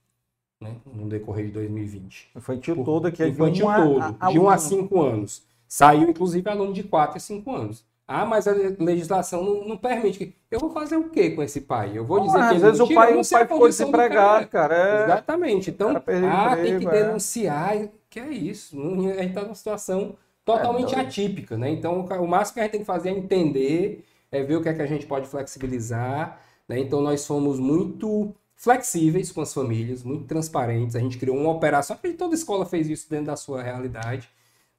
né, 0.61 0.77
no 0.87 1.09
decorrer 1.09 1.47
de 1.47 1.53
2020. 1.53 2.31
Infantil 2.37 2.77
Por, 2.77 2.85
todo 2.85 3.07
aqui 3.07 3.23
é 3.23 3.29
infantil 3.29 3.67
de 3.69 3.77
todo, 3.77 4.01
a, 4.01 4.17
a, 4.21 4.31
de 4.31 4.39
1 4.39 4.49
a 4.49 4.59
5 4.59 5.03
anos. 5.03 5.43
Saiu, 5.67 6.09
inclusive, 6.09 6.49
aluno 6.49 6.73
de 6.73 6.85
4 6.85 7.17
a 7.17 7.21
5 7.21 7.55
anos. 7.55 7.85
Ah, 8.07 8.27
mas 8.27 8.47
a 8.47 8.53
legislação 8.53 9.43
não, 9.43 9.69
não, 9.69 9.77
permite. 9.77 10.37
Eu 10.51 10.61
vou 10.61 10.71
fazer 10.71 10.97
o 10.97 11.09
que 11.09 11.31
com 11.31 11.43
esse 11.43 11.63
pai? 11.63 11.93
Eu 11.95 12.05
vou 12.05 12.21
dizer 12.21 12.39
ah, 12.39 12.49
que 12.51 12.57
às 12.57 12.63
vezes 12.63 12.81
o 12.81 12.95
pai, 12.95 13.17
o 13.17 13.29
pai 13.29 13.47
ficou 13.47 13.69
desempregado, 13.69 14.49
cara. 14.49 14.77
É... 14.77 15.05
Exatamente. 15.05 15.71
Então, 15.71 15.89
ah, 15.91 15.93
emprego, 15.99 16.63
tem 16.63 16.79
que 16.79 16.87
é. 16.87 17.05
denunciar. 17.05 17.89
Que 18.11 18.21
é 18.21 18.31
isso? 18.31 18.79
A 18.79 19.23
gente 19.23 19.29
está 19.29 19.43
numa 19.43 19.55
situação 19.55 20.15
totalmente 20.45 20.95
é, 20.95 21.01
atípica, 21.01 21.57
né? 21.57 21.71
Então, 21.71 22.01
o 22.01 22.27
máximo 22.29 22.55
que 22.55 22.61
a 22.61 22.63
gente 22.65 22.73
tem 22.73 22.81
que 22.81 22.87
fazer 22.87 23.11
é 23.11 23.13
entender, 23.13 24.05
é 24.31 24.43
ver 24.43 24.57
o 24.57 24.63
que 24.63 24.69
é 24.69 24.75
que 24.75 24.83
a 24.83 24.87
gente 24.87 25.07
pode 25.07 25.29
flexibilizar. 25.29 26.41
Né? 26.69 26.79
Então, 26.79 27.01
nós 27.01 27.27
fomos 27.27 27.59
muito 27.59 28.35
flexíveis 28.57 29.33
com 29.33 29.41
as 29.41 29.53
famílias, 29.53 30.03
muito 30.03 30.25
transparentes. 30.27 30.95
A 30.95 31.01
gente 31.01 31.19
criou 31.19 31.37
uma 31.37 31.51
operação, 31.51 31.97
que 31.97 32.13
toda 32.13 32.35
escola 32.35 32.65
fez 32.65 32.89
isso 32.89 33.11
dentro 33.11 33.27
da 33.27 33.37
sua 33.37 33.63
realidade, 33.63 34.29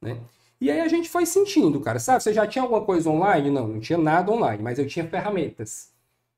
né? 0.01 0.19
E 0.61 0.71
aí 0.71 0.79
a 0.79 0.87
gente 0.87 1.09
foi 1.09 1.25
sentindo, 1.25 1.81
cara, 1.81 1.99
sabe? 1.99 2.23
Você 2.23 2.31
já 2.31 2.47
tinha 2.47 2.63
alguma 2.63 2.85
coisa 2.85 3.09
online? 3.09 3.49
Não, 3.49 3.67
não 3.67 3.79
tinha 3.81 3.97
nada 3.97 4.31
online, 4.31 4.63
mas 4.63 4.79
eu 4.79 4.87
tinha 4.87 5.05
ferramentas. 5.05 5.91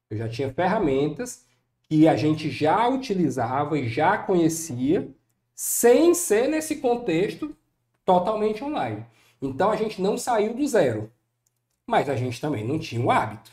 Eu 0.09 0.17
já 0.17 0.27
tinha 0.27 0.51
ferramentas 0.51 1.45
que 1.83 2.07
a 2.07 2.15
gente 2.15 2.49
já 2.49 2.87
utilizava 2.87 3.77
e 3.77 3.87
já 3.87 4.17
conhecia, 4.17 5.07
sem 5.53 6.15
ser 6.15 6.47
nesse 6.47 6.77
contexto 6.77 7.55
totalmente 8.03 8.63
online. 8.63 9.05
Então 9.41 9.71
a 9.71 9.75
gente 9.75 10.01
não 10.01 10.17
saiu 10.17 10.53
do 10.53 10.67
zero, 10.67 11.11
mas 11.85 12.09
a 12.09 12.15
gente 12.15 12.39
também 12.39 12.63
não 12.65 12.79
tinha 12.79 13.03
o 13.03 13.11
hábito. 13.11 13.51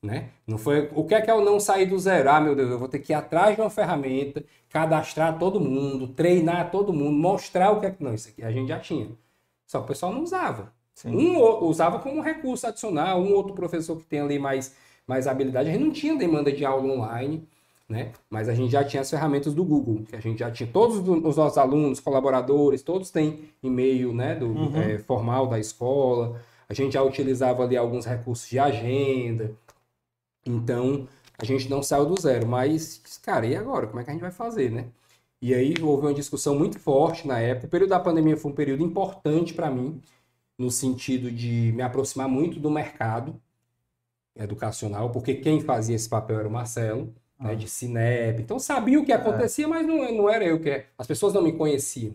Né? 0.00 0.30
Não 0.46 0.56
foi 0.56 0.88
o 0.94 1.04
que 1.04 1.14
é 1.14 1.20
que 1.20 1.30
eu 1.30 1.44
não 1.44 1.58
sair 1.58 1.86
do 1.86 1.98
zero? 1.98 2.30
Ah, 2.30 2.40
meu 2.40 2.54
Deus, 2.54 2.70
eu 2.70 2.78
vou 2.78 2.88
ter 2.88 3.00
que 3.00 3.12
ir 3.12 3.16
atrás 3.16 3.56
de 3.56 3.60
uma 3.60 3.68
ferramenta, 3.68 4.44
cadastrar 4.68 5.36
todo 5.38 5.60
mundo, 5.60 6.06
treinar 6.08 6.70
todo 6.70 6.92
mundo, 6.92 7.18
mostrar 7.18 7.72
o 7.72 7.80
que 7.80 7.86
é 7.86 7.90
que 7.90 8.02
não, 8.02 8.14
isso 8.14 8.28
aqui 8.28 8.44
a 8.44 8.52
gente 8.52 8.68
já 8.68 8.78
tinha. 8.78 9.10
Só 9.66 9.78
que 9.78 9.84
o 9.86 9.88
pessoal 9.88 10.12
não 10.12 10.22
usava. 10.22 10.72
Sim. 10.94 11.10
Um 11.16 11.40
usava 11.64 11.98
como 11.98 12.20
recurso 12.20 12.66
adicional, 12.66 13.20
um 13.20 13.32
outro 13.32 13.54
professor 13.54 13.96
que 13.98 14.04
tem 14.04 14.20
ali 14.20 14.38
mais 14.38 14.74
mais 15.08 15.26
habilidade, 15.26 15.70
a 15.70 15.72
gente 15.72 15.84
não 15.84 15.90
tinha 15.90 16.14
demanda 16.14 16.52
de 16.52 16.66
aula 16.66 16.92
online, 16.92 17.48
né? 17.88 18.12
Mas 18.28 18.48
a 18.48 18.54
gente 18.54 18.70
já 18.72 18.84
tinha 18.84 19.00
as 19.00 19.10
ferramentas 19.10 19.54
do 19.54 19.64
Google, 19.64 20.04
que 20.04 20.14
a 20.14 20.20
gente 20.20 20.40
já 20.40 20.50
tinha 20.50 20.68
todos 20.70 20.96
os 20.98 21.36
nossos 21.36 21.58
alunos, 21.58 22.00
colaboradores, 22.00 22.82
todos 22.82 23.10
têm 23.10 23.50
e-mail, 23.62 24.12
né, 24.12 24.34
do 24.34 24.46
uhum. 24.46 24.76
é, 24.76 24.98
formal 24.98 25.46
da 25.46 25.58
escola. 25.58 26.40
A 26.68 26.74
gente 26.74 26.92
já 26.92 27.02
utilizava 27.02 27.62
ali 27.64 27.76
alguns 27.76 28.04
recursos 28.04 28.48
de 28.48 28.58
agenda, 28.58 29.54
então, 30.46 31.06
a 31.38 31.44
gente 31.44 31.68
não 31.68 31.82
saiu 31.82 32.06
do 32.06 32.20
zero, 32.20 32.46
mas, 32.46 33.18
cara, 33.22 33.46
e 33.46 33.54
agora? 33.54 33.86
Como 33.86 34.00
é 34.00 34.04
que 34.04 34.10
a 34.10 34.12
gente 34.12 34.22
vai 34.22 34.30
fazer, 34.30 34.70
né? 34.70 34.86
E 35.40 35.54
aí 35.54 35.74
houve 35.80 36.06
uma 36.06 36.14
discussão 36.14 36.58
muito 36.58 36.78
forte 36.78 37.26
na 37.28 37.38
época. 37.38 37.66
O 37.68 37.70
período 37.70 37.90
da 37.90 38.00
pandemia 38.00 38.36
foi 38.36 38.50
um 38.50 38.54
período 38.54 38.82
importante 38.82 39.54
para 39.54 39.70
mim, 39.70 40.00
no 40.58 40.70
sentido 40.70 41.30
de 41.30 41.72
me 41.74 41.82
aproximar 41.82 42.28
muito 42.28 42.58
do 42.58 42.70
mercado 42.70 43.40
educacional, 44.36 45.10
porque 45.10 45.34
quem 45.34 45.60
fazia 45.60 45.96
esse 45.96 46.08
papel 46.08 46.40
era 46.40 46.48
o 46.48 46.50
Marcelo. 46.50 47.14
Né, 47.38 47.54
de 47.54 47.68
Cinep. 47.68 48.40
Então 48.40 48.58
sabia 48.58 48.98
o 48.98 49.04
que 49.04 49.12
é. 49.12 49.16
acontecia, 49.16 49.64
é. 49.64 49.68
mas 49.68 49.86
não, 49.86 50.12
não 50.12 50.28
era 50.28 50.44
eu 50.44 50.58
que. 50.58 50.84
As 50.96 51.06
pessoas 51.06 51.32
não 51.32 51.42
me 51.42 51.52
conheciam. 51.52 52.14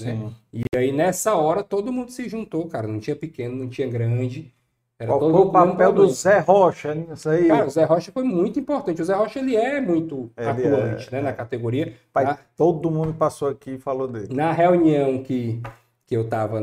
Né? 0.00 0.32
E 0.52 0.62
aí 0.74 0.90
nessa 0.90 1.34
hora 1.34 1.62
todo 1.62 1.92
mundo 1.92 2.10
se 2.10 2.28
juntou, 2.28 2.66
cara. 2.66 2.88
Não 2.88 2.98
tinha 2.98 3.14
pequeno, 3.14 3.54
não 3.54 3.68
tinha 3.68 3.86
grande 3.86 4.52
Era 4.98 5.10
Qual 5.10 5.20
todo 5.20 5.32
foi 5.32 5.42
o 5.42 5.50
papel 5.50 5.92
do 5.92 6.08
Zé 6.08 6.38
Rocha 6.38 6.94
nisso 6.94 7.28
aí? 7.28 7.46
Cara, 7.46 7.66
o 7.66 7.70
Zé 7.70 7.84
Rocha 7.84 8.10
foi 8.10 8.22
muito 8.22 8.58
importante. 8.58 9.02
O 9.02 9.04
Zé 9.04 9.14
Rocha 9.14 9.38
ele 9.38 9.54
é 9.54 9.80
muito 9.80 10.30
ele 10.36 10.48
atuante 10.48 11.08
é, 11.08 11.12
né, 11.12 11.22
na 11.22 11.32
categoria. 11.32 11.94
Pai, 12.12 12.24
na... 12.24 12.38
Todo 12.56 12.90
mundo 12.90 13.12
passou 13.12 13.48
aqui 13.48 13.72
e 13.72 13.78
falou 13.78 14.08
dele. 14.08 14.34
Na 14.34 14.50
reunião 14.52 15.22
que, 15.22 15.60
que 16.06 16.16
eu 16.16 16.22
estava 16.22 16.58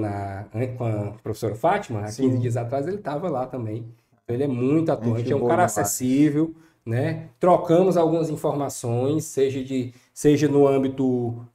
com 0.78 0.86
a 0.86 1.14
professora 1.22 1.56
Fátima, 1.56 2.00
há 2.00 2.06
15 2.06 2.38
dias 2.40 2.58
atrás, 2.58 2.88
ele 2.88 2.98
estava 2.98 3.30
lá 3.30 3.46
também. 3.46 3.86
Ele 4.28 4.44
é 4.44 4.48
muito 4.48 4.92
atuante, 4.92 5.32
é 5.32 5.36
um 5.36 5.48
cara 5.48 5.66
acessível, 5.66 6.54
né? 6.90 7.30
Trocamos 7.40 7.96
algumas 7.96 8.32
informações, 8.32 9.26
seja, 9.26 9.64
de, 9.64 9.94
seja 10.12 10.48
no 10.48 10.68
âmbito 10.68 11.46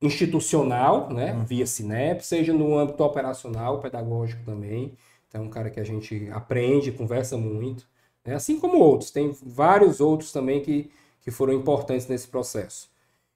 institucional, 0.00 1.08
né, 1.10 1.32
uhum. 1.34 1.44
via 1.44 1.64
Sinep, 1.64 2.20
seja 2.22 2.52
no 2.52 2.76
âmbito 2.76 3.04
operacional, 3.04 3.78
pedagógico 3.78 4.42
também. 4.44 4.92
Então, 5.28 5.42
é 5.42 5.44
um 5.44 5.48
cara 5.48 5.70
que 5.70 5.78
a 5.78 5.84
gente 5.84 6.28
aprende, 6.32 6.90
conversa 6.90 7.36
muito, 7.38 7.86
né? 8.24 8.34
assim 8.34 8.58
como 8.58 8.78
outros. 8.78 9.12
Tem 9.12 9.32
vários 9.44 10.00
outros 10.00 10.32
também 10.32 10.60
que, 10.60 10.90
que 11.20 11.30
foram 11.30 11.54
importantes 11.54 12.08
nesse 12.08 12.26
processo. 12.26 12.90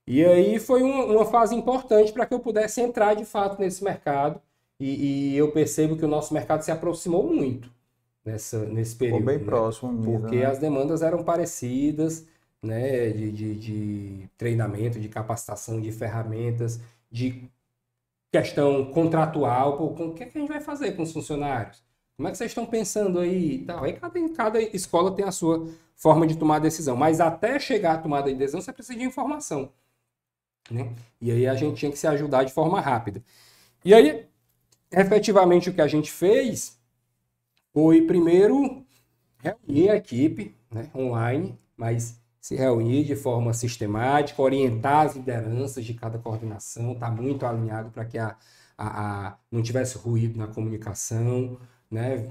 E 0.07 0.25
aí 0.25 0.59
foi 0.59 0.83
uma, 0.83 1.05
uma 1.05 1.25
fase 1.27 1.55
importante 1.55 2.13
para 2.13 2.27
que 2.27 2.35
eu 2.35 2.41
pudesse 2.41 2.81
entrar 2.81 3.15
de 3.15 3.25
fato 3.25 3.61
nesse 3.61 3.85
mercado. 3.85 4.41
E, 4.81 5.35
e, 5.35 5.37
eu 5.37 5.53
percebo 5.53 5.97
que 5.97 6.05
o 6.05 6.09
nosso 6.09 6.35
mercado 6.35 6.63
se 6.63 6.71
aproximou 6.71 7.23
muito 7.23 7.71
nessa, 8.27 8.65
nesse 8.67 8.97
período. 8.97 9.21
Ficou 9.21 9.33
bem 9.33 9.39
né? 9.39 9.45
próximo, 9.45 9.93
mesmo, 9.93 10.21
Porque 10.21 10.37
né? 10.37 10.47
as 10.47 10.59
demandas 10.59 11.01
eram 11.01 11.23
parecidas 11.23 12.27
né, 12.63 13.11
de, 13.11 13.31
de, 13.31 13.55
de 13.55 14.31
treinamento, 14.37 14.99
de 14.99 15.09
capacitação, 15.09 15.81
de 15.81 15.93
ferramentas, 15.93 16.81
de 17.11 17.49
questão 18.33 18.91
contratual, 18.93 19.79
pô, 19.79 19.91
com 19.91 20.09
o 20.09 20.13
que, 20.13 20.25
é 20.25 20.27
que 20.27 20.37
a 20.37 20.41
gente 20.41 20.51
vai 20.51 20.61
fazer 20.61 20.93
com 20.93 21.03
os 21.03 21.13
funcionários? 21.13 21.83
Como 22.17 22.29
é 22.29 22.31
que 22.31 22.37
vocês 22.37 22.51
estão 22.51 22.67
pensando 22.67 23.21
aí 23.21 23.57
e 23.57 23.65
tal? 23.65 23.85
Aí 23.85 23.93
cada, 23.93 24.29
cada 24.31 24.61
escola 24.61 25.15
tem 25.15 25.25
a 25.25 25.31
sua 25.31 25.69
forma 25.95 26.27
de 26.27 26.37
tomar 26.37 26.59
decisão, 26.59 26.97
mas 26.97 27.21
até 27.21 27.59
chegar 27.59 27.95
à 27.95 27.99
tomada 27.99 28.31
de 28.31 28.37
decisão 28.37 28.61
você 28.61 28.73
precisa 28.73 28.99
de 28.99 29.05
informação. 29.05 29.71
Né? 30.71 30.93
E 31.21 31.31
aí 31.31 31.47
a 31.47 31.55
gente 31.55 31.77
tinha 31.77 31.93
que 31.93 31.99
se 31.99 32.07
ajudar 32.07 32.45
de 32.45 32.53
forma 32.53 32.81
rápida. 32.81 33.23
E 33.85 33.95
aí, 33.95 34.27
efetivamente, 34.91 35.71
o 35.71 35.75
que 35.75 35.81
a 35.81 35.87
gente 35.87 36.11
fez 36.11 36.77
foi, 37.77 38.01
primeiro, 38.01 38.83
reunir 39.37 39.91
a 39.91 39.97
equipe 39.97 40.57
né, 40.73 40.89
online, 40.95 41.59
mas 41.77 42.19
se 42.41 42.57
reunir 42.57 43.05
de 43.05 43.15
forma 43.15 43.53
sistemática, 43.53 44.41
orientar 44.41 45.05
as 45.05 45.15
lideranças 45.15 45.85
de 45.85 45.93
cada 45.93 46.19
coordenação, 46.19 46.93
está 46.93 47.11
muito 47.11 47.45
alinhado 47.45 47.91
para 47.91 48.07
que 48.07 48.17
a, 48.17 48.35
a, 48.79 49.27
a, 49.27 49.39
não 49.53 49.63
tivesse 49.63 49.99
ruído 49.99 50.39
na 50.39 50.47
comunicação, 50.47 51.59
né? 51.91 52.27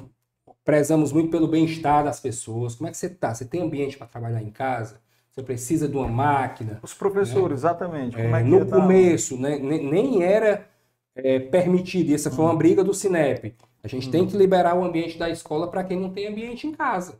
Prezamos 0.63 1.11
muito 1.11 1.29
pelo 1.29 1.47
bem-estar 1.47 2.03
das 2.03 2.19
pessoas. 2.19 2.73
Como 2.73 2.87
é 2.87 2.91
que 2.91 2.97
você 2.97 3.05
está? 3.05 3.31
Você 3.31 3.45
tem 3.45 3.61
ambiente 3.61 3.99
para 3.99 4.07
trabalhar 4.07 4.41
em 4.41 4.49
casa? 4.49 4.99
Você 5.31 5.43
precisa 5.43 5.87
de 5.87 5.95
uma 5.95 6.07
máquina? 6.07 6.79
Os 6.81 6.95
professores, 6.95 7.61
né? 7.61 7.69
exatamente. 7.69 8.17
É, 8.19 8.25
é 8.25 8.43
no 8.43 8.65
começo, 8.65 9.39
né? 9.39 9.59
nem 9.59 10.23
era 10.23 10.67
é, 11.13 11.37
permitido. 11.37 12.15
Essa 12.15 12.31
foi 12.31 12.43
uma 12.45 12.53
hum. 12.53 12.57
briga 12.57 12.83
do 12.83 12.95
Cinep. 12.95 13.55
A 13.85 13.87
gente 13.87 14.07
hum. 14.07 14.11
tem 14.11 14.27
que 14.27 14.35
liberar 14.35 14.75
o 14.75 14.83
ambiente 14.83 15.17
da 15.17 15.29
escola 15.29 15.69
para 15.69 15.83
quem 15.83 15.99
não 15.99 16.11
tem 16.11 16.27
ambiente 16.27 16.65
em 16.65 16.71
casa 16.71 17.19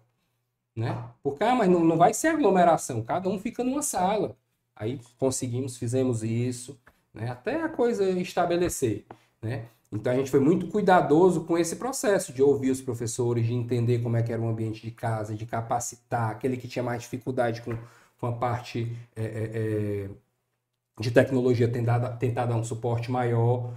né? 0.75 1.09
Porque, 1.23 1.43
ah, 1.43 1.55
mas 1.55 1.69
não, 1.69 1.79
não 1.83 1.97
vai 1.97 2.13
ser 2.13 2.29
aglomeração, 2.29 3.01
cada 3.03 3.29
um 3.29 3.39
fica 3.39 3.63
numa 3.63 3.81
sala. 3.81 4.35
Aí 4.75 4.99
conseguimos, 5.17 5.77
fizemos 5.77 6.23
isso, 6.23 6.77
né? 7.13 7.29
Até 7.31 7.61
a 7.63 7.69
coisa 7.69 8.09
estabelecer, 8.11 9.05
né? 9.41 9.67
Então 9.91 10.11
a 10.11 10.15
gente 10.15 10.29
foi 10.29 10.41
muito 10.41 10.67
cuidadoso 10.67 11.45
com 11.45 11.57
esse 11.57 11.77
processo 11.77 12.33
de 12.33 12.43
ouvir 12.43 12.71
os 12.71 12.81
professores, 12.81 13.45
de 13.45 13.53
entender 13.53 13.99
como 13.99 14.17
é 14.17 14.23
que 14.23 14.33
era 14.33 14.41
o 14.41 14.49
ambiente 14.49 14.81
de 14.81 14.91
casa, 14.91 15.35
de 15.35 15.45
capacitar 15.45 16.31
aquele 16.31 16.57
que 16.57 16.67
tinha 16.67 16.83
mais 16.83 17.03
dificuldade 17.03 17.61
com, 17.61 17.77
com 18.19 18.27
a 18.27 18.33
parte 18.33 18.97
é, 19.15 20.09
é 20.09 20.09
de 20.99 21.11
tecnologia, 21.11 21.67
tentar, 21.67 21.99
tentar 22.17 22.45
dar 22.45 22.55
um 22.55 22.63
suporte 22.63 23.11
maior. 23.11 23.73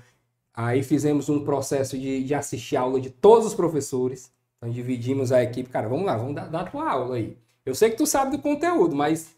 Aí 0.59 0.83
fizemos 0.83 1.29
um 1.29 1.45
processo 1.45 1.97
de, 1.97 2.25
de 2.25 2.35
assistir 2.35 2.77
aula 2.77 3.01
de 3.01 3.11
todos 3.11 3.47
os 3.47 3.55
professores, 3.55 4.33
então 4.57 4.69
dividimos 4.69 5.31
a 5.31 5.41
equipe, 5.41 5.71
cara, 5.71 5.89
vamos 5.89 6.05
lá, 6.05 6.17
vamos 6.17 6.35
dar, 6.35 6.49
dar 6.49 6.63
a 6.63 6.65
tua 6.65 6.91
aula 6.91 7.15
aí. 7.15 7.39
Eu 7.65 7.77
sei 7.77 7.91
que 7.91 7.97
tu 7.97 8.05
sabe 8.05 8.37
do 8.37 8.43
conteúdo, 8.43 8.97
mas 8.97 9.37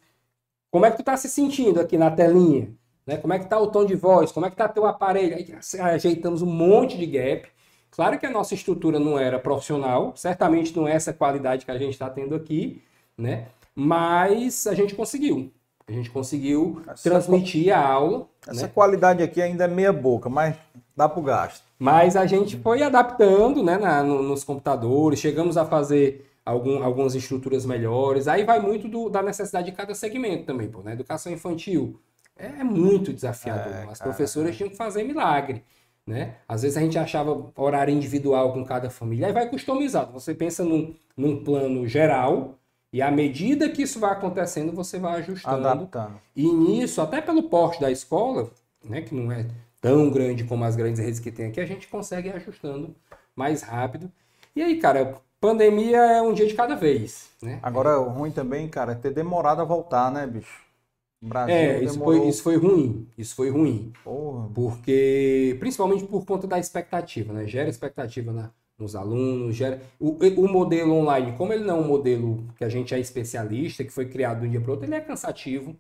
como 0.70 0.86
é 0.86 0.90
que 0.90 0.96
tu 0.96 1.02
tá 1.02 1.18
se 1.18 1.28
sentindo 1.28 1.78
aqui 1.78 1.98
na 1.98 2.10
telinha? 2.10 2.74
Né? 3.06 3.18
Como 3.18 3.34
é 3.34 3.38
que 3.38 3.44
tá 3.44 3.60
o 3.60 3.66
tom 3.66 3.84
de 3.84 3.94
voz? 3.94 4.32
Como 4.32 4.46
é 4.46 4.50
que 4.50 4.56
tá 4.56 4.66
teu 4.66 4.86
aparelho? 4.86 5.36
Aí 5.36 5.80
ajeitamos 5.80 6.40
um 6.40 6.50
monte 6.50 6.96
de 6.96 7.04
gap. 7.04 7.50
Claro 7.90 8.18
que 8.18 8.24
a 8.24 8.30
nossa 8.30 8.54
estrutura 8.54 8.98
não 8.98 9.18
era 9.18 9.38
profissional, 9.38 10.16
certamente 10.16 10.74
não 10.74 10.88
é 10.88 10.94
essa 10.94 11.12
qualidade 11.12 11.66
que 11.66 11.70
a 11.70 11.76
gente 11.76 11.92
está 11.92 12.08
tendo 12.08 12.34
aqui, 12.34 12.82
né? 13.18 13.48
Mas 13.74 14.66
a 14.66 14.72
gente 14.72 14.94
conseguiu. 14.94 15.52
A 15.90 15.94
gente 15.94 16.10
conseguiu 16.10 16.82
essa 16.86 17.08
transmitir 17.08 17.76
a 17.76 17.84
aula. 17.84 18.28
Essa 18.46 18.66
né? 18.66 18.72
qualidade 18.72 19.22
aqui 19.22 19.42
ainda 19.42 19.64
é 19.64 19.68
meia 19.68 19.92
boca, 19.92 20.28
mas 20.28 20.56
dá 20.96 21.08
para 21.08 21.18
o 21.18 21.22
gasto. 21.22 21.64
Mas 21.78 22.14
a 22.16 22.26
gente 22.26 22.56
foi 22.58 22.82
adaptando 22.82 23.62
né, 23.62 23.76
na, 23.76 24.02
no, 24.02 24.22
nos 24.22 24.44
computadores, 24.44 25.18
chegamos 25.18 25.56
a 25.56 25.64
fazer 25.64 26.30
algum, 26.44 26.82
algumas 26.82 27.14
estruturas 27.14 27.66
melhores. 27.66 28.28
Aí 28.28 28.44
vai 28.44 28.60
muito 28.60 28.86
do, 28.86 29.08
da 29.08 29.22
necessidade 29.22 29.70
de 29.70 29.76
cada 29.76 29.94
segmento 29.94 30.44
também. 30.44 30.68
Pô, 30.68 30.80
né? 30.80 30.92
Educação 30.92 31.32
infantil 31.32 31.98
é 32.36 32.62
muito 32.62 33.12
desafiador. 33.12 33.72
É, 33.72 33.82
As 33.90 33.98
cara, 33.98 34.10
professoras 34.10 34.50
é. 34.50 34.52
tinham 34.52 34.70
que 34.70 34.76
fazer 34.76 35.02
milagre. 35.02 35.64
Né? 36.06 36.36
Às 36.48 36.62
vezes 36.62 36.76
a 36.76 36.80
gente 36.80 36.98
achava 36.98 37.52
horário 37.56 37.94
individual 37.94 38.52
com 38.52 38.64
cada 38.64 38.90
família, 38.90 39.26
aí 39.26 39.32
vai 39.32 39.48
customizado. 39.48 40.12
Você 40.12 40.34
pensa 40.34 40.64
num, 40.64 40.94
num 41.16 41.44
plano 41.44 41.86
geral, 41.86 42.58
e 42.92 43.00
à 43.00 43.10
medida 43.10 43.68
que 43.68 43.82
isso 43.82 44.00
vai 44.00 44.12
acontecendo, 44.12 44.72
você 44.72 44.98
vai 44.98 45.20
ajustando. 45.20 45.66
Adaptando. 45.66 46.20
E 46.34 46.50
nisso, 46.50 47.00
até 47.00 47.20
pelo 47.20 47.44
porte 47.44 47.80
da 47.80 47.90
escola, 47.90 48.50
né, 48.84 49.02
que 49.02 49.14
não 49.14 49.30
é 49.30 49.46
tão 49.80 50.10
grande 50.10 50.44
como 50.44 50.64
as 50.64 50.74
grandes 50.74 51.00
redes 51.00 51.20
que 51.20 51.30
tem 51.30 51.46
aqui, 51.46 51.60
a 51.60 51.66
gente 51.66 51.88
consegue 51.88 52.28
ir 52.28 52.32
ajustando 52.32 52.94
mais 53.34 53.62
rápido. 53.62 54.10
E 54.54 54.62
aí, 54.62 54.78
cara, 54.78 55.20
pandemia 55.40 55.98
é 55.98 56.20
um 56.20 56.32
dia 56.32 56.46
de 56.46 56.54
cada 56.54 56.74
vez, 56.74 57.30
né? 57.40 57.60
Agora, 57.62 57.98
o 58.00 58.10
ruim 58.10 58.32
também, 58.32 58.68
cara, 58.68 58.92
é 58.92 58.96
ter 58.96 59.12
demorado 59.12 59.62
a 59.62 59.64
voltar, 59.64 60.10
né, 60.10 60.26
bicho? 60.26 60.68
Brasil 61.22 61.54
é, 61.54 61.84
isso 61.84 61.98
foi, 61.98 62.28
isso 62.28 62.42
foi 62.42 62.56
ruim. 62.56 63.06
Isso 63.16 63.34
foi 63.34 63.50
ruim. 63.50 63.92
Porra. 64.02 64.48
Porque, 64.54 65.54
principalmente 65.60 66.04
por 66.04 66.24
conta 66.24 66.46
da 66.46 66.58
expectativa, 66.58 67.32
né? 67.32 67.46
Gera 67.46 67.68
expectativa 67.68 68.32
na, 68.32 68.50
nos 68.80 68.96
alunos, 68.96 69.54
gera. 69.54 69.80
O, 69.98 70.16
o 70.36 70.48
modelo 70.48 70.94
online, 70.94 71.32
como 71.36 71.52
ele 71.52 71.64
não 71.64 71.76
é 71.76 71.80
um 71.80 71.86
modelo 71.86 72.44
que 72.56 72.64
a 72.64 72.68
gente 72.68 72.94
é 72.94 72.98
especialista, 72.98 73.84
que 73.84 73.92
foi 73.92 74.06
criado 74.06 74.40
de 74.40 74.46
um 74.46 74.50
dia 74.50 74.60
para 74.60 74.72
outro, 74.72 74.86
ele 74.86 74.94
é 74.94 75.00
cansativo, 75.00 75.76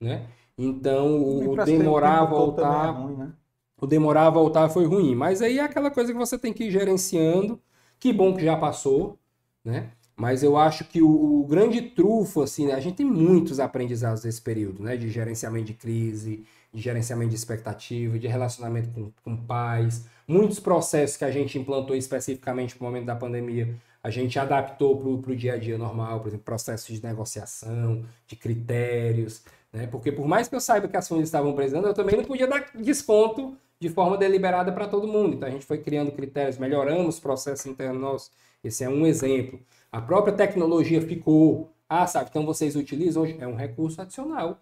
né? 0.00 0.26
Então, 0.56 1.20
o 1.22 1.64
demorar 1.64 2.20
a 2.20 2.24
voltar. 2.24 2.88
É 2.88 2.90
ruim, 2.90 3.16
né? 3.16 3.32
O 3.80 3.86
demorar 3.86 4.26
a 4.26 4.30
voltar 4.30 4.68
foi 4.68 4.84
ruim. 4.84 5.14
Mas 5.14 5.42
aí 5.42 5.58
é 5.58 5.62
aquela 5.62 5.90
coisa 5.90 6.12
que 6.12 6.18
você 6.18 6.38
tem 6.38 6.52
que 6.52 6.64
ir 6.64 6.70
gerenciando. 6.70 7.60
Que 7.98 8.12
bom 8.12 8.34
que 8.34 8.44
já 8.44 8.56
passou, 8.56 9.18
né? 9.64 9.90
Mas 10.16 10.44
eu 10.44 10.56
acho 10.56 10.84
que 10.84 11.02
o, 11.02 11.40
o 11.40 11.46
grande 11.46 11.82
trufo, 11.82 12.40
assim, 12.42 12.66
né? 12.66 12.74
a 12.74 12.80
gente 12.80 12.96
tem 12.96 13.06
muitos 13.06 13.58
aprendizados 13.58 14.24
nesse 14.24 14.40
período, 14.40 14.82
né? 14.82 14.96
De 14.96 15.10
gerenciamento 15.10 15.66
de 15.66 15.74
crise, 15.74 16.44
de 16.74 16.82
gerenciamento 16.82 17.30
de 17.30 17.36
expectativa, 17.36 18.18
de 18.18 18.26
relacionamento 18.26 18.90
com, 18.90 19.12
com 19.22 19.36
pais. 19.36 20.06
Muitos 20.26 20.58
processos 20.58 21.16
que 21.16 21.24
a 21.24 21.30
gente 21.30 21.56
implantou 21.56 21.94
especificamente 21.94 22.76
no 22.78 22.84
momento 22.84 23.06
da 23.06 23.14
pandemia, 23.14 23.74
a 24.02 24.10
gente 24.10 24.38
adaptou 24.38 25.20
para 25.22 25.32
o 25.32 25.36
dia 25.36 25.54
a 25.54 25.56
dia 25.56 25.78
normal, 25.78 26.20
por 26.20 26.28
exemplo, 26.28 26.44
processos 26.44 26.94
de 26.94 27.02
negociação, 27.02 28.04
de 28.26 28.36
critérios. 28.36 29.42
Né? 29.72 29.86
Porque 29.86 30.10
por 30.10 30.26
mais 30.26 30.48
que 30.48 30.54
eu 30.54 30.60
saiba 30.60 30.88
que 30.88 30.96
as 30.96 31.08
famílias 31.08 31.28
estavam 31.28 31.54
precisando, 31.54 31.86
eu 31.86 31.94
também 31.94 32.16
não 32.16 32.24
podia 32.24 32.46
dar 32.46 32.70
desconto 32.74 33.56
de 33.80 33.88
forma 33.88 34.18
deliberada 34.18 34.72
para 34.72 34.88
todo 34.88 35.06
mundo. 35.06 35.36
Então 35.36 35.48
a 35.48 35.52
gente 35.52 35.64
foi 35.64 35.78
criando 35.78 36.10
critérios, 36.12 36.58
melhoramos 36.58 37.18
o 37.18 37.22
processo 37.22 37.68
interno. 37.68 38.16
Esse 38.62 38.84
é 38.84 38.88
um 38.88 39.06
exemplo. 39.06 39.60
A 39.92 40.00
própria 40.00 40.34
tecnologia 40.34 41.00
ficou. 41.00 41.70
Ah, 41.88 42.06
sabe, 42.06 42.30
então 42.30 42.44
vocês 42.44 42.76
utilizam 42.76 43.22
hoje? 43.22 43.36
É 43.38 43.46
um 43.46 43.54
recurso 43.54 44.00
adicional. 44.02 44.60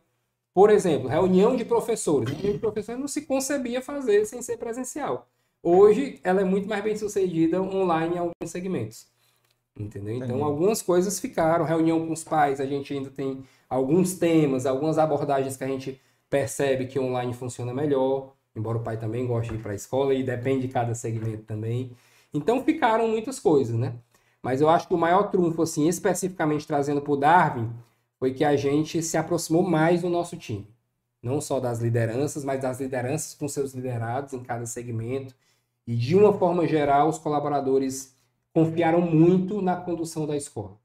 Por 0.54 0.70
exemplo, 0.70 1.08
reunião 1.08 1.56
de 1.56 1.64
professores. 1.64 2.30
Reunião 2.30 2.52
de 2.52 2.58
professores 2.58 3.00
não 3.00 3.08
se 3.08 3.22
concebia 3.22 3.80
fazer 3.80 4.24
sem 4.26 4.42
ser 4.42 4.58
presencial. 4.58 5.28
Hoje, 5.62 6.20
ela 6.22 6.40
é 6.40 6.44
muito 6.44 6.68
mais 6.68 6.82
bem 6.82 6.96
sucedida 6.96 7.62
online 7.62 8.16
em 8.16 8.18
alguns 8.18 8.50
segmentos. 8.50 9.06
Entendeu? 9.78 10.16
Então, 10.16 10.44
algumas 10.44 10.82
coisas 10.82 11.18
ficaram. 11.18 11.64
Reunião 11.64 12.06
com 12.06 12.12
os 12.12 12.24
pais, 12.24 12.60
a 12.60 12.66
gente 12.66 12.92
ainda 12.92 13.08
tem 13.08 13.42
alguns 13.68 14.14
temas, 14.14 14.66
algumas 14.66 14.98
abordagens 14.98 15.56
que 15.56 15.64
a 15.64 15.68
gente 15.68 16.00
percebe 16.28 16.86
que 16.86 16.98
online 16.98 17.32
funciona 17.32 17.72
melhor, 17.72 18.32
embora 18.54 18.78
o 18.78 18.82
pai 18.82 18.96
também 18.96 19.26
goste 19.26 19.52
de 19.52 19.58
ir 19.58 19.62
para 19.62 19.72
a 19.72 19.74
escola 19.74 20.14
e 20.14 20.22
depende 20.22 20.66
de 20.66 20.72
cada 20.72 20.94
segmento 20.94 21.44
também. 21.44 21.92
Então 22.34 22.62
ficaram 22.64 23.08
muitas 23.08 23.38
coisas, 23.38 23.76
né? 23.76 23.94
Mas 24.42 24.60
eu 24.60 24.68
acho 24.68 24.88
que 24.88 24.94
o 24.94 24.98
maior 24.98 25.30
trunfo, 25.30 25.62
assim, 25.62 25.86
especificamente 25.88 26.66
trazendo 26.66 27.00
para 27.00 27.12
o 27.12 27.16
Darwin, 27.16 27.70
foi 28.22 28.32
que 28.32 28.44
a 28.44 28.54
gente 28.54 29.02
se 29.02 29.16
aproximou 29.16 29.64
mais 29.64 30.02
do 30.02 30.08
nosso 30.08 30.36
time. 30.36 30.68
Não 31.20 31.40
só 31.40 31.58
das 31.58 31.80
lideranças, 31.80 32.44
mas 32.44 32.62
das 32.62 32.78
lideranças 32.78 33.34
com 33.34 33.48
seus 33.48 33.74
liderados 33.74 34.32
em 34.32 34.38
cada 34.38 34.64
segmento. 34.64 35.34
E 35.84 35.96
de 35.96 36.14
uma 36.14 36.32
forma 36.32 36.64
geral, 36.64 37.08
os 37.08 37.18
colaboradores 37.18 38.16
confiaram 38.54 39.00
muito 39.00 39.60
na 39.60 39.74
condução 39.74 40.24
da 40.24 40.36
escola. 40.36 40.78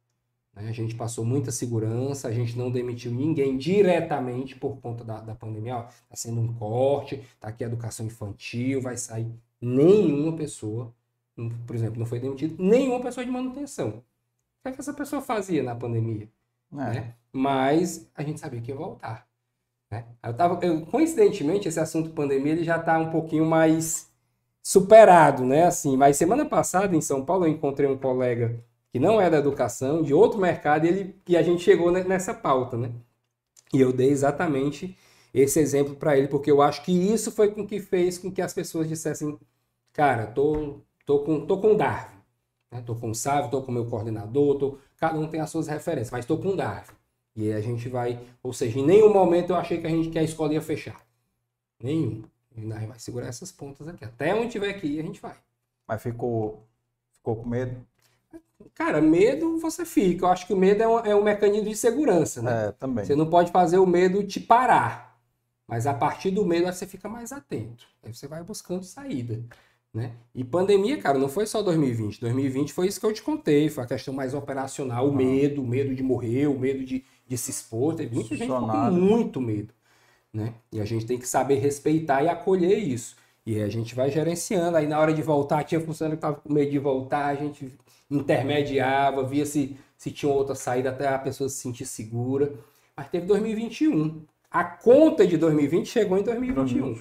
Né? 0.52 0.68
A 0.68 0.72
gente 0.72 0.96
passou 0.96 1.24
muita 1.24 1.52
segurança, 1.52 2.28
a 2.28 2.32
gente 2.32 2.58
não 2.58 2.72
demitiu 2.72 3.12
ninguém 3.12 3.56
diretamente 3.56 4.56
por 4.56 4.82
conta 4.82 5.04
da, 5.04 5.22
da 5.22 5.36
pandemia. 5.36 5.86
Está 6.06 6.16
sendo 6.16 6.42
um 6.42 6.52
corte, 6.52 7.22
está 7.36 7.50
aqui 7.50 7.64
a 7.64 7.68
educação 7.68 8.08
infantil, 8.08 8.82
vai 8.82 8.98
sair 8.98 9.32
nenhuma 9.62 10.36
pessoa, 10.36 10.92
por 11.68 11.76
exemplo, 11.76 12.00
não 12.00 12.06
foi 12.08 12.20
demitido 12.20 12.56
nenhuma 12.58 13.00
pessoa 13.00 13.24
de 13.24 13.30
manutenção. 13.30 13.90
O 13.90 14.02
que, 14.64 14.70
é 14.70 14.72
que 14.72 14.82
essa 14.82 14.92
pessoa 14.92 15.22
fazia 15.22 15.62
na 15.62 15.76
pandemia? 15.76 16.28
É. 16.74 16.76
Né? 16.76 17.16
Mas 17.32 18.10
a 18.16 18.24
gente 18.24 18.40
sabia 18.40 18.62
que 18.62 18.72
ia 18.72 18.78
voltar. 18.78 19.28
Né? 19.92 20.06
Eu 20.24 20.34
tava, 20.34 20.66
eu, 20.66 20.86
coincidentemente, 20.86 21.68
esse 21.68 21.80
assunto 21.80 22.12
pandemia 22.12 22.54
ele 22.54 22.64
já 22.64 22.78
está 22.78 22.98
um 22.98 23.10
pouquinho 23.12 23.46
mais 23.46 24.12
superado, 24.64 25.46
né? 25.46 25.66
Assim, 25.66 25.96
mas 25.98 26.18
semana 26.18 26.46
passada 26.46 26.96
em 26.96 27.02
São 27.02 27.24
Paulo 27.26 27.46
eu 27.46 27.50
encontrei 27.50 27.90
um 27.90 27.98
colega 27.98 28.64
que 28.92 29.00
não 29.00 29.22
é 29.22 29.30
da 29.30 29.38
educação, 29.38 30.02
de 30.04 30.14
outro 30.14 30.40
mercado, 30.40 30.86
e, 30.86 30.90
ele, 30.90 31.22
e 31.28 31.38
a 31.38 31.42
gente 31.42 31.64
chegou 31.64 31.92
nessa 31.92 32.34
pauta, 32.34 32.78
né? 32.78 32.92
E 33.74 33.80
eu 33.82 33.94
dei 33.94 34.10
exatamente 34.10 34.98
esse 35.34 35.60
exemplo 35.60 35.96
para 35.96 36.18
ele, 36.18 36.28
porque 36.28 36.50
eu 36.52 36.62
acho 36.62 36.84
que 36.84 36.92
isso 36.92 37.32
foi 37.32 37.52
com 37.52 37.66
que 37.68 37.80
fez 37.80 38.18
com 38.18 38.32
que 38.32 38.42
as 38.42 38.54
pessoas 38.54 38.88
dissessem, 38.88 39.38
cara, 39.94 40.28
tô, 40.28 40.82
tô 41.06 41.20
com, 41.20 41.46
tô 41.46 41.60
com 41.60 41.76
Darwin, 41.76 42.18
né? 42.72 42.82
tô 42.86 42.96
com 42.96 43.12
o 43.12 43.16
Sávio, 43.16 43.52
tô 43.52 43.62
com 43.62 43.72
o 43.72 43.74
meu 43.74 43.86
coordenador, 43.86 44.58
tô, 44.58 44.78
cada 44.98 45.18
um 45.20 45.28
tem 45.28 45.40
as 45.42 45.50
suas 45.50 45.68
referências, 45.68 46.12
mas 46.12 46.26
tô 46.26 46.38
com 46.38 46.56
Darwin. 46.56 46.97
E 47.38 47.52
aí 47.52 47.54
a 47.54 47.62
gente 47.62 47.88
vai, 47.88 48.20
ou 48.42 48.52
seja, 48.52 48.80
em 48.80 48.86
nenhum 48.86 49.14
momento 49.14 49.52
eu 49.52 49.56
achei 49.56 49.80
que 49.80 49.86
a 49.86 49.90
gente 49.92 50.10
que 50.10 50.18
a 50.18 50.24
escola 50.24 50.56
ia 50.56 50.62
fechar. 50.62 51.00
Nenhum. 51.80 52.24
E 52.56 52.62
nós 52.62 52.84
vai 52.88 52.98
segurar 52.98 53.28
essas 53.28 53.52
pontas 53.52 53.88
aqui. 53.88 54.04
Até 54.04 54.34
onde 54.34 54.54
tiver 54.54 54.74
que 54.74 54.88
ir, 54.88 55.00
a 55.00 55.04
gente 55.04 55.22
vai. 55.22 55.36
Mas 55.88 56.02
ficou, 56.02 56.64
ficou 57.14 57.36
com 57.36 57.48
medo? 57.48 57.78
Cara, 58.74 59.00
medo 59.00 59.60
você 59.60 59.86
fica. 59.86 60.26
Eu 60.26 60.30
acho 60.30 60.48
que 60.48 60.54
o 60.54 60.58
medo 60.58 60.82
é 60.82 60.88
um, 60.88 61.00
é 61.00 61.16
um 61.16 61.24
mecanismo 61.24 61.70
de 61.70 61.76
segurança, 61.76 62.42
né? 62.42 62.70
É, 62.70 62.72
também. 62.72 63.06
Você 63.06 63.16
não 63.16 63.30
pode 63.30 63.52
fazer 63.52 63.78
o 63.78 63.86
medo 63.86 64.26
te 64.26 64.40
parar. 64.40 65.16
Mas 65.68 65.86
a 65.86 65.94
partir 65.94 66.32
do 66.32 66.44
medo 66.44 66.66
você 66.66 66.88
fica 66.88 67.08
mais 67.08 67.32
atento. 67.32 67.86
Aí 68.02 68.12
você 68.12 68.28
vai 68.28 68.42
buscando 68.42 68.84
saída. 68.84 69.44
Né? 69.94 70.14
E 70.34 70.44
pandemia, 70.44 70.98
cara, 71.00 71.18
não 71.18 71.30
foi 71.30 71.46
só 71.46 71.62
2020. 71.62 72.20
2020 72.20 72.74
foi 72.74 72.88
isso 72.88 73.00
que 73.00 73.06
eu 73.06 73.14
te 73.14 73.22
contei. 73.22 73.70
Foi 73.70 73.84
a 73.84 73.88
questão 73.88 74.14
mais 74.14 74.34
operacional, 74.34 75.08
o 75.08 75.16
medo, 75.16 75.62
o 75.62 75.68
medo 75.68 75.94
de 75.94 76.02
morrer, 76.02 76.48
o 76.48 76.58
medo 76.58 76.84
de, 76.84 77.04
de 77.28 77.38
se 77.38 77.52
expor. 77.52 77.96
Teve 77.96 78.16
muita 78.16 78.36
gente 78.36 78.48
com 78.48 78.92
muito 78.92 79.42
medo 79.42 79.74
né? 80.38 80.54
E 80.72 80.80
a 80.80 80.86
gente 80.86 81.06
tem 81.06 81.18
que 81.18 81.28
saber 81.28 81.56
respeitar 81.56 82.24
e 82.24 82.30
acolher 82.30 82.78
isso. 82.78 83.16
E 83.46 83.62
a 83.62 83.70
gente 83.70 83.96
vai 83.96 84.12
gerenciando. 84.12 84.78
Aí 84.78 84.88
na 84.88 85.00
hora 85.00 85.14
de 85.14 85.22
voltar, 85.22 85.64
tinha 85.64 85.82
funcionário 85.82 86.18
que 86.18 86.26
estava 86.26 86.36
com 86.36 86.54
medo 86.54 86.70
de 86.70 86.80
voltar, 86.80 87.26
a 87.26 87.36
gente 87.36 87.74
intermediava, 88.10 89.24
via 89.24 89.46
se, 89.46 89.76
se 89.98 90.12
tinha 90.12 90.32
outra 90.32 90.54
saída 90.54 90.90
até 90.90 91.08
a 91.08 91.18
pessoa 91.18 91.50
se 91.50 91.58
sentir 91.58 91.86
segura. 91.86 92.54
Mas 92.96 93.10
teve 93.10 93.26
2021. 93.26 94.22
A 94.50 94.64
conta 94.64 95.26
de 95.26 95.38
2020 95.38 95.88
chegou 95.88 96.18
em 96.18 96.24
2021. 96.24 96.96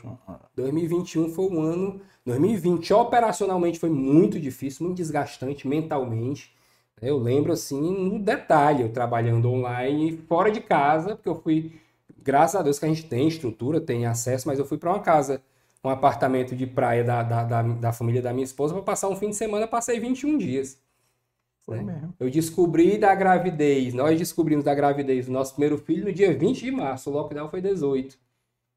2021 0.55 1.29
foi 1.31 1.47
um 1.47 1.61
ano. 1.61 2.01
2020 2.25 2.93
operacionalmente 2.93 3.79
foi 3.79 3.91
muito 3.91 4.41
difícil, 4.41 4.87
muito 4.87 4.97
desgastante 4.97 5.69
mentalmente. 5.69 6.56
Eu 7.01 7.19
lembro 7.19 7.53
assim 7.53 7.81
no 7.81 8.19
detalhe, 8.19 8.83
eu 8.83 8.89
trabalhando 8.93 9.51
online 9.51 10.17
fora 10.29 10.51
de 10.51 10.61
casa, 10.61 11.15
porque 11.15 11.29
eu 11.29 11.41
fui 11.41 11.79
graças 12.23 12.59
a 12.59 12.63
Deus 12.63 12.79
que 12.79 12.85
a 12.85 12.89
gente 12.89 13.05
tem 13.05 13.29
estrutura, 13.29 13.81
tem 13.81 14.05
acesso, 14.05 14.49
mas 14.49 14.59
eu 14.59 14.65
fui 14.65 14.79
para 14.79 14.91
uma 14.91 15.01
casa, 15.01 15.41
um 15.85 15.89
apartamento 15.89 16.57
de 16.57 16.67
praia 16.67 17.05
da, 17.05 17.23
da, 17.23 17.45
da, 17.45 17.63
da 17.63 17.93
família 17.93 18.21
da 18.21 18.33
minha 18.33 18.45
esposa 18.45 18.75
para 18.75 18.83
passar 18.83 19.09
um 19.09 19.15
fim 19.15 19.31
de 19.31 19.37
semana, 19.37 19.69
passei 19.69 20.01
21 20.01 20.37
dias. 20.37 20.79
Foi 21.65 21.79
né? 21.79 21.93
mesmo. 21.95 22.15
Eu 22.19 22.29
descobri 22.29 22.99
da 22.99 23.15
gravidez, 23.15 23.95
nós 23.95 24.19
descobrimos 24.19 24.65
da 24.65 24.75
gravidez 24.75 25.27
do 25.27 25.33
nosso 25.33 25.53
primeiro 25.53 25.79
filho 25.79 26.07
no 26.07 26.13
dia 26.13 26.37
20 26.37 26.61
de 26.61 26.71
março, 26.71 27.11
o 27.11 27.13
lockdown 27.13 27.49
foi 27.49 27.61
18. 27.61 28.19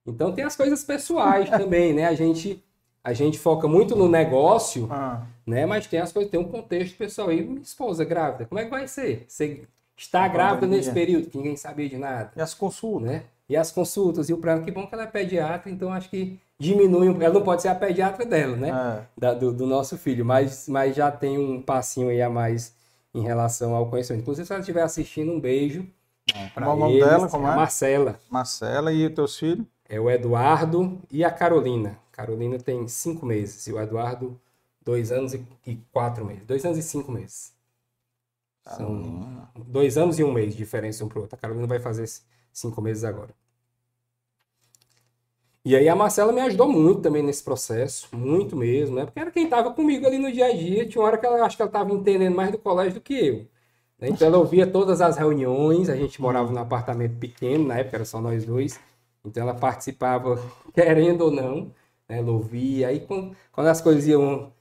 Então 0.06 0.32
tem 0.32 0.44
as 0.44 0.56
coisas 0.56 0.84
pessoais 0.84 1.50
também, 1.52 1.94
né? 1.94 2.06
A 2.06 2.14
gente 2.14 2.64
a 3.02 3.14
gente 3.14 3.40
foca 3.40 3.66
muito 3.66 3.96
no 3.96 4.10
negócio, 4.10 4.88
ah. 4.92 5.26
Né? 5.50 5.66
Mas 5.66 5.88
tem 5.88 6.00
as 6.00 6.12
coisas, 6.12 6.32
tem 6.32 6.40
um 6.40 6.48
contexto 6.48 6.98
pessoal. 6.98 7.32
E 7.32 7.42
minha 7.42 7.62
esposa 7.62 8.06
grávida, 8.06 8.46
como 8.46 8.60
é 8.60 8.66
que 8.66 8.70
vai 8.70 8.88
ser? 8.88 9.26
Você 9.28 9.64
está 9.98 10.28
grávida 10.28 10.68
nesse 10.68 10.92
período, 10.92 11.30
que 11.30 11.38
ninguém 11.38 11.58
sabia 11.58 11.90
de 11.90 11.98
nada. 11.98 12.32
E 12.36 12.42
as 12.42 12.54
consultas, 12.54 13.10
né? 13.10 13.24
e 13.50 13.58
as 13.58 13.72
consultas 13.72 14.30
e 14.30 14.34
o 14.34 14.38
plano. 14.38 14.64
Que 14.64 14.72
bom 14.72 14.86
que 14.86 14.94
ela 14.94 15.04
é 15.04 15.08
pediatra, 15.08 15.72
então 15.72 15.92
acho 15.92 16.10
que 16.10 16.40
diminui. 16.60 17.08
Ela 17.24 17.34
não 17.34 17.42
pode 17.42 17.64
ser 17.64 17.70
a 17.70 17.76
pediatra 17.76 18.24
dela, 18.24 18.56
né? 18.56 18.70
É. 18.70 19.02
Da, 19.18 19.34
do, 19.34 19.52
do, 19.52 19.66
nosso 19.66 19.98
filho, 19.98 20.24
mas, 20.24 20.70
mas 20.70 20.96
já 20.96 21.12
tem 21.12 21.38
um 21.40 21.60
passinho 21.60 22.10
aí 22.10 22.22
a 22.22 22.30
mais 22.30 22.76
em 23.14 23.22
relação 23.22 23.74
ao 23.74 23.88
conhecimento. 23.88 24.22
Inclusive, 24.22 24.46
se 24.46 24.54
ela 24.54 24.60
estiver 24.60 24.84
assistindo, 24.84 25.32
um 25.32 25.40
beijo. 25.40 25.86
É. 26.34 26.50
Qual 26.50 26.70
é 26.70 26.74
o 26.74 26.78
nome 26.78 27.00
dela? 27.00 27.28
Como 27.28 27.48
é? 27.48 27.56
Marcela. 27.56 28.20
Marcela 28.30 28.94
e 28.94 29.08
os 29.08 29.14
teus 29.16 29.38
filhos? 29.38 29.66
É 29.88 30.00
o 30.00 30.08
Eduardo 30.08 31.00
e 31.10 31.26
a 31.26 31.32
Carolina. 31.32 31.98
Carolina 32.12 32.60
tem 32.60 32.88
cinco 32.88 33.26
meses 33.26 33.66
e 33.66 33.74
o 33.74 33.82
Eduardo 33.82 34.40
dois 34.82 35.12
anos 35.12 35.34
e, 35.34 35.76
quatro 35.92 36.26
meses. 36.26 36.46
Dois 36.46 36.66
anos 36.66 36.78
e 36.78 36.84
cinco 36.84 37.12
meses. 37.12 37.54
São 38.66 39.48
dois 39.56 39.98
anos 39.98 40.20
e 40.20 40.24
um 40.24 40.32
mês 40.32 40.52
de 40.52 40.58
diferença 40.58 41.04
um 41.04 41.10
para 41.10 41.20
o 41.20 41.22
outro. 41.22 41.36
A 41.36 41.40
Carolina 41.40 41.68
vai 41.68 41.80
fazer 41.80 42.06
cinco 42.52 42.82
meses 42.82 43.04
agora. 43.04 43.34
E 45.64 45.76
aí 45.76 45.90
a 45.90 45.96
Marcela 45.96 46.32
me 46.32 46.42
ajudou 46.42 46.70
muito 46.70 47.02
também 47.02 47.22
nesse 47.22 47.44
processo, 47.44 48.08
muito 48.16 48.56
mesmo, 48.56 48.96
né? 48.96 49.06
Porque 49.06 49.20
era 49.20 49.30
quem 49.30 49.44
estava 49.44 49.72
comigo 49.74 50.08
ali 50.08 50.18
no 50.18 50.32
dia 50.32 50.46
a 50.48 50.54
dia. 50.56 50.88
Tinha 50.88 51.02
uma 51.02 51.08
hora 51.08 51.18
que 51.18 51.26
ela 51.26 51.46
acho 51.46 51.56
que 51.58 51.62
ela 51.62 51.70
estava 51.70 51.92
entendendo 51.94 52.36
mais 52.36 52.52
do 52.52 52.58
colégio 52.58 52.96
do 52.96 53.02
que 53.02 53.14
eu. 53.14 53.48
Né? 54.00 54.10
Então 54.10 54.28
ela 54.28 54.38
ouvia 54.38 54.66
todas 54.66 55.02
as 55.02 55.18
reuniões, 55.18 55.90
a 55.90 55.96
gente 55.96 56.22
morava 56.22 56.52
num 56.52 56.60
apartamento 56.60 57.18
pequeno, 57.20 57.68
na 57.68 57.78
época 57.80 57.98
era 57.98 58.06
só 58.06 58.22
nós 58.22 58.46
dois. 58.46 58.80
Então 59.24 59.44
ela 59.44 59.54
participava, 59.54 60.42
querendo 60.74 61.22
ou 61.26 61.32
não, 61.32 61.66
né? 62.08 62.20
ela 62.20 62.32
ouvia. 62.32 62.88
Aí 62.88 63.02
quando, 63.02 63.36
quando 63.52 63.68
as 63.68 63.82
coisas 63.82 64.08
iam 64.08 64.52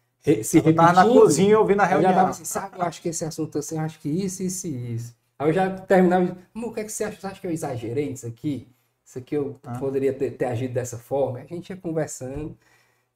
se. 0.43 0.61
Tava 0.73 0.93
na 0.93 1.05
cozinha 1.05 1.59
ouvindo 1.59 1.81
a 1.81 1.87
reunião. 1.87 2.11
Eu 2.11 2.15
já 2.15 2.21
tava 2.21 2.31
assim, 2.31 2.45
sabe, 2.45 2.79
eu 2.79 2.83
acho 2.83 3.03
que 3.03 3.09
esse 3.09 3.25
assunto 3.25 3.59
assim, 3.59 3.77
eu 3.77 3.83
acho 3.83 3.99
que 3.99 4.09
isso, 4.09 4.43
isso 4.43 4.67
e 4.67 4.95
isso. 4.95 5.17
Aí 5.39 5.49
eu 5.49 5.53
já 5.53 5.71
terminava, 5.71 6.37
o 6.55 6.73
que, 6.73 6.81
é 6.81 6.85
que 6.85 6.91
você 6.91 7.05
acha? 7.05 7.21
Você 7.21 7.27
acha 7.27 7.41
que 7.41 7.47
eu 7.47 7.51
exagerei 7.53 8.11
isso 8.11 8.27
aqui? 8.27 8.69
Isso 9.05 9.19
aqui 9.19 9.35
eu 9.37 9.59
ah. 9.65 9.79
poderia 9.79 10.13
ter, 10.13 10.33
ter, 10.33 10.45
agido 10.45 10.75
dessa 10.75 10.99
forma? 10.99 11.39
A 11.39 11.45
gente 11.45 11.71
ia 11.71 11.77
conversando 11.77 12.57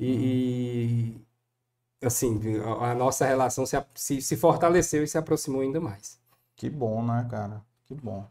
e, 0.01 1.17
e 2.01 2.07
assim, 2.07 2.41
a, 2.81 2.95
nossa 2.95 3.27
relação 3.27 3.67
se, 3.67 3.77
se, 3.95 4.23
se, 4.23 4.37
fortaleceu 4.37 5.05
e 5.05 5.07
se 5.09 5.19
aproximou 5.19 5.61
ainda 5.61 5.81
mais. 5.81 6.19
Que 6.57 6.71
bom, 6.71 7.05
né, 7.05 7.27
cara? 7.31 7.61
Que 7.87 7.95
bom. 7.95 8.27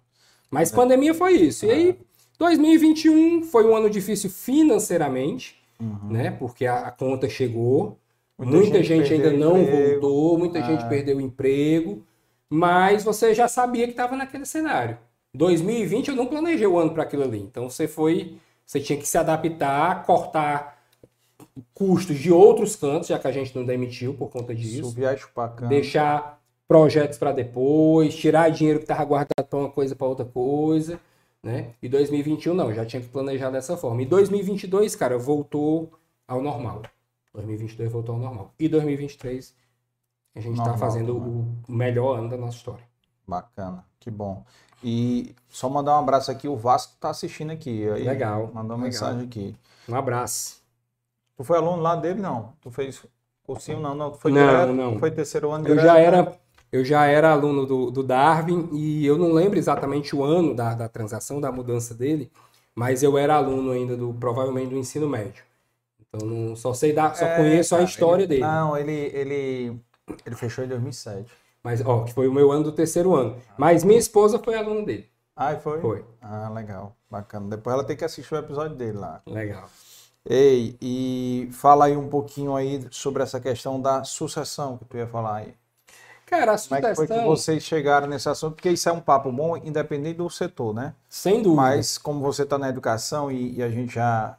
Mas 0.49 0.71
é. 0.71 0.75
pandemia 0.75 1.13
foi 1.13 1.33
isso. 1.33 1.65
Ah. 1.65 1.69
E 1.69 1.71
aí, 1.71 1.99
2021 2.39 3.43
foi 3.43 3.65
um 3.65 3.75
ano 3.75 3.89
difícil 3.89 4.29
financeiramente, 4.29 5.61
uhum. 5.79 6.09
né? 6.09 6.31
Porque 6.31 6.65
a, 6.65 6.87
a 6.87 6.91
conta 6.91 7.29
chegou, 7.29 8.00
muita, 8.45 8.57
muita 8.57 8.83
gente, 8.83 9.07
gente 9.07 9.13
ainda 9.13 9.31
não 9.31 9.61
emprego. 9.61 10.01
voltou, 10.01 10.37
muita 10.37 10.59
ah. 10.59 10.61
gente 10.63 10.87
perdeu 10.87 11.17
o 11.17 11.21
emprego 11.21 12.03
mas 12.53 13.01
você 13.05 13.33
já 13.33 13.47
sabia 13.47 13.85
que 13.85 13.91
estava 13.91 14.17
naquele 14.17 14.45
cenário. 14.45 14.97
2020 15.33 16.09
eu 16.09 16.15
não 16.17 16.25
planejei 16.25 16.67
o 16.67 16.77
ano 16.77 16.91
para 16.91 17.03
aquilo 17.03 17.23
ali. 17.23 17.39
Então 17.39 17.69
você 17.69 17.87
foi, 17.87 18.35
você 18.65 18.81
tinha 18.81 18.99
que 18.99 19.07
se 19.07 19.17
adaptar, 19.17 20.05
cortar 20.05 20.77
custos 21.73 22.19
de 22.19 22.29
outros 22.29 22.75
cantos, 22.75 23.07
já 23.07 23.17
que 23.17 23.25
a 23.25 23.31
gente 23.31 23.55
não 23.55 23.65
demitiu 23.65 24.13
por 24.13 24.29
conta 24.29 24.53
disso. 24.53 24.89
Subir 24.89 25.05
a 25.05 25.15
chupacana. 25.15 25.69
Deixar 25.69 26.41
projetos 26.67 27.17
para 27.17 27.31
depois, 27.31 28.13
tirar 28.13 28.49
dinheiro 28.49 28.79
que 28.79 28.83
estava 28.83 29.05
guardado 29.05 29.47
para 29.49 29.59
uma 29.59 29.69
coisa 29.69 29.95
para 29.95 30.07
outra 30.07 30.25
coisa, 30.25 30.99
né? 31.41 31.69
E 31.81 31.87
2021 31.87 32.53
não, 32.53 32.73
já 32.73 32.85
tinha 32.85 33.01
que 33.01 33.07
planejar 33.07 33.49
dessa 33.49 33.77
forma. 33.77 34.01
E 34.01 34.05
2022, 34.05 34.93
cara, 34.97 35.17
voltou 35.17 35.89
ao 36.27 36.41
normal. 36.41 36.81
2022 37.33 37.91
voltou 37.91 38.15
ao 38.15 38.21
normal. 38.21 38.53
E 38.59 38.67
2023 38.67 39.53
a 40.35 40.39
gente 40.39 40.57
está 40.57 40.77
fazendo 40.77 41.17
o 41.17 41.55
melhor 41.67 42.17
ano 42.17 42.29
da 42.29 42.37
nossa 42.37 42.57
história. 42.57 42.83
Bacana, 43.27 43.85
que 43.99 44.09
bom. 44.09 44.43
E 44.83 45.35
só 45.47 45.69
mandar 45.69 45.95
um 45.97 46.03
abraço 46.03 46.31
aqui, 46.31 46.47
o 46.47 46.55
Vasco 46.55 46.93
está 46.95 47.09
assistindo 47.09 47.51
aqui. 47.51 47.87
Aí 47.89 48.03
legal. 48.03 48.51
Mandou 48.53 48.75
uma 48.75 48.85
mensagem 48.85 49.23
aqui. 49.23 49.55
Um 49.87 49.95
abraço. 49.95 50.61
Tu 51.35 51.43
foi 51.43 51.57
aluno 51.57 51.81
lá 51.81 51.95
dele, 51.95 52.19
não? 52.19 52.53
Tu 52.61 52.71
fez 52.71 53.03
cursinho, 53.43 53.79
não? 53.79 53.95
Não, 53.95 54.11
tu 54.11 54.17
foi 54.17 54.31
não, 54.31 54.47
direto, 54.47 54.73
não. 54.73 54.99
foi 54.99 55.11
terceiro 55.11 55.51
ano 55.51 55.67
eu 55.67 55.79
Já 55.79 55.97
era, 55.97 56.39
eu 56.71 56.85
já 56.85 57.05
era 57.05 57.31
aluno 57.31 57.65
do, 57.65 57.91
do, 57.91 58.03
Darwin 58.03 58.69
e 58.71 59.05
eu 59.05 59.17
não 59.17 59.31
lembro 59.33 59.57
exatamente 59.57 60.15
o 60.15 60.23
ano 60.23 60.55
da, 60.55 60.73
da 60.73 60.87
transação, 60.87 61.41
da 61.41 61.51
mudança 61.51 61.93
dele, 61.93 62.31
mas 62.73 63.03
eu 63.03 63.17
era 63.17 63.35
aluno 63.35 63.71
ainda 63.71 63.97
do, 63.97 64.13
provavelmente 64.13 64.69
do 64.69 64.77
ensino 64.77 65.07
médio. 65.07 65.43
Então 66.13 66.27
não, 66.27 66.55
só 66.55 66.73
sei 66.73 66.93
dar, 66.93 67.15
só 67.15 67.25
é, 67.25 67.37
conheço 67.37 67.75
a 67.75 67.83
história 67.83 68.23
ele, 68.23 68.27
dele. 68.27 68.41
Não, 68.41 68.77
ele, 68.77 68.91
ele 69.13 69.81
ele 70.25 70.35
fechou 70.35 70.63
em 70.63 70.67
2007. 70.67 71.31
Mas, 71.63 71.81
ó, 71.85 72.03
que 72.03 72.13
foi 72.13 72.27
o 72.27 72.33
meu 72.33 72.51
ano 72.51 72.63
do 72.63 72.71
terceiro 72.71 73.15
ano. 73.15 73.37
Mas 73.57 73.83
minha 73.83 73.99
esposa 73.99 74.39
foi 74.39 74.55
aluna 74.55 74.83
dele. 74.83 75.07
Ah, 75.35 75.55
foi? 75.55 75.79
Foi. 75.79 76.05
Ah, 76.21 76.49
legal. 76.49 76.95
Bacana. 77.09 77.49
Depois 77.49 77.73
ela 77.73 77.83
tem 77.83 77.95
que 77.95 78.05
assistir 78.05 78.33
o 78.33 78.37
episódio 78.37 78.75
dele 78.75 78.97
lá. 78.97 79.21
Legal. 79.25 79.69
Ei, 80.25 80.77
e 80.81 81.49
fala 81.51 81.85
aí 81.85 81.97
um 81.97 82.07
pouquinho 82.07 82.55
aí 82.55 82.85
sobre 82.91 83.23
essa 83.23 83.39
questão 83.39 83.81
da 83.81 84.03
sucessão 84.03 84.77
que 84.77 84.85
tu 84.85 84.97
ia 84.97 85.07
falar 85.07 85.37
aí. 85.37 85.53
Cara, 86.25 86.53
a 86.53 86.57
sucessão... 86.57 86.79
Como 86.79 86.87
é 86.87 86.91
que 86.91 86.95
foi 86.95 87.07
que 87.07 87.25
vocês 87.25 87.63
chegaram 87.63 88.07
nesse 88.07 88.29
assunto? 88.29 88.55
Porque 88.55 88.69
isso 88.69 88.87
é 88.87 88.91
um 88.91 88.99
papo 88.99 89.31
bom, 89.31 89.57
independente 89.57 90.17
do 90.17 90.29
setor, 90.29 90.73
né? 90.73 90.93
Sem 91.09 91.41
dúvida. 91.41 91.61
Mas 91.61 91.97
como 91.97 92.21
você 92.21 92.43
está 92.43 92.57
na 92.57 92.69
educação 92.69 93.31
e, 93.31 93.57
e, 93.57 93.63
a 93.63 93.69
gente 93.69 93.95
já, 93.95 94.37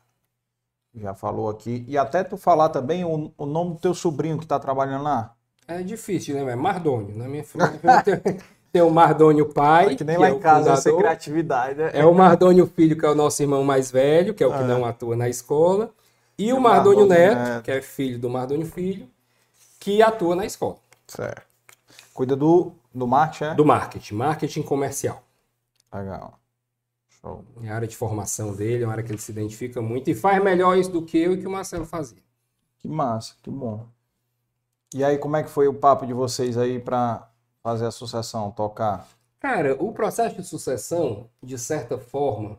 já 0.95 1.15
falou 1.15 1.49
aqui, 1.49 1.85
e 1.89 1.97
até 1.97 2.23
tu 2.23 2.37
falar 2.37 2.69
também 2.69 3.05
o, 3.05 3.33
o 3.37 3.47
nome 3.47 3.75
do 3.75 3.79
teu 3.79 3.95
sobrinho 3.95 4.39
que 4.39 4.45
está 4.45 4.59
trabalhando 4.59 5.05
lá. 5.05 5.35
É 5.67 5.83
difícil, 5.83 6.35
né? 6.35 6.53
É 6.53 6.57
Mardônio. 6.57 7.17
Na 7.17 7.29
minha 7.29 7.45
família 7.45 7.81
tem 8.73 8.83
o 8.83 8.91
Mardônio 8.91 9.47
pai. 9.53 9.93
É 9.93 9.97
que 9.97 10.05
nem 10.05 10.19
lá 10.19 10.29
é 10.29 10.33
em 10.33 10.39
casa 10.39 10.73
essa 10.73 10.93
criatividade, 10.93 11.79
né? 11.79 11.91
É 11.95 12.05
o 12.05 12.15
Mardônio 12.15 12.67
filho, 12.67 12.99
que 12.99 13.07
é 13.07 13.11
o 13.11 13.15
nosso 13.15 13.43
irmão 13.43 13.63
mais 13.65 13.91
velho, 13.91 14.35
que 14.35 14.43
é 14.43 14.47
o 14.47 14.53
que 14.53 14.63
é. 14.63 14.67
não 14.67 14.85
atua 14.85 15.17
na 15.17 15.29
escola. 15.29 15.91
E, 16.37 16.49
e 16.49 16.53
o 16.53 16.61
Mardônio, 16.61 17.07
Mardônio 17.07 17.27
Neto, 17.27 17.49
Neto, 17.51 17.63
que 17.65 17.71
é 17.71 17.81
filho 17.81 18.19
do 18.19 18.29
Mardônio 18.29 18.67
Filho, 18.67 19.09
que 19.79 20.03
atua 20.03 20.35
na 20.35 20.45
escola. 20.45 20.77
Certo. 21.07 21.43
Cuida 22.13 22.37
do, 22.37 22.73
do 22.95 23.07
marketing, 23.07 23.45
é? 23.45 23.55
Do 23.55 23.65
marketing, 23.65 24.15
marketing 24.15 24.63
comercial. 24.63 25.23
Legal. 25.95 26.39
Show. 27.23 27.45
É 27.63 27.69
a 27.69 27.75
área 27.77 27.89
de 27.89 27.97
formação 27.97 28.55
dele, 28.55 28.83
é 28.83 28.87
uma 28.87 28.93
área 28.93 29.05
que 29.05 29.13
ele 29.13 29.21
se 29.21 29.31
identifica 29.31 29.81
muito 29.81 30.11
e 30.11 30.15
faz 30.15 30.43
melhor 30.43 30.77
isso 30.77 30.91
do 30.91 31.05
que 31.05 31.17
eu 31.17 31.35
e 31.35 31.39
que 31.39 31.47
o 31.47 31.51
Marcelo 31.51 31.87
fazia. 31.87 32.23
Que 32.79 32.89
massa, 32.89 33.37
que 33.41 33.51
bom. 33.51 33.87
E 34.93 35.05
aí, 35.05 35.17
como 35.17 35.37
é 35.37 35.43
que 35.43 35.49
foi 35.49 35.69
o 35.69 35.75
papo 35.75 36.05
de 36.05 36.13
vocês 36.13 36.59
aí 36.59 36.81
para 36.81 37.31
fazer 37.63 37.87
a 37.87 37.91
sucessão, 37.91 38.51
tocar? 38.51 39.09
Cara, 39.39 39.77
o 39.83 39.93
processo 39.93 40.37
de 40.37 40.45
sucessão, 40.45 41.31
de 41.43 41.57
certa 41.57 41.97
forma, 41.97 42.59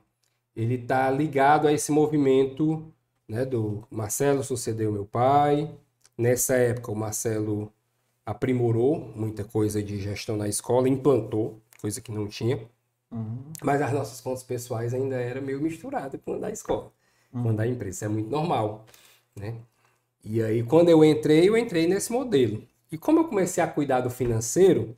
ele 0.56 0.76
está 0.76 1.12
ligado 1.12 1.68
a 1.68 1.74
esse 1.74 1.92
movimento 1.92 2.92
né, 3.28 3.46
do 3.46 3.84
Marcelo 3.90 4.44
sucedeu 4.44 4.92
meu 4.92 5.06
pai. 5.06 5.74
Nessa 6.18 6.56
época, 6.56 6.92
o 6.92 6.96
Marcelo 6.96 7.72
aprimorou 8.26 9.12
muita 9.16 9.44
coisa 9.44 9.82
de 9.84 10.00
gestão 10.00 10.38
na 10.38 10.48
escola, 10.48 10.88
implantou, 10.88 11.62
coisa 11.82 12.00
que 12.02 12.12
não 12.12 12.28
tinha. 12.28 12.60
Uhum. 13.14 13.38
Mas 13.62 13.82
as 13.82 13.92
nossas 13.94 14.20
contas 14.20 14.44
pessoais 14.44 14.94
ainda 14.94 15.16
era 15.16 15.40
meio 15.40 15.62
misturada 15.62 16.18
com 16.18 16.34
a 16.34 16.38
da 16.38 16.52
escola, 16.52 16.92
uhum. 17.32 17.44
com 17.44 17.50
a 17.50 17.54
da 17.54 17.68
empresa. 17.68 17.96
Isso 17.96 18.06
é 18.06 18.08
muito 18.08 18.30
normal, 18.30 18.86
né? 19.36 19.56
E 20.26 20.42
aí, 20.42 20.64
quando 20.64 20.90
eu 20.90 21.04
entrei, 21.04 21.48
eu 21.48 21.58
entrei 21.58 21.86
nesse 21.86 22.12
modelo. 22.12 22.64
E 22.92 22.98
como 22.98 23.20
eu 23.20 23.26
comecei 23.26 23.64
a 23.64 23.68
cuidar 23.68 24.02
do 24.02 24.10
financeiro, 24.10 24.96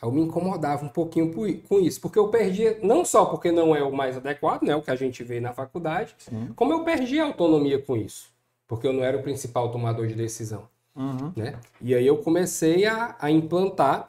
eu 0.00 0.12
me 0.12 0.20
incomodava 0.20 0.84
um 0.84 0.88
pouquinho 0.88 1.32
com 1.68 1.80
isso, 1.80 2.00
porque 2.00 2.18
eu 2.18 2.28
perdia, 2.28 2.78
não 2.82 3.04
só 3.04 3.24
porque 3.24 3.50
não 3.50 3.74
é 3.74 3.82
o 3.82 3.92
mais 3.92 4.16
adequado, 4.16 4.62
né, 4.62 4.76
o 4.76 4.82
que 4.82 4.90
a 4.90 4.96
gente 4.96 5.24
vê 5.24 5.40
na 5.40 5.52
faculdade, 5.52 6.14
Sim. 6.18 6.52
como 6.54 6.72
eu 6.72 6.84
perdi 6.84 7.18
a 7.18 7.24
autonomia 7.24 7.80
com 7.80 7.96
isso, 7.96 8.30
porque 8.68 8.86
eu 8.86 8.92
não 8.92 9.02
era 9.02 9.16
o 9.16 9.22
principal 9.22 9.72
tomador 9.72 10.06
de 10.06 10.14
decisão. 10.14 10.68
Uhum. 10.94 11.32
Né? 11.34 11.58
E 11.80 11.94
aí 11.94 12.06
eu 12.06 12.18
comecei 12.18 12.86
a, 12.86 13.16
a 13.18 13.30
implantar 13.30 14.08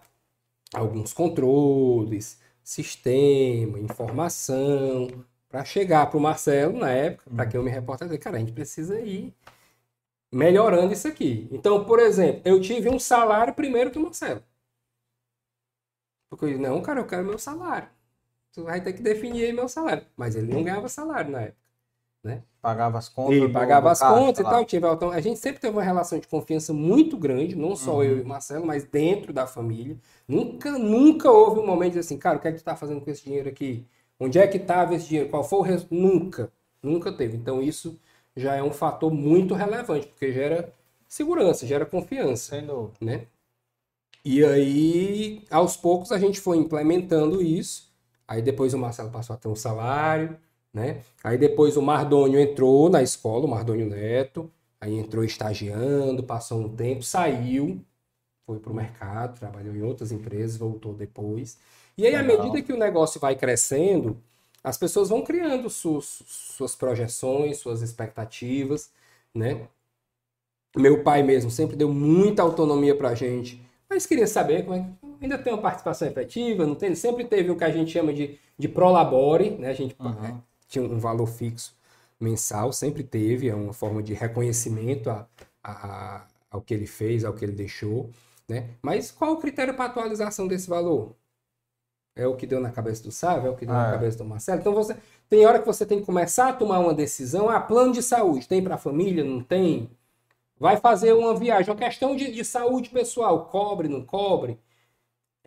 alguns 0.73 1.11
controles, 1.11 2.39
sistema, 2.69 3.79
informação, 3.79 5.25
para 5.49 5.65
chegar 5.65 6.05
para 6.07 6.17
o 6.19 6.21
Marcelo, 6.21 6.77
na 6.77 6.91
época, 6.91 7.27
para 7.31 7.45
uhum. 7.45 7.49
quem 7.49 7.57
eu 7.59 7.63
me 7.63 7.71
reportei, 7.71 8.07
dizer, 8.07 8.19
cara, 8.19 8.37
a 8.37 8.39
gente 8.39 8.51
precisa 8.51 8.99
ir 9.01 9.33
melhorando 10.31 10.93
isso 10.93 11.07
aqui. 11.07 11.47
Então, 11.51 11.83
por 11.83 11.99
exemplo, 11.99 12.43
eu 12.45 12.61
tive 12.61 12.87
um 12.87 12.99
salário 12.99 13.55
primeiro 13.55 13.89
que 13.89 13.97
o 13.97 14.03
Marcelo. 14.03 14.43
Porque 16.29 16.45
eu 16.45 16.49
disse, 16.49 16.61
não, 16.61 16.79
cara, 16.79 16.99
eu 16.99 17.07
quero 17.07 17.25
meu 17.25 17.39
salário. 17.39 17.89
Tu 18.53 18.63
vai 18.63 18.79
ter 18.81 18.93
que 18.93 19.01
definir 19.01 19.45
aí 19.45 19.51
meu 19.51 19.67
salário. 19.67 20.05
Mas 20.15 20.35
ele 20.35 20.53
não 20.53 20.63
ganhava 20.63 20.87
salário 20.87 21.31
na 21.31 21.41
época. 21.41 21.68
Né? 22.23 22.43
Pagava 22.61 22.97
as 22.97 23.07
contas. 23.07 23.37
E 23.37 23.49
pagava 23.49 23.91
as 23.91 23.99
contas 23.99 24.39
e 24.39 24.43
tal. 24.43 24.65
Tive, 24.65 24.85
então, 24.87 25.11
a 25.11 25.21
gente 25.21 25.39
sempre 25.39 25.61
teve 25.61 25.73
uma 25.73 25.83
relação 25.83 26.19
de 26.19 26.27
confiança 26.27 26.73
muito 26.73 27.17
grande, 27.17 27.55
não 27.55 27.75
só 27.75 27.95
uhum. 27.95 28.03
eu 28.03 28.17
e 28.17 28.21
o 28.21 28.27
Marcelo, 28.27 28.65
mas 28.65 28.83
dentro 28.83 29.31
da 29.31 29.47
família. 29.47 29.97
Nunca, 30.27 30.77
nunca 30.77 31.31
houve 31.31 31.59
um 31.61 31.65
momento 31.65 31.93
de 31.93 31.99
assim, 31.99 32.17
cara, 32.17 32.37
o 32.37 32.41
que 32.41 32.47
é 32.47 32.51
que 32.51 32.57
tu 32.57 32.63
tá 32.63 32.75
fazendo 32.75 32.99
com 32.99 33.09
esse 33.09 33.23
dinheiro 33.23 33.47
aqui? 33.47 33.85
Onde 34.19 34.37
é 34.37 34.45
que 34.47 34.57
estava 34.57 34.93
esse 34.93 35.07
dinheiro? 35.07 35.29
Qual 35.29 35.43
foi 35.43 35.59
o 35.59 35.61
resultado? 35.61 35.95
Nunca. 35.97 36.51
Nunca 36.83 37.11
teve. 37.11 37.37
Então 37.37 37.61
isso 37.61 37.97
já 38.35 38.55
é 38.55 38.63
um 38.63 38.71
fator 38.71 39.11
muito 39.11 39.53
relevante, 39.53 40.07
porque 40.07 40.33
gera 40.33 40.73
segurança, 41.07 41.65
gera 41.65 41.85
confiança. 41.85 42.55
Sem 42.55 42.65
dúvida. 42.65 42.97
Né? 42.99 43.27
E 44.23 44.43
aí, 44.43 45.43
aos 45.49 45.77
poucos, 45.77 46.11
a 46.11 46.19
gente 46.19 46.39
foi 46.41 46.57
implementando 46.57 47.41
isso. 47.41 47.89
Aí 48.27 48.41
depois 48.41 48.73
o 48.73 48.77
Marcelo 48.77 49.09
passou 49.09 49.33
a 49.33 49.37
ter 49.37 49.47
um 49.47 49.55
salário, 49.55 50.37
né? 50.73 51.01
Aí 51.23 51.37
depois 51.37 51.77
o 51.77 51.81
Mardônio 51.81 52.39
entrou 52.39 52.89
na 52.89 53.01
escola, 53.01 53.45
o 53.45 53.49
Mardônio 53.49 53.87
Neto, 53.87 54.49
aí 54.79 54.97
entrou 54.97 55.23
estagiando, 55.23 56.23
passou 56.23 56.61
um 56.61 56.69
tempo, 56.69 57.03
saiu, 57.03 57.83
foi 58.45 58.59
para 58.59 58.71
o 58.71 58.75
mercado, 58.75 59.39
trabalhou 59.39 59.75
em 59.75 59.81
outras 59.81 60.11
empresas, 60.11 60.57
voltou 60.57 60.93
depois. 60.93 61.57
E 61.97 62.05
aí, 62.05 62.15
à 62.15 62.23
medida 62.23 62.61
que 62.61 62.71
o 62.71 62.77
negócio 62.77 63.19
vai 63.19 63.35
crescendo, 63.35 64.17
as 64.63 64.77
pessoas 64.77 65.09
vão 65.09 65.21
criando 65.21 65.69
suas, 65.69 66.23
suas 66.25 66.75
projeções, 66.75 67.57
suas 67.57 67.81
expectativas, 67.81 68.91
né? 69.33 69.67
Meu 70.75 71.03
pai 71.03 71.23
mesmo 71.23 71.49
sempre 71.49 71.75
deu 71.75 71.91
muita 71.91 72.43
autonomia 72.43 72.95
para 72.95 73.09
a 73.09 73.15
gente, 73.15 73.61
mas 73.89 74.05
queria 74.05 74.27
saber 74.27 74.63
como 74.63 74.75
é 74.75 74.81
que 74.81 75.23
ainda 75.23 75.37
tem 75.37 75.51
uma 75.51 75.61
participação 75.61 76.07
efetiva, 76.07 76.65
não 76.65 76.75
tem? 76.75 76.93
Sempre 76.95 77.25
teve 77.25 77.49
o 77.49 77.57
que 77.57 77.63
a 77.63 77.71
gente 77.71 77.91
chama 77.91 78.13
de, 78.13 78.37
de 78.57 78.67
prolabore, 78.67 79.51
né? 79.51 79.69
A 79.69 79.73
gente 79.73 79.95
uhum 79.99 80.39
tinha 80.69 80.85
um 80.85 80.99
valor 80.99 81.25
fixo 81.25 81.77
mensal, 82.19 82.71
sempre 82.71 83.03
teve, 83.03 83.49
é 83.49 83.55
uma 83.55 83.73
forma 83.73 84.03
de 84.03 84.13
reconhecimento 84.13 85.09
a, 85.09 85.27
a, 85.63 86.27
ao 86.51 86.61
que 86.61 86.73
ele 86.73 86.85
fez, 86.85 87.25
ao 87.25 87.33
que 87.33 87.43
ele 87.43 87.53
deixou, 87.53 88.09
né? 88.47 88.69
Mas 88.81 89.11
qual 89.11 89.33
o 89.33 89.37
critério 89.37 89.73
para 89.73 89.85
atualização 89.85 90.47
desse 90.47 90.69
valor? 90.69 91.15
É 92.15 92.27
o 92.27 92.35
que 92.35 92.45
deu 92.45 92.59
na 92.59 92.71
cabeça 92.71 93.03
do 93.03 93.11
Sávio, 93.11 93.47
é 93.47 93.51
o 93.51 93.55
que 93.55 93.65
deu 93.65 93.73
ah, 93.73 93.83
na 93.83 93.89
é. 93.89 93.91
cabeça 93.91 94.17
do 94.17 94.25
Marcelo. 94.25 94.59
Então 94.59 94.73
você 94.73 94.97
tem 95.29 95.45
hora 95.45 95.59
que 95.59 95.65
você 95.65 95.85
tem 95.85 95.99
que 95.99 96.05
começar 96.05 96.49
a 96.49 96.53
tomar 96.53 96.79
uma 96.79 96.93
decisão. 96.93 97.49
Ah, 97.49 97.61
plano 97.61 97.93
de 97.93 98.03
saúde 98.03 98.47
tem 98.47 98.61
para 98.61 98.75
a 98.75 98.79
família? 98.79 99.23
Não 99.23 99.41
tem? 99.41 99.89
Vai 100.59 100.75
fazer 100.75 101.13
uma 101.13 101.33
viagem, 101.37 101.71
uma 101.71 101.79
questão 101.79 102.15
de, 102.17 102.31
de 102.31 102.43
saúde 102.43 102.89
pessoal, 102.89 103.45
cobre, 103.45 103.87
não 103.87 104.03
cobre? 104.03 104.59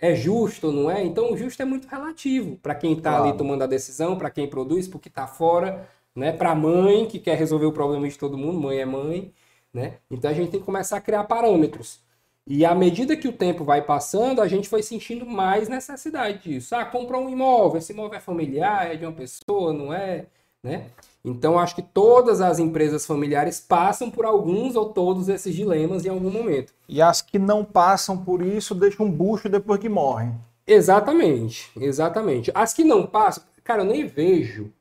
É 0.02 0.16
justo 0.16 0.66
ou 0.66 0.72
não 0.72 0.90
é? 0.90 1.04
Então, 1.04 1.32
o 1.32 1.36
justo 1.36 1.62
é 1.62 1.64
muito 1.64 1.86
relativo 1.86 2.56
para 2.56 2.74
quem 2.74 2.94
está 2.94 3.10
claro. 3.10 3.28
ali 3.28 3.38
tomando 3.38 3.62
a 3.62 3.68
decisão, 3.68 4.18
para 4.18 4.30
quem 4.30 4.48
produz, 4.48 4.88
porque 4.88 5.08
está 5.08 5.28
fora, 5.28 5.88
né? 6.14 6.32
Para 6.32 6.50
a 6.50 6.54
mãe 6.56 7.06
que 7.06 7.20
quer 7.20 7.38
resolver 7.38 7.66
o 7.66 7.72
problema 7.72 8.08
de 8.08 8.18
todo 8.18 8.36
mundo, 8.36 8.60
mãe 8.60 8.78
é 8.78 8.84
mãe, 8.84 9.32
né? 9.72 9.98
Então 10.10 10.28
a 10.28 10.34
gente 10.34 10.50
tem 10.50 10.58
que 10.58 10.66
começar 10.66 10.96
a 10.96 11.00
criar 11.00 11.22
parâmetros. 11.24 12.00
E 12.44 12.64
à 12.64 12.74
medida 12.74 13.16
que 13.16 13.28
o 13.28 13.32
tempo 13.32 13.64
vai 13.64 13.80
passando, 13.80 14.42
a 14.42 14.48
gente 14.48 14.68
foi 14.68 14.82
sentindo 14.82 15.24
mais 15.24 15.68
necessidade 15.68 16.42
disso. 16.42 16.74
Ah, 16.74 16.84
comprou 16.84 17.24
um 17.24 17.30
imóvel, 17.30 17.78
esse 17.78 17.92
imóvel 17.92 18.18
é 18.18 18.20
familiar, 18.20 18.92
é 18.92 18.96
de 18.96 19.06
uma 19.06 19.12
pessoa, 19.12 19.72
não 19.72 19.94
é, 19.94 20.26
né? 20.62 20.86
Então, 21.24 21.59
acho 21.59 21.76
que 21.76 21.82
todas 21.82 22.40
as 22.40 22.59
empresas 22.59 23.06
familiares 23.06 23.60
passam 23.60 24.10
por 24.10 24.24
alguns 24.24 24.74
ou 24.74 24.86
todos 24.93 25.28
esses 25.28 25.55
dilemas 25.55 26.05
em 26.05 26.09
algum 26.09 26.30
momento. 26.30 26.72
E 26.89 27.01
as 27.01 27.22
que 27.22 27.39
não 27.39 27.64
passam 27.64 28.18
por 28.24 28.43
isso 28.43 28.74
deixam 28.74 29.06
um 29.06 29.10
bucho 29.10 29.48
depois 29.48 29.80
que 29.80 29.89
morrem. 29.89 30.34
Exatamente, 30.66 31.70
exatamente. 31.76 32.51
As 32.55 32.74
que 32.74 32.82
não 32.82 33.06
passam, 33.06 33.44
cara, 33.62 33.82
eu 33.82 33.86
nem 33.86 34.06
vejo 34.06 34.72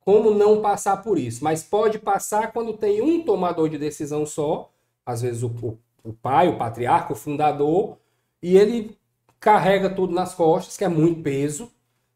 como 0.00 0.30
não 0.30 0.60
passar 0.62 1.02
por 1.02 1.18
isso, 1.18 1.44
mas 1.44 1.62
pode 1.62 1.98
passar 1.98 2.52
quando 2.52 2.76
tem 2.76 3.02
um 3.02 3.22
tomador 3.22 3.68
de 3.68 3.78
decisão 3.78 4.24
só, 4.24 4.70
às 5.04 5.22
vezes 5.22 5.42
o, 5.42 5.78
o, 6.02 6.12
pai, 6.12 6.48
o 6.48 6.56
patriarca, 6.56 7.12
o 7.12 7.16
fundador, 7.16 7.96
e 8.42 8.56
ele 8.56 8.96
carrega 9.38 9.90
tudo 9.90 10.12
nas 10.14 10.34
costas, 10.34 10.76
que 10.76 10.84
é 10.84 10.88
muito 10.88 11.22
peso, 11.22 11.70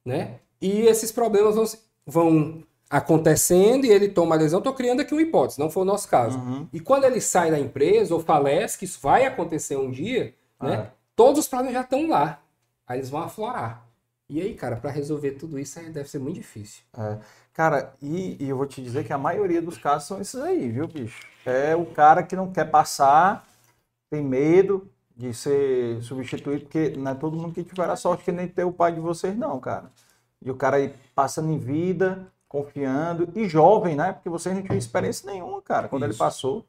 né? 0.05 0.39
E 0.61 0.83
esses 0.83 1.13
problemas 1.13 1.55
vão, 1.55 1.67
vão 2.07 2.63
acontecendo 2.95 3.85
e 3.85 3.91
ele 3.91 4.09
toma 4.09 4.37
a 4.37 4.39
lesão. 4.39 4.59
Estou 4.59 4.73
criando 4.73 5.01
aqui 5.01 5.13
uma 5.13 5.21
hipótese, 5.23 5.59
não 5.59 5.69
foi 5.69 5.83
o 5.83 5.87
nosso 5.87 6.09
caso. 6.09 6.39
Uhum. 6.39 6.69
E 6.73 6.79
quando 6.79 7.03
ele 7.03 7.21
sai 7.21 7.51
da 7.51 7.59
empresa 7.59 8.15
ou 8.15 8.21
falece, 8.21 8.79
que 8.79 8.85
isso 8.85 9.01
vai 9.03 9.27
acontecer 9.27 9.77
um 9.77 9.91
dia, 9.91 10.27
né? 10.27 10.33
ah. 10.61 10.69
né? 10.69 10.91
Todos 11.17 11.41
os 11.41 11.49
problemas 11.49 11.75
já 11.75 11.81
estão 11.81 12.09
lá. 12.09 12.41
Aí 12.87 12.99
eles 12.99 13.11
vão 13.11 13.23
aflorar. 13.23 13.85
E 14.29 14.41
aí, 14.41 14.55
cara, 14.55 14.77
para 14.77 14.91
resolver 14.91 15.33
tudo 15.33 15.59
isso 15.59 15.79
aí 15.79 15.91
deve 15.91 16.09
ser 16.09 16.21
muito 16.21 16.37
difícil. 16.37 16.83
É. 16.97 17.19
Cara, 17.53 17.93
e, 18.01 18.37
e, 18.41 18.49
eu 18.49 18.57
vou 18.57 18.67
te 18.67 18.81
dizer 18.83 19.05
que 19.05 19.13
a 19.13 19.19
maioria 19.19 19.61
dos 19.61 19.77
casos 19.77 20.09
são 20.09 20.21
esses 20.21 20.41
aí, 20.41 20.69
viu, 20.71 20.87
bicho? 20.87 21.21
É 21.45 21.75
o 21.75 21.87
cara 21.87 22.23
que 22.23 22.35
não 22.35 22.51
quer 22.53 22.71
passar, 22.71 23.47
tem 24.11 24.23
medo 24.23 24.89
de 25.17 25.33
ser 25.35 26.01
substituído, 26.03 26.63
porque 26.63 26.91
não 26.97 27.11
é 27.11 27.15
todo 27.15 27.37
mundo 27.37 27.55
que 27.55 27.63
tiver 27.63 27.89
a 27.89 27.97
sorte 27.97 28.25
que 28.25 28.33
nem 28.33 28.49
ter 28.49 28.65
o 28.65 28.73
pai 28.73 28.93
de 28.93 29.01
vocês, 29.01 29.37
não, 29.37 29.61
cara. 29.61 29.91
E 30.43 30.51
o 30.51 30.57
cara 30.57 30.77
aí 30.77 30.95
passando 31.15 31.51
em 31.51 31.59
vida, 31.59 32.27
confiando, 32.55 33.29
e 33.35 33.49
jovem, 33.49 33.97
né? 33.97 34.13
Porque 34.13 34.29
você 34.29 34.55
não 34.55 34.63
tinha 34.63 34.79
experiência 34.79 35.29
nenhuma, 35.29 35.61
cara, 35.61 35.89
quando 35.89 36.05
Isso. 36.05 36.13
ele 36.13 36.19
passou. 36.19 36.65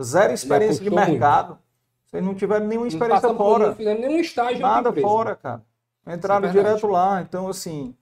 Zero 0.00 0.32
experiência 0.32 0.80
de 0.80 0.90
mercado. 0.90 1.48
Muito. 1.48 1.62
Vocês 2.06 2.24
não 2.24 2.34
tiveram 2.36 2.66
nenhuma 2.68 2.86
experiência 2.86 3.34
fora. 3.34 3.66
Não 3.66 3.74
fizeram 3.74 4.00
nenhum 4.00 4.20
estágio. 4.20 4.60
Nada 4.60 4.92
fora, 4.92 5.34
cara. 5.34 5.62
Entraram 6.06 6.48
é 6.48 6.52
direto 6.52 6.86
lá. 6.86 7.20
Então, 7.20 7.48
assim, 7.48 7.96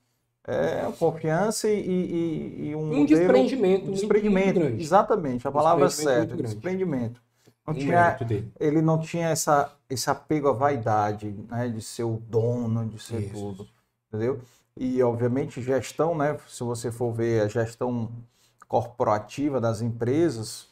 é 0.47 0.93
confiança 0.99 1.71
e, 1.71 1.81
e, 1.81 2.69
e 2.69 2.77
um, 2.77 3.01
um 3.01 3.07
desprendimento. 3.07 3.89
Um 3.89 3.95
desprendimento. 3.95 4.61
Exatamente, 4.61 5.49
a 5.49 5.51
palavra 5.51 5.89
certa. 5.89 6.37
Desprendimento. 6.37 7.19
não 7.67 7.73
tinha, 7.73 8.19
ele 8.61 8.83
não 8.83 9.01
tinha 9.01 9.31
essa, 9.31 9.73
esse 9.89 10.11
apego 10.11 10.49
à 10.49 10.53
vaidade, 10.53 11.35
né, 11.51 11.67
de 11.67 11.81
ser 11.81 12.05
o 12.05 12.23
dono, 12.29 12.87
de 12.87 13.03
ser 13.03 13.23
Isso. 13.23 13.33
tudo, 13.33 13.67
entendeu? 14.07 14.39
E, 14.77 15.03
obviamente, 15.03 15.63
gestão, 15.63 16.17
né, 16.17 16.37
se 16.49 16.63
você 16.63 16.93
for 16.93 17.13
ver 17.13 17.43
a 17.43 17.49
gestão 17.49 18.11
corporativa 18.69 19.61
das 19.61 19.81
empresas, 19.81 20.69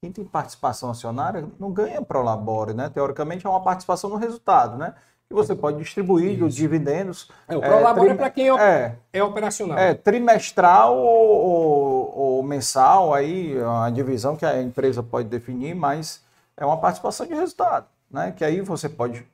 quem 0.00 0.10
tem 0.10 0.24
participação 0.24 0.90
acionária 0.90 1.48
não 1.58 1.70
ganha 1.72 2.00
para 2.00 2.20
o 2.20 2.22
Labore, 2.22 2.72
né? 2.72 2.88
Teoricamente 2.88 3.46
é 3.46 3.50
uma 3.50 3.62
participação 3.62 4.08
no 4.08 4.16
resultado, 4.16 4.76
né? 4.78 4.94
que 5.28 5.34
você 5.34 5.54
pode 5.54 5.78
distribuir 5.78 6.42
os 6.42 6.54
dividendos. 6.54 7.30
É, 7.48 7.56
o 7.56 7.60
Prolabore 7.60 8.10
é, 8.10 8.12
é 8.12 8.14
para 8.14 8.30
quem 8.30 8.48
é, 8.48 8.96
é, 9.12 9.22
operacional. 9.22 9.76
É, 9.76 9.94
trimestral 9.94 10.96
ou, 10.96 11.28
ou, 11.28 12.18
ou, 12.18 12.42
mensal, 12.42 13.12
aí 13.12 13.56
a 13.84 13.90
divisão 13.90 14.36
que 14.36 14.46
a 14.46 14.62
empresa 14.62 15.02
pode 15.02 15.28
definir, 15.28 15.74
mas 15.74 16.22
é 16.56 16.64
uma 16.64 16.76
participação 16.76 17.26
de 17.26 17.34
resultado, 17.34 17.86
né? 18.10 18.32
Que 18.36 18.44
aí 18.44 18.60
você 18.60 18.88
pode 18.88 19.26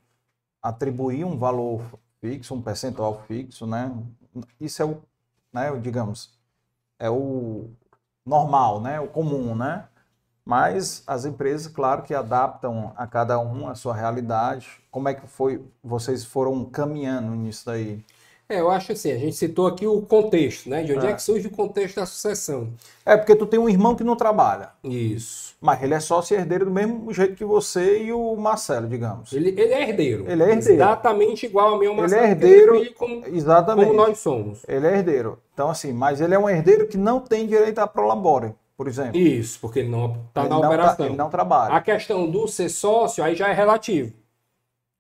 atribuir 0.62 1.24
um 1.24 1.37
valor 1.37 1.83
fixo, 2.23 2.55
um 2.55 2.62
percentual 2.62 3.23
fixo, 3.27 3.66
né? 3.66 3.93
Isso 4.61 4.81
é 4.81 4.85
o, 4.86 5.03
né, 5.53 5.77
digamos, 5.78 6.31
é 6.99 7.11
o 7.11 7.69
normal, 8.24 8.81
né? 8.81 9.01
O 9.01 9.09
comum, 9.09 9.55
né? 9.55 9.89
Mas 10.44 11.03
as 11.07 11.24
empresas, 11.24 11.66
claro, 11.66 12.03
que 12.03 12.15
adaptam 12.15 12.93
a 12.97 13.07
cada 13.07 13.39
um 13.39 13.69
a 13.69 13.74
sua 13.74 13.94
realidade. 13.94 14.69
Como 14.90 15.09
é 15.09 15.15
que 15.15 15.27
foi? 15.27 15.65
Vocês 15.82 16.24
foram 16.24 16.65
caminhando 16.65 17.32
nisso 17.35 17.66
daí? 17.66 18.05
É, 18.53 18.61
eu 18.61 18.70
acho 18.70 18.93
assim, 18.93 19.11
a 19.11 19.16
gente 19.16 19.35
citou 19.35 19.66
aqui 19.66 19.87
o 19.87 20.03
contexto, 20.03 20.69
né? 20.69 20.83
De 20.83 20.93
onde 20.93 21.07
é, 21.07 21.11
é 21.11 21.15
que 21.15 21.23
surge 21.23 21.47
o 21.47 21.51
contexto 21.51 21.97
da 21.97 22.05
sucessão. 22.05 22.69
É, 23.05 23.16
porque 23.16 23.35
tu 23.35 23.47
tem 23.47 23.59
um 23.59 23.66
irmão 23.66 23.95
que 23.95 24.05
não 24.05 24.15
trabalha. 24.15 24.73
Isso. 24.85 25.55
Mas 25.59 25.83
ele 25.83 25.95
é 25.95 26.01
sócio 26.01 26.37
herdeiro 26.37 26.66
do 26.66 26.70
mesmo 26.70 27.11
jeito 27.15 27.35
que 27.35 27.47
você 27.47 28.03
e 28.03 28.12
o 28.12 28.37
Marcelo, 28.37 28.87
digamos. 28.87 29.33
Ele, 29.33 29.49
ele 29.51 29.73
é 29.73 29.89
herdeiro. 29.89 30.31
Ele 30.31 30.43
é 30.43 30.51
herdeiro. 30.51 30.74
Exatamente 30.74 31.47
igual 31.47 31.69
ao 31.69 31.79
meu 31.79 31.95
Marcelo. 31.95 32.20
Ele 32.20 32.29
é 32.29 32.31
herdeiro. 32.31 32.74
Ele 32.74 32.89
é 32.91 32.93
como, 32.93 33.27
exatamente. 33.27 33.87
Como 33.87 33.97
nós 33.97 34.19
somos. 34.19 34.62
Ele 34.69 34.87
é 34.87 34.99
herdeiro. 34.99 35.39
Então, 35.55 35.70
assim, 35.70 35.91
mas 35.91 36.20
ele 36.20 36.35
é 36.35 36.39
um 36.39 36.49
herdeiro 36.49 36.87
que 36.87 36.99
não 36.99 37.20
tem 37.20 37.47
direito 37.47 37.79
a 37.79 37.87
prolabore 37.87 38.55
por 38.77 38.89
exemplo. 38.89 39.16
Isso, 39.16 39.61
porque 39.61 39.79
ele 39.79 39.91
não 39.91 40.24
está 40.29 40.43
na 40.43 40.49
não 40.49 40.59
operação. 40.59 40.97
Tá, 40.97 41.07
ele 41.07 41.16
não 41.16 41.31
trabalha. 41.31 41.74
A 41.74 41.81
questão 41.81 42.29
do 42.29 42.49
ser 42.49 42.69
sócio 42.69 43.23
aí 43.23 43.37
já 43.37 43.49
é 43.49 43.53
relativo. 43.53 44.12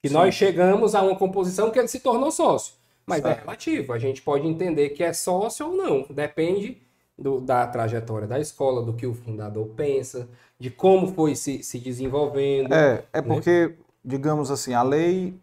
Que 0.00 0.08
nós 0.08 0.34
chegamos 0.34 0.94
a 0.94 1.02
uma 1.02 1.16
composição 1.16 1.68
que 1.70 1.80
ele 1.80 1.88
se 1.88 1.98
tornou 1.98 2.30
sócio. 2.30 2.74
Mas 3.06 3.20
é 3.20 3.22
certo. 3.22 3.38
é 3.38 3.40
relativo. 3.40 3.92
A 3.92 3.98
gente 3.98 4.22
pode 4.22 4.46
entender 4.46 4.90
que 4.90 5.02
é 5.02 5.12
sócio 5.12 5.68
ou 5.68 5.76
não. 5.76 6.06
Depende 6.10 6.80
do, 7.18 7.40
da 7.40 7.66
trajetória 7.66 8.26
da 8.26 8.38
escola, 8.38 8.82
do 8.82 8.92
que 8.92 9.06
o 9.06 9.14
fundador 9.14 9.68
pensa, 9.68 10.28
de 10.58 10.70
como 10.70 11.12
foi 11.12 11.34
se, 11.34 11.62
se 11.62 11.78
desenvolvendo. 11.78 12.72
É, 12.72 13.04
é 13.12 13.20
né? 13.20 13.26
porque, 13.26 13.74
digamos 14.04 14.50
assim, 14.50 14.74
a 14.74 14.82
lei, 14.82 15.34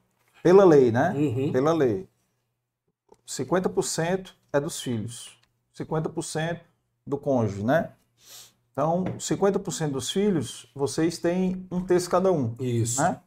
pela 0.43 0.63
lei, 0.63 0.91
né? 0.91 1.13
Uhum. 1.15 1.51
Pela 1.51 1.73
lei, 1.73 2.07
50% 3.27 4.31
é 4.51 4.59
dos 4.59 4.81
filhos, 4.81 5.37
50% 5.77 6.59
do 7.05 7.17
cônjuge, 7.17 7.63
né? 7.63 7.91
Então, 8.71 9.03
50% 9.17 9.91
dos 9.91 10.09
filhos, 10.09 10.71
vocês 10.73 11.17
têm 11.17 11.67
um 11.69 11.81
terço 11.81 12.09
cada 12.09 12.31
um. 12.31 12.55
Isso. 12.59 13.01
Né? 13.01 13.19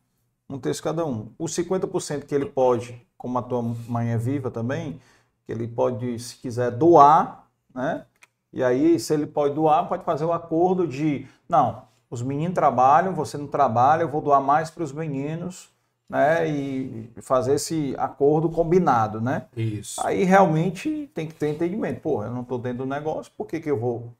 Um 0.52 0.58
terço 0.58 0.82
cada 0.82 1.04
um. 1.06 1.28
Os 1.38 1.52
50% 1.56 2.26
que 2.26 2.34
ele 2.34 2.46
pode, 2.46 3.00
como 3.16 3.38
a 3.38 3.42
tua 3.42 3.62
mãe 3.62 4.10
é 4.10 4.18
viva 4.18 4.50
também, 4.50 5.00
que 5.46 5.52
ele 5.52 5.66
pode, 5.66 6.18
se 6.18 6.36
quiser, 6.36 6.70
doar, 6.70 7.46
né? 7.74 8.04
E 8.52 8.62
aí, 8.62 9.00
se 9.00 9.14
ele 9.14 9.26
pode 9.26 9.54
doar, 9.54 9.88
pode 9.88 10.04
fazer 10.04 10.26
o 10.26 10.32
acordo 10.32 10.86
de, 10.86 11.26
não, 11.48 11.84
os 12.10 12.20
meninos 12.20 12.54
trabalham, 12.54 13.14
você 13.14 13.38
não 13.38 13.46
trabalha, 13.46 14.02
eu 14.02 14.08
vou 14.08 14.20
doar 14.20 14.42
mais 14.42 14.70
para 14.70 14.84
os 14.84 14.92
meninos, 14.92 15.70
né? 16.06 16.46
E 16.46 17.10
fazer 17.22 17.54
esse 17.54 17.94
acordo 17.96 18.50
combinado, 18.50 19.18
né? 19.22 19.46
Isso. 19.56 20.06
Aí 20.06 20.22
realmente 20.24 21.10
tem 21.14 21.26
que 21.26 21.34
ter 21.34 21.48
entendimento. 21.48 22.02
Pô, 22.02 22.22
eu 22.22 22.30
não 22.30 22.42
estou 22.42 22.58
dentro 22.58 22.78
do 22.78 22.86
negócio, 22.86 23.32
por 23.34 23.46
que, 23.46 23.58
que 23.58 23.70
eu 23.70 23.80
vou 23.80 24.12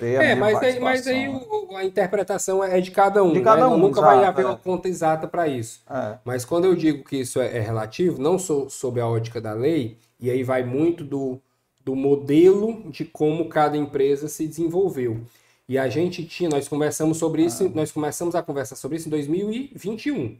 é, 0.00 0.34
mas 0.34 0.58
aí, 0.58 0.80
mas 0.80 1.06
aí 1.06 1.28
o, 1.28 1.76
a 1.76 1.84
interpretação 1.84 2.62
é 2.62 2.80
de 2.80 2.90
cada 2.90 3.22
um. 3.22 3.32
De 3.32 3.40
cada 3.40 3.68
né? 3.68 3.74
um. 3.74 3.78
Nunca 3.78 4.00
exato, 4.00 4.16
vai 4.16 4.24
haver 4.24 4.44
é. 4.44 4.48
uma 4.48 4.56
conta 4.56 4.88
exata 4.88 5.26
para 5.28 5.48
isso. 5.48 5.82
É. 5.88 6.18
Mas 6.24 6.44
quando 6.44 6.64
eu 6.64 6.74
digo 6.74 7.04
que 7.04 7.16
isso 7.16 7.40
é, 7.40 7.56
é 7.56 7.60
relativo, 7.60 8.20
não 8.20 8.38
sou 8.38 8.68
sob 8.68 9.00
a 9.00 9.06
ótica 9.06 9.40
da 9.40 9.52
lei, 9.52 9.98
e 10.20 10.30
aí 10.30 10.42
vai 10.42 10.64
muito 10.64 11.04
do, 11.04 11.40
do 11.84 11.94
modelo 11.94 12.90
de 12.90 13.04
como 13.04 13.48
cada 13.48 13.76
empresa 13.76 14.28
se 14.28 14.46
desenvolveu. 14.46 15.20
E 15.68 15.78
a 15.78 15.88
gente 15.88 16.24
tinha, 16.24 16.48
nós 16.48 16.68
conversamos 16.68 17.18
sobre 17.18 17.44
isso, 17.44 17.66
ah. 17.66 17.70
nós 17.74 17.90
começamos 17.90 18.34
a 18.34 18.42
conversar 18.42 18.76
sobre 18.76 18.98
isso 18.98 19.08
em 19.08 19.10
2021, 19.10 20.38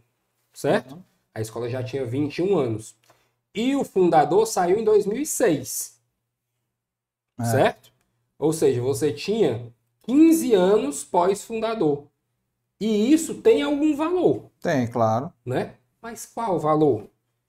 certo? 0.53 0.95
Uhum. 0.95 1.03
A 1.35 1.41
escola 1.41 1.69
já 1.69 1.83
tinha 1.83 2.05
21 2.05 2.57
anos. 2.57 2.95
E 3.55 3.75
o 3.75 3.85
fundador 3.85 4.47
saiu 4.47 4.79
em 4.79 4.85
2006. 4.85 5.97
É. 7.41 7.45
Certo? 7.45 7.96
Ou 8.39 8.53
seja, 8.53 8.81
você 8.81 9.13
tinha 9.13 9.73
15 10.07 10.55
anos 10.55 11.05
pós-fundador. 11.05 12.05
E 12.81 13.13
isso 13.13 13.35
tem 13.37 13.63
algum 13.63 13.97
valor. 13.97 14.51
Tem, 14.61 14.87
claro. 14.87 15.33
Né? 15.45 15.75
Mas 16.01 16.27
qual 16.27 16.57
o 16.57 16.59
valor? 16.59 17.09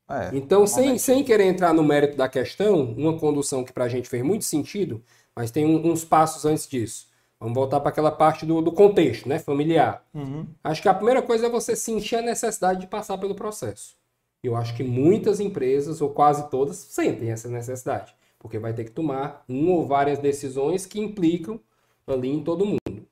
É, 0.09 0.29
então, 0.33 0.65
sem, 0.65 0.97
sem 0.97 1.21
querer 1.21 1.45
entrar 1.45 1.73
no 1.73 1.83
mérito 1.83 2.15
da 2.15 2.29
questão, 2.29 2.93
uma 2.93 3.19
condução 3.19 3.63
que 3.63 3.73
para 3.73 3.83
a 3.83 3.89
gente 3.89 4.07
fez 4.07 4.23
muito 4.23 4.45
sentido, 4.45 5.03
mas 5.35 5.51
tem 5.51 5.65
um, 5.65 5.91
uns 5.91 6.05
passos 6.05 6.45
antes 6.45 6.65
disso. 6.65 7.07
Vamos 7.37 7.53
voltar 7.53 7.81
para 7.81 7.89
aquela 7.89 8.09
parte 8.09 8.45
do, 8.45 8.61
do 8.61 8.71
contexto, 8.71 9.27
né? 9.27 9.37
Familiar. 9.37 10.03
Uhum. 10.13 10.47
Acho 10.63 10.81
que 10.81 10.89
a 10.89 10.93
primeira 10.93 11.21
coisa 11.21 11.47
é 11.47 11.49
você 11.49 11.75
sentir 11.75 12.15
a 12.15 12.21
necessidade 12.21 12.79
de 12.79 12.87
passar 12.87 13.17
pelo 13.17 13.35
processo. 13.35 13.95
Eu 14.41 14.55
acho 14.55 14.75
que 14.75 14.83
muitas 14.83 15.39
empresas, 15.39 16.01
ou 16.01 16.09
quase 16.09 16.49
todas, 16.49 16.77
sentem 16.77 17.29
essa 17.29 17.49
necessidade 17.49 18.15
porque 18.39 18.59
vai 18.59 18.73
ter 18.73 18.85
que 18.85 18.91
tomar 18.91 19.43
uma 19.47 19.71
ou 19.71 19.85
várias 19.85 20.19
decisões 20.19 20.85
que 20.85 20.99
implicam 20.99 21.59
ali 22.05 22.29
em 22.29 22.43
todo 22.43 22.65
mundo. 22.65 23.07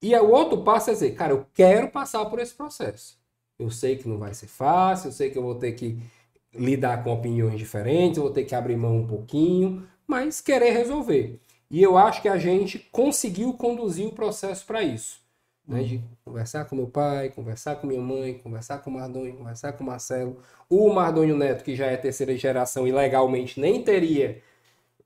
E 0.00 0.14
o 0.14 0.30
outro 0.30 0.62
passo 0.62 0.90
é 0.90 0.92
dizer, 0.92 1.14
cara, 1.14 1.32
eu 1.32 1.46
quero 1.52 1.88
passar 1.88 2.24
por 2.26 2.38
esse 2.38 2.54
processo. 2.54 3.18
Eu 3.58 3.70
sei 3.70 3.96
que 3.96 4.08
não 4.08 4.18
vai 4.18 4.32
ser 4.32 4.46
fácil, 4.46 5.08
eu 5.08 5.12
sei 5.12 5.30
que 5.30 5.38
eu 5.38 5.42
vou 5.42 5.56
ter 5.56 5.72
que 5.72 5.98
lidar 6.54 7.02
com 7.02 7.12
opiniões 7.12 7.58
diferentes, 7.58 8.16
eu 8.16 8.24
vou 8.24 8.32
ter 8.32 8.44
que 8.44 8.54
abrir 8.54 8.76
mão 8.76 8.98
um 8.98 9.06
pouquinho, 9.06 9.86
mas 10.06 10.40
querer 10.40 10.70
resolver. 10.70 11.40
E 11.70 11.82
eu 11.82 11.98
acho 11.98 12.22
que 12.22 12.28
a 12.28 12.38
gente 12.38 12.78
conseguiu 12.92 13.52
conduzir 13.54 14.06
o 14.06 14.12
processo 14.12 14.64
para 14.64 14.82
isso. 14.82 15.20
Né, 15.66 15.82
de 15.82 16.02
conversar 16.24 16.64
com 16.64 16.74
meu 16.74 16.86
pai, 16.86 17.28
conversar 17.28 17.76
com 17.76 17.86
minha 17.86 18.00
mãe, 18.00 18.38
conversar 18.38 18.78
com 18.78 18.88
o 18.88 18.94
Mardonho, 18.94 19.36
conversar 19.36 19.74
com 19.74 19.84
o 19.84 19.86
Marcelo. 19.86 20.38
O 20.66 20.90
Mardonho 20.90 21.36
Neto, 21.36 21.62
que 21.62 21.76
já 21.76 21.86
é 21.86 21.96
terceira 21.96 22.34
geração 22.38 22.88
e 22.88 22.92
legalmente 22.92 23.60
nem 23.60 23.82
teria 23.82 24.40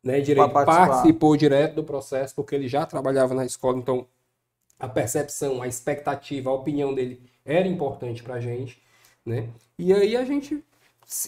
né, 0.02 0.20
direito 0.20 0.50
participou 0.50 1.36
direto 1.36 1.76
do 1.76 1.84
processo, 1.84 2.34
porque 2.34 2.54
ele 2.54 2.66
já 2.66 2.84
trabalhava 2.84 3.34
na 3.34 3.44
escola, 3.44 3.78
então 3.78 4.06
a 4.78 4.88
percepção, 4.88 5.62
a 5.62 5.68
expectativa, 5.68 6.50
a 6.50 6.54
opinião 6.54 6.92
dele 6.92 7.22
era 7.44 7.68
importante 7.68 8.22
para 8.22 8.34
a 8.34 8.40
gente, 8.40 8.82
né? 9.24 9.48
E 9.78 9.92
aí 9.92 10.16
a 10.16 10.24
gente 10.24 10.62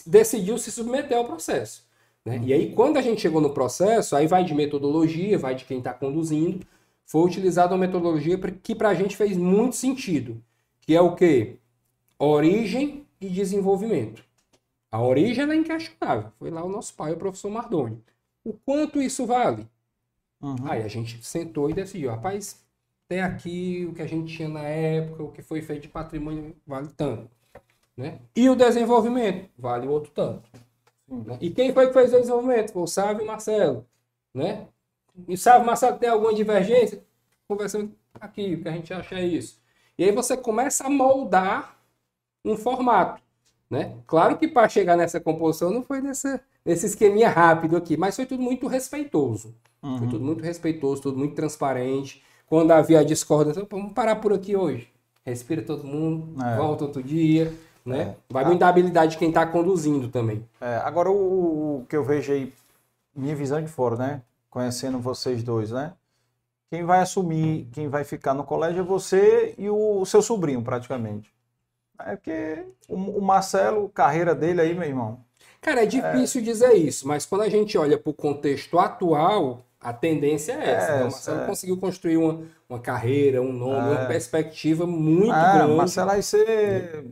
decidiu 0.05 0.57
se 0.57 0.71
submeter 0.71 1.17
ao 1.17 1.25
processo. 1.25 1.85
Né? 2.25 2.41
E 2.43 2.53
aí, 2.53 2.73
quando 2.73 2.97
a 2.97 3.01
gente 3.01 3.21
chegou 3.21 3.39
no 3.39 3.51
processo, 3.51 4.15
aí 4.15 4.27
vai 4.27 4.43
de 4.43 4.53
metodologia, 4.53 5.37
vai 5.37 5.55
de 5.55 5.63
quem 5.63 5.77
está 5.77 5.93
conduzindo, 5.93 6.65
foi 7.05 7.23
utilizada 7.23 7.73
uma 7.73 7.85
metodologia 7.85 8.37
que 8.37 8.75
para 8.75 8.89
a 8.89 8.93
gente 8.93 9.15
fez 9.15 9.37
muito 9.37 9.75
sentido, 9.75 10.41
que 10.81 10.95
é 10.95 11.01
o 11.01 11.15
quê? 11.15 11.57
Origem 12.17 13.05
e 13.21 13.29
desenvolvimento. 13.29 14.23
A 14.91 15.01
origem 15.01 15.49
é 15.49 15.55
inquestionável. 15.55 16.31
Foi 16.39 16.49
lá 16.49 16.63
o 16.63 16.69
nosso 16.69 16.93
pai, 16.95 17.13
o 17.13 17.17
professor 17.17 17.51
Mardoni 17.51 18.01
o 18.45 18.53
quanto 18.53 19.01
isso 19.01 19.25
vale. 19.25 19.67
Uhum. 20.41 20.55
Aí 20.65 20.83
a 20.83 20.87
gente 20.87 21.25
sentou 21.25 21.69
e 21.69 21.73
decidiu, 21.73 22.11
rapaz, 22.11 22.63
até 23.05 23.21
aqui 23.21 23.87
o 23.89 23.93
que 23.93 24.01
a 24.01 24.07
gente 24.07 24.35
tinha 24.35 24.47
na 24.47 24.61
época, 24.61 25.23
o 25.23 25.31
que 25.31 25.41
foi 25.41 25.61
feito 25.61 25.81
de 25.81 25.89
patrimônio 25.89 26.55
vale 26.65 26.89
tanto. 26.95 27.29
Né? 27.97 28.19
E 28.35 28.49
o 28.49 28.55
desenvolvimento 28.55 29.49
vale 29.57 29.87
outro 29.87 30.11
tanto. 30.11 30.49
Né? 31.07 31.37
E 31.41 31.49
quem 31.49 31.73
foi 31.73 31.87
que 31.87 31.93
fez 31.93 32.13
o 32.13 32.19
desenvolvimento? 32.19 32.71
Foi 32.71 32.83
o 32.83 32.87
Sávio 32.87 33.21
e 33.21 33.23
o 33.23 33.27
Marcelo. 33.27 33.85
Né? 34.33 34.67
E 35.27 35.33
o 35.33 35.37
Sávio 35.37 35.65
Marcelo 35.65 35.97
tem 35.97 36.09
alguma 36.09 36.33
divergência? 36.33 37.03
Conversando 37.47 37.95
aqui, 38.19 38.55
o 38.55 38.61
que 38.61 38.69
a 38.69 38.71
gente 38.71 38.93
acha 38.93 39.15
é 39.15 39.25
isso. 39.25 39.59
E 39.97 40.03
aí 40.03 40.11
você 40.11 40.35
começa 40.35 40.85
a 40.85 40.89
moldar 40.89 41.79
um 42.43 42.57
formato. 42.57 43.21
Né? 43.69 43.97
Claro 44.05 44.37
que 44.37 44.47
para 44.47 44.69
chegar 44.69 44.95
nessa 44.97 45.19
composição 45.19 45.71
não 45.71 45.83
foi 45.83 46.01
nessa, 46.01 46.43
nesse 46.65 46.87
esqueminha 46.87 47.29
rápido 47.29 47.77
aqui, 47.77 47.95
mas 47.95 48.15
foi 48.15 48.25
tudo 48.25 48.41
muito 48.41 48.67
respeitoso. 48.67 49.53
Uhum. 49.81 49.99
Foi 49.99 50.07
tudo 50.07 50.25
muito 50.25 50.43
respeitoso, 50.43 51.01
tudo 51.01 51.17
muito 51.17 51.35
transparente. 51.35 52.23
Quando 52.47 52.71
havia 52.71 52.99
a 52.99 53.03
discordância, 53.03 53.65
vamos 53.69 53.93
parar 53.93 54.15
por 54.17 54.33
aqui 54.33 54.55
hoje. 54.55 54.89
Respira 55.23 55.61
todo 55.61 55.83
mundo, 55.83 56.41
é. 56.43 56.57
volta 56.57 56.83
outro 56.83 57.03
dia. 57.03 57.53
Né? 57.85 58.01
É. 58.01 58.15
Vai 58.33 58.43
ah. 58.43 58.47
muito 58.47 58.59
da 58.59 58.67
habilidade 58.67 59.11
de 59.11 59.17
quem 59.17 59.29
está 59.29 59.45
conduzindo 59.45 60.09
também. 60.09 60.43
É, 60.59 60.77
agora, 60.77 61.09
o, 61.11 61.81
o, 61.81 61.85
que 61.87 61.95
eu 61.95 62.03
vejo 62.03 62.33
aí, 62.33 62.51
minha 63.15 63.35
visão 63.35 63.61
de 63.61 63.67
fora, 63.67 63.95
né? 63.95 64.21
Conhecendo 64.49 64.99
vocês 64.99 65.43
dois, 65.43 65.71
né? 65.71 65.93
quem 66.75 66.83
vai 66.83 66.99
assumir, 66.99 67.69
quem 67.71 67.87
vai 67.87 68.03
ficar 68.03 68.33
no 68.33 68.43
colégio 68.43 68.81
é 68.81 68.83
você 68.83 69.55
e 69.57 69.69
o, 69.69 70.01
o 70.01 70.05
seu 70.05 70.21
sobrinho, 70.21 70.61
praticamente. 70.61 71.33
É 71.99 72.15
porque 72.15 72.65
o, 72.89 72.95
o, 72.95 73.21
Marcelo, 73.21 73.87
carreira 73.89 74.35
dele 74.35 74.61
aí, 74.61 74.73
meu 74.73 74.87
irmão. 74.87 75.24
Cara, 75.65 75.81
é 75.81 75.85
difícil 75.87 76.41
é... 76.41 76.43
dizer 76.43 76.73
isso, 76.75 77.07
mas 77.07 77.25
quando 77.25 77.41
a 77.41 77.49
gente 77.49 77.75
olha 77.75 77.97
para 77.97 78.11
o 78.11 78.13
contexto 78.13 78.77
atual, 78.77 79.65
a 79.81 79.91
tendência 79.91 80.51
é 80.51 80.69
essa. 80.69 80.91
É, 80.91 80.95
né? 80.97 80.99
O 80.99 81.03
Marcelo 81.05 81.41
é. 81.41 81.45
conseguiu 81.47 81.77
construir 81.77 82.17
uma, 82.17 82.43
uma 82.69 82.79
carreira, 82.79 83.41
um 83.41 83.51
nome, 83.51 83.89
uma 83.89 84.01
é. 84.01 84.05
perspectiva 84.05 84.85
muito 84.85 85.33
é, 85.33 85.53
grande. 85.57 85.73
Marcelo 85.73 86.11
vai 86.11 86.21
ser 86.21 87.05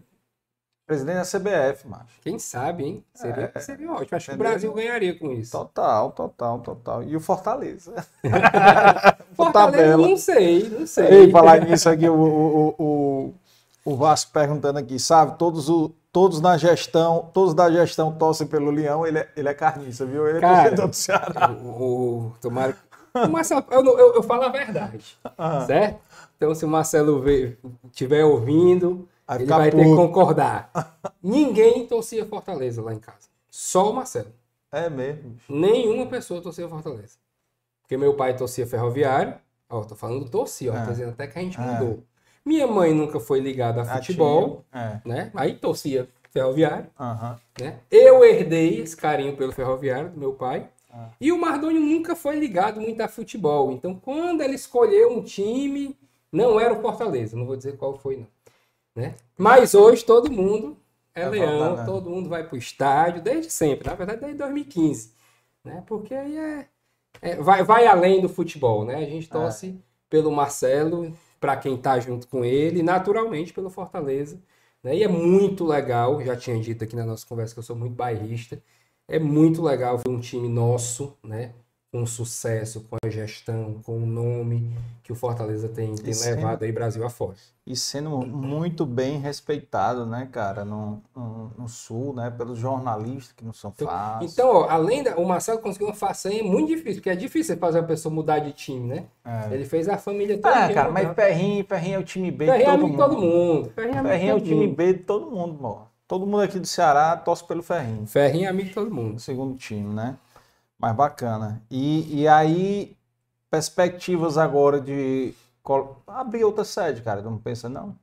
presidente 0.85 1.15
da 1.15 1.23
CBF, 1.23 1.87
macho. 1.87 2.21
Quem 2.21 2.37
sabe, 2.37 2.83
hein? 2.83 3.03
Seria, 3.15 3.51
é, 3.55 3.59
seria 3.59 3.91
ótimo. 3.91 4.17
Acho 4.17 4.29
que 4.29 4.35
o 4.35 4.37
Brasil 4.37 4.71
ganharia 4.71 5.17
com 5.17 5.31
isso. 5.31 5.51
Total, 5.51 6.11
total, 6.11 6.59
total. 6.59 7.03
E 7.03 7.15
o 7.15 7.19
Fortaleza? 7.19 8.05
Fortaleza, 9.33 9.97
não 9.97 10.15
sei, 10.15 10.69
não 10.69 10.85
sei. 10.85 11.07
Ei, 11.07 11.31
falar 11.31 11.59
nisso 11.61 11.89
aqui, 11.89 12.07
o, 12.07 12.13
o, 12.13 12.75
o, 12.77 13.33
o 13.83 13.95
Vasco 13.95 14.31
perguntando 14.31 14.77
aqui, 14.77 14.99
sabe? 14.99 15.39
Todos, 15.39 15.69
o, 15.69 15.91
todos 16.13 16.39
na 16.39 16.55
gestão, 16.57 17.29
todos 17.33 17.55
da 17.55 17.71
gestão 17.71 18.13
torcem 18.13 18.45
pelo 18.45 18.69
Leão, 18.69 19.05
ele 19.05 19.17
é, 19.17 19.29
ele 19.35 19.49
é 19.49 19.53
carniça, 19.53 20.05
viu? 20.05 20.27
Ele 20.29 20.37
é 20.37 20.41
torcedor 20.41 20.87
do 20.87 20.95
Ceará. 20.95 21.51
O, 21.51 21.65
o, 21.65 22.35
tomara... 22.39 22.77
o 23.15 23.27
Marcelo, 23.27 23.65
eu, 23.71 23.83
eu, 23.83 24.13
eu, 24.13 24.23
falo 24.23 24.43
a 24.43 24.49
verdade, 24.49 25.17
ah. 25.35 25.65
certo? 25.65 25.99
Então, 26.37 26.53
se 26.53 26.63
o 26.63 26.67
Marcelo 26.67 27.23
estiver 27.85 28.23
ouvindo, 28.23 29.09
vai 29.27 29.37
ele 29.37 29.45
vai 29.47 29.71
ter 29.71 29.83
que 29.83 29.95
concordar. 29.95 30.69
Ninguém 31.21 31.87
torcia 31.87 32.25
Fortaleza 32.25 32.81
lá 32.81 32.93
em 32.93 32.99
casa. 32.99 33.27
Só 33.49 33.89
o 33.89 33.93
Marcelo. 33.93 34.31
É 34.71 34.89
mesmo. 34.89 35.37
Nenhuma 35.49 36.05
pessoa 36.05 36.41
torcia 36.41 36.67
Fortaleza. 36.69 37.17
Porque 37.81 37.97
meu 37.97 38.13
pai 38.15 38.35
torcia 38.35 38.67
Ferroviário. 38.67 39.35
Ó, 39.69 39.81
tô 39.83 39.95
falando 39.95 40.29
torcia, 40.29 40.71
ó, 40.71 40.75
é. 40.75 40.85
tô 40.85 40.91
dizendo 40.91 41.09
até 41.09 41.25
que 41.25 41.39
a 41.39 41.41
gente 41.41 41.59
é. 41.59 41.63
Minha 42.45 42.67
mãe 42.67 42.93
nunca 42.93 43.19
foi 43.19 43.39
ligada 43.39 43.81
a 43.81 43.85
futebol, 43.85 44.65
é. 44.73 44.99
né? 45.05 45.31
Aí 45.33 45.53
torcia 45.55 46.09
Ferroviário, 46.31 46.87
uhum. 46.99 47.35
né? 47.59 47.79
Eu 47.91 48.25
herdei 48.25 48.81
esse 48.81 48.97
carinho 48.97 49.37
pelo 49.37 49.51
Ferroviário 49.51 50.09
do 50.09 50.19
meu 50.19 50.33
pai. 50.33 50.67
Ah. 50.91 51.09
E 51.21 51.31
o 51.31 51.39
Mardônio 51.39 51.79
nunca 51.79 52.15
foi 52.15 52.37
ligado 52.37 52.81
muito 52.81 52.99
a 53.01 53.07
futebol. 53.07 53.71
Então, 53.71 53.95
quando 53.95 54.41
ele 54.41 54.55
escolheu 54.55 55.11
um 55.11 55.23
time, 55.23 55.97
não 56.31 56.59
era 56.59 56.73
o 56.73 56.81
Fortaleza. 56.81 57.37
Não 57.37 57.45
vou 57.45 57.55
dizer 57.55 57.77
qual 57.77 57.97
foi, 57.97 58.17
não. 58.17 58.27
Né? 58.95 59.15
Mas 59.37 59.73
hoje 59.73 60.03
todo 60.03 60.31
mundo 60.31 60.77
é, 61.15 61.21
é 61.21 61.29
leão, 61.29 61.77
né? 61.77 61.85
todo 61.85 62.09
mundo 62.09 62.29
vai 62.29 62.43
para 62.43 62.55
o 62.55 62.59
estádio, 62.59 63.21
desde 63.21 63.51
sempre. 63.51 63.87
Na 63.87 63.95
verdade, 63.95 64.19
desde 64.19 64.37
2015. 64.37 65.11
Né? 65.63 65.83
Porque 65.85 66.13
aí 66.13 66.37
é, 66.37 66.67
é, 67.21 67.35
vai, 67.37 67.63
vai 67.63 67.87
além 67.87 68.21
do 68.21 68.29
futebol. 68.29 68.83
Né? 68.83 68.95
A 68.95 69.05
gente 69.05 69.27
é. 69.27 69.31
torce 69.31 69.79
pelo 70.09 70.31
Marcelo 70.31 71.15
para 71.43 71.57
quem 71.57 71.75
está 71.75 71.99
junto 71.99 72.25
com 72.29 72.45
ele, 72.45 72.81
naturalmente 72.81 73.51
pelo 73.51 73.69
Fortaleza. 73.69 74.41
Né? 74.81 74.95
E 74.97 75.03
é 75.03 75.09
muito 75.09 75.65
legal, 75.65 76.21
já 76.23 76.37
tinha 76.37 76.57
dito 76.57 76.85
aqui 76.85 76.95
na 76.95 77.05
nossa 77.05 77.27
conversa 77.27 77.53
que 77.53 77.59
eu 77.59 77.63
sou 77.63 77.75
muito 77.75 77.93
bairrista, 77.93 78.63
é 79.09 79.19
muito 79.19 79.61
legal 79.61 79.97
ver 79.97 80.09
um 80.09 80.21
time 80.21 80.47
nosso, 80.47 81.17
né? 81.21 81.53
Com 81.93 82.07
sucesso, 82.07 82.87
com 82.89 82.97
a 83.05 83.07
gestão, 83.07 83.79
com 83.83 83.97
o 83.97 84.05
nome 84.07 84.75
que 85.03 85.11
o 85.11 85.15
Fortaleza 85.15 85.69
tem, 85.69 85.93
tem 85.93 86.11
sendo, 86.11 86.37
levado 86.37 86.63
aí 86.63 86.71
Brasil 86.71 87.05
afora. 87.05 87.35
E 87.67 87.75
sendo 87.75 88.09
muito 88.25 88.83
bem 88.83 89.19
respeitado, 89.19 90.03
né, 90.03 90.27
cara, 90.31 90.65
no, 90.65 91.03
no, 91.15 91.51
no, 91.55 91.69
Sul, 91.69 92.11
né, 92.15 92.31
pelos 92.31 92.57
jornalistas 92.57 93.31
que 93.33 93.45
não 93.45 93.53
são 93.53 93.71
então, 93.75 93.87
fáceis. 93.87 94.33
Então, 94.33 94.47
ó, 94.49 94.67
além 94.67 95.03
da, 95.03 95.15
o 95.17 95.25
Marcelo 95.25 95.59
conseguiu 95.59 95.85
uma 95.85 95.93
façanha 95.93 96.43
muito 96.43 96.69
difícil, 96.69 96.95
porque 96.95 97.11
é 97.11 97.15
difícil 97.15 97.55
fazer 97.57 97.77
a 97.77 97.83
pessoa 97.83 98.11
mudar 98.11 98.39
de 98.39 98.53
time, 98.53 98.87
né? 98.87 99.05
É. 99.23 99.53
Ele 99.53 99.63
fez 99.63 99.87
a 99.87 99.95
família 99.95 100.35
toda. 100.39 100.65
É, 100.65 100.73
cara, 100.73 100.89
mas 100.89 101.13
Ferrinho, 101.13 101.63
Ferrinho 101.63 101.95
é 101.97 101.99
o 101.99 102.03
time 102.03 102.31
B 102.31 102.47
Ferrinho 102.47 102.59
de 102.59 102.71
todo, 102.71 102.83
é 102.83 102.87
mundo. 102.87 102.97
todo 102.97 103.21
mundo. 103.21 103.69
Ferrinho 103.69 103.99
é, 103.99 104.03
Ferrinho 104.03 104.31
é 104.31 104.35
o 104.35 104.41
time 104.41 104.65
mundo. 104.65 104.75
B 104.75 104.93
de 104.93 104.99
todo 105.01 105.29
mundo, 105.29 105.61
mano. 105.61 105.87
Todo 106.07 106.25
mundo 106.25 106.41
aqui 106.41 106.59
do 106.59 106.67
Ceará 106.67 107.15
torce 107.17 107.45
pelo 107.45 107.61
Ferrinho. 107.61 108.07
Ferrinho 108.07 108.45
é 108.45 108.47
amigo 108.47 108.69
de 108.69 108.73
todo 108.73 108.91
mundo. 108.91 109.19
Segundo 109.19 109.55
time, 109.55 109.93
né? 109.93 110.17
Mas 110.83 110.93
bacana. 110.97 111.61
E, 111.71 112.23
e 112.23 112.27
aí, 112.27 112.97
perspectivas 113.49 114.37
agora 114.37 114.81
de 114.81 115.33
abrir 116.05 116.43
outra 116.43 116.65
sede, 116.65 117.01
cara? 117.01 117.21
Não 117.21 117.37
pensa, 117.37 117.69
não? 117.69 117.95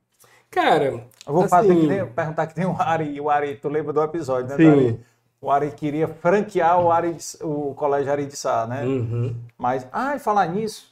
Cara, 0.49 0.85
eu 0.85 1.03
vou 1.27 1.41
assim... 1.43 1.49
fazer 1.49 1.75
que 1.75 1.85
nem, 1.85 2.07
perguntar 2.07 2.47
que 2.47 2.55
tem 2.55 2.65
o 2.65 2.75
Ari, 2.81 3.21
o 3.21 3.29
Ari, 3.29 3.55
tu 3.57 3.69
lembra 3.69 3.93
do 3.93 4.01
episódio, 4.01 4.49
né? 4.49 4.55
Sim. 4.55 4.99
O 5.39 5.51
Ari 5.51 5.69
queria 5.69 6.07
franquear 6.07 6.81
o, 6.81 6.91
Ari, 6.91 7.15
o 7.41 7.75
Colégio 7.75 8.11
Ari 8.11 8.25
de 8.25 8.35
Sá, 8.35 8.65
né? 8.65 8.83
Uhum. 8.83 9.35
Mas, 9.59 9.85
ah, 9.93 10.15
e 10.15 10.19
falar 10.19 10.47
nisso, 10.47 10.91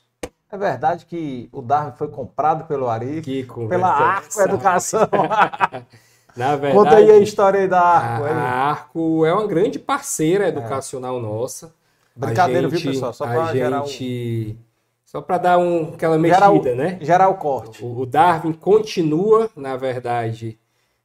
é 0.51 0.57
verdade 0.59 1.07
que 1.07 1.49
o 1.51 1.59
Darwin 1.59 1.93
foi 1.93 2.09
comprado 2.09 2.65
pelo 2.65 2.87
Ari, 2.87 3.23
que 3.23 3.47
pela 3.67 3.89
Arco 3.89 4.39
Educação. 4.39 5.09
Na 6.37 6.55
verdade, 6.55 6.75
Conta 6.75 6.95
aí 6.97 7.09
a 7.09 7.17
história 7.17 7.61
aí 7.61 7.67
da 7.67 7.81
Arco. 7.81 8.25
A, 8.25 8.29
a 8.29 8.69
Arco 8.69 9.25
é 9.25 9.33
uma 9.33 9.47
grande 9.47 9.79
parceira 9.79 10.47
educacional 10.47 11.17
é. 11.17 11.21
nossa. 11.21 11.78
Brincadeira, 12.19 12.69
gente, 12.69 12.81
viu, 12.81 12.91
pessoal? 12.91 13.13
Só 13.13 13.25
para 13.25 13.53
gerar 13.53 13.85
gente... 13.85 14.57
um... 14.59 14.69
Só 15.05 15.21
para 15.21 15.37
dar 15.39 15.57
um, 15.57 15.93
aquela 15.93 16.19
mexida, 16.19 16.75
né? 16.75 16.99
Gerar 17.01 17.29
o 17.29 17.35
corte. 17.35 17.83
O, 17.83 18.01
o 18.01 18.05
Darwin 18.05 18.53
continua, 18.53 19.49
na 19.55 19.75
verdade, 19.75 20.59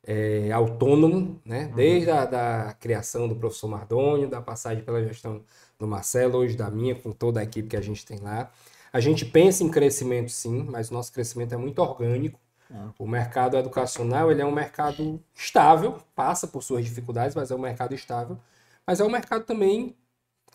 é, 0.07 0.53
autônomo, 0.53 1.41
né? 1.43 1.67
Uhum. 1.67 1.75
Desde 1.75 2.11
a 2.11 2.27
da 2.27 2.77
criação 2.79 3.27
do 3.27 3.35
professor 3.35 3.69
Mardônio, 3.69 4.29
da 4.29 4.43
passagem 4.43 4.85
pela 4.85 5.03
gestão 5.03 5.43
do 5.79 5.87
Marcelo, 5.87 6.39
hoje 6.39 6.55
da 6.57 6.71
minha, 6.71 6.95
com 6.95 7.13
toda 7.13 7.41
a 7.41 7.43
equipe 7.43 7.69
que 7.69 7.77
a 7.77 7.81
gente 7.81 8.05
tem 8.05 8.19
lá. 8.19 8.51
A 8.93 9.01
gente 9.01 9.25
pensa 9.25 9.65
em 9.65 9.71
crescimento 9.71 10.31
sim, 10.31 10.67
mas 10.69 10.91
o 10.91 10.95
nosso 10.95 11.11
crescimento 11.11 11.55
é 11.55 11.57
muito 11.57 11.79
orgânico. 11.81 12.39
Uhum. 12.71 12.91
O 12.99 13.09
mercado 13.09 13.57
educacional 13.57 14.31
ele 14.31 14.43
é 14.43 14.47
um 14.47 14.53
mercado 14.53 15.19
estável, 15.35 15.97
passa 16.15 16.47
por 16.47 16.63
suas 16.63 16.85
dificuldades, 16.85 17.35
mas 17.35 17.51
é 17.51 17.55
um 17.55 17.59
mercado 17.59 17.95
estável. 17.95 18.39
Mas 18.87 19.01
é 19.01 19.05
um 19.05 19.11
mercado 19.11 19.45
também 19.45 19.97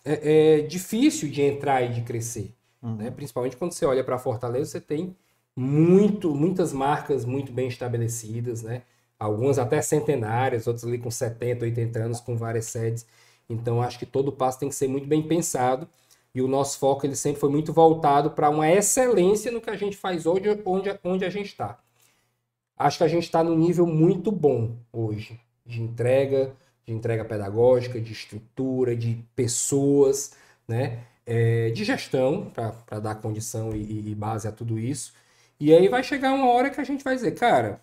é, 0.04 0.58
é 0.58 0.60
difícil 0.62 1.30
de 1.30 1.42
entrar 1.42 1.82
e 1.82 1.92
de 1.92 2.02
crescer. 2.02 2.54
Uhum. 2.82 2.96
Né? 2.96 3.10
Principalmente 3.10 3.56
quando 3.56 3.72
você 3.72 3.84
olha 3.84 4.04
para 4.04 4.18
Fortaleza, 4.18 4.70
você 4.70 4.80
tem 4.80 5.16
muito, 5.56 6.34
muitas 6.34 6.72
marcas 6.72 7.24
muito 7.24 7.52
bem 7.52 7.68
estabelecidas, 7.68 8.62
né? 8.62 8.82
algumas 9.20 9.58
até 9.58 9.82
centenárias, 9.82 10.66
outras 10.66 10.84
ali 10.84 10.98
com 10.98 11.10
70, 11.10 11.66
80 11.66 11.98
anos, 11.98 12.20
com 12.20 12.36
várias 12.36 12.64
sedes. 12.66 13.06
Então, 13.48 13.82
acho 13.82 13.98
que 13.98 14.06
todo 14.06 14.32
passo 14.32 14.58
tem 14.58 14.70
que 14.70 14.74
ser 14.74 14.88
muito 14.88 15.06
bem 15.06 15.22
pensado. 15.22 15.86
E 16.34 16.40
o 16.40 16.48
nosso 16.48 16.78
foco 16.78 17.04
ele 17.04 17.16
sempre 17.16 17.40
foi 17.40 17.50
muito 17.50 17.72
voltado 17.72 18.30
para 18.30 18.48
uma 18.48 18.70
excelência 18.70 19.50
no 19.50 19.60
que 19.60 19.68
a 19.68 19.76
gente 19.76 19.96
faz 19.96 20.24
hoje, 20.26 20.44
onde, 20.64 20.98
onde 21.04 21.24
a 21.24 21.28
gente 21.28 21.46
está. 21.46 21.78
Acho 22.78 22.98
que 22.98 23.04
a 23.04 23.08
gente 23.08 23.24
está 23.24 23.44
num 23.44 23.58
nível 23.58 23.86
muito 23.86 24.32
bom 24.32 24.76
hoje 24.92 25.38
de 25.66 25.82
entrega, 25.82 26.54
de 26.90 26.96
entrega 26.96 27.24
pedagógica, 27.24 28.00
de 28.00 28.12
estrutura, 28.12 28.96
de 28.96 29.24
pessoas, 29.36 30.32
né? 30.66 31.04
É, 31.24 31.70
de 31.70 31.84
gestão, 31.84 32.50
para 32.50 32.98
dar 32.98 33.14
condição 33.16 33.70
e, 33.72 34.10
e, 34.10 34.14
base 34.14 34.48
a 34.48 34.52
tudo 34.52 34.78
isso. 34.78 35.14
E 35.60 35.72
aí 35.72 35.88
vai 35.88 36.02
chegar 36.02 36.32
uma 36.32 36.48
hora 36.48 36.70
que 36.70 36.80
a 36.80 36.84
gente 36.84 37.04
vai 37.04 37.14
dizer, 37.14 37.32
cara, 37.32 37.80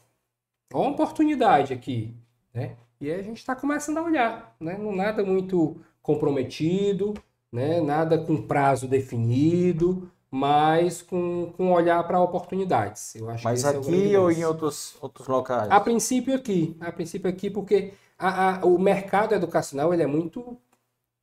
ó 0.74 0.82
uma 0.82 0.92
oportunidade 0.92 1.74
aqui, 1.74 2.14
né? 2.54 2.76
E 3.00 3.10
aí 3.10 3.20
a 3.20 3.24
gente 3.24 3.38
está 3.38 3.56
começando 3.56 4.00
a 4.00 4.04
olhar, 4.04 4.56
né? 4.60 4.78
Não 4.78 4.94
nada 4.94 5.24
muito 5.24 5.78
comprometido, 6.02 7.14
né? 7.50 7.80
Nada 7.80 8.18
com 8.18 8.42
prazo 8.42 8.88
definido, 8.88 10.12
mas 10.30 11.02
com, 11.02 11.54
com 11.56 11.72
olhar 11.72 12.06
para 12.06 12.20
oportunidades. 12.20 13.16
Eu 13.16 13.30
acho 13.30 13.46
mas 13.46 13.64
aqui 13.64 14.14
é 14.14 14.20
ou 14.20 14.30
em 14.30 14.44
outros, 14.44 14.98
outros 15.00 15.28
locais? 15.28 15.72
A 15.72 15.80
princípio 15.80 16.36
aqui, 16.36 16.76
a 16.82 16.92
princípio 16.92 17.30
aqui, 17.30 17.50
porque 17.50 17.94
a, 18.18 18.56
a, 18.56 18.66
o 18.66 18.80
mercado 18.80 19.36
educacional 19.36 19.94
ele 19.94 20.04
é 20.04 20.08
muito 20.08 20.58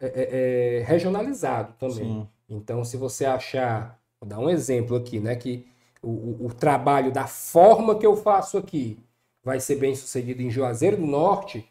é, 0.00 0.06
é, 0.06 0.78
é, 0.80 0.84
regionalizado 0.84 1.74
também. 1.78 1.96
Sim. 1.96 2.28
Então, 2.48 2.84
se 2.84 2.96
você 2.96 3.24
achar, 3.24 3.98
vou 4.20 4.28
dar 4.28 4.38
um 4.38 4.50
exemplo 4.50 4.96
aqui, 4.96 5.18
né, 5.18 5.34
que 5.34 5.66
o, 6.02 6.46
o, 6.46 6.52
trabalho 6.52 7.10
da 7.10 7.26
forma 7.26 7.98
que 7.98 8.04
eu 8.04 8.14
faço 8.16 8.58
aqui 8.58 8.98
vai 9.42 9.58
ser 9.60 9.76
bem 9.76 9.94
sucedido 9.94 10.42
em 10.42 10.50
Juazeiro 10.50 10.98
do 10.98 11.06
Norte, 11.06 11.66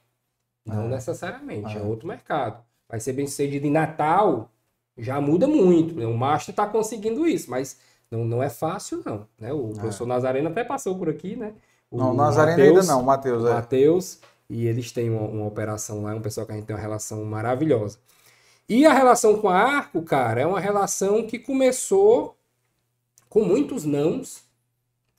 não 0.65 0.85
é. 0.85 0.87
necessariamente, 0.89 1.77
é. 1.77 1.79
é 1.79 1.83
outro 1.83 2.07
mercado. 2.07 2.63
Vai 2.89 2.99
ser 2.99 3.13
bem 3.13 3.27
sucedido 3.27 3.67
em 3.67 3.71
Natal, 3.71 4.49
já 4.97 5.21
muda 5.21 5.47
muito. 5.47 5.95
Né? 5.95 6.05
O 6.05 6.17
Master 6.17 6.53
está 6.53 6.67
conseguindo 6.67 7.27
isso, 7.27 7.49
mas 7.49 7.79
não, 8.09 8.25
não 8.25 8.41
é 8.41 8.49
fácil, 8.49 9.01
não. 9.05 9.27
Né? 9.39 9.53
O 9.53 9.69
professor 9.73 10.07
Nazareno 10.07 10.49
até 10.49 10.63
passou 10.63 10.97
por 10.97 11.09
aqui, 11.09 11.35
né? 11.35 11.53
O 11.89 11.97
não, 11.97 12.13
Nazareno 12.13 12.57
Mateus, 12.57 12.79
ainda 12.79 12.93
não, 12.93 13.03
Matheus. 13.03 13.45
É. 13.45 13.53
Matheus 13.53 14.21
e 14.49 14.67
eles 14.67 14.91
têm 14.91 15.09
uma, 15.09 15.27
uma, 15.27 15.45
operação 15.45 16.03
lá, 16.03 16.15
um 16.15 16.21
pessoal 16.21 16.45
que 16.45 16.53
a 16.53 16.55
gente 16.55 16.65
tem 16.65 16.75
uma 16.75 16.81
relação 16.81 17.23
maravilhosa. 17.25 17.99
E 18.67 18.85
a 18.85 18.93
relação 18.93 19.39
com 19.39 19.49
a 19.49 19.57
Arco, 19.57 20.01
cara, 20.03 20.41
é 20.41 20.45
uma 20.45 20.59
relação 20.59 21.25
que 21.27 21.39
começou 21.39 22.37
com 23.29 23.43
muitos 23.43 23.83
nãos, 23.83 24.43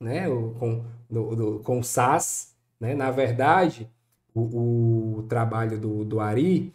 né? 0.01 0.29
Com, 0.59 0.85
do, 1.11 1.37
do, 1.37 1.59
com 1.61 1.81
o 1.81 1.85
SAS, 1.85 2.55
né? 2.81 2.95
Na 2.95 3.11
verdade, 3.11 3.91
o, 4.35 5.19
o 5.19 5.23
trabalho 5.25 5.79
do, 5.79 6.05
do 6.05 6.21
Ari 6.21 6.75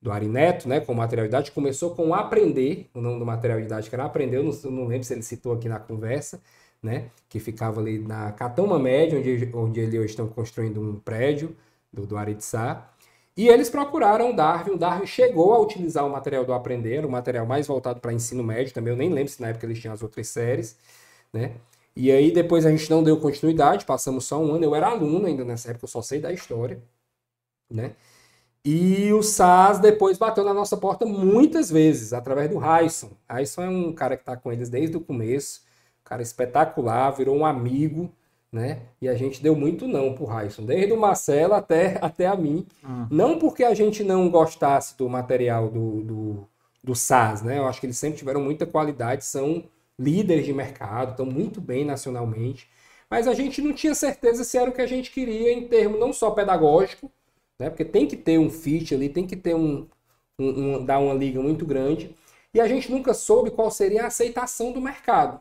do 0.00 0.10
Arineto, 0.10 0.68
né, 0.68 0.80
com 0.80 0.94
material 0.94 1.28
começou 1.52 1.94
com 1.94 2.14
Aprender, 2.14 2.88
o 2.94 3.00
nome 3.00 3.18
do 3.18 3.26
material 3.26 3.60
didático 3.60 3.94
era 3.94 4.04
Aprender, 4.04 4.38
eu 4.38 4.44
não, 4.44 4.70
não 4.70 4.86
lembro 4.86 5.04
se 5.04 5.12
ele 5.12 5.22
citou 5.22 5.52
aqui 5.52 5.68
na 5.68 5.78
conversa, 5.78 6.40
né, 6.82 7.10
que 7.28 7.38
ficava 7.38 7.80
ali 7.80 7.98
na 7.98 8.32
Catama 8.32 8.78
Média, 8.78 9.18
onde, 9.18 9.50
onde 9.54 9.80
eles 9.80 9.94
hoje 9.94 10.06
estão 10.06 10.26
construindo 10.26 10.80
um 10.80 10.98
prédio 10.98 11.54
do, 11.92 12.06
do 12.06 12.16
Aritsá, 12.16 12.88
e 13.36 13.48
eles 13.48 13.70
procuraram 13.70 14.30
o 14.30 14.36
Darwin, 14.36 14.72
o 14.72 14.78
Darwin 14.78 15.06
chegou 15.06 15.54
a 15.54 15.60
utilizar 15.60 16.06
o 16.06 16.10
material 16.10 16.44
do 16.44 16.52
Aprender, 16.52 17.04
o 17.04 17.10
material 17.10 17.46
mais 17.46 17.66
voltado 17.66 18.00
para 18.00 18.12
ensino 18.12 18.42
médio 18.42 18.74
também, 18.74 18.92
eu 18.92 18.96
nem 18.96 19.10
lembro 19.10 19.32
se 19.32 19.40
na 19.40 19.48
época 19.48 19.66
eles 19.66 19.78
tinham 19.78 19.94
as 19.94 20.02
outras 20.02 20.28
séries, 20.28 20.76
né, 21.32 21.52
e 21.96 22.10
aí 22.10 22.32
depois 22.32 22.66
a 22.66 22.70
gente 22.70 22.90
não 22.90 23.02
deu 23.02 23.18
continuidade, 23.20 23.84
passamos 23.84 24.24
só 24.24 24.40
um 24.40 24.54
ano, 24.54 24.64
eu 24.64 24.74
era 24.74 24.88
aluno 24.88 25.26
ainda 25.26 25.44
nessa 25.44 25.70
época, 25.70 25.84
eu 25.84 25.88
só 25.88 26.02
sei 26.02 26.20
da 26.20 26.32
história, 26.32 26.82
né, 27.70 27.94
e 28.64 29.10
o 29.12 29.22
SAS 29.22 29.78
depois 29.78 30.18
bateu 30.18 30.44
na 30.44 30.52
nossa 30.52 30.76
porta 30.76 31.06
muitas 31.06 31.70
vezes, 31.70 32.12
através 32.12 32.50
do 32.50 32.58
Raison. 32.58 33.10
Raison 33.28 33.62
é 33.62 33.68
um 33.70 33.92
cara 33.94 34.16
que 34.16 34.22
está 34.22 34.36
com 34.36 34.52
eles 34.52 34.68
desde 34.68 34.96
o 34.96 35.00
começo, 35.00 35.62
um 36.02 36.04
cara 36.04 36.22
espetacular, 36.22 37.10
virou 37.12 37.36
um 37.36 37.46
amigo, 37.46 38.12
né? 38.52 38.82
E 39.00 39.08
a 39.08 39.14
gente 39.14 39.42
deu 39.42 39.54
muito 39.54 39.86
não 39.86 40.14
pro 40.14 40.24
Raison, 40.24 40.64
desde 40.64 40.92
o 40.92 40.98
Marcelo 40.98 41.54
até, 41.54 41.98
até 42.00 42.26
a 42.26 42.34
mim. 42.34 42.66
Hum. 42.84 43.06
Não 43.10 43.38
porque 43.38 43.64
a 43.64 43.74
gente 43.74 44.02
não 44.02 44.28
gostasse 44.28 44.96
do 44.96 45.08
material 45.08 45.68
do, 45.68 46.02
do, 46.02 46.48
do 46.82 46.94
SAS, 46.94 47.42
né? 47.42 47.58
Eu 47.58 47.66
acho 47.66 47.80
que 47.80 47.86
eles 47.86 47.98
sempre 47.98 48.18
tiveram 48.18 48.40
muita 48.40 48.66
qualidade, 48.66 49.24
são 49.24 49.64
líderes 49.98 50.44
de 50.44 50.52
mercado, 50.52 51.10
estão 51.10 51.26
muito 51.26 51.60
bem 51.60 51.84
nacionalmente. 51.84 52.68
Mas 53.08 53.28
a 53.28 53.34
gente 53.34 53.60
não 53.60 53.72
tinha 53.72 53.94
certeza 53.94 54.44
se 54.44 54.56
era 54.56 54.70
o 54.70 54.72
que 54.72 54.80
a 54.80 54.86
gente 54.86 55.10
queria 55.10 55.52
em 55.52 55.68
termo 55.68 55.98
não 55.98 56.12
só 56.12 56.30
pedagógico, 56.30 57.10
né? 57.58 57.68
Porque 57.68 57.84
tem 57.84 58.06
que 58.06 58.16
ter 58.16 58.38
um 58.38 58.50
fit 58.50 58.94
ali, 58.94 59.08
tem 59.08 59.26
que 59.26 59.36
ter 59.36 59.54
um, 59.54 59.86
um, 60.38 60.76
um, 60.76 60.84
dar 60.84 60.98
uma 60.98 61.14
liga 61.14 61.40
muito 61.40 61.66
grande. 61.66 62.14
E 62.52 62.60
a 62.60 62.66
gente 62.66 62.90
nunca 62.90 63.14
soube 63.14 63.50
qual 63.50 63.70
seria 63.70 64.04
a 64.04 64.06
aceitação 64.06 64.72
do 64.72 64.80
mercado. 64.80 65.40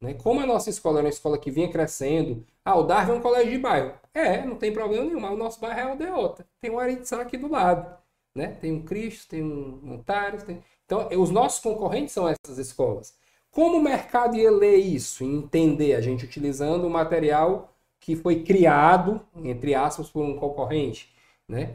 Né? 0.00 0.14
Como 0.14 0.40
a 0.40 0.46
nossa 0.46 0.70
escola 0.70 0.98
era 0.98 1.06
uma 1.06 1.10
escola 1.10 1.38
que 1.38 1.50
vinha 1.50 1.70
crescendo, 1.70 2.44
ah, 2.64 2.76
o 2.76 2.84
Darwin 2.84 3.12
é 3.12 3.14
um 3.14 3.20
colégio 3.20 3.50
de 3.50 3.58
bairro. 3.58 3.94
É, 4.14 4.44
não 4.44 4.56
tem 4.56 4.72
problema 4.72 5.04
nenhum, 5.04 5.20
mas 5.20 5.32
o 5.32 5.36
nosso 5.36 5.60
bairro 5.60 5.90
é 5.90 5.92
o 5.92 5.96
Deota. 5.96 6.46
Tem 6.60 6.70
um 6.70 6.78
Aritsá 6.78 7.20
aqui 7.20 7.36
do 7.36 7.50
lado. 7.50 7.96
Né? 8.34 8.56
Tem 8.60 8.72
um 8.72 8.82
Cristo, 8.82 9.30
tem 9.30 9.42
um 9.42 9.80
Montares. 9.82 10.42
Tem... 10.42 10.62
Então, 10.84 11.08
os 11.20 11.30
nossos 11.30 11.60
concorrentes 11.60 12.12
são 12.12 12.28
essas 12.28 12.58
escolas. 12.58 13.16
Como 13.50 13.78
o 13.78 13.82
mercado 13.82 14.36
ia 14.36 14.50
ler 14.50 14.76
isso 14.76 15.24
e 15.24 15.26
entender 15.26 15.94
a 15.94 16.00
gente 16.00 16.24
utilizando 16.24 16.86
o 16.86 16.90
material 16.90 17.74
que 18.00 18.14
foi 18.14 18.42
criado, 18.42 19.20
entre 19.42 19.74
aspas, 19.74 20.08
por 20.08 20.22
um 20.22 20.36
concorrente? 20.36 21.12
né? 21.48 21.74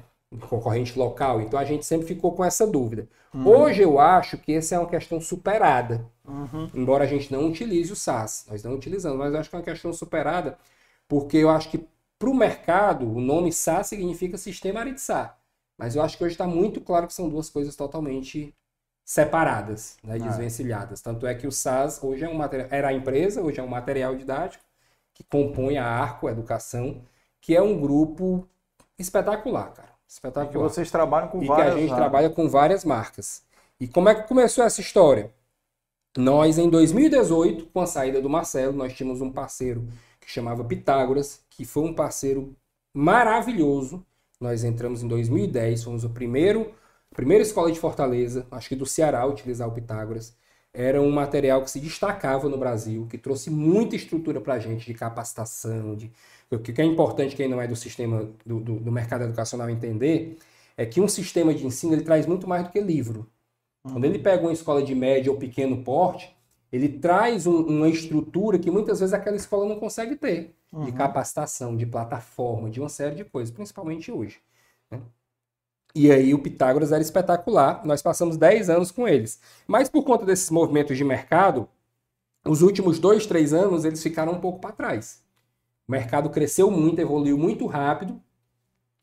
concorrente 0.50 0.98
local. 0.98 1.42
Então 1.42 1.60
a 1.60 1.66
gente 1.66 1.86
sempre 1.86 2.08
ficou 2.08 2.34
com 2.34 2.44
essa 2.44 2.66
dúvida. 2.66 3.08
Uhum. 3.34 3.48
Hoje 3.48 3.82
eu 3.82 4.00
acho 4.00 4.38
que 4.38 4.54
essa 4.54 4.76
é 4.76 4.80
uma 4.80 4.90
questão 4.90 5.20
superada. 5.20 6.06
Uhum. 6.28 6.70
Embora 6.74 7.04
a 7.04 7.08
gente 7.08 7.32
não 7.32 7.48
utilize 7.48 7.92
o 7.92 7.96
SAS, 7.96 8.46
nós 8.50 8.64
não 8.64 8.74
utilizamos, 8.74 9.18
mas 9.18 9.34
eu 9.34 9.40
acho 9.40 9.50
que 9.50 9.56
é 9.56 9.60
uma 9.60 9.66
questão 9.66 9.92
superada, 9.92 10.58
porque 11.08 11.38
eu 11.38 11.50
acho 11.50 11.70
que 11.70 11.86
para 12.18 12.30
o 12.30 12.34
mercado 12.34 13.06
o 13.06 13.20
nome 13.20 13.52
SAS 13.52 13.88
significa 13.88 14.38
sistema 14.38 14.80
Aritsá. 14.80 15.38
Mas 15.78 15.96
eu 15.96 16.02
acho 16.02 16.18
que 16.18 16.24
hoje 16.24 16.34
está 16.34 16.48
muito 16.48 16.80
claro 16.80 17.08
que 17.08 17.14
são 17.14 17.28
duas 17.28 17.50
coisas 17.50 17.76
totalmente 17.76 18.56
separadas, 19.04 19.98
né, 20.04 20.16
ah. 20.16 20.18
desvencilhadas. 20.18 21.02
Ah. 21.02 21.04
Tanto 21.04 21.28
é 21.28 21.36
que 21.36 21.46
o 21.46 21.52
SAS 21.52 22.02
hoje 22.02 22.24
é 22.24 22.30
um 22.30 22.36
material, 22.36 22.70
era 22.72 22.88
a 22.90 22.94
empresa, 22.94 23.42
hoje 23.42 23.60
é 23.60 23.64
um 23.64 23.68
material 23.68 24.16
didático 24.16 24.64
que 25.14 25.24
compõe 25.24 25.78
a 25.78 25.86
Arco 25.86 26.30
Educação, 26.30 27.02
que 27.42 27.56
é 27.56 27.62
um 27.62 27.80
grupo 27.80 28.48
espetacular, 28.98 29.74
cara. 29.74 29.90
Espetacular. 30.08 30.50
E 30.50 30.54
que 30.54 30.58
vocês 30.58 30.90
trabalham 30.90 31.28
com 31.28 31.44
e 31.44 31.48
várias. 31.48 31.68
E 31.68 31.72
que 31.72 31.78
a 31.78 31.82
gente 31.82 31.96
trabalha 31.96 32.30
com 32.30 32.48
várias 32.48 32.86
marcas. 32.86 33.44
E 33.80 33.88
como 33.88 34.10
é 34.10 34.16
que 34.16 34.28
começou 34.28 34.64
essa 34.64 34.82
história? 34.82 35.32
Nós, 36.18 36.60
em 36.60 36.70
2018, 36.70 37.68
com 37.68 37.82
a 37.82 37.88
saída 37.88 38.22
do 38.22 38.30
Marcelo, 38.30 38.74
nós 38.74 38.94
tínhamos 38.94 39.20
um 39.22 39.32
parceiro 39.32 39.88
que 40.20 40.30
chamava 40.30 40.64
Pitágoras, 40.64 41.44
que 41.50 41.66
foi 41.66 41.84
um 41.84 41.94
parceiro 41.94 42.56
maravilhoso. 42.94 44.06
Nós 44.40 44.64
entramos 44.64 45.02
em 45.02 45.08
2010, 45.08 45.84
fomos 45.84 46.04
o 46.04 46.10
primeiro, 46.10 46.72
a 47.12 47.16
primeira 47.16 47.44
escola 47.44 47.72
de 47.72 47.80
Fortaleza, 47.80 48.46
acho 48.52 48.70
que 48.70 48.76
do 48.76 48.86
Ceará, 48.86 49.22
a 49.22 49.26
utilizar 49.26 49.68
o 49.68 49.72
Pitágoras. 49.72 50.36
Era 50.74 51.02
um 51.02 51.12
material 51.12 51.64
que 51.64 51.72
se 51.72 51.80
destacava 51.80 52.50
no 52.50 52.58
Brasil, 52.58 53.08
que 53.08 53.18
trouxe 53.18 53.50
muita 53.50 53.96
estrutura 53.96 54.42
para 54.42 54.56
a 54.56 54.60
gente 54.60 54.86
de 54.86 54.94
capacitação, 54.94 55.96
de 55.96 56.12
o 56.52 56.60
que 56.60 56.80
é 56.82 56.86
importante 56.86 57.36
quem 57.36 57.48
não 57.48 57.62
é 57.62 57.68
do 57.68 57.76
sistema 57.76 58.32
do, 58.46 58.60
do, 58.60 58.80
do, 58.80 58.92
mercado 58.92 59.24
educacional 59.24 59.70
entender 59.70 60.38
é 60.78 60.86
que 60.86 61.02
um 61.02 61.08
sistema 61.08 61.54
de 61.54 61.66
ensino 61.66 61.94
ele 61.94 62.04
traz 62.04 62.26
muito 62.26 62.48
mais 62.48 62.64
do 62.64 62.70
que 62.70 62.80
livro. 62.80 63.28
Quando 63.84 64.06
ele 64.06 64.18
pega 64.18 64.44
uma 64.44 64.54
escola 64.54 64.82
de 64.82 64.96
médio 64.96 65.34
ou 65.34 65.38
pequeno 65.38 65.84
porte, 65.84 66.36
ele 66.72 66.88
traz 66.88 67.46
um, 67.46 67.62
uma 67.62 67.90
estrutura 67.90 68.58
que 68.58 68.72
muitas 68.72 69.00
vezes 69.00 69.14
aquela 69.14 69.36
escola 69.36 69.68
não 69.68 69.80
consegue 69.80 70.16
ter, 70.16 70.56
uhum. 70.72 70.86
de 70.86 70.92
capacitação, 70.94 71.76
de 71.76 71.86
plataforma, 71.86 72.70
de 72.70 72.80
uma 72.80 72.90
série 72.90 73.16
de 73.16 73.26
coisas, 73.26 73.54
principalmente 73.54 74.12
hoje. 74.12 74.40
Né? 74.90 75.02
E 75.94 76.12
aí 76.12 76.34
o 76.34 76.40
Pitágoras 76.40 76.92
era 76.92 77.02
espetacular, 77.02 77.86
nós 77.86 78.02
passamos 78.02 78.38
10 78.38 78.70
anos 78.70 78.90
com 78.90 79.08
eles. 79.08 79.40
Mas 79.68 79.88
por 79.88 80.04
conta 80.04 80.26
desses 80.26 80.50
movimentos 80.50 80.98
de 80.98 81.04
mercado, 81.04 81.70
os 82.46 82.62
últimos 82.62 82.98
dois, 82.98 83.26
três 83.28 83.54
anos 83.54 83.86
eles 83.86 84.02
ficaram 84.02 84.34
um 84.34 84.40
pouco 84.40 84.60
para 84.60 84.72
trás. 84.72 85.22
O 85.88 85.92
mercado 85.92 86.30
cresceu 86.30 86.72
muito, 86.72 87.00
evoluiu 87.00 87.38
muito 87.38 87.68
rápido. 87.68 88.20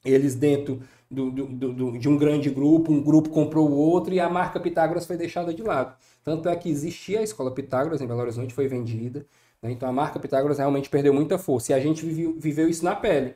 Eles 0.05 0.35
dentro 0.35 0.82
do, 1.11 1.31
do, 1.31 1.73
do, 1.73 1.99
de 1.99 2.09
um 2.09 2.16
grande 2.16 2.51
grupo, 2.51 2.93
um 2.93 3.03
grupo 3.03 3.31
comprou 3.31 3.69
o 3.69 3.77
outro 3.77 4.15
e 4.15 4.20
a 4.20 4.28
marca 4.28 4.61
Pitágoras 4.61 5.07
foi 5.07 5.16
deixada 5.16 5.53
de 5.53 5.62
lado. 5.62 5.97
Tanto 6.23 6.49
é 6.49 6.55
que 6.55 6.70
existia 6.70 7.20
a 7.20 7.23
escola 7.23 7.51
Pitágoras 7.51 8.01
em 8.01 8.07
Belo 8.07 8.20
Horizonte, 8.20 8.55
foi 8.55 8.69
vendida. 8.69 9.27
Né? 9.61 9.73
Então 9.73 9.89
a 9.89 9.93
marca 9.93 10.20
Pitágoras 10.20 10.59
realmente 10.59 10.89
perdeu 10.89 11.12
muita 11.12 11.37
força. 11.37 11.73
E 11.73 11.74
a 11.74 11.81
gente 11.81 12.05
viveu, 12.07 12.37
viveu 12.39 12.69
isso 12.69 12.85
na 12.85 12.95
pele. 12.95 13.35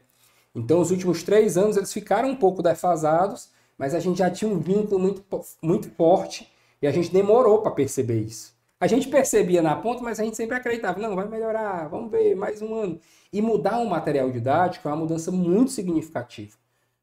Então 0.55 0.81
os 0.81 0.93
últimos 0.93 1.25
três 1.25 1.57
anos 1.59 1.77
eles 1.77 1.93
ficaram 1.93 2.31
um 2.31 2.37
pouco 2.37 2.63
defasados, 2.63 3.51
mas 3.77 3.93
a 3.93 3.99
gente 3.99 4.19
já 4.19 4.31
tinha 4.31 4.49
um 4.49 4.61
vínculo 4.61 5.01
muito, 5.01 5.25
muito 5.61 5.91
forte 5.91 6.49
e 6.81 6.87
a 6.87 6.93
gente 6.93 7.13
demorou 7.13 7.61
para 7.61 7.73
perceber 7.73 8.21
isso. 8.21 8.55
A 8.79 8.87
gente 8.87 9.09
percebia 9.09 9.63
na 9.63 9.75
ponta, 9.75 10.03
mas 10.03 10.21
a 10.21 10.25
gente 10.25 10.37
sempre 10.37 10.57
acreditava, 10.57 11.01
não, 11.01 11.17
vai 11.17 11.27
melhorar, 11.27 11.89
vamos 11.89 12.11
ver, 12.11 12.37
mais 12.37 12.61
um 12.61 12.75
ano. 12.75 13.01
E 13.33 13.41
mudar 13.41 13.79
um 13.79 13.87
material 13.87 14.31
didático 14.31 14.87
é 14.87 14.91
uma 14.93 14.99
mudança 14.99 15.33
muito 15.33 15.71
significativa. 15.71 16.57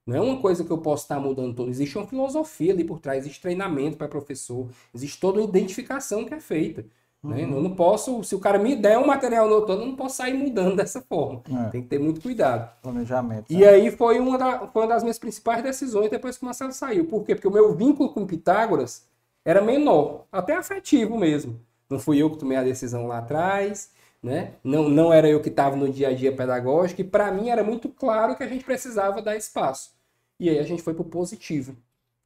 Não 0.06 0.16
é 0.16 0.22
uma 0.22 0.42
coisa 0.42 0.64
que 0.64 0.72
eu 0.72 0.78
posso 0.80 1.04
estar 1.04 1.20
mudando 1.20 1.56
todo. 1.56 1.70
Existe 1.70 1.98
uma 1.98 2.08
filosofia 2.08 2.74
ali 2.74 2.84
por 2.84 3.00
trás, 3.00 3.20
existe 3.20 3.42
treinamento 3.42 3.98
para 3.98 4.08
professor, 4.08 4.68
existe 4.94 5.20
toda 5.20 5.40
uma 5.40 5.48
identificação 5.48 6.26
que 6.26 6.34
é 6.34 6.40
feita. 6.40 6.86
Né? 7.24 7.46
Uhum. 7.46 7.54
Eu 7.54 7.62
não 7.62 7.76
posso, 7.76 8.24
se 8.24 8.34
o 8.34 8.40
cara 8.40 8.58
me 8.58 8.76
der 8.76 8.98
um 8.98 9.06
material 9.06 9.48
no 9.48 9.56
outono, 9.56 9.84
eu 9.84 9.88
não 9.88 9.96
posso 9.96 10.18
sair 10.18 10.34
mudando 10.34 10.76
dessa 10.78 11.02
forma. 11.02 11.44
É. 11.68 11.70
Tem 11.70 11.82
que 11.82 11.88
ter 11.88 12.00
muito 12.00 12.20
cuidado. 12.20 12.72
Planejamento. 12.82 13.46
E 13.50 13.58
né? 13.58 13.68
aí 13.68 13.92
foi 13.92 14.20
uma, 14.20 14.38
da, 14.38 14.68
foi 14.68 14.82
uma 14.82 14.90
das 14.90 15.04
minhas 15.04 15.20
principais 15.20 15.62
decisões 15.62 16.10
depois 16.10 16.38
que 16.38 16.44
o 16.44 16.46
Marcelo 16.46 16.74
saiu. 16.74 17.06
Por 17.06 17.24
quê? 17.24 17.36
Porque 17.36 17.48
o 17.48 17.52
meu 17.52 17.76
vínculo 17.76 18.12
com 18.12 18.26
Pitágoras 18.26 19.06
era 19.46 19.62
menor, 19.62 20.26
até 20.32 20.56
afetivo 20.56 21.18
mesmo. 21.18 21.60
Não 21.90 22.00
fui 22.00 22.18
eu 22.18 22.30
que 22.30 22.38
tomei 22.38 22.58
a 22.58 22.64
decisão 22.64 23.06
lá 23.06 23.20
atrás 23.20 23.92
né? 24.22 24.54
Não, 24.64 24.88
não 24.88 25.12
era 25.12 25.28
eu 25.28 25.42
que 25.42 25.50
estava 25.50 25.76
no 25.76 25.92
dia 25.92 26.10
a 26.10 26.14
dia 26.14 26.32
pedagógico, 26.32 27.02
e 27.02 27.04
para 27.04 27.32
mim 27.32 27.50
era 27.50 27.64
muito 27.64 27.90
claro 27.90 28.36
que 28.36 28.44
a 28.44 28.48
gente 28.48 28.64
precisava 28.64 29.22
dar 29.22 29.36
espaço. 29.36 29.94
E 30.40 30.50
aí 30.50 30.60
a 30.60 30.64
gente 30.64 30.82
foi 30.82 30.94
para 30.94 31.02
o 31.02 31.10
positivo, 31.10 31.76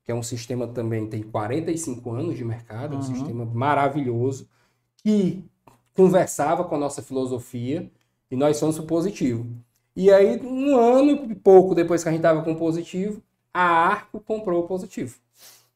que 0.04 0.12
é 0.12 0.16
um 0.16 0.24
sistema 0.24 0.68
também 0.68 1.08
tem 1.08 1.24
45 1.24 2.12
anos 2.12 2.38
de 2.38 2.44
mercado, 2.44 2.94
uhum. 2.94 3.00
um 3.00 3.04
sistema 3.04 3.46
maravilhoso, 3.46 4.48
que 4.98 5.44
conversava 5.94 6.64
com 6.64 6.76
a 6.76 6.80
nossa 6.80 7.02
filosofia, 7.02 7.90
e 8.30 8.36
nós 8.36 8.60
fomos 8.60 8.76
para 8.76 8.84
o 8.84 8.88
positivo. 8.88 9.46
E 9.96 10.12
aí, 10.12 10.40
um 10.42 10.78
ano 10.78 11.32
e 11.32 11.36
pouco 11.36 11.74
depois 11.74 12.04
que 12.04 12.10
a 12.10 12.12
gente 12.12 12.20
estava 12.20 12.44
com 12.44 12.52
o 12.52 12.58
positivo, 12.58 13.22
a 13.54 13.64
Arco 13.64 14.20
comprou 14.20 14.64
o 14.64 14.68
positivo. 14.68 15.18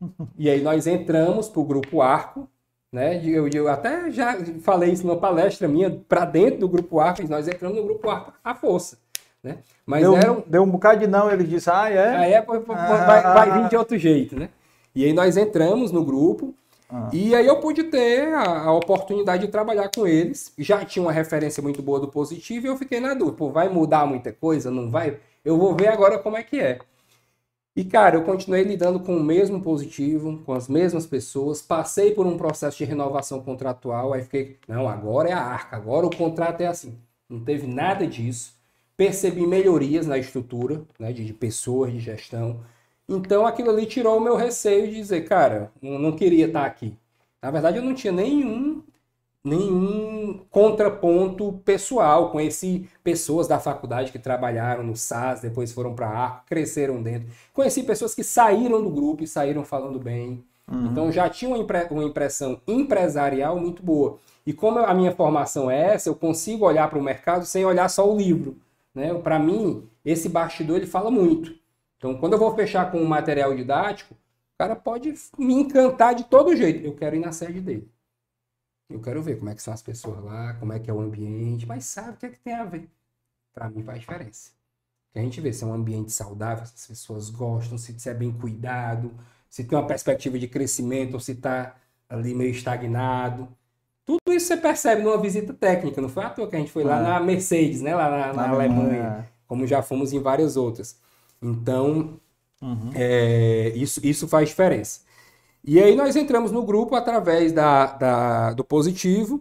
E 0.38 0.50
aí 0.50 0.62
nós 0.62 0.88
entramos 0.88 1.50
para 1.50 1.60
o 1.60 1.66
grupo 1.66 2.02
Arco, 2.02 2.50
né? 2.92 3.22
Eu, 3.26 3.48
eu 3.48 3.68
até 3.68 4.10
já 4.12 4.38
falei 4.62 4.92
isso 4.92 5.06
numa 5.06 5.18
palestra 5.18 5.68
minha 5.68 5.90
para 6.08 6.26
dentro 6.26 6.62
do 6.62 6.70
grupo 6.70 7.00
Arco, 7.00 7.28
nós 7.28 7.48
entramos 7.48 7.78
no 7.78 7.84
grupo 7.84 8.10
Arco 8.10 8.34
à 8.44 8.56
força. 8.56 8.98
Né? 9.44 9.60
Mas 9.86 10.02
deu, 10.02 10.14
um... 10.14 10.44
deu 10.46 10.64
um 10.64 10.70
bocado 10.70 11.00
de 11.00 11.08
não, 11.08 11.32
ele 11.32 11.46
disse, 11.46 11.70
ah, 11.70 11.90
é? 11.90 12.16
Aí 12.18 12.34
é, 12.34 12.42
vai, 12.42 12.60
vai 12.60 13.52
vir 13.52 13.70
de 13.70 13.78
outro 13.78 13.98
jeito, 13.98 14.38
né? 14.38 14.50
E 14.94 15.06
aí 15.06 15.14
nós 15.14 15.38
entramos 15.38 15.92
no 15.92 16.04
grupo, 16.04 16.54
ah. 16.92 17.08
E 17.14 17.36
aí 17.36 17.46
eu 17.46 17.58
pude 17.60 17.84
ter 17.84 18.34
a, 18.34 18.64
a, 18.64 18.74
oportunidade 18.74 19.46
de 19.46 19.52
trabalhar 19.52 19.90
com 19.94 20.08
eles. 20.08 20.52
Já 20.58 20.84
tinha 20.84 21.04
uma 21.04 21.12
referência 21.12 21.62
muito 21.62 21.84
boa 21.84 22.00
do 22.00 22.08
positivo 22.08 22.66
e 22.66 22.70
eu 22.70 22.78
fiquei 22.78 23.00
na 23.00 23.14
dúvida. 23.14 23.38
Pô, 23.38 23.52
vai 23.52 23.70
mudar 23.70 24.08
muita 24.08 24.34
coisa? 24.34 24.72
Não 24.72 24.90
vai? 24.90 25.18
Eu 25.46 25.56
vou 25.56 25.76
ver 25.76 25.88
agora 25.88 26.18
como 26.18 26.36
é 26.36 26.42
que 26.42 26.60
é. 26.60 26.80
E, 27.80 27.86
cara, 27.86 28.18
eu 28.18 28.26
continuei 28.26 28.64
lidando 28.64 29.00
com 29.00 29.16
o 29.16 29.24
mesmo 29.24 29.62
positivo, 29.62 30.44
com 30.46 30.52
as 30.52 30.68
mesmas 30.68 31.08
pessoas, 31.08 31.62
passei 31.62 32.14
por 32.14 32.28
um 32.28 32.38
processo 32.38 32.78
de 32.78 32.84
renovação 32.84 33.42
contratual, 33.42 34.12
aí 34.12 34.22
fiquei, 34.22 34.58
não, 34.68 34.90
agora 34.90 35.30
é 35.30 35.32
a 35.32 35.42
arca, 35.42 35.78
agora 35.78 36.06
o 36.06 36.14
contrato 36.14 36.60
é 36.60 36.68
assim. 36.68 37.00
Não 37.30 37.40
teve 37.42 37.66
nada 37.68 38.06
disso. 38.06 38.54
Percebi 38.98 39.48
melhorias 39.48 40.06
na 40.06 40.18
estrutura, 40.18 40.84
né, 41.00 41.14
de, 41.14 41.24
de 41.24 41.32
pessoas, 41.34 41.94
de 41.94 42.02
gestão. 42.02 42.60
Então 43.08 43.48
aquilo 43.48 43.70
ali 43.70 43.86
tirou 43.86 44.18
o 44.18 44.22
meu 44.22 44.36
receio 44.36 44.90
de 44.90 44.96
dizer, 44.96 45.22
cara, 45.22 45.72
não 45.82 46.12
queria 46.12 46.48
estar 46.48 46.66
aqui. 46.66 46.98
Na 47.42 47.50
verdade, 47.50 47.78
eu 47.78 47.84
não 47.84 47.96
tinha 47.96 48.12
nenhum 48.12 48.84
nenhum 49.44 50.42
contraponto 50.50 51.62
pessoal. 51.66 52.32
Conheci 52.32 52.90
pessoas 53.04 53.48
da 53.48 53.60
faculdade 53.60 54.12
que 54.12 54.20
trabalharam 54.20 54.84
no 54.84 54.96
SAS, 54.96 55.42
depois 55.42 55.72
foram 55.72 55.94
para 55.94 56.08
a 56.08 56.18
Arco, 56.18 56.46
cresceram 56.48 57.02
dentro. 57.02 57.30
Conheci 57.54 57.84
pessoas 57.84 58.14
que 58.14 58.24
saíram 58.24 58.82
do 58.84 58.90
grupo 58.90 59.24
e 59.24 59.28
saíram 59.28 59.64
falando 59.64 60.00
bem. 60.00 60.44
Uhum. 60.68 60.88
Então 60.88 61.12
já 61.12 61.30
tinha 61.30 61.50
uma 61.50 62.04
impressão 62.04 62.62
empresarial 62.68 63.60
muito 63.60 63.82
boa. 63.82 64.18
E 64.46 64.54
como 64.54 64.80
a 64.80 64.94
minha 64.94 65.12
formação 65.12 65.70
é 65.70 65.94
essa, 65.94 66.10
eu 66.10 66.16
consigo 66.16 66.66
olhar 66.66 66.90
para 66.90 67.00
o 67.00 67.04
mercado 67.04 67.46
sem 67.46 67.66
olhar 67.66 67.90
só 67.90 68.10
o 68.10 68.18
livro. 68.18 68.58
Né? 68.94 69.14
Para 69.14 69.38
mim, 69.38 69.88
esse 70.04 70.28
bastidor 70.28 70.78
ele 70.78 70.88
fala 70.88 71.12
muito. 71.12 71.54
Então, 71.98 72.16
quando 72.18 72.34
eu 72.34 72.40
vou 72.40 72.56
fechar 72.56 72.92
com 72.92 72.98
um 72.98 73.06
material 73.06 73.54
didático, 73.56 74.14
o 74.14 74.58
cara 74.58 74.76
pode 74.76 75.14
me 75.38 75.54
encantar 75.54 76.16
de 76.16 76.24
todo 76.24 76.56
jeito. 76.56 76.86
Eu 76.86 76.96
quero 76.96 77.16
ir 77.16 77.20
na 77.20 77.32
sede 77.32 77.60
dele. 77.60 77.88
Eu 78.90 79.00
quero 79.00 79.22
ver 79.22 79.38
como 79.38 79.50
é 79.50 79.56
que 79.56 79.62
são 79.62 79.74
as 79.74 79.82
pessoas 79.82 80.24
lá, 80.24 80.56
como 80.56 80.74
é 80.74 80.80
que 80.80 80.90
é 80.90 80.94
o 80.94 81.00
ambiente, 81.00 81.66
mas 81.66 81.86
sabe 81.86 82.12
o 82.12 82.14
que 82.14 82.26
é 82.26 82.30
que 82.30 82.40
tem 82.40 82.54
a 82.54 82.66
ver? 82.66 82.90
Para 83.54 83.70
mim 83.70 83.84
faz 83.84 84.00
diferença. 84.00 84.52
Que 85.14 85.20
a 85.20 85.22
gente 85.22 85.40
vê 85.40 85.54
se 85.54 85.64
é 85.64 85.68
um 85.68 85.74
ambiente 85.74 86.12
saudável, 86.12 86.66
se 86.66 86.74
as 86.76 86.88
pessoas 86.88 87.30
gostam, 87.30 87.78
se 87.78 88.10
é 88.10 88.14
bem 88.14 88.32
cuidado, 88.32 89.12
se 89.50 89.64
tem 89.64 89.78
uma 89.78 89.86
perspectiva 89.86 90.40
de 90.40 90.48
crescimento 90.48 91.14
ou 91.14 91.20
se 91.20 91.34
está 91.34 91.76
ali 92.10 92.34
meio 92.34 92.52
estagnado. 92.52 93.48
Tudo 94.06 94.34
isso 94.34 94.48
você 94.48 94.58
percebe 94.58 95.04
numa 95.04 95.22
visita 95.22 95.54
técnica, 95.54 96.02
não 96.02 96.10
foi 96.10 96.24
à 96.24 96.30
toa 96.30 96.50
que 96.50 96.56
a 96.56 96.60
gente 96.60 96.72
foi 96.72 96.84
lá 96.84 97.00
é. 97.00 97.04
na 97.04 97.20
Mercedes, 97.20 97.82
né? 97.82 97.96
lá 97.96 98.10
na, 98.10 98.34
na, 98.34 98.50
Alemanha, 98.50 99.30
como 99.48 99.68
já 99.68 99.84
fomos 99.84 100.14
em 100.14 100.20
várias 100.20 100.58
outras. 100.58 101.00
Então, 101.40 102.20
uhum. 102.60 102.90
é, 102.96 103.72
isso, 103.76 104.00
isso 104.04 104.28
faz 104.28 104.50
diferença. 104.50 105.02
E 105.72 105.80
aí 105.80 105.96
nós 105.96 106.16
entramos 106.16 106.52
no 106.52 106.64
grupo 106.64 106.96
através 106.96 107.52
da, 107.52 107.86
da, 107.86 108.54
do 108.54 108.64
positivo. 108.64 109.40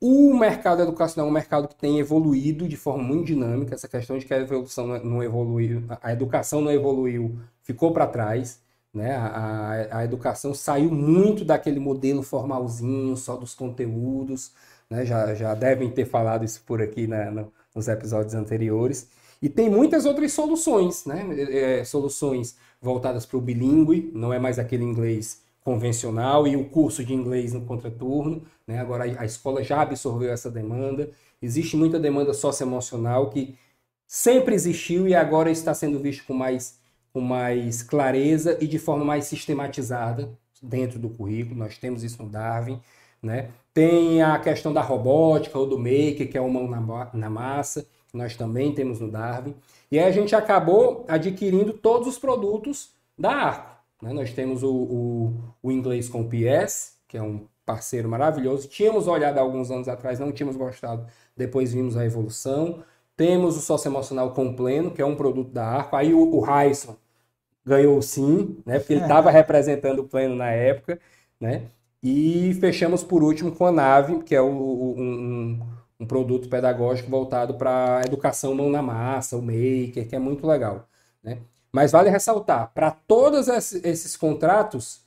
O 0.00 0.36
mercado 0.36 0.82
educacional 0.82 1.28
é 1.28 1.30
um 1.30 1.32
mercado 1.32 1.68
que 1.68 1.76
tem 1.76 2.00
evoluído 2.00 2.66
de 2.66 2.76
forma 2.76 3.04
muito 3.04 3.26
dinâmica. 3.26 3.76
Essa 3.76 3.86
questão 3.86 4.18
de 4.18 4.26
que 4.26 4.34
a 4.34 4.38
evolução 4.38 4.98
não 5.04 5.22
evoluiu, 5.22 5.84
a 6.02 6.12
educação 6.12 6.60
não 6.60 6.72
evoluiu, 6.72 7.38
ficou 7.62 7.92
para 7.92 8.08
trás. 8.08 8.60
Né? 8.92 9.14
A, 9.14 9.98
a, 9.98 10.04
educação 10.04 10.52
saiu 10.54 10.90
muito 10.90 11.44
daquele 11.44 11.78
modelo 11.78 12.24
formalzinho, 12.24 13.16
só 13.16 13.36
dos 13.36 13.54
conteúdos. 13.54 14.50
Né? 14.90 15.06
Já, 15.06 15.36
já 15.36 15.54
devem 15.54 15.88
ter 15.88 16.04
falado 16.04 16.44
isso 16.44 16.64
por 16.66 16.82
aqui 16.82 17.06
né, 17.06 17.30
no, 17.30 17.52
nos 17.72 17.86
episódios 17.86 18.34
anteriores. 18.34 19.08
E 19.40 19.48
tem 19.48 19.70
muitas 19.70 20.04
outras 20.04 20.32
soluções, 20.32 21.04
né? 21.06 21.24
É, 21.78 21.84
soluções 21.84 22.56
voltadas 22.82 23.24
para 23.24 23.38
o 23.38 23.40
bilíngue, 23.40 24.10
não 24.12 24.32
é 24.32 24.38
mais 24.40 24.58
aquele 24.58 24.82
inglês 24.82 25.48
convencional 25.64 26.46
e 26.46 26.56
o 26.56 26.64
curso 26.64 27.04
de 27.04 27.14
inglês 27.14 27.52
no 27.52 27.62
contraturno. 27.62 28.42
Né? 28.66 28.78
Agora 28.78 29.04
a 29.04 29.24
escola 29.24 29.62
já 29.62 29.82
absorveu 29.82 30.32
essa 30.32 30.50
demanda. 30.50 31.10
Existe 31.40 31.76
muita 31.76 31.98
demanda 31.98 32.32
socioemocional 32.32 33.30
que 33.30 33.56
sempre 34.06 34.54
existiu 34.54 35.06
e 35.06 35.14
agora 35.14 35.50
está 35.50 35.72
sendo 35.72 35.98
visto 35.98 36.24
com 36.26 36.34
mais, 36.34 36.78
com 37.12 37.20
mais 37.20 37.82
clareza 37.82 38.58
e 38.60 38.66
de 38.66 38.78
forma 38.78 39.04
mais 39.04 39.26
sistematizada 39.26 40.30
dentro 40.62 40.98
do 40.98 41.08
currículo. 41.08 41.56
Nós 41.56 41.78
temos 41.78 42.02
isso 42.02 42.22
no 42.22 42.28
Darwin. 42.28 42.80
Né? 43.22 43.50
Tem 43.72 44.22
a 44.22 44.38
questão 44.38 44.72
da 44.72 44.80
robótica 44.80 45.58
ou 45.58 45.66
do 45.66 45.78
maker, 45.78 46.30
que 46.30 46.38
é 46.38 46.40
o 46.40 46.50
mão 46.50 46.66
na, 46.68 47.10
na 47.12 47.30
massa, 47.30 47.86
que 48.08 48.16
nós 48.16 48.34
também 48.34 48.74
temos 48.74 48.98
no 48.98 49.10
Darwin. 49.10 49.54
E 49.90 49.98
aí 49.98 50.06
a 50.06 50.12
gente 50.12 50.34
acabou 50.34 51.04
adquirindo 51.06 51.72
todos 51.72 52.08
os 52.08 52.18
produtos 52.18 52.90
da 53.18 53.30
Arco. 53.30 53.69
Né? 54.02 54.12
Nós 54.12 54.32
temos 54.32 54.62
o, 54.62 54.72
o, 54.72 55.54
o, 55.62 55.72
inglês 55.72 56.08
com 56.08 56.22
o 56.22 56.28
PS, 56.28 56.98
que 57.06 57.16
é 57.16 57.22
um 57.22 57.46
parceiro 57.64 58.08
maravilhoso. 58.08 58.68
Tínhamos 58.68 59.06
olhado 59.06 59.38
alguns 59.38 59.70
anos 59.70 59.88
atrás, 59.88 60.18
não 60.18 60.32
tínhamos 60.32 60.56
gostado, 60.56 61.06
depois 61.36 61.72
vimos 61.72 61.96
a 61.96 62.04
evolução. 62.04 62.82
Temos 63.16 63.56
o 63.56 63.60
socioemocional 63.60 64.32
com 64.32 64.54
pleno, 64.54 64.90
que 64.90 65.02
é 65.02 65.04
um 65.04 65.14
produto 65.16 65.52
da 65.52 65.66
Arco. 65.66 65.94
Aí 65.96 66.14
o, 66.14 66.22
o 66.22 66.40
ganhou 67.64 68.00
sim, 68.02 68.58
né? 68.64 68.78
porque 68.78 68.94
ele 68.94 69.02
estava 69.02 69.30
representando 69.30 70.00
o 70.00 70.08
pleno 70.08 70.34
na 70.34 70.50
época. 70.50 70.98
Né? 71.38 71.68
E 72.02 72.54
fechamos 72.60 73.04
por 73.04 73.22
último 73.22 73.52
com 73.52 73.66
a 73.66 73.72
Nave, 73.72 74.22
que 74.22 74.34
é 74.34 74.40
o, 74.40 74.48
um, 74.48 75.60
um 76.00 76.06
produto 76.06 76.48
pedagógico 76.48 77.10
voltado 77.10 77.54
para 77.54 77.98
a 77.98 78.00
educação 78.02 78.54
mão 78.54 78.70
na 78.70 78.82
massa, 78.82 79.36
o 79.36 79.42
maker, 79.42 80.08
que 80.08 80.16
é 80.16 80.18
muito 80.18 80.46
legal. 80.46 80.88
Né? 81.22 81.38
Mas 81.72 81.92
vale 81.92 82.10
ressaltar, 82.10 82.72
para 82.74 82.90
todos 82.90 83.48
esses 83.48 84.16
contratos, 84.16 85.02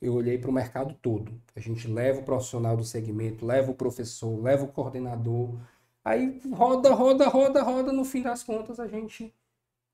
eu 0.00 0.14
olhei 0.14 0.38
para 0.38 0.50
o 0.50 0.52
mercado 0.52 0.94
todo. 1.00 1.32
A 1.54 1.60
gente 1.60 1.88
leva 1.88 2.20
o 2.20 2.24
profissional 2.24 2.76
do 2.76 2.84
segmento, 2.84 3.46
leva 3.46 3.70
o 3.70 3.74
professor, 3.74 4.40
leva 4.40 4.64
o 4.64 4.68
coordenador. 4.68 5.50
Aí 6.04 6.40
roda, 6.52 6.94
roda, 6.94 7.28
roda, 7.28 7.62
roda. 7.62 7.92
No 7.92 8.04
fim 8.04 8.22
das 8.22 8.42
contas, 8.42 8.80
a 8.80 8.86
gente 8.86 9.32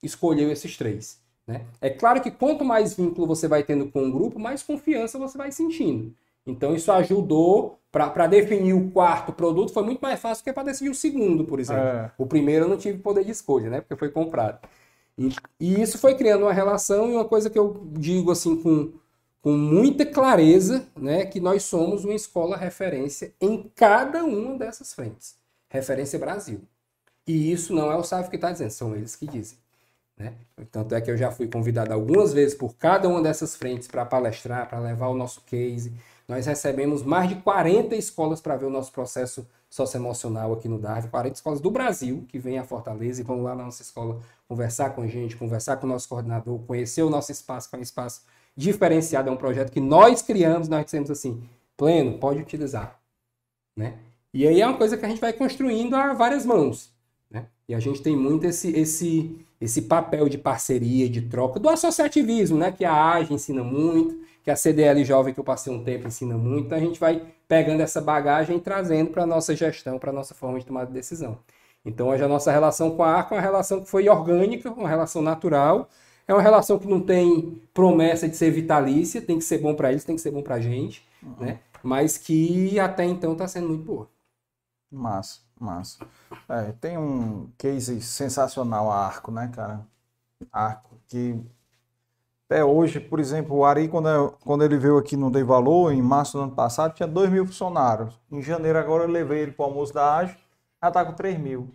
escolheu 0.02 0.50
esses 0.50 0.76
três. 0.76 1.20
Né? 1.46 1.66
É 1.80 1.90
claro 1.90 2.22
que 2.22 2.30
quanto 2.30 2.64
mais 2.64 2.94
vínculo 2.94 3.26
você 3.26 3.46
vai 3.46 3.62
tendo 3.62 3.90
com 3.90 4.08
o 4.08 4.12
grupo, 4.12 4.38
mais 4.38 4.62
confiança 4.62 5.18
você 5.18 5.36
vai 5.36 5.52
sentindo. 5.52 6.14
Então 6.46 6.74
isso 6.74 6.92
ajudou 6.92 7.78
para 7.90 8.26
definir 8.26 8.74
o 8.74 8.90
quarto 8.90 9.32
produto, 9.32 9.72
foi 9.72 9.84
muito 9.84 10.00
mais 10.00 10.20
fácil 10.20 10.42
do 10.42 10.44
que 10.46 10.52
para 10.52 10.64
decidir 10.64 10.90
o 10.90 10.94
segundo, 10.94 11.44
por 11.44 11.60
exemplo. 11.60 11.82
É. 11.82 12.10
O 12.18 12.26
primeiro 12.26 12.64
eu 12.64 12.68
não 12.68 12.76
tive 12.76 12.98
poder 12.98 13.24
de 13.24 13.30
escolha, 13.30 13.70
né? 13.70 13.80
Porque 13.80 13.96
foi 13.96 14.10
comprado. 14.10 14.58
E, 15.16 15.80
isso 15.80 15.98
foi 15.98 16.14
criando 16.14 16.42
uma 16.42 16.52
relação 16.52 17.08
e 17.08 17.14
uma 17.14 17.24
coisa 17.24 17.48
que 17.48 17.58
eu 17.58 17.86
digo 17.92 18.30
assim 18.30 18.60
com, 18.60 18.92
com 19.40 19.52
muita 19.52 20.04
clareza, 20.04 20.86
né, 20.96 21.24
que 21.24 21.40
nós 21.40 21.62
somos 21.64 22.04
uma 22.04 22.14
escola 22.14 22.56
referência 22.56 23.32
em 23.40 23.70
cada 23.74 24.24
uma 24.24 24.58
dessas 24.58 24.92
frentes. 24.92 25.36
Referência 25.68 26.18
Brasil. 26.18 26.60
E 27.26 27.52
isso 27.52 27.74
não 27.74 27.90
é 27.90 27.96
o 27.96 28.04
SAF 28.04 28.28
que 28.28 28.36
está 28.36 28.52
dizendo, 28.52 28.70
são 28.70 28.94
eles 28.94 29.16
que 29.16 29.26
dizem. 29.26 29.56
Né? 30.16 30.34
Tanto 30.70 30.94
é 30.94 31.00
que 31.00 31.10
eu 31.10 31.16
já 31.16 31.30
fui 31.30 31.48
convidado 31.48 31.92
algumas 31.92 32.32
vezes 32.32 32.54
por 32.54 32.74
cada 32.74 33.08
uma 33.08 33.22
dessas 33.22 33.56
frentes 33.56 33.88
para 33.88 34.04
palestrar, 34.04 34.68
para 34.68 34.78
levar 34.78 35.08
o 35.08 35.14
nosso 35.14 35.40
case. 35.42 35.92
Nós 36.28 36.46
recebemos 36.46 37.02
mais 37.02 37.28
de 37.28 37.36
40 37.36 37.96
escolas 37.96 38.40
para 38.40 38.56
ver 38.56 38.66
o 38.66 38.70
nosso 38.70 38.92
processo 38.92 39.46
socioemocional 39.68 40.52
aqui 40.52 40.68
no 40.68 40.78
Darwin, 40.78 41.08
40 41.08 41.34
escolas 41.34 41.60
do 41.60 41.70
Brasil 41.70 42.24
que 42.28 42.38
vêm 42.38 42.58
a 42.58 42.64
Fortaleza 42.64 43.20
e 43.20 43.24
vão 43.24 43.42
lá 43.42 43.54
na 43.56 43.64
nossa 43.64 43.82
escola 43.82 44.20
conversar 44.48 44.90
com 44.90 45.02
a 45.02 45.06
gente, 45.06 45.36
conversar 45.36 45.76
com 45.76 45.86
o 45.86 45.88
nosso 45.88 46.08
coordenador, 46.08 46.58
conhecer 46.60 47.02
o 47.02 47.10
nosso 47.10 47.32
espaço, 47.32 47.68
que 47.68 47.76
é 47.76 47.78
um 47.78 47.82
espaço 47.82 48.22
diferenciado, 48.56 49.28
é 49.28 49.32
um 49.32 49.36
projeto 49.36 49.72
que 49.72 49.80
nós 49.80 50.22
criamos, 50.22 50.68
nós 50.68 50.84
dissemos 50.84 51.10
assim, 51.10 51.42
pleno, 51.76 52.18
pode 52.18 52.40
utilizar. 52.40 53.00
Né? 53.76 53.94
E 54.32 54.46
aí 54.46 54.60
é 54.60 54.66
uma 54.66 54.76
coisa 54.76 54.96
que 54.96 55.04
a 55.04 55.08
gente 55.08 55.20
vai 55.20 55.32
construindo 55.32 55.94
a 55.94 56.12
várias 56.12 56.44
mãos. 56.44 56.90
Né? 57.30 57.46
E 57.68 57.74
a 57.74 57.80
gente 57.80 58.02
tem 58.02 58.16
muito 58.16 58.44
esse, 58.44 58.70
esse, 58.76 59.44
esse 59.60 59.82
papel 59.82 60.28
de 60.28 60.38
parceria, 60.38 61.08
de 61.08 61.22
troca, 61.22 61.58
do 61.58 61.68
associativismo, 61.68 62.58
né? 62.58 62.70
que 62.70 62.84
a 62.84 63.12
AGE 63.12 63.34
ensina 63.34 63.64
muito, 63.64 64.24
que 64.42 64.50
a 64.50 64.56
CDL 64.56 65.02
Jovem, 65.04 65.32
que 65.32 65.40
eu 65.40 65.44
passei 65.44 65.72
um 65.72 65.82
tempo, 65.82 66.06
ensina 66.06 66.36
muito. 66.36 66.66
Então 66.66 66.78
a 66.78 66.80
gente 66.80 67.00
vai 67.00 67.26
pegando 67.48 67.80
essa 67.80 68.00
bagagem 68.00 68.58
e 68.58 68.60
trazendo 68.60 69.10
para 69.10 69.22
a 69.22 69.26
nossa 69.26 69.56
gestão, 69.56 69.98
para 69.98 70.10
a 70.10 70.14
nossa 70.14 70.34
forma 70.34 70.58
de 70.58 70.66
tomar 70.66 70.84
de 70.84 70.92
decisão. 70.92 71.38
Então 71.84 72.08
hoje 72.08 72.24
a 72.24 72.28
nossa 72.28 72.50
relação 72.50 72.96
com 72.96 73.02
a 73.02 73.12
Arco 73.14 73.34
é 73.34 73.36
uma 73.36 73.42
relação 73.42 73.80
que 73.80 73.88
foi 73.88 74.08
orgânica, 74.08 74.70
uma 74.70 74.88
relação 74.88 75.20
natural, 75.20 75.88
é 76.26 76.32
uma 76.32 76.42
relação 76.42 76.78
que 76.78 76.88
não 76.88 77.00
tem 77.00 77.60
promessa 77.74 78.28
de 78.28 78.36
ser 78.36 78.50
vitalícia, 78.50 79.20
tem 79.20 79.38
que 79.38 79.44
ser 79.44 79.58
bom 79.58 79.74
para 79.74 79.90
eles, 79.90 80.04
tem 80.04 80.16
que 80.16 80.22
ser 80.22 80.30
bom 80.30 80.42
para 80.42 80.54
a 80.54 80.60
gente, 80.60 81.06
uhum. 81.22 81.34
né? 81.38 81.60
mas 81.82 82.16
que 82.16 82.80
até 82.80 83.04
então 83.04 83.32
está 83.32 83.46
sendo 83.46 83.68
muito 83.68 83.84
boa. 83.84 84.08
Massa, 84.90 85.40
massa. 85.60 86.06
É, 86.48 86.72
tem 86.80 86.96
um 86.96 87.50
case 87.58 88.00
sensacional 88.00 88.90
a 88.90 89.06
Arco, 89.06 89.30
né, 89.30 89.50
cara? 89.54 89.86
Arco, 90.50 90.96
que 91.06 91.38
até 92.48 92.64
hoje, 92.64 93.00
por 93.00 93.18
exemplo, 93.20 93.56
o 93.56 93.64
Ari, 93.64 93.88
quando, 93.88 94.08
eu, 94.08 94.34
quando 94.44 94.64
ele 94.64 94.78
veio 94.78 94.96
aqui 94.96 95.16
no 95.16 95.30
Dei 95.30 95.42
Valor, 95.42 95.92
em 95.92 96.00
março 96.00 96.38
do 96.38 96.44
ano 96.44 96.52
passado, 96.52 96.94
tinha 96.94 97.08
2 97.08 97.30
mil 97.30 97.46
funcionários. 97.46 98.18
Em 98.30 98.42
janeiro 98.42 98.78
agora 98.78 99.04
eu 99.04 99.08
levei 99.08 99.40
ele 99.40 99.52
para 99.52 99.64
o 99.64 99.68
almoço 99.68 99.92
da 99.92 100.18
AGE, 100.18 100.36
já 100.84 100.88
está 100.88 101.04
com 101.04 101.12
3 101.12 101.38
mil. 101.38 101.70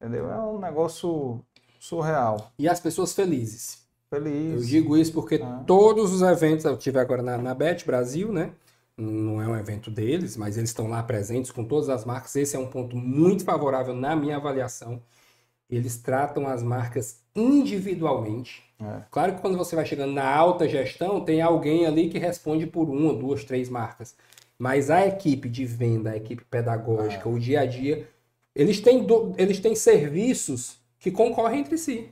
Entendeu? 0.00 0.30
É 0.30 0.38
um 0.38 0.58
negócio 0.58 1.40
surreal. 1.78 2.52
E 2.58 2.68
as 2.68 2.80
pessoas 2.80 3.12
felizes. 3.12 3.86
Felizes. 4.10 4.62
Eu 4.62 4.68
digo 4.68 4.96
isso 4.96 5.12
porque 5.12 5.36
é. 5.36 5.60
todos 5.66 6.12
os 6.12 6.22
eventos, 6.22 6.64
eu 6.64 6.76
tive 6.76 6.98
agora 6.98 7.22
na, 7.22 7.36
na 7.38 7.54
Bet 7.54 7.84
Brasil, 7.84 8.32
né? 8.32 8.52
Não 8.96 9.40
é 9.40 9.46
um 9.46 9.56
evento 9.56 9.90
deles, 9.90 10.36
mas 10.36 10.56
eles 10.56 10.70
estão 10.70 10.88
lá 10.88 11.02
presentes 11.02 11.52
com 11.52 11.64
todas 11.64 11.88
as 11.88 12.04
marcas. 12.04 12.34
Esse 12.34 12.56
é 12.56 12.58
um 12.58 12.66
ponto 12.66 12.96
muito 12.96 13.44
favorável 13.44 13.94
na 13.94 14.16
minha 14.16 14.36
avaliação. 14.36 15.00
Eles 15.70 15.98
tratam 15.98 16.48
as 16.48 16.62
marcas 16.62 17.20
individualmente 17.36 18.68
é. 18.80 19.02
Claro 19.10 19.34
que 19.34 19.40
quando 19.40 19.58
você 19.58 19.74
vai 19.74 19.84
chegando 19.84 20.12
na 20.12 20.28
alta 20.28 20.68
gestão, 20.68 21.20
tem 21.20 21.42
alguém 21.42 21.84
ali 21.84 22.08
que 22.08 22.18
responde 22.18 22.66
por 22.66 22.88
uma, 22.88 23.12
duas, 23.12 23.44
três 23.44 23.68
marcas. 23.68 24.14
Mas 24.58 24.90
a 24.90 25.06
equipe 25.06 25.48
de 25.48 25.64
venda, 25.64 26.10
a 26.10 26.16
equipe 26.16 26.44
pedagógica, 26.44 27.28
é. 27.28 27.32
o 27.32 27.38
dia 27.38 27.60
a 27.60 27.66
dia, 27.66 28.08
eles 28.54 28.80
têm, 28.80 29.04
do, 29.04 29.32
eles 29.38 29.60
têm 29.60 29.74
serviços 29.76 30.78
que 30.98 31.12
concorrem 31.12 31.60
entre 31.60 31.78
si. 31.78 32.10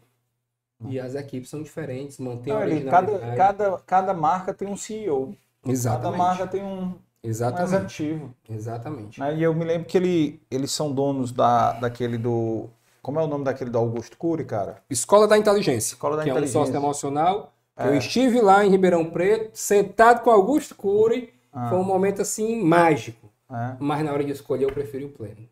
E 0.88 1.00
as 1.00 1.14
equipes 1.14 1.50
são 1.50 1.62
diferentes, 1.62 2.18
mantém 2.18 2.52
a 2.52 2.58
originalidade. 2.58 3.36
Cada, 3.36 3.36
cada, 3.36 3.78
cada 3.78 4.14
marca 4.14 4.54
tem 4.54 4.68
um 4.68 4.76
CEO. 4.76 5.34
Exatamente. 5.66 6.04
Cada 6.04 6.16
marca 6.16 6.46
tem 6.46 6.62
um, 6.62 6.94
Exatamente. 7.22 7.62
um 7.62 7.76
executivo. 7.76 8.34
Exatamente. 8.48 9.20
Né? 9.20 9.36
E 9.36 9.42
eu 9.42 9.54
me 9.54 9.64
lembro 9.64 9.88
que 9.88 9.96
ele, 9.96 10.40
eles 10.50 10.70
são 10.70 10.92
donos 10.92 11.32
da, 11.32 11.72
daquele 11.72 12.18
do... 12.18 12.68
Como 13.02 13.18
é 13.18 13.22
o 13.22 13.26
nome 13.26 13.44
daquele 13.44 13.70
do 13.70 13.78
Augusto 13.78 14.16
Cury, 14.16 14.44
cara? 14.44 14.82
Escola 14.90 15.26
da 15.26 15.38
Inteligência. 15.38 15.94
Escola 15.94 16.16
da 16.16 16.22
que 16.22 16.30
Inteligência. 16.30 16.58
é 16.58 16.60
um 16.60 16.64
sócio 16.64 16.76
emocional. 16.76 17.52
É. 17.76 17.88
Eu 17.88 17.94
estive 17.94 18.40
lá 18.40 18.64
em 18.64 18.70
Ribeirão 18.70 19.04
Preto, 19.04 19.50
sentado 19.54 20.22
com 20.22 20.30
Augusto 20.30 20.74
Cury. 20.74 21.32
Ah. 21.56 21.70
Foi 21.70 21.78
um 21.78 21.84
momento, 21.84 22.20
assim, 22.20 22.62
mágico. 22.62 23.30
É. 23.50 23.76
Mas 23.80 24.04
na 24.04 24.12
hora 24.12 24.22
de 24.22 24.32
escolher, 24.32 24.64
eu 24.64 24.72
preferi 24.72 25.06
o 25.06 25.08
pleno. 25.08 25.48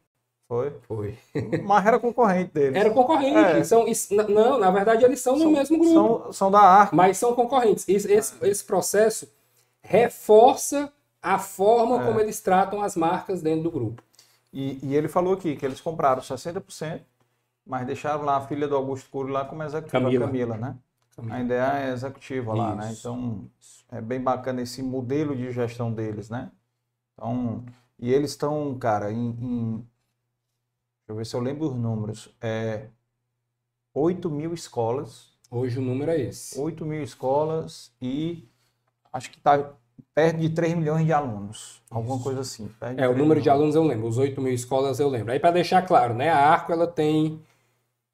Foi? 0.47 0.71
Foi. 0.83 1.19
Mas 1.65 1.87
era 1.87 1.99
concorrente 1.99 2.53
deles. 2.53 2.77
Era 2.77 2.91
concorrente. 2.91 3.39
É. 3.39 3.65
São, 3.65 3.87
não, 4.29 4.59
na 4.59 4.71
verdade, 4.71 5.03
eles 5.03 5.21
são, 5.21 5.39
são, 5.39 5.47
no 5.47 5.57
mesmo 5.57 5.79
grupo. 5.79 5.95
São, 5.95 6.33
são 6.33 6.51
da 6.51 6.61
Arco. 6.61 6.95
Mas 6.95 7.17
são 7.17 7.35
concorrentes. 7.35 7.89
Esse, 7.89 8.13
esse, 8.13 8.35
esse 8.43 8.63
processo 8.63 9.27
reforça 9.83 10.93
a 11.23 11.39
forma 11.39 12.03
é. 12.03 12.07
como 12.07 12.21
eles 12.21 12.41
tratam 12.41 12.83
as 12.83 12.95
marcas 12.95 13.41
dentro 13.41 13.63
do 13.63 13.71
grupo. 13.71 14.03
E, 14.53 14.79
e, 14.83 14.95
ele 14.95 15.09
falou 15.09 15.33
aqui 15.33 15.57
que 15.57 15.65
eles 15.65 15.81
compraram 15.81 16.21
60%, 16.21 17.01
mas 17.67 17.87
deixaram 17.87 18.23
lá 18.23 18.37
a 18.37 18.41
filha 18.43 18.69
do 18.69 18.77
Augusto 18.77 19.09
Cury 19.11 19.33
lá 19.33 19.45
como 19.45 19.63
executiva, 19.63 20.01
Camila, 20.05 20.27
Camila 20.27 20.57
né? 20.59 20.77
Camila. 21.17 21.37
Ainda 21.37 21.55
é 21.55 21.93
executiva 21.93 22.53
Isso. 22.53 22.63
lá, 22.63 22.75
né? 22.77 22.95
Então, 22.97 23.45
é 23.95 24.01
bem 24.01 24.21
bacana 24.21 24.63
esse 24.63 24.83
modelo 24.83 25.37
de 25.37 25.51
gestão 25.53 25.93
deles, 25.93 26.29
né? 26.29 26.51
Então, 27.13 27.65
e 27.99 28.13
eles 28.13 28.31
estão, 28.31 28.77
cara, 28.79 29.13
em, 29.13 29.31
em 29.41 29.89
Deixa 31.07 31.13
eu 31.13 31.17
ver 31.17 31.27
se 31.27 31.37
eu 31.37 31.41
lembro 31.41 31.69
os 31.69 31.77
números. 31.77 32.35
É 32.41 32.89
8 33.93 34.31
mil 34.31 34.55
escolas. 34.55 35.35
Hoje 35.51 35.79
o 35.79 35.83
número 35.83 36.11
é 36.11 36.19
esse. 36.19 36.59
8 36.59 36.85
mil 36.87 37.03
escolas 37.03 37.93
e 38.01 38.49
acho 39.13 39.31
que 39.31 39.37
está 39.37 39.75
perto 40.15 40.39
de 40.39 40.49
3 40.49 40.75
milhões 40.75 41.05
de 41.05 41.13
alunos. 41.13 41.83
Alguma 41.91 42.19
coisa 42.23 42.41
assim. 42.41 42.71
É, 42.97 43.07
o 43.07 43.11
número 43.11 43.25
milhões. 43.27 43.43
de 43.43 43.51
alunos 43.51 43.75
eu 43.75 43.85
lembro. 43.85 44.09
Os 44.09 44.17
8 44.17 44.41
mil 44.41 44.55
escolas 44.55 44.99
eu 44.99 45.11
lembro. 45.11 45.31
Aí 45.31 45.39
para 45.39 45.51
deixar 45.51 45.83
claro, 45.83 46.15
né? 46.15 46.31
A 46.31 46.39
Arco 46.39 46.73
ela 46.73 46.87
tem 46.87 47.39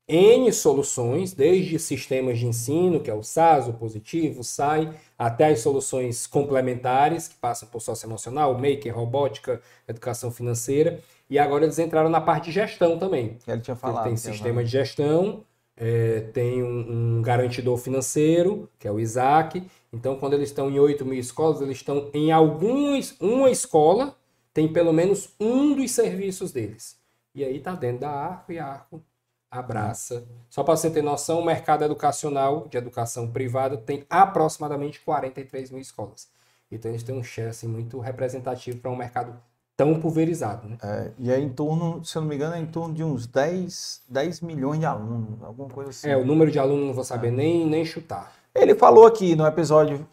N 0.09 0.53
soluções, 0.53 1.33
desde 1.33 1.79
sistemas 1.79 2.41
de 2.41 2.47
ensino, 2.47 2.99
que 2.99 3.09
é 3.09 3.15
o 3.15 3.23
SAS, 3.23 3.69
o 3.69 3.75
Positivo, 3.75 4.41
o 4.41 4.45
SAI, 4.45 4.93
até 5.21 5.49
as 5.49 5.61
soluções 5.61 6.27
complementares, 6.27 7.29
que 7.29 7.35
passam 7.35 7.69
por 7.69 7.83
socioemocional, 7.83 8.55
maker, 8.55 8.97
robótica, 8.97 9.61
educação 9.87 10.31
financeira. 10.31 10.99
E 11.29 11.39
agora 11.39 11.65
eles 11.65 11.79
entraram 11.79 12.09
na 12.09 12.23
parte 12.23 12.47
de 12.47 12.53
gestão 12.53 12.99
também. 12.99 13.37
Ele 13.47 13.61
tinha 13.61 13.77
falado. 13.77 14.07
Ele 14.07 14.15
tem 14.15 14.17
sistema 14.17 14.65
de 14.65 14.71
gestão, 14.71 15.45
é, 15.77 16.21
tem 16.33 16.63
um, 16.63 17.19
um, 17.19 17.23
garantidor 17.23 17.77
financeiro, 17.77 18.67
que 18.79 18.89
é 18.89 18.91
o 18.91 18.99
Isaac. 18.99 19.63
Então, 19.93 20.17
quando 20.17 20.33
eles 20.33 20.49
estão 20.49 20.71
em 20.71 20.79
8 20.79 21.05
mil 21.05 21.21
escolas, 21.21 21.61
eles 21.61 21.77
estão 21.77 22.09
em 22.15 22.33
alguns, 22.33 23.15
uma 23.21 23.51
escola 23.51 24.17
tem 24.55 24.73
pelo 24.73 24.91
menos 24.91 25.35
um 25.39 25.75
dos 25.75 25.91
serviços 25.91 26.51
deles. 26.51 26.99
E 27.35 27.45
aí 27.45 27.59
está 27.59 27.75
dentro 27.75 28.01
da 28.01 28.11
Arco 28.11 28.53
e 28.53 28.59
a 28.59 28.67
Arco 28.67 29.05
abraça. 29.51 30.25
Só 30.49 30.63
para 30.63 30.77
você 30.77 30.91
ter 30.91 31.03
noção, 31.03 31.41
o 31.41 31.45
mercado 31.45 31.85
educacional 31.85 32.69
de 32.69 32.79
educação 32.79 33.29
privada 33.31 33.77
tem 33.77 34.05
aproximadamente 34.09 35.01
43 35.01 35.71
mil 35.71 35.81
escolas. 35.81 36.29
Então 36.71 36.91
eles 36.91 37.03
têm 37.03 37.17
um 37.17 37.23
share 37.23 37.49
assim, 37.49 37.67
muito 37.67 37.99
representativo 37.99 38.79
para 38.79 38.91
um 38.91 38.97
mercado 38.97 39.35
tão 39.77 39.99
pulverizado. 39.99 40.69
Né? 40.69 40.79
É, 40.83 41.11
e 41.19 41.31
é 41.33 41.41
em 41.41 41.49
torno, 41.49 42.05
se 42.05 42.17
eu 42.17 42.23
não 42.23 42.29
me 42.29 42.37
engano, 42.37 42.55
é 42.55 42.61
em 42.61 42.67
torno 42.67 42.95
de 42.95 43.03
uns 43.03 43.27
10, 43.27 44.03
10 44.09 44.41
milhões 44.43 44.79
de 44.79 44.87
alunos, 44.87 45.43
alguma 45.43 45.69
coisa 45.69 45.91
assim. 45.91 46.09
É, 46.09 46.17
o 46.17 46.25
número 46.25 46.51
de 46.51 46.59
alunos 46.59 46.87
não 46.87 46.95
vou 46.95 47.05
saber 47.05 47.29
é. 47.29 47.33
nem, 47.33 47.67
nem 47.67 47.85
chutar. 47.85 48.33
Ele 48.55 48.75
falou 48.75 49.07
aqui 49.07 49.35
no 49.35 49.47
episódio 49.47 50.07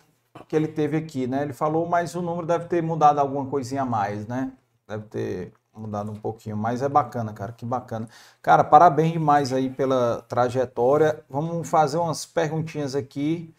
que 0.48 0.56
ele 0.56 0.68
teve 0.68 0.98
aqui, 0.98 1.28
né? 1.28 1.44
Ele 1.44 1.54
falou, 1.54 1.86
mas 1.86 2.16
o 2.16 2.22
número 2.22 2.48
deve 2.48 2.66
ter 2.66 2.82
mudado 2.82 3.20
alguma 3.20 3.46
coisinha 3.46 3.82
a 3.82 3.86
mais, 3.86 4.26
né? 4.26 4.52
Deve 4.88 5.04
ter 5.06 5.54
mudado 5.80 6.12
um 6.12 6.16
pouquinho, 6.16 6.58
mas 6.58 6.82
é 6.82 6.90
bacana, 6.90 7.34
cara, 7.34 7.52
que 7.54 7.66
bacana. 7.66 8.08
Cara, 8.41 8.64
parabéns 8.64 9.14
demais 9.14 9.54
aí 9.54 9.70
pela 9.70 10.22
trajetória. 10.24 11.24
Vamos 11.30 11.70
fazer 11.70 11.98
umas 11.98 12.26
perguntinhas 12.26 12.95
aqui. 12.95 13.54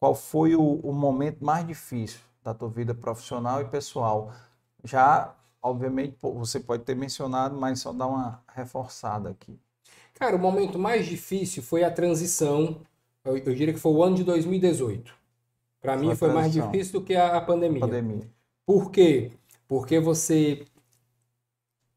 Qual 0.00 0.14
foi 0.14 0.54
o, 0.56 0.62
o 0.62 0.92
momento 0.92 1.44
mais 1.44 1.66
difícil 1.66 2.20
da 2.44 2.54
tua 2.54 2.68
vida 2.68 2.94
profissional 2.94 3.60
e 3.62 3.64
pessoal? 3.66 4.32
já, 4.84 5.34
obviamente, 5.62 6.16
você 6.20 6.60
pode 6.60 6.84
ter 6.84 6.94
mencionado, 6.94 7.56
mas 7.56 7.80
só 7.80 7.92
dar 7.92 8.06
uma 8.06 8.42
reforçada 8.54 9.30
aqui. 9.30 9.58
Cara, 10.14 10.36
o 10.36 10.38
momento 10.38 10.78
mais 10.78 11.06
difícil 11.06 11.62
foi 11.62 11.84
a 11.84 11.90
transição, 11.90 12.80
eu, 13.24 13.36
eu 13.38 13.54
diria 13.54 13.72
que 13.72 13.80
foi 13.80 13.92
o 13.92 14.02
ano 14.02 14.16
de 14.16 14.24
2018. 14.24 15.14
Para 15.80 15.96
mim 15.96 16.14
foi 16.14 16.32
mais 16.32 16.52
difícil 16.52 17.00
do 17.00 17.04
que 17.04 17.14
a, 17.14 17.36
a 17.36 17.40
pandemia. 17.40 17.80
pandemia. 17.80 18.28
Por 18.66 18.90
quê? 18.90 19.30
Porque 19.68 20.00
você, 20.00 20.64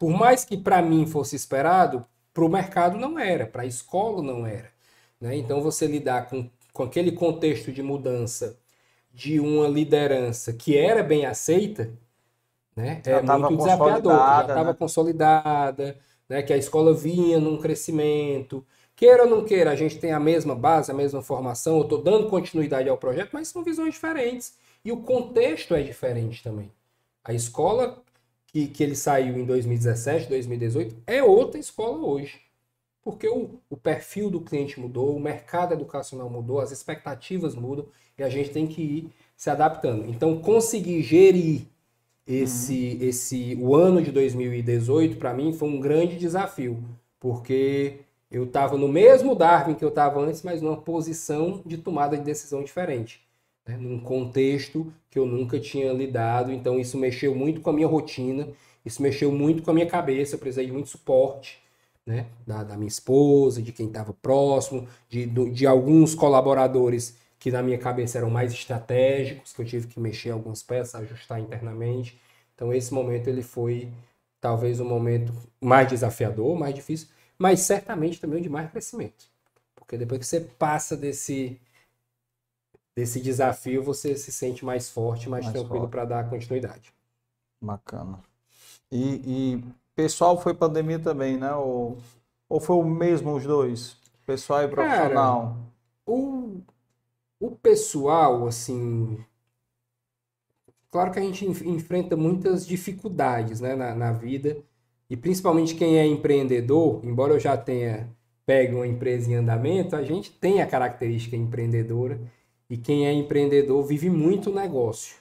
por 0.01 0.09
mais 0.09 0.43
que 0.43 0.57
para 0.57 0.81
mim 0.81 1.05
fosse 1.05 1.35
esperado, 1.35 2.03
para 2.33 2.43
o 2.43 2.49
mercado 2.49 2.97
não 2.97 3.19
era, 3.19 3.45
para 3.45 3.61
a 3.61 3.67
escola 3.67 4.23
não 4.23 4.47
era. 4.47 4.71
Né? 5.19 5.35
Então 5.35 5.61
você 5.61 5.85
lidar 5.85 6.27
com, 6.27 6.49
com 6.73 6.81
aquele 6.81 7.11
contexto 7.11 7.71
de 7.71 7.83
mudança 7.83 8.57
de 9.13 9.39
uma 9.39 9.67
liderança 9.67 10.53
que 10.53 10.75
era 10.75 11.03
bem 11.03 11.27
aceita, 11.27 11.91
né? 12.75 12.99
é 13.05 13.21
muito 13.21 13.57
desafiador, 13.57 14.17
já 14.17 14.41
estava 14.41 14.71
né? 14.71 14.73
consolidada, 14.73 15.99
né? 16.27 16.41
que 16.41 16.51
a 16.51 16.57
escola 16.57 16.95
vinha 16.95 17.39
num 17.39 17.59
crescimento. 17.59 18.65
Queira 18.95 19.25
ou 19.25 19.29
não 19.29 19.45
queira, 19.45 19.69
a 19.69 19.75
gente 19.75 19.99
tem 19.99 20.13
a 20.13 20.19
mesma 20.19 20.55
base, 20.55 20.89
a 20.89 20.95
mesma 20.95 21.21
formação, 21.21 21.77
eu 21.77 21.83
estou 21.83 22.01
dando 22.01 22.27
continuidade 22.27 22.89
ao 22.89 22.97
projeto, 22.97 23.29
mas 23.33 23.49
são 23.49 23.63
visões 23.63 23.93
diferentes. 23.93 24.55
E 24.83 24.91
o 24.91 24.97
contexto 24.97 25.75
é 25.75 25.83
diferente 25.83 26.41
também. 26.41 26.71
A 27.23 27.33
escola 27.33 28.01
que, 28.51 28.67
que 28.67 28.83
ele 28.83 28.95
saiu 28.95 29.37
em 29.37 29.45
2017, 29.45 30.27
2018, 30.27 30.95
é 31.07 31.23
outra 31.23 31.59
escola 31.59 32.05
hoje. 32.05 32.41
Porque 33.01 33.27
o, 33.27 33.59
o 33.69 33.75
perfil 33.75 34.29
do 34.29 34.41
cliente 34.41 34.79
mudou, 34.79 35.15
o 35.15 35.19
mercado 35.19 35.73
educacional 35.73 36.29
mudou, 36.29 36.59
as 36.59 36.71
expectativas 36.71 37.55
mudam 37.55 37.87
e 38.17 38.23
a 38.23 38.29
gente 38.29 38.51
tem 38.51 38.67
que 38.67 38.81
ir 38.81 39.09
se 39.35 39.49
adaptando. 39.49 40.05
Então, 40.07 40.39
conseguir 40.39 41.01
gerir 41.01 41.63
esse, 42.27 42.97
uhum. 42.99 43.07
esse 43.07 43.57
o 43.59 43.75
ano 43.75 44.01
de 44.01 44.11
2018 44.11 45.17
para 45.17 45.33
mim 45.33 45.53
foi 45.53 45.67
um 45.67 45.79
grande 45.79 46.17
desafio, 46.17 46.83
porque 47.19 48.01
eu 48.29 48.43
estava 48.43 48.77
no 48.77 48.87
mesmo 48.87 49.35
Darwin 49.35 49.73
que 49.73 49.83
eu 49.83 49.89
estava 49.89 50.19
antes, 50.19 50.43
mas 50.43 50.61
numa 50.61 50.77
posição 50.77 51.61
de 51.65 51.77
tomada 51.77 52.15
de 52.15 52.23
decisão 52.23 52.63
diferente, 52.63 53.21
né? 53.67 53.77
num 53.77 53.99
contexto 53.99 54.91
que 55.09 55.19
eu 55.19 55.25
nunca 55.25 55.59
tinha 55.59 55.91
lidado. 55.93 56.51
Então 56.51 56.79
isso 56.79 56.97
mexeu 56.97 57.35
muito 57.35 57.61
com 57.61 57.69
a 57.69 57.73
minha 57.73 57.87
rotina, 57.87 58.47
isso 58.85 59.01
mexeu 59.01 59.31
muito 59.31 59.63
com 59.63 59.71
a 59.71 59.73
minha 59.73 59.87
cabeça. 59.87 60.35
Eu 60.35 60.39
precisei 60.39 60.65
de 60.65 60.71
muito 60.71 60.89
suporte. 60.89 61.61
Né? 62.03 62.25
Da, 62.47 62.63
da 62.63 62.75
minha 62.75 62.87
esposa, 62.87 63.61
de 63.61 63.71
quem 63.71 63.85
estava 63.85 64.11
próximo, 64.11 64.87
de, 65.07 65.27
de 65.27 65.67
alguns 65.67 66.15
colaboradores 66.15 67.15
que 67.37 67.51
na 67.51 67.61
minha 67.61 67.77
cabeça 67.77 68.17
eram 68.17 68.29
mais 68.29 68.51
estratégicos, 68.51 69.53
que 69.53 69.61
eu 69.61 69.65
tive 69.65 69.87
que 69.87 69.99
mexer 69.99 70.31
algumas 70.31 70.63
peças, 70.63 70.95
ajustar 70.95 71.39
internamente. 71.39 72.19
Então 72.55 72.73
esse 72.73 72.93
momento 72.93 73.27
ele 73.27 73.43
foi 73.43 73.91
talvez 74.39 74.79
um 74.79 74.85
momento 74.85 75.31
mais 75.59 75.87
desafiador, 75.87 76.57
mais 76.57 76.73
difícil, 76.73 77.07
mas 77.37 77.61
certamente 77.61 78.19
também 78.19 78.41
de 78.41 78.49
mais 78.49 78.69
crescimento. 78.71 79.25
Porque 79.75 79.97
depois 79.97 80.19
que 80.19 80.25
você 80.27 80.41
passa 80.41 80.95
desse 80.97 81.59
desse 83.01 83.19
desafio, 83.19 83.81
você 83.81 84.15
se 84.15 84.31
sente 84.31 84.63
mais 84.63 84.89
forte, 84.89 85.27
mais, 85.27 85.43
mais 85.45 85.57
tranquilo 85.57 85.89
para 85.89 86.05
dar 86.05 86.29
continuidade. 86.29 86.93
Bacana. 87.59 88.19
E, 88.91 89.21
e, 89.25 89.63
pessoal 89.95 90.39
foi 90.39 90.53
pandemia 90.53 90.99
também, 90.99 91.35
né? 91.35 91.51
Ou, 91.53 91.97
ou 92.47 92.59
foi 92.59 92.75
o 92.75 92.83
mesmo 92.83 93.35
os 93.35 93.43
dois? 93.43 93.97
Pessoal 94.23 94.63
e 94.63 94.67
profissional? 94.67 95.41
Cara, 95.41 95.55
o, 96.05 96.61
o 97.39 97.51
pessoal, 97.51 98.45
assim. 98.45 99.17
Claro 100.91 101.11
que 101.11 101.17
a 101.17 101.23
gente 101.23 101.45
enfrenta 101.45 102.15
muitas 102.15 102.67
dificuldades 102.67 103.61
né, 103.61 103.75
na, 103.75 103.95
na 103.95 104.11
vida, 104.11 104.57
e 105.09 105.17
principalmente 105.17 105.73
quem 105.73 105.97
é 105.97 106.05
empreendedor, 106.05 106.99
embora 107.03 107.33
eu 107.33 107.39
já 107.39 107.57
tenha 107.57 108.09
pego 108.45 108.77
uma 108.77 108.87
empresa 108.87 109.31
em 109.31 109.35
andamento, 109.35 109.95
a 109.95 110.03
gente 110.03 110.31
tem 110.31 110.61
a 110.61 110.67
característica 110.67 111.35
empreendedora, 111.35 112.19
e 112.71 112.77
quem 112.77 113.05
é 113.05 113.11
empreendedor 113.11 113.83
vive 113.85 114.09
muito 114.09 114.49
negócio. 114.49 115.17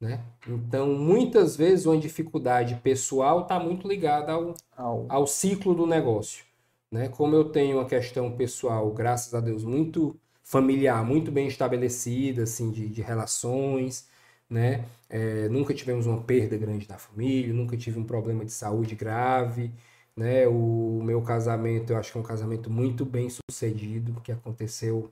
Né? 0.00 0.20
Então, 0.46 0.94
muitas 0.94 1.56
vezes, 1.56 1.86
uma 1.86 1.98
dificuldade 1.98 2.76
pessoal 2.76 3.42
está 3.42 3.58
muito 3.58 3.88
ligada 3.88 4.32
ao, 4.32 4.54
ao. 5.08 5.26
ciclo 5.26 5.74
do 5.74 5.88
negócio. 5.88 6.44
Né? 6.92 7.08
Como 7.08 7.34
eu 7.34 7.46
tenho 7.46 7.78
uma 7.78 7.84
questão 7.84 8.30
pessoal, 8.36 8.92
graças 8.92 9.34
a 9.34 9.40
Deus, 9.40 9.64
muito 9.64 10.16
familiar 10.44 11.04
muito 11.04 11.32
bem 11.32 11.48
estabelecida, 11.48 12.44
assim, 12.44 12.70
de, 12.70 12.88
de 12.88 13.02
relações, 13.02 14.08
né? 14.48 14.84
É, 15.08 15.48
nunca 15.48 15.74
tivemos 15.74 16.06
uma 16.06 16.22
perda 16.22 16.56
grande 16.56 16.86
da 16.86 16.98
família, 16.98 17.52
nunca 17.52 17.76
tive 17.76 17.98
um 17.98 18.04
problema 18.04 18.44
de 18.44 18.52
saúde 18.52 18.94
grave, 18.94 19.72
Né? 20.16 20.46
O 20.46 21.00
meu 21.02 21.22
casamento, 21.22 21.92
eu 21.92 21.96
acho 21.98 22.12
que 22.12 22.18
é 22.18 22.20
um 22.20 22.24
casamento 22.24 22.70
muito 22.70 23.04
bem 23.04 23.28
sucedido, 23.30 24.20
que 24.22 24.30
aconteceu 24.32 25.10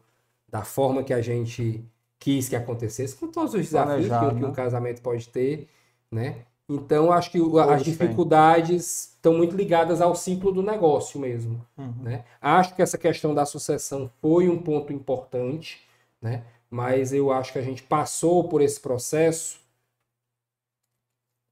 da 0.52 0.62
forma 0.62 1.02
que 1.02 1.14
a 1.14 1.22
gente 1.22 1.82
quis 2.18 2.48
que 2.48 2.54
acontecesse, 2.54 3.16
com 3.16 3.26
todos 3.26 3.54
os 3.54 3.62
desafios 3.62 4.06
que, 4.06 4.38
que 4.38 4.44
um 4.44 4.48
né? 4.48 4.54
casamento 4.54 5.00
pode 5.00 5.28
ter, 5.30 5.66
né? 6.10 6.44
Então, 6.68 7.10
acho 7.10 7.30
que 7.32 7.38
as 7.68 7.82
dificuldades 7.82 9.14
estão 9.14 9.34
muito 9.34 9.56
ligadas 9.56 10.00
ao 10.00 10.14
ciclo 10.14 10.52
do 10.52 10.62
negócio 10.62 11.18
mesmo. 11.18 11.66
Uhum. 11.76 11.94
Né? 12.02 12.24
Acho 12.40 12.74
que 12.76 12.82
essa 12.82 12.96
questão 12.96 13.34
da 13.34 13.44
sucessão 13.44 14.10
foi 14.20 14.48
um 14.48 14.62
ponto 14.62 14.92
importante, 14.92 15.82
né? 16.20 16.44
mas 16.70 17.12
eu 17.12 17.32
acho 17.32 17.52
que 17.52 17.58
a 17.58 17.62
gente 17.62 17.82
passou 17.82 18.48
por 18.48 18.62
esse 18.62 18.80
processo 18.80 19.60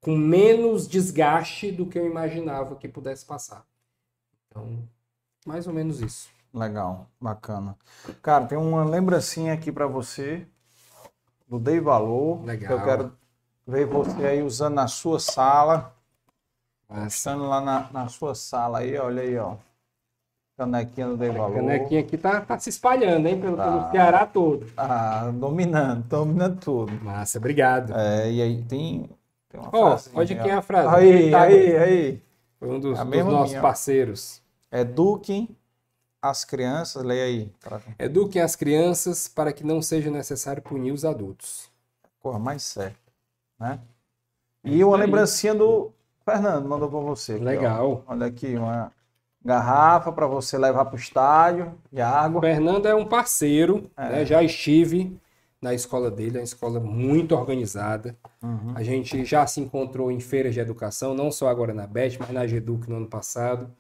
com 0.01 0.17
menos 0.17 0.89
desgaste 0.89 1.73
do 1.73 1.85
que 1.85 1.99
eu 1.99 2.07
imaginava 2.07 2.77
que 2.77 2.89
pudesse 2.89 3.27
passar. 3.27 3.67
Então, 4.49 4.89
mais 5.45 5.67
ou 5.67 5.73
menos 5.73 6.01
isso. 6.01 6.31
Legal, 6.53 7.07
bacana. 7.21 7.77
Cara, 8.23 8.45
tem 8.47 8.59
uma 8.59 8.85
lembrancinha 8.85 9.55
aqui 9.55 9.71
para 9.71 9.87
você 9.87 10.47
do 11.49 11.59
Dei 11.59 11.81
Valor. 11.81 12.45
Legal. 12.45 12.67
Que 12.67 12.73
eu 12.75 12.85
quero 12.85 13.13
ver 13.67 13.87
você 13.87 14.27
aí 14.27 14.43
usando 14.43 14.75
na 14.75 14.89
sua 14.89 15.21
sala. 15.21 15.95
Passando 16.89 17.49
lá 17.49 17.61
na, 17.61 17.89
na 17.93 18.09
sua 18.09 18.35
sala 18.35 18.81
aí, 18.81 18.99
olha 18.99 19.23
aí, 19.23 19.39
ó. 19.39 19.55
Canequinha 20.57 21.07
do 21.07 21.17
Dei 21.17 21.31
Valor. 21.31 21.53
A 21.53 21.61
canequinha 21.61 22.01
aqui 22.01 22.19
tá, 22.19 22.41
tá 22.41 22.59
se 22.59 22.69
espalhando, 22.69 23.29
hein, 23.29 23.41
pelo, 23.41 23.57
tá. 23.57 23.65
pelo 23.65 23.91
Ceará 23.93 24.27
todo. 24.27 24.67
Ah, 24.77 25.31
dominando, 25.33 26.03
dominando 26.03 26.59
tudo. 26.59 26.93
Massa, 27.05 27.39
obrigado. 27.39 27.95
É, 27.95 28.31
e 28.31 28.43
aí 28.43 28.63
tem, 28.65 29.09
tem 29.49 29.61
uma 29.61 29.69
oh, 29.69 29.91
frase. 29.91 30.11
Olha 30.13 30.27
quem 30.27 30.51
é 30.51 30.55
a 30.55 30.63
frase. 30.63 30.89
Aí, 30.97 31.31
tá 31.31 31.43
aí, 31.43 31.77
aí. 31.77 32.23
Foi 32.59 32.69
um 32.69 32.81
dos, 32.81 32.99
dos 32.99 33.25
nossos 33.25 33.51
minha. 33.51 33.63
parceiros. 33.63 34.43
Eduquem 34.71 35.57
as 36.23 36.45
crianças, 36.45 37.03
leia 37.03 37.25
aí. 37.25 37.53
Eduquem 37.99 38.43
as 38.43 38.55
crianças 38.55 39.29
para 39.29 39.53
que 39.53 39.65
não 39.65 39.81
seja 39.81 40.11
necessário 40.11 40.63
punir 40.63 40.93
os 40.93 41.05
adultos. 41.05 41.71
Porra, 42.23 42.39
mais 42.39 42.63
certo. 42.63 42.99
Né? 43.59 43.79
E 44.63 44.85
uma 44.85 44.97
lembrancinha 44.97 45.55
do 45.55 45.93
Fernando 46.25 46.69
mandou 46.69 46.89
para 46.89 47.01
você. 47.01 47.35
Aqui, 47.35 47.45
Legal. 47.45 48.05
Ó. 48.07 48.13
Olha 48.13 48.27
aqui, 48.27 48.55
uma 48.57 48.93
garrafa 49.43 50.13
para 50.13 50.27
você 50.27 50.59
levar 50.59 50.85
para 50.85 50.97
o 50.97 50.99
estádio 50.99 51.75
de 51.91 52.03
água. 52.03 52.41
Fernando 52.43 52.87
é 52.87 52.95
um 52.95 53.07
parceiro, 53.07 53.91
é. 53.97 54.09
Né? 54.11 54.27
já 54.27 54.43
estive 54.43 55.19
na 55.63 55.75
escola 55.75 56.11
dele, 56.11 56.39
é 56.39 56.41
uma 56.41 56.45
escola 56.45 56.81
muito 56.81 57.35
organizada. 57.35 58.17
Uhum. 58.43 58.73
A 58.75 58.83
gente 58.83 59.25
já 59.25 59.47
se 59.47 59.61
encontrou 59.61 60.11
em 60.11 60.21
feiras 60.21 60.55
de 60.55 60.61
educação, 60.61 61.15
não 61.15 61.31
só 61.31 61.49
agora 61.49 61.75
na 61.75 61.87
BET, 61.87 62.19
mas 62.19 62.31
na 62.31 62.47
GEDUC 62.47 62.89
no 62.89 62.97
ano 62.97 63.07
passado. 63.07 63.71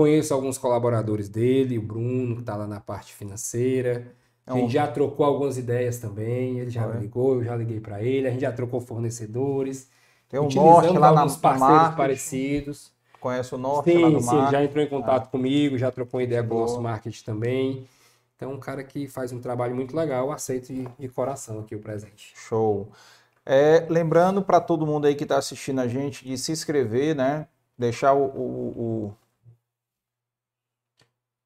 Conheço 0.00 0.32
alguns 0.32 0.56
colaboradores 0.56 1.28
dele, 1.28 1.76
o 1.76 1.82
Bruno, 1.82 2.36
que 2.36 2.40
está 2.40 2.56
lá 2.56 2.66
na 2.66 2.80
parte 2.80 3.12
financeira. 3.12 4.14
É 4.46 4.52
a 4.52 4.54
gente 4.54 4.72
já 4.72 4.86
trocou 4.86 5.26
algumas 5.26 5.58
ideias 5.58 5.98
também. 5.98 6.58
Ele 6.58 6.70
já 6.70 6.86
me 6.86 6.98
ligou, 6.98 7.34
eu 7.34 7.44
já 7.44 7.54
liguei 7.54 7.80
para 7.80 8.02
ele. 8.02 8.26
A 8.26 8.30
gente 8.30 8.40
já 8.40 8.50
trocou 8.50 8.80
fornecedores. 8.80 9.90
Tem 10.26 10.40
o 10.40 10.48
Norte 10.48 10.96
lá 10.96 11.12
na 11.12 11.28
parceiros 11.28 11.94
parecidos. 11.94 12.92
Conhece 13.20 13.54
o 13.54 13.58
Norte 13.58 13.92
sim, 13.92 13.98
lá 13.98 14.08
no 14.08 14.22
Sim, 14.22 14.28
sim, 14.30 14.50
já 14.50 14.64
entrou 14.64 14.82
em 14.82 14.88
contato 14.88 15.24
ah. 15.24 15.26
comigo, 15.26 15.76
já 15.76 15.90
trocou 15.90 16.22
ideia 16.22 16.42
com 16.42 16.54
o 16.54 16.60
nosso 16.60 16.80
marketing 16.80 17.22
também. 17.22 17.86
Então, 18.36 18.54
um 18.54 18.58
cara 18.58 18.82
que 18.82 19.06
faz 19.06 19.32
um 19.32 19.38
trabalho 19.38 19.76
muito 19.76 19.94
legal, 19.94 20.32
aceito 20.32 20.72
de, 20.72 20.88
de 20.98 21.08
coração 21.10 21.60
aqui 21.60 21.74
o 21.74 21.78
presente. 21.78 22.32
Show. 22.34 22.88
É, 23.44 23.86
lembrando 23.90 24.40
para 24.40 24.62
todo 24.62 24.86
mundo 24.86 25.06
aí 25.06 25.14
que 25.14 25.24
está 25.24 25.36
assistindo 25.36 25.78
a 25.78 25.86
gente 25.86 26.24
de 26.24 26.38
se 26.38 26.52
inscrever, 26.52 27.14
né? 27.14 27.46
Deixar 27.76 28.14
o, 28.14 28.24
o, 28.24 28.78
o 28.78 29.14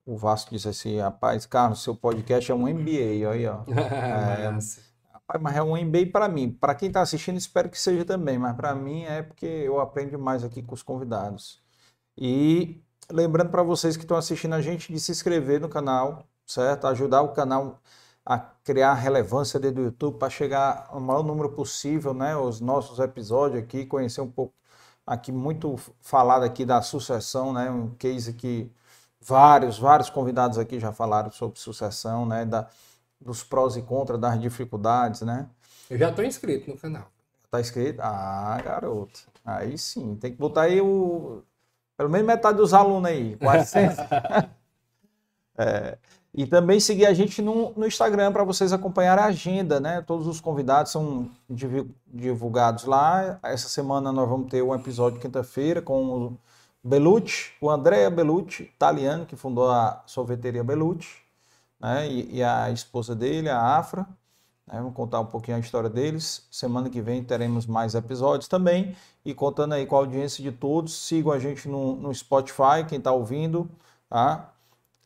Vasco 0.06 0.50
disse 0.50 0.68
assim, 0.68 0.98
rapaz, 0.98 1.46
Carlos, 1.46 1.82
seu 1.82 1.94
podcast 1.94 2.50
é 2.50 2.54
um 2.54 2.68
MBA, 2.68 3.30
aí, 3.30 3.46
ó. 3.46 3.62
é, 3.68 4.48
rapaz, 5.12 5.42
mas 5.42 5.56
é 5.56 5.62
um 5.62 5.76
MBA 5.76 6.06
para 6.12 6.28
mim. 6.28 6.50
Para 6.50 6.74
quem 6.74 6.88
está 6.88 7.00
assistindo, 7.00 7.38
espero 7.38 7.70
que 7.70 7.80
seja 7.80 8.04
também, 8.04 8.38
mas 8.38 8.54
para 8.54 8.74
mim 8.74 9.04
é 9.04 9.22
porque 9.22 9.46
eu 9.46 9.80
aprendo 9.80 10.18
mais 10.18 10.44
aqui 10.44 10.62
com 10.62 10.74
os 10.74 10.82
convidados. 10.82 11.62
E 12.16 12.82
lembrando 13.10 13.50
para 13.50 13.62
vocês 13.62 13.96
que 13.96 14.04
estão 14.04 14.16
assistindo 14.16 14.54
a 14.54 14.60
gente 14.60 14.92
de 14.92 15.00
se 15.00 15.12
inscrever 15.12 15.60
no 15.60 15.68
canal, 15.68 16.26
certo? 16.46 16.86
Ajudar 16.86 17.22
o 17.22 17.32
canal 17.32 17.80
a 18.24 18.38
criar 18.38 18.94
relevância 18.94 19.60
dentro 19.60 19.76
do 19.76 19.82
YouTube 19.84 20.18
para 20.18 20.30
chegar 20.30 20.86
ao 20.90 21.00
maior 21.00 21.22
número 21.22 21.50
possível, 21.52 22.14
né? 22.14 22.36
Os 22.36 22.60
nossos 22.60 22.98
episódios 22.98 23.62
aqui, 23.62 23.84
conhecer 23.86 24.20
um 24.20 24.30
pouco 24.30 24.54
aqui 25.06 25.30
muito 25.32 25.76
falado 26.00 26.44
aqui 26.44 26.64
da 26.64 26.80
sucessão, 26.82 27.52
né? 27.52 27.70
Um 27.70 27.90
case 27.96 28.32
que 28.34 28.72
Vários, 29.26 29.78
vários 29.78 30.10
convidados 30.10 30.58
aqui 30.58 30.78
já 30.78 30.92
falaram 30.92 31.30
sobre 31.30 31.58
sucessão, 31.58 32.26
né? 32.26 32.44
Da, 32.44 32.66
dos 33.18 33.42
prós 33.42 33.74
e 33.74 33.82
contras, 33.82 34.20
das 34.20 34.38
dificuldades, 34.38 35.22
né? 35.22 35.48
Eu 35.88 35.98
já 35.98 36.10
estou 36.10 36.24
inscrito 36.24 36.70
no 36.70 36.76
canal. 36.76 37.06
Tá 37.50 37.58
inscrito? 37.58 38.00
Ah, 38.02 38.60
garoto. 38.62 39.20
Aí 39.42 39.78
sim, 39.78 40.16
tem 40.16 40.30
que 40.30 40.36
botar 40.36 40.62
aí 40.62 40.80
o. 40.80 41.42
Pelo 41.96 42.10
menos 42.10 42.26
metade 42.26 42.58
dos 42.58 42.74
alunos 42.74 43.08
aí, 43.08 43.36
400. 43.40 43.96
é, 45.56 45.96
e 46.34 46.46
também 46.46 46.78
seguir 46.78 47.06
a 47.06 47.14
gente 47.14 47.40
no, 47.40 47.72
no 47.76 47.86
Instagram 47.86 48.30
para 48.30 48.44
vocês 48.44 48.74
acompanharem 48.74 49.24
a 49.24 49.28
agenda, 49.28 49.80
né? 49.80 50.02
Todos 50.02 50.26
os 50.26 50.38
convidados 50.38 50.92
são 50.92 51.30
divulgados 52.06 52.84
lá. 52.84 53.38
Essa 53.42 53.68
semana 53.68 54.12
nós 54.12 54.28
vamos 54.28 54.50
ter 54.50 54.60
um 54.62 54.74
episódio 54.74 55.18
quinta-feira 55.18 55.80
com 55.80 56.04
o 56.04 56.38
Belucci, 56.86 57.52
o 57.62 57.70
Andrea 57.70 58.10
Belucci, 58.10 58.64
italiano, 58.64 59.24
que 59.24 59.36
fundou 59.36 59.70
a 59.70 60.02
sorveteria 60.04 60.62
Belucci, 60.62 61.16
né, 61.80 62.06
e, 62.06 62.36
e, 62.36 62.42
a 62.42 62.70
esposa 62.70 63.14
dele, 63.16 63.48
a 63.48 63.58
Afra. 63.58 64.02
Né, 64.66 64.74
vamos 64.78 64.94
contar 64.94 65.20
um 65.20 65.26
pouquinho 65.26 65.56
a 65.56 65.60
história 65.60 65.88
deles. 65.88 66.46
Semana 66.50 66.90
que 66.90 67.00
vem 67.00 67.24
teremos 67.24 67.66
mais 67.66 67.94
episódios 67.94 68.48
também. 68.48 68.94
E 69.24 69.32
contando 69.32 69.72
aí 69.72 69.86
com 69.86 69.96
a 69.96 70.00
audiência 70.00 70.42
de 70.42 70.52
todos, 70.52 70.94
sigam 71.06 71.32
a 71.32 71.38
gente 71.38 71.66
no, 71.68 71.96
no 71.96 72.14
Spotify, 72.14 72.84
quem 72.86 72.98
está 72.98 73.12
ouvindo, 73.12 73.70
tá? 74.08 74.52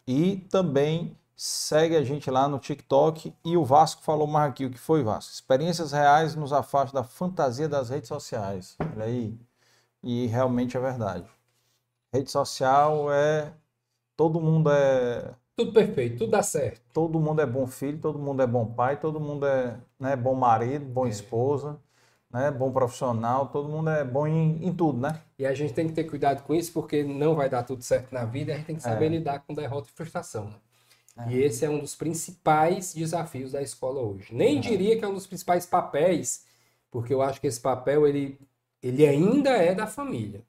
E 0.05 0.38
também 0.50 1.16
segue 1.36 1.96
a 1.96 2.02
gente 2.02 2.28
lá 2.28 2.48
no 2.48 2.59
TikTok. 2.59 3.32
E 3.44 3.56
o 3.56 3.64
Vasco 3.64 4.02
falou 4.02 4.26
mais 4.26 4.50
aqui, 4.50 4.66
o 4.66 4.70
que 4.70 4.78
foi, 4.78 5.05
Vasco? 5.05 5.32
Experiências 5.32 5.92
reais 5.92 6.34
nos 6.34 6.52
afastam 6.52 7.00
da 7.00 7.06
fantasia 7.06 7.68
das 7.68 7.90
redes 7.90 8.09
sociais. 8.09 8.76
Olha 8.80 9.05
aí. 9.05 9.38
E 10.02 10.26
realmente 10.26 10.76
é 10.76 10.80
verdade. 10.80 11.38
Rede 12.12 12.30
social 12.30 13.12
é. 13.12 13.52
Todo 14.16 14.40
mundo 14.40 14.70
é. 14.70 15.35
Tudo 15.56 15.72
perfeito, 15.72 16.18
tudo 16.18 16.30
dá 16.30 16.43
certo. 16.43 16.80
Todo 16.93 17.18
mundo 17.18 17.40
é 17.40 17.47
bom 17.47 17.66
filho, 17.66 17.98
todo 17.98 18.18
mundo 18.18 18.43
é 18.43 18.47
bom 18.47 18.66
pai, 18.66 18.98
todo 18.98 19.18
mundo 19.18 19.44
é 19.44 19.76
né, 19.98 20.14
bom 20.14 20.35
marido, 20.35 20.85
bom 20.85 21.06
é. 21.06 21.09
esposa, 21.09 21.78
né, 22.32 22.51
bom 22.51 22.70
profissional, 22.70 23.48
todo 23.48 23.68
mundo 23.68 23.90
é 23.90 24.05
bom 24.05 24.26
em, 24.26 24.64
em, 24.64 24.72
tudo, 24.72 25.01
né? 25.01 25.20
E 25.39 25.44
a 25.44 25.55
gente 25.55 25.72
tem 25.74 25.89
que 25.89 25.94
ter 25.94 26.05
cuidado 26.05 26.44
com 26.44 26.55
isso, 26.55 26.72
porque 26.72 27.02
não 27.02 27.35
vai 27.35 27.48
dar 27.51 27.64
tudo 27.64 27.82
certo 27.82 28.12
na 28.12 28.24
vida, 28.24 28.52
a 28.52 28.56
gente 28.56 28.66
tem 28.66 28.76
que 28.76 28.82
saber 28.82 29.06
é. 29.06 29.09
lidar 29.09 29.40
com 29.40 29.55
derrota 29.55 29.89
e 29.89 29.97
frustração. 29.97 30.47
Né? 31.16 31.26
É. 31.26 31.32
E 31.32 31.43
esse 31.43 31.64
é 31.64 31.70
um 31.70 31.80
dos 31.80 31.97
principais 31.97 32.94
desafios 32.94 33.52
da 33.52 33.62
escola 33.62 34.01
hoje. 34.01 34.32
Nem 34.32 34.60
diria 34.60 34.97
que 34.97 35.05
é 35.05 35.09
um 35.09 35.14
dos 35.14 35.26
principais 35.26 35.66
papéis, 35.66 36.44
porque 36.90 37.12
eu 37.12 37.20
acho 37.20 37.40
que 37.40 37.47
esse 37.47 37.60
papel 37.60 38.06
ele, 38.06 38.39
ele 38.82 39.06
ainda 39.06 39.51
é 39.51 39.74
da 39.74 39.86
família 39.86 40.43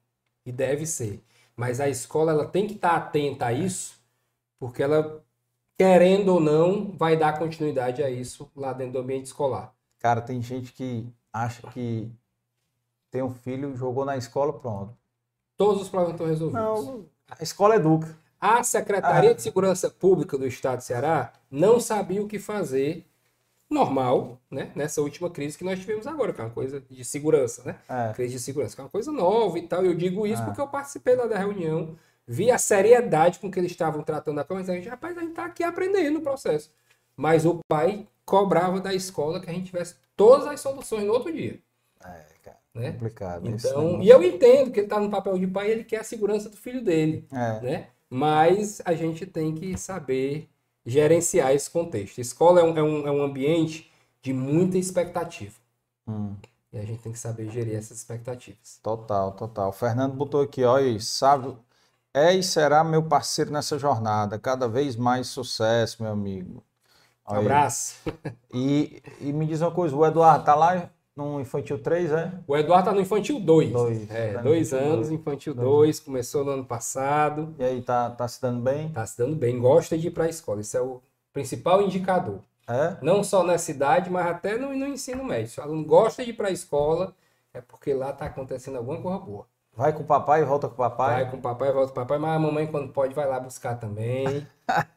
e 0.46 0.52
deve 0.52 0.86
ser. 0.86 1.22
Mas 1.60 1.78
a 1.78 1.90
escola 1.90 2.32
ela 2.32 2.46
tem 2.46 2.66
que 2.66 2.72
estar 2.72 2.96
atenta 2.96 3.44
a 3.44 3.52
isso, 3.52 4.00
porque 4.58 4.82
ela, 4.82 5.22
querendo 5.76 6.30
ou 6.30 6.40
não, 6.40 6.90
vai 6.92 7.18
dar 7.18 7.38
continuidade 7.38 8.02
a 8.02 8.08
isso 8.08 8.50
lá 8.56 8.72
dentro 8.72 8.94
do 8.94 9.00
ambiente 9.00 9.26
escolar. 9.26 9.74
Cara, 9.98 10.22
tem 10.22 10.40
gente 10.40 10.72
que 10.72 11.06
acha 11.30 11.60
que 11.70 12.10
tem 13.10 13.22
um 13.22 13.28
filho, 13.28 13.76
jogou 13.76 14.06
na 14.06 14.16
escola, 14.16 14.54
pronto. 14.54 14.96
Todos 15.54 15.82
os 15.82 15.90
problemas 15.90 16.14
estão 16.14 16.26
resolvidos. 16.26 16.86
Não, 16.86 17.04
a 17.28 17.42
escola 17.42 17.76
educa. 17.76 18.16
A 18.40 18.62
Secretaria 18.62 19.32
ah. 19.32 19.34
de 19.34 19.42
Segurança 19.42 19.90
Pública 19.90 20.38
do 20.38 20.46
Estado 20.46 20.78
de 20.78 20.84
Ceará 20.84 21.30
não 21.50 21.78
sabia 21.78 22.22
o 22.22 22.26
que 22.26 22.38
fazer 22.38 23.06
normal, 23.70 24.40
né? 24.50 24.72
Nessa 24.74 25.00
última 25.00 25.30
crise 25.30 25.56
que 25.56 25.64
nós 25.64 25.78
tivemos 25.78 26.06
agora, 26.06 26.32
que 26.32 26.40
é 26.40 26.44
uma 26.44 26.50
coisa 26.50 26.82
de 26.90 27.04
segurança, 27.04 27.62
né? 27.64 27.76
É. 27.88 28.12
Crise 28.12 28.34
de 28.34 28.40
segurança, 28.40 28.74
que 28.74 28.80
é 28.80 28.84
uma 28.84 28.90
coisa 28.90 29.12
nova 29.12 29.58
e 29.58 29.62
tal. 29.62 29.84
Eu 29.84 29.94
digo 29.94 30.26
isso 30.26 30.42
é. 30.42 30.44
porque 30.44 30.60
eu 30.60 30.66
participei 30.66 31.14
lá 31.14 31.26
da 31.26 31.38
reunião, 31.38 31.96
vi 32.26 32.50
a 32.50 32.58
seriedade 32.58 33.38
com 33.38 33.50
que 33.50 33.58
eles 33.58 33.70
estavam 33.70 34.02
tratando 34.02 34.40
a 34.40 34.44
coisa. 34.44 34.72
A 34.72 34.74
gente, 34.74 34.88
rapaz, 34.88 35.16
a 35.16 35.20
gente 35.20 35.34
tá 35.34 35.44
aqui 35.44 35.62
aprendendo 35.62 36.18
o 36.18 36.22
processo. 36.22 36.72
Mas 37.16 37.46
o 37.46 37.60
pai 37.68 38.06
cobrava 38.24 38.80
da 38.80 38.92
escola 38.92 39.40
que 39.40 39.48
a 39.48 39.52
gente 39.52 39.66
tivesse 39.66 39.96
todas 40.16 40.46
as 40.46 40.60
soluções 40.60 41.04
no 41.04 41.12
outro 41.12 41.32
dia. 41.32 41.58
É, 42.04 42.24
cara. 42.42 42.58
Né? 42.74 42.92
Complicado. 42.92 43.48
Então, 43.48 44.02
e 44.02 44.08
eu 44.08 44.22
entendo 44.22 44.72
que 44.72 44.80
ele 44.80 44.88
tá 44.88 44.98
no 44.98 45.10
papel 45.10 45.38
de 45.38 45.46
pai, 45.46 45.70
ele 45.70 45.84
quer 45.84 46.00
a 46.00 46.04
segurança 46.04 46.48
do 46.48 46.56
filho 46.56 46.82
dele, 46.82 47.26
é. 47.32 47.60
né? 47.60 47.86
Mas 48.08 48.82
a 48.84 48.94
gente 48.94 49.24
tem 49.24 49.54
que 49.54 49.78
saber 49.78 50.48
gerenciar 50.84 51.52
esse 51.52 51.70
contexto. 51.70 52.18
Escola 52.18 52.60
é 52.60 52.64
um, 52.64 52.76
é 52.76 52.82
um, 52.82 53.06
é 53.08 53.10
um 53.10 53.22
ambiente 53.22 53.90
de 54.22 54.32
muita 54.32 54.78
expectativa. 54.78 55.54
Hum. 56.06 56.34
E 56.72 56.78
a 56.78 56.84
gente 56.84 57.02
tem 57.02 57.12
que 57.12 57.18
saber 57.18 57.50
gerir 57.50 57.76
essas 57.76 57.98
expectativas. 57.98 58.78
Total, 58.82 59.32
total. 59.32 59.70
O 59.70 59.72
Fernando 59.72 60.14
botou 60.14 60.40
aqui, 60.40 60.62
ó, 60.64 60.78
e 60.78 61.00
sábado, 61.00 61.58
é 62.14 62.32
e 62.32 62.42
será 62.42 62.84
meu 62.84 63.02
parceiro 63.02 63.50
nessa 63.50 63.78
jornada. 63.78 64.38
Cada 64.38 64.68
vez 64.68 64.94
mais 64.96 65.26
sucesso, 65.26 66.02
meu 66.02 66.12
amigo. 66.12 66.62
Um 67.28 67.34
abraço. 67.34 67.96
E, 68.52 69.02
e 69.20 69.32
me 69.32 69.46
diz 69.46 69.60
uma 69.60 69.70
coisa, 69.70 69.94
o 69.94 70.04
Eduardo 70.04 70.44
tá 70.44 70.54
lá 70.54 70.90
no 71.20 71.40
Infantil 71.40 71.78
3, 71.78 72.10
é? 72.12 72.32
O 72.46 72.56
Eduardo 72.56 72.88
tá 72.88 72.94
no 72.94 73.00
Infantil 73.00 73.38
2. 73.38 73.72
Dois, 73.72 74.10
é, 74.10 74.32
tá 74.32 74.42
dois 74.42 74.72
anos, 74.72 75.08
dois. 75.08 75.10
Infantil 75.10 75.54
2, 75.54 76.00
começou 76.00 76.44
no 76.44 76.52
ano 76.52 76.64
passado. 76.64 77.54
E 77.58 77.64
aí, 77.64 77.82
tá, 77.82 78.10
tá 78.10 78.26
se 78.26 78.40
dando 78.40 78.60
bem? 78.60 78.88
Tá 78.90 79.04
se 79.04 79.18
dando 79.18 79.36
bem, 79.36 79.58
gosta 79.58 79.98
de 79.98 80.08
ir 80.08 80.10
para 80.10 80.24
a 80.24 80.28
escola. 80.28 80.60
Isso 80.60 80.76
é 80.76 80.80
o 80.80 81.02
principal 81.32 81.82
indicador. 81.82 82.40
É? 82.66 82.96
Não 83.02 83.22
só 83.22 83.42
na 83.42 83.58
cidade, 83.58 84.08
mas 84.08 84.26
até 84.26 84.56
no, 84.56 84.74
no 84.74 84.86
ensino 84.86 85.24
médio. 85.24 85.50
Se 85.50 85.60
o 85.60 85.62
aluno 85.62 85.84
gosta 85.84 86.24
de 86.24 86.30
ir 86.30 86.34
para 86.34 86.48
a 86.48 86.52
escola, 86.52 87.14
é 87.52 87.60
porque 87.60 87.92
lá 87.92 88.12
tá 88.12 88.26
acontecendo 88.26 88.78
alguma 88.78 89.00
coisa 89.00 89.18
boa. 89.18 89.46
Vai 89.80 89.94
com 89.94 90.02
o 90.02 90.06
papai 90.06 90.42
e 90.42 90.44
volta 90.44 90.68
com 90.68 90.74
o 90.74 90.76
papai? 90.76 91.22
Vai 91.22 91.30
com 91.30 91.38
o 91.38 91.40
papai 91.40 91.70
e 91.70 91.72
volta 91.72 91.86
com 91.86 91.98
o 91.98 92.02
papai, 92.04 92.18
mas 92.18 92.36
a 92.36 92.38
mamãe, 92.38 92.66
quando 92.66 92.92
pode, 92.92 93.14
vai 93.14 93.26
lá 93.26 93.40
buscar 93.40 93.76
também. 93.76 94.46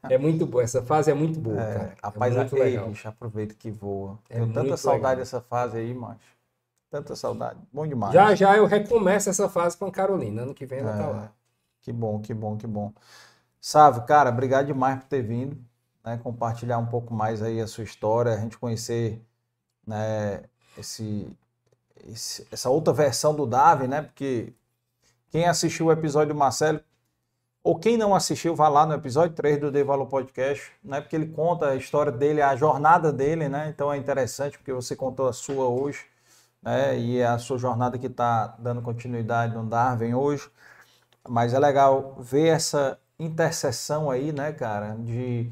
é 0.09 0.17
muito 0.17 0.45
boa, 0.45 0.61
essa 0.61 0.83
fase 0.83 1.09
é 1.09 1.13
muito 1.13 1.39
boa, 1.39 1.61
é, 1.61 1.73
cara. 1.73 1.95
Rapaz, 2.03 2.35
é 2.35 2.39
muito 2.39 2.55
aí, 2.57 2.61
legal. 2.63 2.89
bicho, 2.89 3.07
aproveita 3.07 3.55
que 3.55 3.71
voa. 3.71 4.19
É 4.29 4.33
Tenho 4.33 4.51
tanta 4.51 4.75
saudade 4.75 5.03
legal. 5.03 5.15
dessa 5.19 5.39
fase 5.39 5.77
aí, 5.77 5.93
macho. 5.93 6.19
Tanta 6.91 7.15
saudade. 7.15 7.61
Bom 7.71 7.87
demais. 7.87 8.13
Já 8.13 8.35
já 8.35 8.57
eu 8.57 8.65
recomeço 8.65 9.29
essa 9.29 9.47
fase 9.47 9.77
com 9.77 9.85
a 9.85 9.91
Carolina. 9.91 10.41
Ano 10.41 10.53
que 10.53 10.65
vem 10.65 10.79
ela 10.79 10.91
tá 10.91 10.97
é, 10.97 11.01
tá 11.01 11.07
lá. 11.07 11.31
Que 11.79 11.93
bom, 11.93 12.19
que 12.19 12.33
bom, 12.33 12.57
que 12.57 12.67
bom. 12.67 12.91
Sávio, 13.61 14.03
cara, 14.03 14.31
obrigado 14.31 14.65
demais 14.65 14.99
por 14.99 15.07
ter 15.07 15.21
vindo. 15.21 15.57
Né, 16.03 16.19
compartilhar 16.21 16.77
um 16.77 16.87
pouco 16.87 17.13
mais 17.13 17.41
aí 17.41 17.61
a 17.61 17.67
sua 17.67 17.85
história, 17.85 18.33
a 18.33 18.37
gente 18.37 18.57
conhecer 18.57 19.21
né, 19.87 20.43
esse, 20.77 21.33
esse, 22.05 22.45
essa 22.51 22.69
outra 22.69 22.93
versão 22.93 23.33
do 23.33 23.45
Davi, 23.45 23.87
né? 23.87 24.01
Porque 24.01 24.53
quem 25.33 25.47
assistiu 25.47 25.87
o 25.87 25.91
episódio 25.91 26.35
do 26.35 26.37
Marcelo, 26.37 26.79
ou 27.63 27.79
quem 27.79 27.97
não 27.97 28.13
assistiu, 28.13 28.55
vá 28.55 28.69
lá 28.69 28.85
no 28.85 28.93
episódio 28.93 29.35
3 29.35 29.59
do 29.59 29.71
The 29.71 29.83
Valor 29.83 30.05
Podcast, 30.05 30.71
né? 30.83 31.01
Porque 31.01 31.15
ele 31.15 31.25
conta 31.25 31.69
a 31.69 31.75
história 31.75 32.11
dele, 32.11 32.39
a 32.39 32.55
jornada 32.55 33.11
dele, 33.11 33.49
né? 33.49 33.67
Então 33.69 33.91
é 33.91 33.97
interessante 33.97 34.59
porque 34.59 34.71
você 34.71 34.95
contou 34.95 35.27
a 35.27 35.33
sua 35.33 35.67
hoje, 35.67 36.05
né? 36.61 36.99
E 36.99 37.17
é 37.17 37.25
a 37.25 37.39
sua 37.39 37.57
jornada 37.57 37.97
que 37.97 38.05
está 38.05 38.55
dando 38.59 38.83
continuidade 38.83 39.55
no 39.55 39.65
Darwin 39.65 40.13
hoje. 40.13 40.51
Mas 41.27 41.53
é 41.55 41.59
legal 41.59 42.15
ver 42.19 42.49
essa 42.49 42.99
interseção 43.17 44.11
aí, 44.11 44.31
né, 44.31 44.51
cara, 44.53 44.95
de 44.99 45.49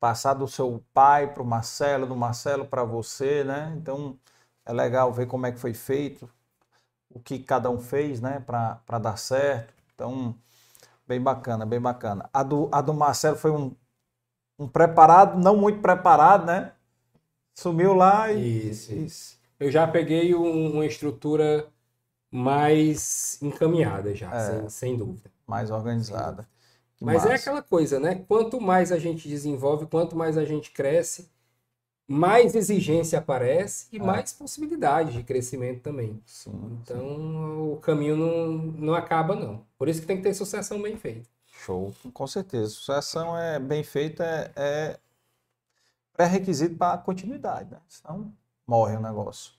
passar 0.00 0.34
do 0.34 0.48
seu 0.48 0.82
pai 0.92 1.32
para 1.32 1.42
o 1.44 1.46
Marcelo, 1.46 2.06
do 2.06 2.16
Marcelo 2.16 2.66
para 2.66 2.82
você, 2.84 3.44
né? 3.44 3.72
Então 3.76 4.18
é 4.64 4.72
legal 4.72 5.12
ver 5.12 5.26
como 5.26 5.46
é 5.46 5.52
que 5.52 5.60
foi 5.60 5.74
feito, 5.74 6.28
o 7.16 7.20
que 7.20 7.38
cada 7.38 7.70
um 7.70 7.78
fez, 7.78 8.20
né, 8.20 8.40
para 8.40 8.98
dar 8.98 9.16
certo. 9.16 9.72
Então, 9.94 10.34
bem 11.06 11.20
bacana, 11.20 11.64
bem 11.64 11.80
bacana. 11.80 12.28
A 12.32 12.42
do, 12.42 12.68
a 12.70 12.82
do 12.82 12.92
Marcelo 12.92 13.36
foi 13.36 13.50
um, 13.50 13.74
um 14.58 14.68
preparado, 14.68 15.38
não 15.42 15.56
muito 15.56 15.80
preparado, 15.80 16.44
né? 16.44 16.72
Sumiu 17.54 17.94
lá 17.94 18.30
e. 18.30 18.68
Isso, 18.68 18.92
isso. 18.92 19.38
Eu 19.58 19.70
já 19.70 19.88
peguei 19.88 20.34
um, 20.34 20.74
uma 20.74 20.84
estrutura 20.84 21.66
mais 22.30 23.38
encaminhada 23.40 24.14
já, 24.14 24.30
é, 24.34 24.40
sem, 24.40 24.68
sem, 24.68 24.96
dúvida. 24.98 25.30
Mais 25.46 25.70
organizada. 25.70 26.46
Mas 27.00 27.24
é 27.24 27.30
massa. 27.30 27.32
é 27.32 27.34
aquela 27.36 27.62
coisa, 27.62 27.98
né? 27.98 28.16
Quanto 28.28 28.60
mais 28.60 28.92
a 28.92 28.98
gente 28.98 29.26
desenvolve, 29.26 29.86
quanto 29.86 30.14
mais 30.14 30.36
a 30.36 30.44
gente 30.44 30.70
cresce, 30.70 31.30
mais 32.08 32.54
exigência 32.54 33.18
aparece 33.18 33.88
e 33.92 33.96
é. 33.96 34.02
mais 34.02 34.32
possibilidade 34.32 35.12
de 35.12 35.22
crescimento 35.22 35.80
também. 35.80 36.22
Sim, 36.24 36.78
então 36.82 37.00
sim. 37.00 37.72
o 37.72 37.78
caminho 37.82 38.16
não, 38.16 38.48
não 38.52 38.94
acaba, 38.94 39.34
não. 39.34 39.66
Por 39.76 39.88
isso 39.88 40.00
que 40.00 40.06
tem 40.06 40.16
que 40.16 40.22
ter 40.22 40.34
sucessão 40.34 40.80
bem 40.80 40.96
feita. 40.96 41.28
Show, 41.64 41.92
com 42.12 42.26
certeza. 42.26 42.68
Sucessão 42.68 43.36
é 43.36 43.58
bem 43.58 43.82
feita, 43.82 44.24
é, 44.24 44.52
é 44.56 44.98
pré-requisito 46.12 46.76
para 46.76 46.98
continuidade, 46.98 47.70
né? 47.70 47.80
Senão 47.88 48.32
morre 48.66 48.96
o 48.96 49.00
negócio. 49.00 49.52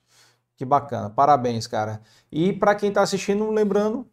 Que 0.56 0.66
bacana, 0.66 1.10
parabéns, 1.10 1.68
cara. 1.68 2.02
E 2.32 2.54
para 2.54 2.76
quem 2.76 2.90
está 2.90 3.02
assistindo, 3.02 3.50
lembrando, 3.52 4.08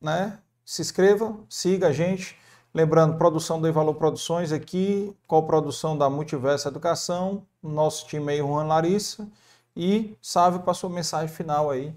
né? 0.00 0.38
Se 0.64 0.82
inscreva, 0.82 1.38
siga 1.48 1.88
a 1.88 1.92
gente. 1.92 2.38
Lembrando, 2.76 3.16
produção 3.16 3.60
do 3.60 3.72
Valor 3.72 3.94
Produções 3.94 4.50
aqui, 4.50 5.16
co-produção 5.28 5.96
da 5.96 6.10
Multiverso 6.10 6.66
Educação, 6.66 7.46
nosso 7.62 8.04
time 8.08 8.32
aí, 8.32 8.38
Juan 8.38 8.64
Larissa, 8.64 9.28
e 9.76 10.16
Sávio 10.20 10.58
passou 10.58 10.90
mensagem 10.90 11.32
final 11.32 11.70
aí 11.70 11.94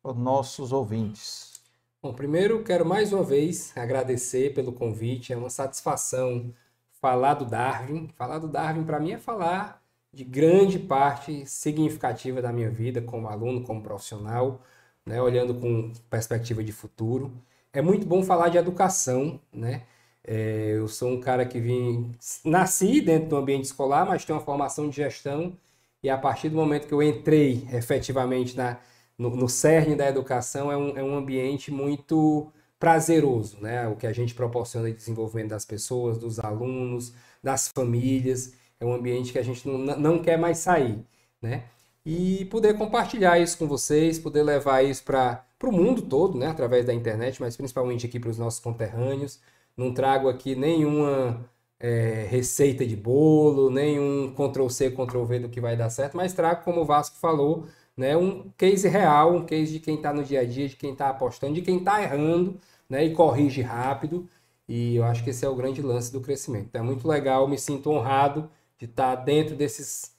para 0.00 0.12
os 0.12 0.16
nossos 0.16 0.70
ouvintes. 0.70 1.60
Bom, 2.00 2.14
primeiro 2.14 2.62
quero 2.62 2.86
mais 2.86 3.12
uma 3.12 3.24
vez 3.24 3.76
agradecer 3.76 4.54
pelo 4.54 4.70
convite, 4.72 5.32
é 5.32 5.36
uma 5.36 5.50
satisfação 5.50 6.54
falar 7.00 7.34
do 7.34 7.44
Darwin. 7.44 8.08
Falar 8.14 8.38
do 8.38 8.46
Darwin 8.46 8.84
para 8.84 9.00
mim 9.00 9.10
é 9.10 9.18
falar 9.18 9.82
de 10.12 10.22
grande 10.22 10.78
parte 10.78 11.44
significativa 11.44 12.40
da 12.40 12.52
minha 12.52 12.70
vida 12.70 13.02
como 13.02 13.26
aluno, 13.26 13.64
como 13.64 13.82
profissional, 13.82 14.60
né, 15.04 15.20
olhando 15.20 15.56
com 15.56 15.92
perspectiva 16.08 16.62
de 16.62 16.70
futuro. 16.70 17.32
É 17.72 17.82
muito 17.82 18.06
bom 18.06 18.22
falar 18.22 18.48
de 18.48 18.58
educação, 18.58 19.40
né? 19.52 19.82
É, 20.24 20.72
eu 20.76 20.86
sou 20.88 21.10
um 21.10 21.20
cara 21.20 21.46
que 21.46 21.58
vim, 21.58 22.12
nasci 22.44 23.00
dentro 23.00 23.30
do 23.30 23.36
ambiente 23.36 23.64
escolar, 23.64 24.06
mas 24.06 24.24
tenho 24.24 24.38
uma 24.38 24.44
formação 24.44 24.88
de 24.88 24.96
gestão 24.96 25.56
e 26.02 26.10
a 26.10 26.18
partir 26.18 26.48
do 26.48 26.56
momento 26.56 26.86
que 26.86 26.94
eu 26.94 27.02
entrei 27.02 27.66
efetivamente 27.72 28.56
na, 28.56 28.78
no, 29.18 29.30
no 29.36 29.48
cerne 29.48 29.94
da 29.94 30.08
educação 30.08 30.70
é 30.72 30.76
um, 30.76 30.96
é 30.96 31.02
um 31.02 31.14
ambiente 31.16 31.70
muito 31.70 32.50
prazeroso, 32.78 33.58
né? 33.60 33.86
O 33.88 33.96
que 33.96 34.06
a 34.06 34.12
gente 34.12 34.34
proporciona 34.34 34.90
de 34.90 34.96
desenvolvimento 34.96 35.50
das 35.50 35.66
pessoas, 35.66 36.16
dos 36.18 36.38
alunos, 36.38 37.12
das 37.42 37.68
famílias, 37.68 38.54
é 38.80 38.84
um 38.86 38.94
ambiente 38.94 39.32
que 39.32 39.38
a 39.38 39.42
gente 39.42 39.68
não, 39.68 39.78
não 39.78 40.18
quer 40.22 40.38
mais 40.38 40.58
sair, 40.58 41.04
né? 41.42 41.64
E 42.04 42.46
poder 42.46 42.78
compartilhar 42.78 43.38
isso 43.38 43.58
com 43.58 43.66
vocês, 43.68 44.18
poder 44.18 44.42
levar 44.42 44.82
isso 44.82 45.04
para 45.04 45.44
o 45.62 45.70
mundo 45.70 46.00
todo, 46.02 46.38
né? 46.38 46.46
Através 46.46 46.86
da 46.86 46.94
internet, 46.94 47.40
mas 47.40 47.56
principalmente 47.56 48.06
aqui 48.06 48.18
para 48.18 48.30
os 48.30 48.38
nossos 48.38 48.60
conterrâneos, 48.60 49.38
não 49.80 49.94
trago 49.94 50.28
aqui 50.28 50.54
nenhuma 50.54 51.40
é, 51.78 52.26
receita 52.28 52.86
de 52.86 52.94
bolo, 52.94 53.70
nenhum 53.70 54.32
Ctrl-C, 54.34 54.90
Ctrl-V 54.90 55.40
do 55.40 55.48
que 55.48 55.60
vai 55.60 55.76
dar 55.76 55.88
certo, 55.88 56.16
mas 56.16 56.34
trago, 56.34 56.62
como 56.62 56.82
o 56.82 56.84
Vasco 56.84 57.16
falou, 57.16 57.66
né, 57.96 58.16
um 58.16 58.50
case 58.58 58.86
real, 58.88 59.34
um 59.34 59.46
case 59.46 59.72
de 59.72 59.80
quem 59.80 59.96
está 59.96 60.12
no 60.12 60.22
dia 60.22 60.40
a 60.40 60.44
dia, 60.44 60.68
de 60.68 60.76
quem 60.76 60.92
está 60.92 61.08
apostando, 61.08 61.54
de 61.54 61.62
quem 61.62 61.78
está 61.78 62.02
errando 62.02 62.58
né, 62.88 63.04
e 63.04 63.14
corrige 63.14 63.62
rápido. 63.62 64.28
E 64.68 64.96
eu 64.96 65.04
acho 65.04 65.24
que 65.24 65.30
esse 65.30 65.44
é 65.44 65.48
o 65.48 65.56
grande 65.56 65.82
lance 65.82 66.12
do 66.12 66.20
crescimento. 66.20 66.66
Então, 66.68 66.82
é 66.82 66.84
muito 66.84 67.08
legal, 67.08 67.48
me 67.48 67.58
sinto 67.58 67.90
honrado 67.90 68.48
de 68.78 68.86
estar 68.86 69.16
tá 69.16 69.22
dentro 69.22 69.56
desses, 69.56 70.14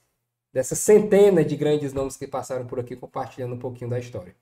dessa 0.52 0.74
centena 0.74 1.44
de 1.44 1.56
grandes 1.56 1.92
nomes 1.92 2.16
que 2.16 2.26
passaram 2.26 2.66
por 2.66 2.78
aqui, 2.78 2.94
compartilhando 2.96 3.54
um 3.54 3.58
pouquinho 3.58 3.90
da 3.90 3.98
história. 3.98 4.34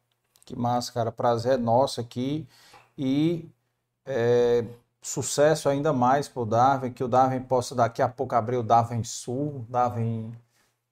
Que 0.45 0.57
massa, 0.57 0.93
cara. 0.93 1.13
Prazer 1.13 1.59
nosso 1.59 2.01
aqui. 2.01 2.47
E 2.99 3.49
é, 4.05 4.65
sucesso 5.01 5.69
ainda 5.69 5.93
mais 5.93 6.29
para 6.29 6.43
o 6.43 6.47
Darwin, 6.47 6.93
que 6.93 7.03
o 7.03 7.09
Darwin 7.09 7.41
possa 7.41 7.75
daqui 7.75 8.03
a 8.03 8.09
pouco 8.09 8.35
abrir 8.35 8.57
o 8.57 8.63
Darwin 8.63 9.03
Sul, 9.03 9.65
Darwin 9.69 10.33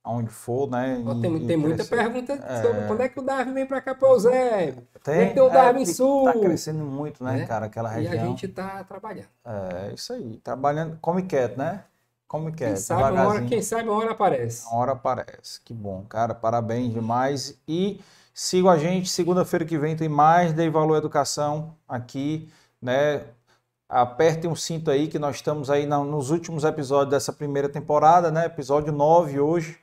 aonde 0.02 0.30
for, 0.30 0.70
né? 0.70 1.00
E, 1.00 1.20
tem, 1.20 1.46
tem 1.46 1.56
muita 1.56 1.84
pergunta 1.84 2.32
é... 2.32 2.62
sobre 2.62 2.86
quando 2.86 3.00
é 3.02 3.08
que 3.08 3.18
o 3.18 3.22
Darwin 3.22 3.52
vem 3.52 3.66
para 3.66 3.80
cá 3.82 3.94
para 3.94 4.10
o 4.10 4.18
Zé. 4.18 4.74
Tem, 5.02 5.34
tem 5.34 5.42
o 5.42 5.50
Darwin 5.50 5.82
é, 5.82 5.86
Sul. 5.86 6.28
Está 6.28 6.40
crescendo 6.40 6.84
muito, 6.84 7.22
né, 7.22 7.42
é? 7.42 7.46
cara, 7.46 7.66
aquela 7.66 7.90
região. 7.90 8.14
E 8.14 8.18
a 8.18 8.24
gente 8.24 8.46
está 8.46 8.82
trabalhando. 8.84 9.28
É, 9.44 9.92
isso 9.92 10.12
aí, 10.14 10.38
trabalhando, 10.38 10.98
come 11.00 11.22
quieto, 11.22 11.58
né? 11.58 11.84
Come 12.26 12.52
quieto, 12.52 12.72
quem 12.72 12.76
sabe, 12.76 13.12
uma 13.12 13.26
hora, 13.26 13.44
quem 13.44 13.62
sabe 13.62 13.88
uma 13.88 13.98
hora 13.98 14.12
aparece. 14.12 14.66
Uma 14.66 14.76
hora 14.76 14.92
aparece, 14.92 15.60
que 15.62 15.74
bom, 15.74 16.04
cara, 16.08 16.34
parabéns 16.34 16.92
demais. 16.92 17.58
E 17.66 18.00
siga 18.32 18.70
a 18.70 18.78
gente, 18.78 19.10
segunda-feira 19.10 19.64
que 19.64 19.78
vem 19.78 19.96
tem 19.96 20.08
mais 20.08 20.52
Dei 20.52 20.70
Valor 20.70 20.96
Educação 20.96 21.74
aqui, 21.86 22.50
né? 22.80 23.24
Apertem 23.88 24.50
um 24.50 24.54
cinto 24.54 24.90
aí 24.90 25.08
que 25.08 25.18
nós 25.18 25.36
estamos 25.36 25.70
aí 25.70 25.86
nos 25.86 26.30
últimos 26.30 26.64
episódios 26.64 27.10
dessa 27.10 27.32
primeira 27.32 27.68
temporada, 27.68 28.30
né? 28.30 28.44
Episódio 28.44 28.92
9 28.92 29.40
hoje 29.40 29.78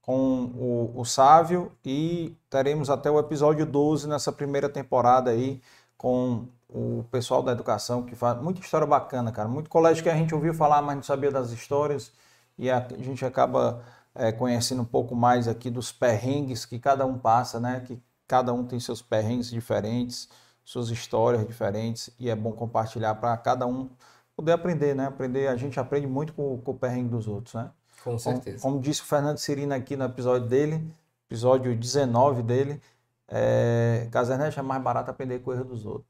com 0.00 0.44
o, 0.56 0.92
o 0.96 1.04
Sávio 1.04 1.70
e 1.84 2.34
teremos 2.48 2.88
até 2.88 3.10
o 3.10 3.18
episódio 3.18 3.66
12 3.66 4.08
nessa 4.08 4.32
primeira 4.32 4.68
temporada 4.68 5.30
aí 5.30 5.60
com 5.96 6.46
o 6.68 7.04
pessoal 7.10 7.42
da 7.42 7.52
educação 7.52 8.02
que 8.02 8.14
faz 8.16 8.40
muita 8.40 8.60
história 8.60 8.86
bacana, 8.86 9.30
cara. 9.30 9.48
Muito 9.48 9.68
colégio 9.68 10.02
que 10.02 10.08
a 10.08 10.16
gente 10.16 10.34
ouviu 10.34 10.54
falar, 10.54 10.80
mas 10.80 10.96
não 10.96 11.02
sabia 11.02 11.30
das 11.30 11.50
histórias 11.50 12.12
e 12.56 12.70
a, 12.70 12.78
a 12.78 13.02
gente 13.02 13.24
acaba 13.24 13.82
é, 14.14 14.32
conhecendo 14.32 14.80
um 14.82 14.86
pouco 14.86 15.14
mais 15.14 15.46
aqui 15.46 15.68
dos 15.70 15.92
perrengues 15.92 16.64
que 16.64 16.78
cada 16.78 17.04
um 17.04 17.18
passa, 17.18 17.60
né? 17.60 17.80
Que 17.86 18.00
cada 18.26 18.52
um 18.54 18.64
tem 18.64 18.80
seus 18.80 19.02
perrengues 19.02 19.50
diferentes 19.50 20.28
suas 20.64 20.88
histórias 20.90 21.46
diferentes 21.46 22.10
e 22.18 22.30
é 22.30 22.36
bom 22.36 22.52
compartilhar 22.52 23.14
para 23.16 23.36
cada 23.36 23.66
um 23.66 23.88
poder 24.36 24.52
aprender, 24.52 24.94
né? 24.94 25.06
Aprender, 25.06 25.48
a 25.48 25.56
gente 25.56 25.78
aprende 25.78 26.06
muito 26.06 26.32
com, 26.32 26.58
com 26.58 26.70
o 26.72 26.74
perrengue 26.74 27.10
dos 27.10 27.28
outros, 27.28 27.54
né? 27.54 27.70
Com 28.02 28.18
certeza. 28.18 28.60
Como, 28.60 28.74
como 28.74 28.82
disse 28.82 29.02
o 29.02 29.04
Fernando 29.04 29.38
Cirina 29.38 29.76
aqui 29.76 29.96
no 29.96 30.04
episódio 30.04 30.48
dele, 30.48 30.82
episódio 31.28 31.76
19 31.76 32.42
dele, 32.42 32.80
é, 33.28 34.08
Casernete 34.10 34.58
é 34.58 34.62
mais 34.62 34.82
barato 34.82 35.10
aprender 35.10 35.40
com 35.40 35.50
o 35.50 35.54
erro 35.54 35.64
dos 35.64 35.86
outros. 35.86 36.08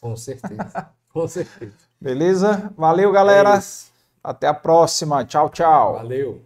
Com 0.00 0.16
certeza. 0.16 0.90
Com 1.12 1.26
certeza. 1.26 1.74
Beleza? 2.00 2.72
Valeu, 2.76 3.10
galera. 3.10 3.58
É 3.58 3.62
Até 4.22 4.46
a 4.46 4.54
próxima. 4.54 5.24
Tchau, 5.24 5.48
tchau. 5.48 5.94
Valeu. 5.94 6.45